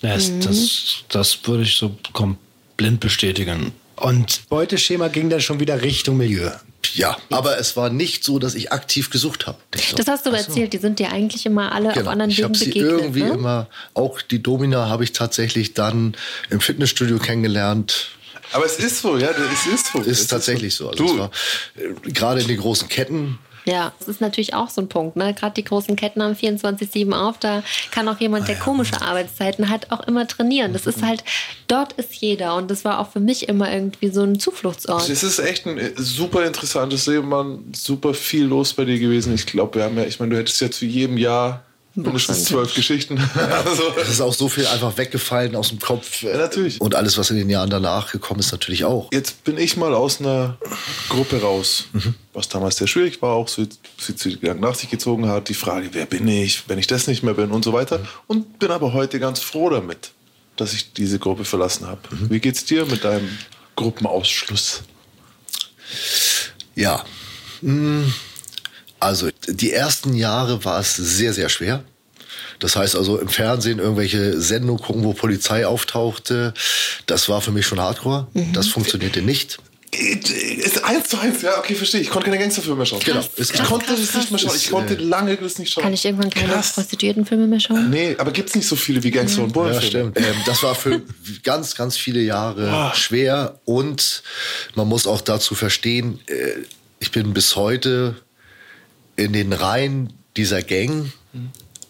Ja, 0.00 0.14
das, 0.14 0.30
das, 0.40 0.94
das 1.08 1.38
würde 1.44 1.62
ich 1.62 1.76
so 1.76 1.94
blind 2.76 2.98
bestätigen. 3.00 3.72
Und 3.96 4.48
Beuteschema 4.48 5.06
ging 5.08 5.30
dann 5.30 5.40
schon 5.40 5.60
wieder 5.60 5.82
Richtung 5.82 6.16
Milieu. 6.16 6.50
Ja, 6.94 7.16
aber 7.30 7.58
es 7.58 7.76
war 7.76 7.90
nicht 7.90 8.24
so, 8.24 8.38
dass 8.38 8.54
ich 8.54 8.72
aktiv 8.72 9.10
gesucht 9.10 9.46
habe. 9.46 9.58
Das 9.96 10.06
hast 10.08 10.26
du 10.26 10.30
erzählt, 10.30 10.72
die 10.72 10.78
sind 10.78 10.98
dir 10.98 11.10
eigentlich 11.12 11.46
immer 11.46 11.72
alle 11.72 11.90
auf 11.90 12.06
anderen 12.08 12.30
Genau. 12.30 12.30
ich 12.30 12.38
Wegen 12.38 12.44
habe 12.44 12.58
sie 12.58 12.64
begegnet. 12.66 12.90
irgendwie 13.00 13.22
ne? 13.22 13.30
immer, 13.30 13.66
auch 13.94 14.20
die 14.20 14.42
Domina 14.42 14.88
habe 14.88 15.04
ich 15.04 15.12
tatsächlich 15.12 15.74
dann 15.74 16.14
im 16.50 16.60
Fitnessstudio 16.60 17.18
kennengelernt. 17.18 18.08
Aber 18.52 18.66
es 18.66 18.76
ist 18.78 19.00
so, 19.00 19.16
ja, 19.16 19.30
es 19.30 19.66
ist 19.72 19.92
so. 19.92 20.00
Es 20.00 20.06
Ist 20.20 20.26
tatsächlich 20.28 20.74
so. 20.74 20.90
Also 20.90 21.04
es 21.04 21.10
Du, 21.12 21.18
war, 21.18 21.30
äh, 21.76 22.10
gerade 22.10 22.40
in 22.42 22.48
den 22.48 22.58
großen 22.58 22.88
Ketten 22.88 23.38
Ja, 23.64 23.92
das 23.98 24.08
ist 24.08 24.20
natürlich 24.20 24.54
auch 24.54 24.70
so 24.70 24.80
ein 24.80 24.88
Punkt. 24.88 25.16
Ne? 25.16 25.34
Gerade 25.34 25.54
die 25.54 25.64
großen 25.64 25.94
Ketten 25.96 26.22
haben 26.22 26.34
24-7 26.34 27.12
auf. 27.12 27.38
Da 27.38 27.62
kann 27.90 28.08
auch 28.08 28.18
jemand, 28.18 28.48
der 28.48 28.56
komische 28.56 29.00
Arbeitszeiten 29.00 29.68
hat, 29.68 29.90
auch 29.90 30.00
immer 30.06 30.26
trainieren. 30.26 30.72
Das 30.72 30.86
ist 30.86 31.02
halt, 31.02 31.22
dort 31.68 31.92
ist 31.94 32.14
jeder. 32.14 32.56
Und 32.56 32.70
das 32.70 32.84
war 32.84 32.98
auch 32.98 33.10
für 33.10 33.20
mich 33.20 33.48
immer 33.48 33.72
irgendwie 33.72 34.08
so 34.08 34.22
ein 34.22 34.38
Zufluchtsort. 34.38 35.08
Es 35.08 35.22
ist 35.22 35.38
echt 35.38 35.66
ein 35.66 35.78
äh, 35.78 35.92
super 35.96 36.44
interessantes 36.44 37.06
Leben, 37.06 37.28
Mann. 37.28 37.72
Super 37.72 38.14
viel 38.14 38.44
los 38.44 38.72
bei 38.74 38.84
dir 38.84 38.98
gewesen. 38.98 39.34
Ich 39.34 39.46
glaube, 39.46 39.76
wir 39.76 39.84
haben 39.84 39.96
ja, 39.96 40.04
ich 40.04 40.18
meine, 40.18 40.32
du 40.32 40.38
hättest 40.38 40.60
ja 40.60 40.70
zu 40.70 40.84
jedem 40.84 41.18
Jahr 41.18 41.64
mindestens 41.94 42.44
zwölf 42.44 42.74
Geschichten. 42.74 43.18
also, 43.34 43.82
Es 44.00 44.08
ist 44.08 44.20
auch 44.20 44.32
so 44.34 44.48
viel 44.48 44.66
einfach 44.66 44.96
weggefallen 44.96 45.54
aus 45.56 45.68
dem 45.68 45.78
Kopf. 45.78 46.22
Ja, 46.22 46.36
natürlich. 46.36 46.80
Und 46.80 46.94
alles, 46.94 47.18
was 47.18 47.30
in 47.30 47.36
den 47.36 47.50
Jahren 47.50 47.70
danach 47.70 48.10
gekommen 48.12 48.40
ist, 48.40 48.52
natürlich 48.52 48.84
auch. 48.84 49.08
jetzt 49.12 49.44
bin 49.44 49.58
ich 49.58 49.76
mal 49.76 49.94
aus 49.94 50.20
einer 50.20 50.56
Gruppe 51.08 51.40
raus, 51.42 51.84
was 52.32 52.48
damals 52.48 52.76
sehr 52.76 52.86
schwierig 52.86 53.20
war, 53.22 53.34
auch 53.34 53.48
Suiz- 53.48 53.78
Suizidgedanken 53.98 54.62
nach 54.62 54.74
sich 54.74 54.90
gezogen 54.90 55.28
hat. 55.28 55.48
Die 55.48 55.54
Frage, 55.54 55.90
wer 55.92 56.06
bin 56.06 56.26
ich, 56.28 56.68
wenn 56.68 56.78
ich 56.78 56.86
das 56.86 57.06
nicht 57.06 57.22
mehr 57.22 57.34
bin 57.34 57.50
und 57.50 57.64
so 57.64 57.72
weiter. 57.72 58.00
Und 58.26 58.58
bin 58.58 58.70
aber 58.70 58.92
heute 58.92 59.20
ganz 59.20 59.40
froh 59.40 59.68
damit, 59.70 60.10
dass 60.56 60.72
ich 60.72 60.92
diese 60.92 61.18
Gruppe 61.18 61.44
verlassen 61.44 61.86
habe. 61.86 62.00
Wie 62.28 62.40
geht's 62.40 62.64
dir 62.64 62.86
mit 62.86 63.04
deinem 63.04 63.28
Gruppenausschluss? 63.76 64.82
Ja. 66.74 67.04
Mm, 67.60 68.04
Also 69.02 69.28
die 69.48 69.72
ersten 69.72 70.14
Jahre 70.14 70.64
war 70.64 70.78
es 70.80 70.94
sehr, 70.96 71.32
sehr 71.32 71.48
schwer. 71.48 71.82
Das 72.60 72.76
heißt 72.76 72.94
also 72.94 73.18
im 73.18 73.28
Fernsehen 73.28 73.78
irgendwelche 73.80 74.40
Sendungen 74.40 74.80
gucken, 74.80 75.02
wo 75.02 75.12
Polizei 75.12 75.66
auftauchte. 75.66 76.54
Das 77.06 77.28
war 77.28 77.40
für 77.40 77.50
mich 77.50 77.66
schon 77.66 77.80
Hardcore. 77.80 78.28
Das 78.52 78.68
funktionierte 78.68 79.20
nicht. 79.22 79.58
Ist 79.90 80.82
eins 80.84 81.08
zu 81.10 81.18
eins, 81.18 81.42
ja, 81.42 81.58
okay, 81.58 81.74
verstehe. 81.74 82.00
Ich 82.00 82.08
konnte 82.08 82.26
keine 82.30 82.38
Gangsterfilme 82.38 82.76
mehr 82.78 82.86
schauen. 82.86 83.00
Genau. 83.04 83.20
Ich 83.36 83.52
Krass, 83.52 83.68
konnte 83.68 83.86
krass, 83.86 83.98
das 84.00 84.14
nicht 84.14 84.30
mehr 84.30 84.38
schauen. 84.38 84.56
Ich 84.56 84.62
krass. 84.62 84.70
konnte 84.70 84.94
lange 84.94 85.36
das 85.36 85.58
nicht 85.58 85.70
schauen. 85.70 85.82
Kann 85.84 85.92
ich 85.92 86.04
irgendwann 86.04 86.30
keine 86.30 86.48
Krass. 86.52 86.72
Prostituiertenfilme 86.72 87.46
mehr 87.46 87.60
schauen? 87.60 87.90
Nee, 87.90 88.14
aber 88.18 88.30
gibt's 88.30 88.54
nicht 88.54 88.66
so 88.66 88.76
viele 88.76 89.02
wie 89.02 89.10
Gangster 89.10 89.42
und 89.42 89.48
Ja, 89.48 89.52
Bullenfilme? 89.54 90.12
stimmt. 90.12 90.18
Ähm, 90.18 90.36
das 90.46 90.62
war 90.62 90.74
für 90.74 91.02
ganz, 91.42 91.74
ganz 91.74 91.96
viele 91.98 92.20
Jahre 92.20 92.70
Ah. 92.70 92.94
schwer. 92.94 93.60
Und 93.66 94.22
man 94.76 94.88
muss 94.88 95.06
auch 95.06 95.20
dazu 95.20 95.54
verstehen, 95.54 96.20
äh, 96.26 96.52
ich 97.00 97.10
bin 97.10 97.34
bis 97.34 97.56
heute 97.56 98.14
in 99.22 99.32
den 99.32 99.52
Reihen 99.52 100.12
dieser 100.36 100.62
Gang 100.62 101.12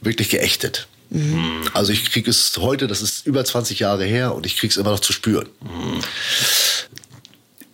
wirklich 0.01 0.31
geächtet. 0.31 0.89
Also 1.75 1.93
ich 1.93 2.11
kriege 2.11 2.31
es 2.31 2.57
heute, 2.57 2.87
das 2.87 3.03
ist 3.03 3.27
über 3.27 3.45
20 3.45 3.79
Jahre 3.79 4.05
her 4.05 4.35
und 4.35 4.47
ich 4.47 4.57
kriege 4.57 4.71
es 4.71 4.79
immer 4.79 4.91
noch 4.91 5.01
zu 5.01 5.13
spüren. 5.13 5.49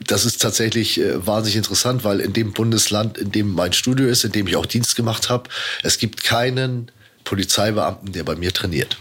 Das 0.01 0.25
ist 0.25 0.43
tatsächlich 0.43 0.99
äh, 0.99 1.25
wahnsinnig 1.25 1.57
interessant, 1.57 2.03
weil 2.03 2.21
in 2.21 2.33
dem 2.33 2.53
Bundesland, 2.53 3.19
in 3.19 3.31
dem 3.31 3.53
mein 3.53 3.75
Studio 3.75 4.09
ist, 4.09 4.25
in 4.25 4.33
dem 4.33 4.47
ich 4.47 4.57
auch 4.57 4.67
Dienst 4.67 4.97
gemacht 4.97 5.29
habe, 5.29 5.51
es 5.83 5.99
gibt 5.99 6.25
keinen 6.25 6.91
Polizeibeamten, 7.25 8.13
der 8.13 8.25
bei 8.25 8.35
mir 8.35 8.53
trainiert. 8.53 8.97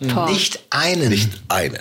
Boah. 0.00 0.30
Nicht 0.30 0.60
einen. 0.70 1.10
Nicht 1.10 1.30
einen. 1.48 1.80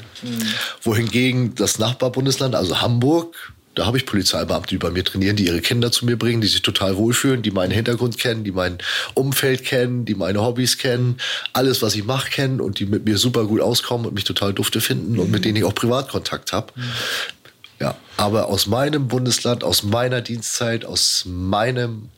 Wohingegen 0.82 1.55
das 1.55 1.79
Nachbarbundesland, 1.79 2.55
also 2.55 2.82
Hamburg, 2.82 3.53
da 3.76 3.86
habe 3.86 3.97
ich 3.97 4.05
Polizeibeamte, 4.05 4.69
die 4.69 4.78
bei 4.78 4.89
mir 4.89 5.03
trainieren, 5.03 5.36
die 5.36 5.45
ihre 5.45 5.61
Kinder 5.61 5.91
zu 5.91 6.05
mir 6.05 6.17
bringen, 6.17 6.41
die 6.41 6.47
sich 6.47 6.61
total 6.61 6.97
wohlfühlen, 6.97 7.41
die 7.41 7.51
meinen 7.51 7.72
Hintergrund 7.72 8.17
kennen, 8.17 8.43
die 8.43 8.51
mein 8.51 8.80
Umfeld 9.13 9.63
kennen, 9.63 10.03
die 10.03 10.15
meine 10.15 10.41
Hobbys 10.41 10.78
kennen, 10.78 11.17
alles, 11.53 11.82
was 11.82 11.95
ich 11.95 12.03
mache, 12.03 12.30
kennen 12.30 12.59
und 12.59 12.80
die 12.80 12.86
mit 12.86 13.05
mir 13.05 13.17
super 13.17 13.45
gut 13.45 13.61
auskommen 13.61 14.05
und 14.07 14.13
mich 14.13 14.26
total 14.26 14.53
dufte 14.53 14.82
finden 14.82 15.19
und 15.19 15.32
mit 15.32 15.45
denen 15.45 15.55
ich 15.55 15.63
auch 15.63 15.76
Privatkontakt 15.76 16.51
habe. 16.51 16.74
Ja, 17.80 17.95
aber 18.17 18.47
aus 18.47 18.67
meinem 18.67 19.07
Bundesland, 19.07 19.63
aus 19.63 19.84
meiner 19.84 20.22
Dienstzeit, 20.22 20.86
aus 20.86 21.24
meinem 21.26 22.09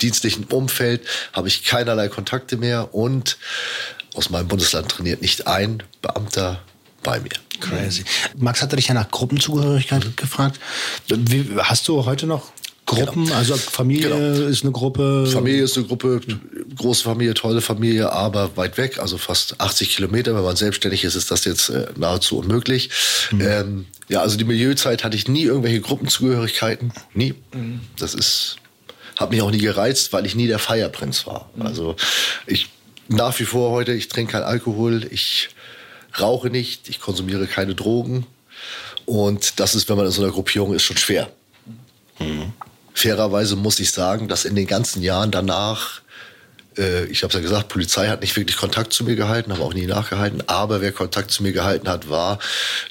dienstlichen 0.00 0.44
Umfeld 0.44 1.02
habe 1.32 1.48
ich 1.48 1.64
keinerlei 1.64 2.08
Kontakte 2.08 2.56
mehr 2.56 2.94
und 2.94 3.36
aus 4.14 4.30
meinem 4.30 4.48
Bundesland 4.48 4.88
trainiert 4.88 5.20
nicht 5.20 5.46
ein 5.46 5.82
Beamter 6.00 6.60
bei 7.02 7.20
mir. 7.20 7.30
Crazy. 7.60 8.04
Max 8.36 8.60
hatte 8.62 8.76
dich 8.76 8.88
ja 8.88 8.94
nach 8.94 9.10
Gruppenzugehörigkeit 9.10 10.16
gefragt. 10.16 10.58
Wie, 11.08 11.46
hast 11.58 11.86
du 11.88 12.04
heute 12.04 12.26
noch 12.26 12.50
Gruppen? 12.86 13.30
Also 13.32 13.56
Familie 13.56 14.08
Genau. 14.08 14.48
ist 14.48 14.62
eine 14.64 14.72
Gruppe. 14.72 15.26
Familie 15.26 15.62
ist 15.62 15.76
eine 15.76 15.86
Gruppe, 15.86 16.20
große 16.76 17.04
Familie, 17.04 17.34
tolle 17.34 17.60
Familie, 17.60 18.10
aber 18.12 18.56
weit 18.56 18.76
weg, 18.78 18.98
also 18.98 19.16
fast 19.18 19.60
80 19.60 19.94
Kilometer. 19.96 20.34
Wenn 20.34 20.42
man 20.42 20.56
selbstständig 20.56 21.04
ist, 21.04 21.14
ist 21.14 21.30
das 21.30 21.44
jetzt 21.44 21.68
äh, 21.68 21.86
nahezu 21.96 22.38
unmöglich. 22.38 22.90
Ähm, 23.38 23.86
ja, 24.08 24.20
also 24.20 24.36
die 24.36 24.44
Milieuzeit 24.44 25.04
hatte 25.04 25.16
ich 25.16 25.28
nie 25.28 25.44
irgendwelche 25.44 25.80
Gruppenzugehörigkeiten. 25.80 26.92
Nie. 27.14 27.34
Das 27.98 28.14
ist, 28.14 28.56
hat 29.16 29.30
mich 29.30 29.40
auch 29.42 29.50
nie 29.52 29.58
gereizt, 29.58 30.12
weil 30.12 30.26
ich 30.26 30.34
nie 30.34 30.48
der 30.48 30.58
Feierprinz 30.58 31.26
war. 31.26 31.48
Also 31.60 31.94
ich 32.46 32.68
nach 33.08 33.38
wie 33.38 33.44
vor 33.44 33.70
heute, 33.70 33.92
ich 33.92 34.08
trinke 34.08 34.32
kein 34.32 34.42
Alkohol, 34.42 35.06
ich 35.10 35.50
rauche 36.20 36.50
nicht, 36.50 36.88
ich 36.88 37.00
konsumiere 37.00 37.46
keine 37.46 37.74
Drogen. 37.74 38.26
Und 39.06 39.60
das 39.60 39.74
ist, 39.74 39.88
wenn 39.88 39.96
man 39.96 40.06
in 40.06 40.12
so 40.12 40.22
einer 40.22 40.32
Gruppierung 40.32 40.74
ist, 40.74 40.82
schon 40.82 40.96
schwer. 40.96 41.30
Fairerweise 42.94 43.56
muss 43.56 43.80
ich 43.80 43.90
sagen, 43.90 44.28
dass 44.28 44.44
in 44.44 44.54
den 44.54 44.66
ganzen 44.66 45.02
Jahren 45.02 45.30
danach, 45.30 46.02
äh, 46.76 47.04
ich 47.06 47.22
habe 47.22 47.28
es 47.28 47.34
ja 47.34 47.40
gesagt, 47.40 47.68
Polizei 47.68 48.08
hat 48.08 48.20
nicht 48.20 48.36
wirklich 48.36 48.56
Kontakt 48.56 48.92
zu 48.92 49.04
mir 49.04 49.16
gehalten, 49.16 49.52
haben 49.52 49.62
auch 49.62 49.74
nie 49.74 49.86
nachgehalten. 49.86 50.42
Aber 50.46 50.80
wer 50.80 50.92
Kontakt 50.92 51.30
zu 51.30 51.42
mir 51.42 51.52
gehalten 51.52 51.88
hat, 51.88 52.08
war 52.08 52.38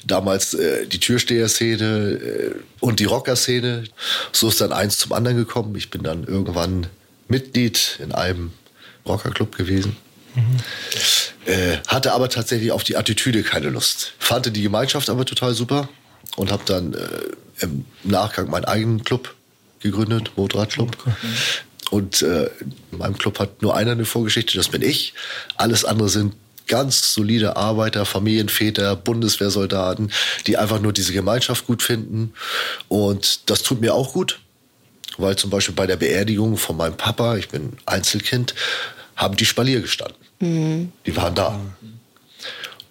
damals 0.04 0.54
äh, 0.54 0.86
die 0.86 1.00
Türsteher-Szene 1.00 1.84
äh, 1.84 2.54
und 2.80 3.00
die 3.00 3.04
Rocker-Szene. 3.04 3.84
So 4.32 4.48
ist 4.48 4.60
dann 4.60 4.72
eins 4.72 4.98
zum 4.98 5.12
anderen 5.12 5.38
gekommen. 5.38 5.74
Ich 5.76 5.90
bin 5.90 6.02
dann 6.02 6.24
irgendwann 6.24 6.88
Mitglied 7.28 7.98
in 8.02 8.12
einem 8.12 8.52
Rockerclub 9.06 9.56
gewesen. 9.56 9.96
Äh, 11.46 11.78
hatte 11.88 12.12
aber 12.12 12.28
tatsächlich 12.28 12.72
auf 12.72 12.84
die 12.84 12.96
Attitüde 12.96 13.42
keine 13.42 13.68
Lust. 13.68 14.12
Fand 14.18 14.54
die 14.54 14.62
Gemeinschaft 14.62 15.10
aber 15.10 15.24
total 15.24 15.54
super 15.54 15.88
und 16.36 16.50
habe 16.52 16.62
dann 16.66 16.94
äh, 16.94 16.98
im 17.60 17.84
Nachgang 18.04 18.48
meinen 18.48 18.64
eigenen 18.64 19.04
Club 19.04 19.34
gegründet, 19.80 20.32
Motorradclub. 20.36 20.96
Und 21.90 22.22
äh, 22.22 22.48
in 22.90 22.98
meinem 22.98 23.18
Club 23.18 23.38
hat 23.38 23.60
nur 23.60 23.76
einer 23.76 23.92
eine 23.92 24.04
Vorgeschichte, 24.04 24.56
das 24.56 24.68
bin 24.68 24.82
ich. 24.82 25.14
Alles 25.56 25.84
andere 25.84 26.08
sind 26.08 26.34
ganz 26.66 27.12
solide 27.12 27.56
Arbeiter, 27.56 28.06
Familienväter, 28.06 28.96
Bundeswehrsoldaten, 28.96 30.12
die 30.46 30.56
einfach 30.56 30.80
nur 30.80 30.92
diese 30.92 31.12
Gemeinschaft 31.12 31.66
gut 31.66 31.82
finden. 31.82 32.32
Und 32.88 33.50
das 33.50 33.62
tut 33.62 33.80
mir 33.80 33.94
auch 33.94 34.12
gut, 34.12 34.40
weil 35.18 35.36
zum 35.36 35.50
Beispiel 35.50 35.74
bei 35.74 35.86
der 35.86 35.96
Beerdigung 35.96 36.56
von 36.56 36.76
meinem 36.76 36.96
Papa, 36.96 37.36
ich 37.36 37.48
bin 37.48 37.76
Einzelkind, 37.84 38.54
haben 39.16 39.36
die 39.36 39.44
Spalier 39.44 39.80
gestanden. 39.80 40.21
Die 40.42 41.16
waren 41.16 41.34
da. 41.34 41.58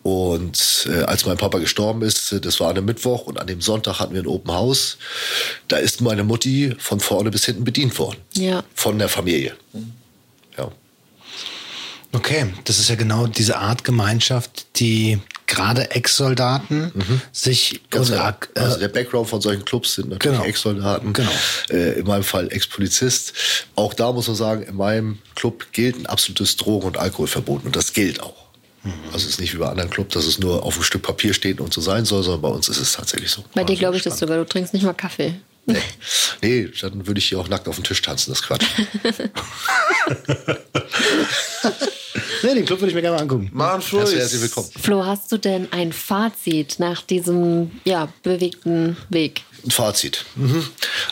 Und 0.03 0.87
äh, 0.89 1.03
als 1.03 1.25
mein 1.25 1.37
Papa 1.37 1.59
gestorben 1.59 2.01
ist, 2.01 2.33
das 2.43 2.59
war 2.59 2.69
an 2.69 2.77
einem 2.77 2.85
Mittwoch 2.85 3.27
und 3.27 3.39
an 3.39 3.45
dem 3.45 3.61
Sonntag 3.61 3.99
hatten 3.99 4.13
wir 4.13 4.21
ein 4.21 4.27
Open 4.27 4.51
House. 4.51 4.97
Da 5.67 5.77
ist 5.77 6.01
meine 6.01 6.23
Mutti 6.23 6.73
von 6.79 6.99
vorne 6.99 7.29
bis 7.29 7.45
hinten 7.45 7.63
bedient 7.63 7.99
worden. 7.99 8.17
Ja. 8.33 8.63
Von 8.73 8.97
der 8.97 9.09
Familie. 9.09 9.55
Ja. 10.57 10.71
Okay, 12.13 12.47
das 12.63 12.79
ist 12.79 12.89
ja 12.89 12.95
genau 12.95 13.27
diese 13.27 13.57
Art 13.57 13.83
Gemeinschaft, 13.83 14.65
die 14.77 15.19
gerade 15.51 15.91
Ex-Soldaten 15.91 16.91
sich 17.31 17.73
Mhm. 17.73 17.77
Ganz 17.91 18.09
oder, 18.09 18.17
klar. 18.17 18.37
äh, 18.55 18.59
Also 18.61 18.79
der 18.79 18.87
Background 18.87 19.29
von 19.29 19.41
solchen 19.41 19.63
Clubs 19.65 19.93
sind 19.93 20.09
natürlich 20.09 20.37
Genau. 20.37 20.47
Ex-Soldaten. 20.49 21.13
Genau. 21.13 21.29
Äh, 21.69 21.99
in 21.99 22.07
meinem 22.07 22.23
Fall 22.23 22.51
Ex-Polizist. 22.51 23.33
Auch 23.75 23.93
da 23.93 24.11
muss 24.11 24.27
man 24.27 24.35
sagen, 24.35 24.63
in 24.63 24.75
meinem 24.75 25.19
Club 25.35 25.67
gilt 25.73 25.97
ein 25.97 26.05
absolutes 26.07 26.55
Drogen- 26.57 26.87
und 26.87 26.97
Alkoholverbot. 26.97 27.65
Und 27.65 27.75
das 27.75 27.93
gilt 27.93 28.21
auch. 28.21 28.35
Mhm. 28.83 28.93
Also 29.13 29.25
es 29.25 29.33
ist 29.33 29.39
nicht 29.39 29.53
wie 29.53 29.57
bei 29.57 29.67
anderen 29.67 29.89
Clubs, 29.91 30.13
dass 30.15 30.25
es 30.25 30.39
nur 30.39 30.63
auf 30.63 30.73
einem 30.75 30.83
Stück 30.83 31.03
Papier 31.03 31.33
steht 31.33 31.59
und 31.61 31.71
so 31.73 31.81
sein 31.81 32.05
soll, 32.05 32.23
sondern 32.23 32.41
bei 32.41 32.49
uns 32.49 32.67
ist 32.69 32.77
es 32.79 32.93
tatsächlich 32.93 33.29
so. 33.29 33.43
Bei 33.53 33.63
dir 33.63 33.75
glaube 33.75 33.97
ich 33.97 34.03
das 34.03 34.17
sogar. 34.17 34.37
Du 34.37 34.45
trinkst 34.45 34.73
nicht 34.73 34.83
mal 34.83 34.93
Kaffee. 34.93 35.35
Nee. 35.67 35.77
nee, 36.41 36.69
dann 36.81 37.05
würde 37.05 37.19
ich 37.19 37.29
hier 37.29 37.39
auch 37.39 37.47
nackt 37.47 37.67
auf 37.67 37.75
den 37.75 37.83
Tisch 37.83 38.01
tanzen, 38.01 38.31
das 38.31 38.39
ist 38.39 38.47
Quatsch. 38.47 38.65
nee, 42.43 42.53
den 42.53 42.65
Club 42.65 42.79
würde 42.79 42.89
ich 42.89 42.95
mir 42.95 43.01
gerne 43.01 43.17
mal 43.17 43.21
angucken. 43.23 43.49
Mann, 43.53 43.81
Flo, 43.81 43.99
Herzlich, 43.99 44.15
ich- 44.17 44.21
herzlich 44.21 44.41
willkommen. 44.41 44.69
Flo, 44.81 45.05
hast 45.05 45.31
du 45.31 45.37
denn 45.37 45.67
ein 45.71 45.93
Fazit 45.93 46.75
nach 46.79 47.01
diesem 47.01 47.71
ja, 47.85 48.07
bewegten 48.23 48.97
Weg? 49.09 49.41
Ein 49.65 49.71
Fazit. 49.71 50.25
Mhm. 50.35 50.67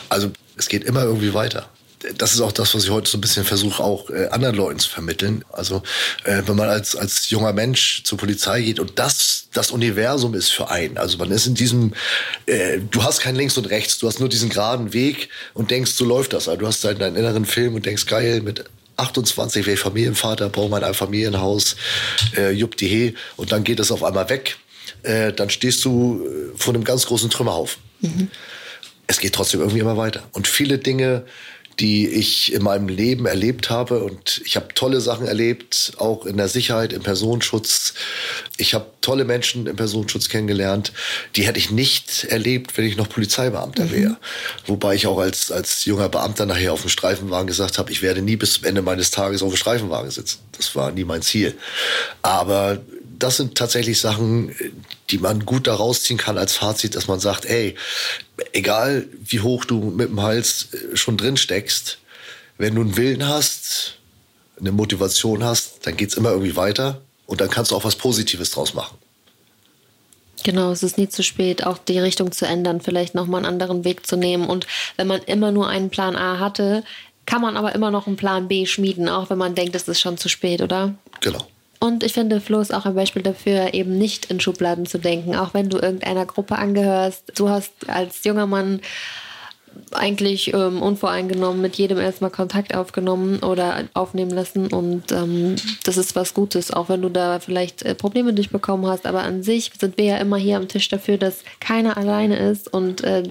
Also 0.08 0.30
es 0.56 0.68
geht 0.68 0.84
immer 0.84 1.04
irgendwie 1.04 1.32
weiter. 1.34 1.68
Das 2.16 2.32
ist 2.32 2.40
auch 2.40 2.52
das, 2.52 2.74
was 2.74 2.84
ich 2.84 2.90
heute 2.90 3.10
so 3.10 3.18
ein 3.18 3.20
bisschen 3.20 3.44
versuche, 3.44 3.82
auch 3.82 4.08
äh, 4.08 4.28
anderen 4.28 4.56
Leuten 4.56 4.78
zu 4.78 4.88
vermitteln. 4.88 5.44
Also 5.52 5.82
äh, 6.24 6.42
wenn 6.46 6.56
man 6.56 6.70
als, 6.70 6.96
als 6.96 7.28
junger 7.28 7.52
Mensch 7.52 8.04
zur 8.04 8.16
Polizei 8.16 8.62
geht 8.62 8.80
und 8.80 8.98
das 8.98 9.48
das 9.52 9.70
Universum 9.70 10.32
ist 10.34 10.50
für 10.50 10.70
einen. 10.70 10.96
Also 10.96 11.18
man 11.18 11.30
ist 11.30 11.46
in 11.46 11.54
diesem, 11.54 11.92
äh, 12.46 12.78
du 12.90 13.02
hast 13.02 13.20
kein 13.20 13.34
Links 13.36 13.58
und 13.58 13.66
Rechts, 13.66 13.98
du 13.98 14.06
hast 14.06 14.18
nur 14.18 14.30
diesen 14.30 14.48
geraden 14.48 14.94
Weg 14.94 15.28
und 15.52 15.70
denkst, 15.70 15.90
so 15.92 16.04
läuft 16.06 16.32
das. 16.32 16.48
Also 16.48 16.60
du 16.60 16.66
hast 16.66 16.82
deinen, 16.84 17.00
deinen 17.00 17.16
inneren 17.16 17.44
Film 17.44 17.74
und 17.74 17.84
denkst, 17.84 18.06
geil, 18.06 18.40
mit 18.40 18.64
28 19.00 19.66
wäre 19.66 19.74
ich 19.74 19.80
Familienvater, 19.80 20.48
baue 20.48 20.68
mein 20.68 20.84
ein 20.84 20.94
Familienhaus, 20.94 21.76
äh, 22.36 22.50
jupp 22.50 22.76
die 22.76 22.88
he 22.88 23.14
und 23.36 23.52
dann 23.52 23.64
geht 23.64 23.80
es 23.80 23.90
auf 23.90 24.04
einmal 24.04 24.28
weg. 24.28 24.56
Äh, 25.02 25.32
dann 25.32 25.50
stehst 25.50 25.84
du 25.84 26.24
äh, 26.26 26.58
vor 26.58 26.74
einem 26.74 26.84
ganz 26.84 27.06
großen 27.06 27.30
Trümmerhaufen 27.30 27.80
es 29.10 29.18
geht 29.18 29.34
trotzdem 29.34 29.60
irgendwie 29.60 29.80
immer 29.80 29.96
weiter. 29.96 30.22
Und 30.32 30.46
viele 30.46 30.78
Dinge, 30.78 31.24
die 31.80 32.08
ich 32.08 32.52
in 32.52 32.62
meinem 32.62 32.88
Leben 32.88 33.24
erlebt 33.26 33.70
habe. 33.70 34.04
Und 34.04 34.42
ich 34.44 34.56
habe 34.56 34.68
tolle 34.74 35.00
Sachen 35.00 35.26
erlebt, 35.26 35.92
auch 35.96 36.26
in 36.26 36.36
der 36.36 36.48
Sicherheit, 36.48 36.92
im 36.92 37.02
Personenschutz. 37.02 37.94
Ich 38.58 38.74
habe 38.74 38.86
tolle 39.00 39.24
Menschen 39.24 39.66
im 39.66 39.76
Personenschutz 39.76 40.28
kennengelernt. 40.28 40.92
Die 41.36 41.46
hätte 41.46 41.58
ich 41.58 41.70
nicht 41.70 42.24
erlebt, 42.24 42.76
wenn 42.76 42.84
ich 42.84 42.96
noch 42.96 43.08
Polizeibeamter 43.08 43.90
wäre. 43.90 44.18
Wobei 44.66 44.94
ich 44.94 45.06
auch 45.06 45.18
als, 45.18 45.50
als 45.50 45.86
junger 45.86 46.10
Beamter 46.10 46.44
nachher 46.44 46.74
auf 46.74 46.82
dem 46.82 46.90
Streifenwagen 46.90 47.46
gesagt 47.46 47.78
habe, 47.78 47.90
ich 47.90 48.02
werde 48.02 48.20
nie 48.20 48.36
bis 48.36 48.54
zum 48.54 48.64
Ende 48.64 48.82
meines 48.82 49.10
Tages 49.10 49.42
auf 49.42 49.48
dem 49.50 49.56
Streifenwagen 49.56 50.10
sitzen. 50.10 50.40
Das 50.56 50.76
war 50.76 50.92
nie 50.92 51.04
mein 51.04 51.22
Ziel. 51.22 51.56
Aber 52.20 52.78
das 53.22 53.36
sind 53.36 53.56
tatsächlich 53.56 54.00
Sachen, 54.00 54.54
die 55.10 55.18
man 55.18 55.46
gut 55.46 55.66
daraus 55.66 56.02
ziehen 56.02 56.16
kann 56.16 56.38
als 56.38 56.54
Fazit, 56.54 56.96
dass 56.96 57.06
man 57.06 57.20
sagt, 57.20 57.44
ey, 57.44 57.76
egal 58.52 59.06
wie 59.22 59.40
hoch 59.40 59.64
du 59.64 59.80
mit 59.80 60.08
dem 60.08 60.22
Hals 60.22 60.68
äh, 60.72 60.96
schon 60.96 61.16
drin 61.16 61.36
steckst, 61.36 61.98
wenn 62.58 62.74
du 62.74 62.80
einen 62.80 62.96
Willen 62.96 63.26
hast, 63.26 63.96
eine 64.58 64.72
Motivation 64.72 65.44
hast, 65.44 65.86
dann 65.86 65.96
geht's 65.96 66.14
immer 66.14 66.30
irgendwie 66.30 66.56
weiter 66.56 67.00
und 67.26 67.40
dann 67.40 67.50
kannst 67.50 67.70
du 67.70 67.76
auch 67.76 67.84
was 67.84 67.96
Positives 67.96 68.50
draus 68.50 68.74
machen. 68.74 68.98
Genau, 70.42 70.72
es 70.72 70.82
ist 70.82 70.96
nie 70.96 71.08
zu 71.08 71.22
spät, 71.22 71.66
auch 71.66 71.78
die 71.78 71.98
Richtung 71.98 72.32
zu 72.32 72.46
ändern, 72.46 72.80
vielleicht 72.80 73.14
nochmal 73.14 73.40
einen 73.44 73.52
anderen 73.52 73.84
Weg 73.84 74.06
zu 74.06 74.16
nehmen. 74.16 74.48
Und 74.48 74.66
wenn 74.96 75.06
man 75.06 75.22
immer 75.22 75.52
nur 75.52 75.68
einen 75.68 75.90
Plan 75.90 76.16
A 76.16 76.38
hatte, 76.38 76.82
kann 77.26 77.42
man 77.42 77.56
aber 77.56 77.74
immer 77.74 77.90
noch 77.90 78.06
einen 78.06 78.16
Plan 78.16 78.48
B 78.48 78.64
schmieden, 78.64 79.08
auch 79.08 79.28
wenn 79.28 79.38
man 79.38 79.54
denkt, 79.54 79.74
es 79.76 79.86
ist 79.86 80.00
schon 80.00 80.16
zu 80.16 80.28
spät, 80.28 80.62
oder? 80.62 80.94
Genau. 81.20 81.46
Und 81.80 82.04
ich 82.04 82.12
finde, 82.12 82.40
Flo 82.40 82.60
ist 82.60 82.74
auch 82.74 82.84
ein 82.84 82.94
Beispiel 82.94 83.22
dafür, 83.22 83.72
eben 83.72 83.96
nicht 83.96 84.26
in 84.26 84.38
Schubladen 84.38 84.84
zu 84.84 84.98
denken. 84.98 85.34
Auch 85.34 85.54
wenn 85.54 85.70
du 85.70 85.78
irgendeiner 85.78 86.26
Gruppe 86.26 86.56
angehörst. 86.56 87.32
Du 87.36 87.48
hast 87.48 87.88
als 87.88 88.22
junger 88.24 88.46
Mann 88.46 88.80
eigentlich 89.92 90.52
ähm, 90.52 90.82
unvoreingenommen 90.82 91.60
mit 91.60 91.76
jedem 91.76 91.98
erstmal 91.98 92.30
Kontakt 92.30 92.74
aufgenommen 92.74 93.38
oder 93.40 93.84
aufnehmen 93.94 94.30
lassen. 94.30 94.66
Und 94.68 95.10
ähm, 95.10 95.56
das 95.84 95.96
ist 95.96 96.14
was 96.14 96.34
Gutes, 96.34 96.70
auch 96.70 96.88
wenn 96.88 97.02
du 97.02 97.08
da 97.08 97.40
vielleicht 97.40 97.82
äh, 97.82 97.94
Probleme 97.94 98.34
durchbekommen 98.34 98.86
hast. 98.86 99.06
Aber 99.06 99.22
an 99.22 99.42
sich 99.42 99.72
sind 99.78 99.96
wir 99.96 100.04
ja 100.04 100.16
immer 100.18 100.36
hier 100.36 100.58
am 100.58 100.68
Tisch 100.68 100.88
dafür, 100.88 101.18
dass 101.18 101.44
keiner 101.60 101.96
alleine 101.96 102.36
ist 102.36 102.72
und 102.72 103.02
äh, 103.04 103.22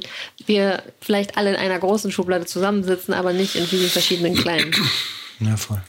wir 0.45 0.81
vielleicht 1.01 1.37
alle 1.37 1.51
in 1.51 1.55
einer 1.55 1.79
großen 1.79 2.11
Schublade 2.11 2.45
zusammensitzen, 2.45 3.13
aber 3.13 3.31
nicht 3.31 3.55
in 3.55 3.65
vielen 3.65 3.89
verschiedenen 3.89 4.35
kleinen. 4.35 4.73
Ja, 5.39 5.55
voll. 5.55 5.81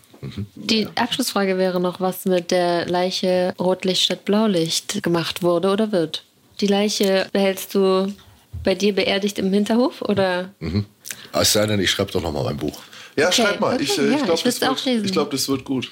Die 0.54 0.86
Abschlussfrage 0.94 1.56
wäre 1.56 1.80
noch, 1.80 2.00
was 2.00 2.24
mit 2.24 2.50
der 2.50 2.86
Leiche 2.86 3.54
Rotlicht 3.58 4.02
statt 4.02 4.24
Blaulicht 4.24 5.02
gemacht 5.02 5.42
wurde 5.42 5.70
oder 5.70 5.92
wird. 5.92 6.24
Die 6.60 6.66
Leiche 6.66 7.28
behältst 7.32 7.74
du 7.74 8.12
bei 8.64 8.74
dir 8.74 8.94
beerdigt 8.94 9.38
im 9.38 9.52
Hinterhof 9.52 10.02
oder? 10.02 10.50
Mhm. 10.60 10.84
Es 11.32 11.52
sei 11.52 11.66
denn, 11.66 11.80
ich 11.80 11.90
schreibe 11.90 12.12
doch 12.12 12.22
noch 12.22 12.32
mal 12.32 12.44
mein 12.44 12.56
Buch. 12.56 12.80
Ja, 13.16 13.26
Okay, 13.26 13.42
schreib 13.42 13.60
mal. 13.60 13.74
okay, 13.74 13.82
ich 13.84 13.98
äh, 13.98 14.10
ja, 14.10 14.16
ich 14.16 14.22
glaube, 14.24 14.40
das, 14.44 14.60
glaub, 15.10 15.30
das 15.30 15.48
wird 15.48 15.64
gut. 15.64 15.90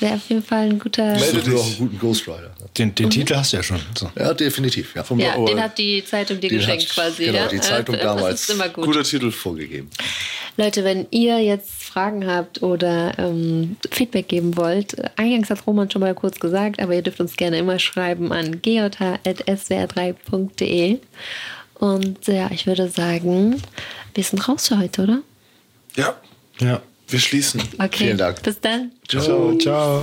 Wäre 0.00 0.14
auf 0.14 0.26
jeden 0.28 0.42
Fall 0.42 0.70
ein 0.70 0.78
guter. 0.78 1.04
Melde 1.04 1.38
Ich 1.40 1.46
will 1.46 1.56
auch 1.56 1.64
dich. 1.64 1.78
einen 1.78 1.88
guten 1.90 1.98
Ghostwriter. 1.98 2.50
Den, 2.78 2.94
den 2.94 3.10
Titel 3.10 3.34
hast 3.36 3.52
du 3.52 3.56
ja 3.58 3.62
schon. 3.62 3.78
So. 3.98 4.10
Ja, 4.18 4.32
definitiv. 4.34 4.94
Ja. 4.94 5.04
Ja, 5.18 5.36
den 5.44 5.62
hat 5.62 5.76
die 5.78 6.02
Zeitung 6.04 6.40
dir 6.40 6.48
geschenkt 6.48 6.84
hat- 6.84 6.90
quasi. 6.94 7.26
genau, 7.26 7.38
ja? 7.38 7.48
die 7.48 7.60
Zeitung 7.60 7.94
Äh, 7.96 8.02
damals. 8.02 8.46
Das 8.46 8.48
ist 8.48 8.54
immer 8.54 8.68
gut. 8.70 8.84
Guter 8.86 9.04
Titel. 9.04 9.30
vorgegeben. 9.30 9.90
Leute, 10.56 10.84
wenn 10.84 11.06
ihr 11.10 11.38
jetzt 11.40 11.70
Fragen 11.70 12.26
habt 12.26 12.62
oder 12.62 13.12
ähm, 13.18 13.76
Feedback 13.90 14.28
geben 14.28 14.56
wollt, 14.56 14.96
eingangs 15.18 15.50
hat 15.50 15.66
Roman 15.66 15.90
schon 15.90 16.00
mal 16.00 16.14
kurz 16.14 16.40
gesagt, 16.40 16.80
aber 16.80 16.94
ihr 16.94 17.02
dürft 17.02 17.20
uns 17.20 17.36
gerne 17.36 17.58
immer 17.58 17.78
schreiben 17.78 18.32
an 18.32 18.62
gj.swr3.de. 18.62 20.98
Und 21.74 22.26
ja, 22.26 22.50
ich 22.52 22.66
würde 22.66 22.88
sagen, 22.88 23.60
wir 24.14 24.24
sind 24.24 24.48
raus 24.48 24.68
für 24.68 24.78
heute, 24.78 25.02
oder? 25.02 25.18
Ja, 25.96 26.16
Ja. 26.60 26.80
wir 27.08 27.18
schließen. 27.18 27.60
Okay. 27.78 28.04
Vielen 28.04 28.18
Dank. 28.18 28.42
Bis 28.42 28.60
dann. 28.60 28.92
Ciao, 29.08 29.56
ciao. 29.58 30.02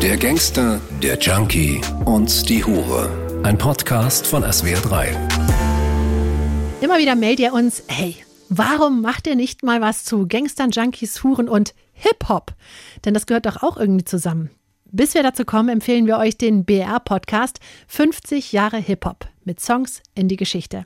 Der 0.00 0.16
Gangster, 0.16 0.80
der 1.02 1.18
Junkie 1.18 1.80
und 2.04 2.48
die 2.48 2.64
Hure. 2.64 3.40
Ein 3.42 3.58
Podcast 3.58 4.26
von 4.26 4.42
SWR3. 4.42 5.08
Immer 6.80 6.98
wieder 6.98 7.14
meldet 7.14 7.40
ihr 7.40 7.52
uns, 7.52 7.82
hey, 7.88 8.16
warum 8.48 9.02
macht 9.02 9.26
ihr 9.26 9.36
nicht 9.36 9.62
mal 9.62 9.80
was 9.80 10.04
zu 10.04 10.26
Gangstern, 10.26 10.70
Junkies, 10.70 11.22
Huren 11.22 11.48
und 11.48 11.74
Hip-Hop? 11.92 12.54
Denn 13.04 13.14
das 13.14 13.26
gehört 13.26 13.46
doch 13.46 13.62
auch 13.62 13.76
irgendwie 13.76 14.04
zusammen. 14.04 14.50
Bis 14.90 15.14
wir 15.14 15.22
dazu 15.22 15.44
kommen, 15.44 15.68
empfehlen 15.68 16.06
wir 16.06 16.18
euch 16.18 16.36
den 16.36 16.64
BR-Podcast 16.64 17.60
50 17.88 18.52
Jahre 18.52 18.78
Hip-Hop 18.78 19.28
mit 19.44 19.60
Songs 19.60 20.02
in 20.14 20.28
die 20.28 20.36
Geschichte. 20.36 20.84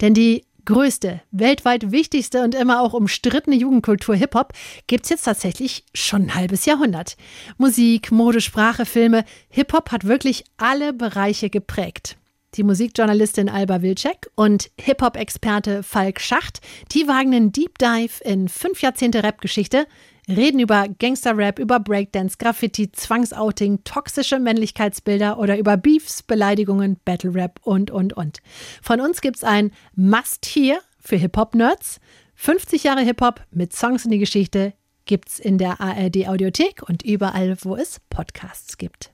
Denn 0.00 0.14
die 0.14 0.44
größte, 0.64 1.20
weltweit 1.30 1.90
wichtigste 1.92 2.42
und 2.42 2.54
immer 2.54 2.80
auch 2.80 2.92
umstrittene 2.92 3.56
Jugendkultur 3.56 4.14
Hip-Hop 4.14 4.52
gibt's 4.86 5.10
jetzt 5.10 5.24
tatsächlich 5.24 5.84
schon 5.94 6.22
ein 6.22 6.34
halbes 6.34 6.64
Jahrhundert. 6.64 7.16
Musik, 7.58 8.10
Mode, 8.10 8.40
Sprache, 8.40 8.86
Filme, 8.86 9.24
Hip-Hop 9.48 9.92
hat 9.92 10.04
wirklich 10.04 10.44
alle 10.56 10.92
Bereiche 10.92 11.50
geprägt. 11.50 12.16
Die 12.54 12.62
Musikjournalistin 12.62 13.48
Alba 13.48 13.82
Wilczek 13.82 14.30
und 14.36 14.70
Hip-Hop-Experte 14.80 15.82
Falk 15.82 16.20
Schacht, 16.20 16.60
die 16.92 17.08
wagen 17.08 17.34
einen 17.34 17.52
Deep 17.52 17.78
Dive 17.78 18.22
in 18.22 18.48
fünf 18.48 18.80
Jahrzehnte 18.80 19.24
Rap-Geschichte, 19.24 19.86
reden 20.28 20.60
über 20.60 20.86
Gangster-Rap, 20.88 21.58
über 21.58 21.80
Breakdance, 21.80 22.36
Graffiti, 22.38 22.90
Zwangsouting, 22.90 23.84
toxische 23.84 24.38
Männlichkeitsbilder 24.38 25.38
oder 25.38 25.58
über 25.58 25.76
Beefs, 25.76 26.22
Beleidigungen, 26.22 26.98
Battle-Rap 27.04 27.60
und, 27.62 27.90
und, 27.90 28.12
und. 28.12 28.38
Von 28.82 29.00
uns 29.00 29.20
gibt's 29.20 29.44
ein 29.44 29.72
Must-Hear 29.94 30.78
für 30.98 31.16
Hip-Hop-Nerds. 31.16 32.00
50 32.36 32.84
Jahre 32.84 33.02
Hip-Hop 33.02 33.42
mit 33.50 33.74
Songs 33.74 34.04
in 34.04 34.10
die 34.10 34.18
Geschichte 34.18 34.74
gibt's 35.06 35.38
in 35.38 35.58
der 35.58 35.80
ARD-Audiothek 35.80 36.82
und 36.88 37.02
überall, 37.02 37.56
wo 37.62 37.76
es 37.76 38.00
Podcasts 38.10 38.78
gibt. 38.78 39.10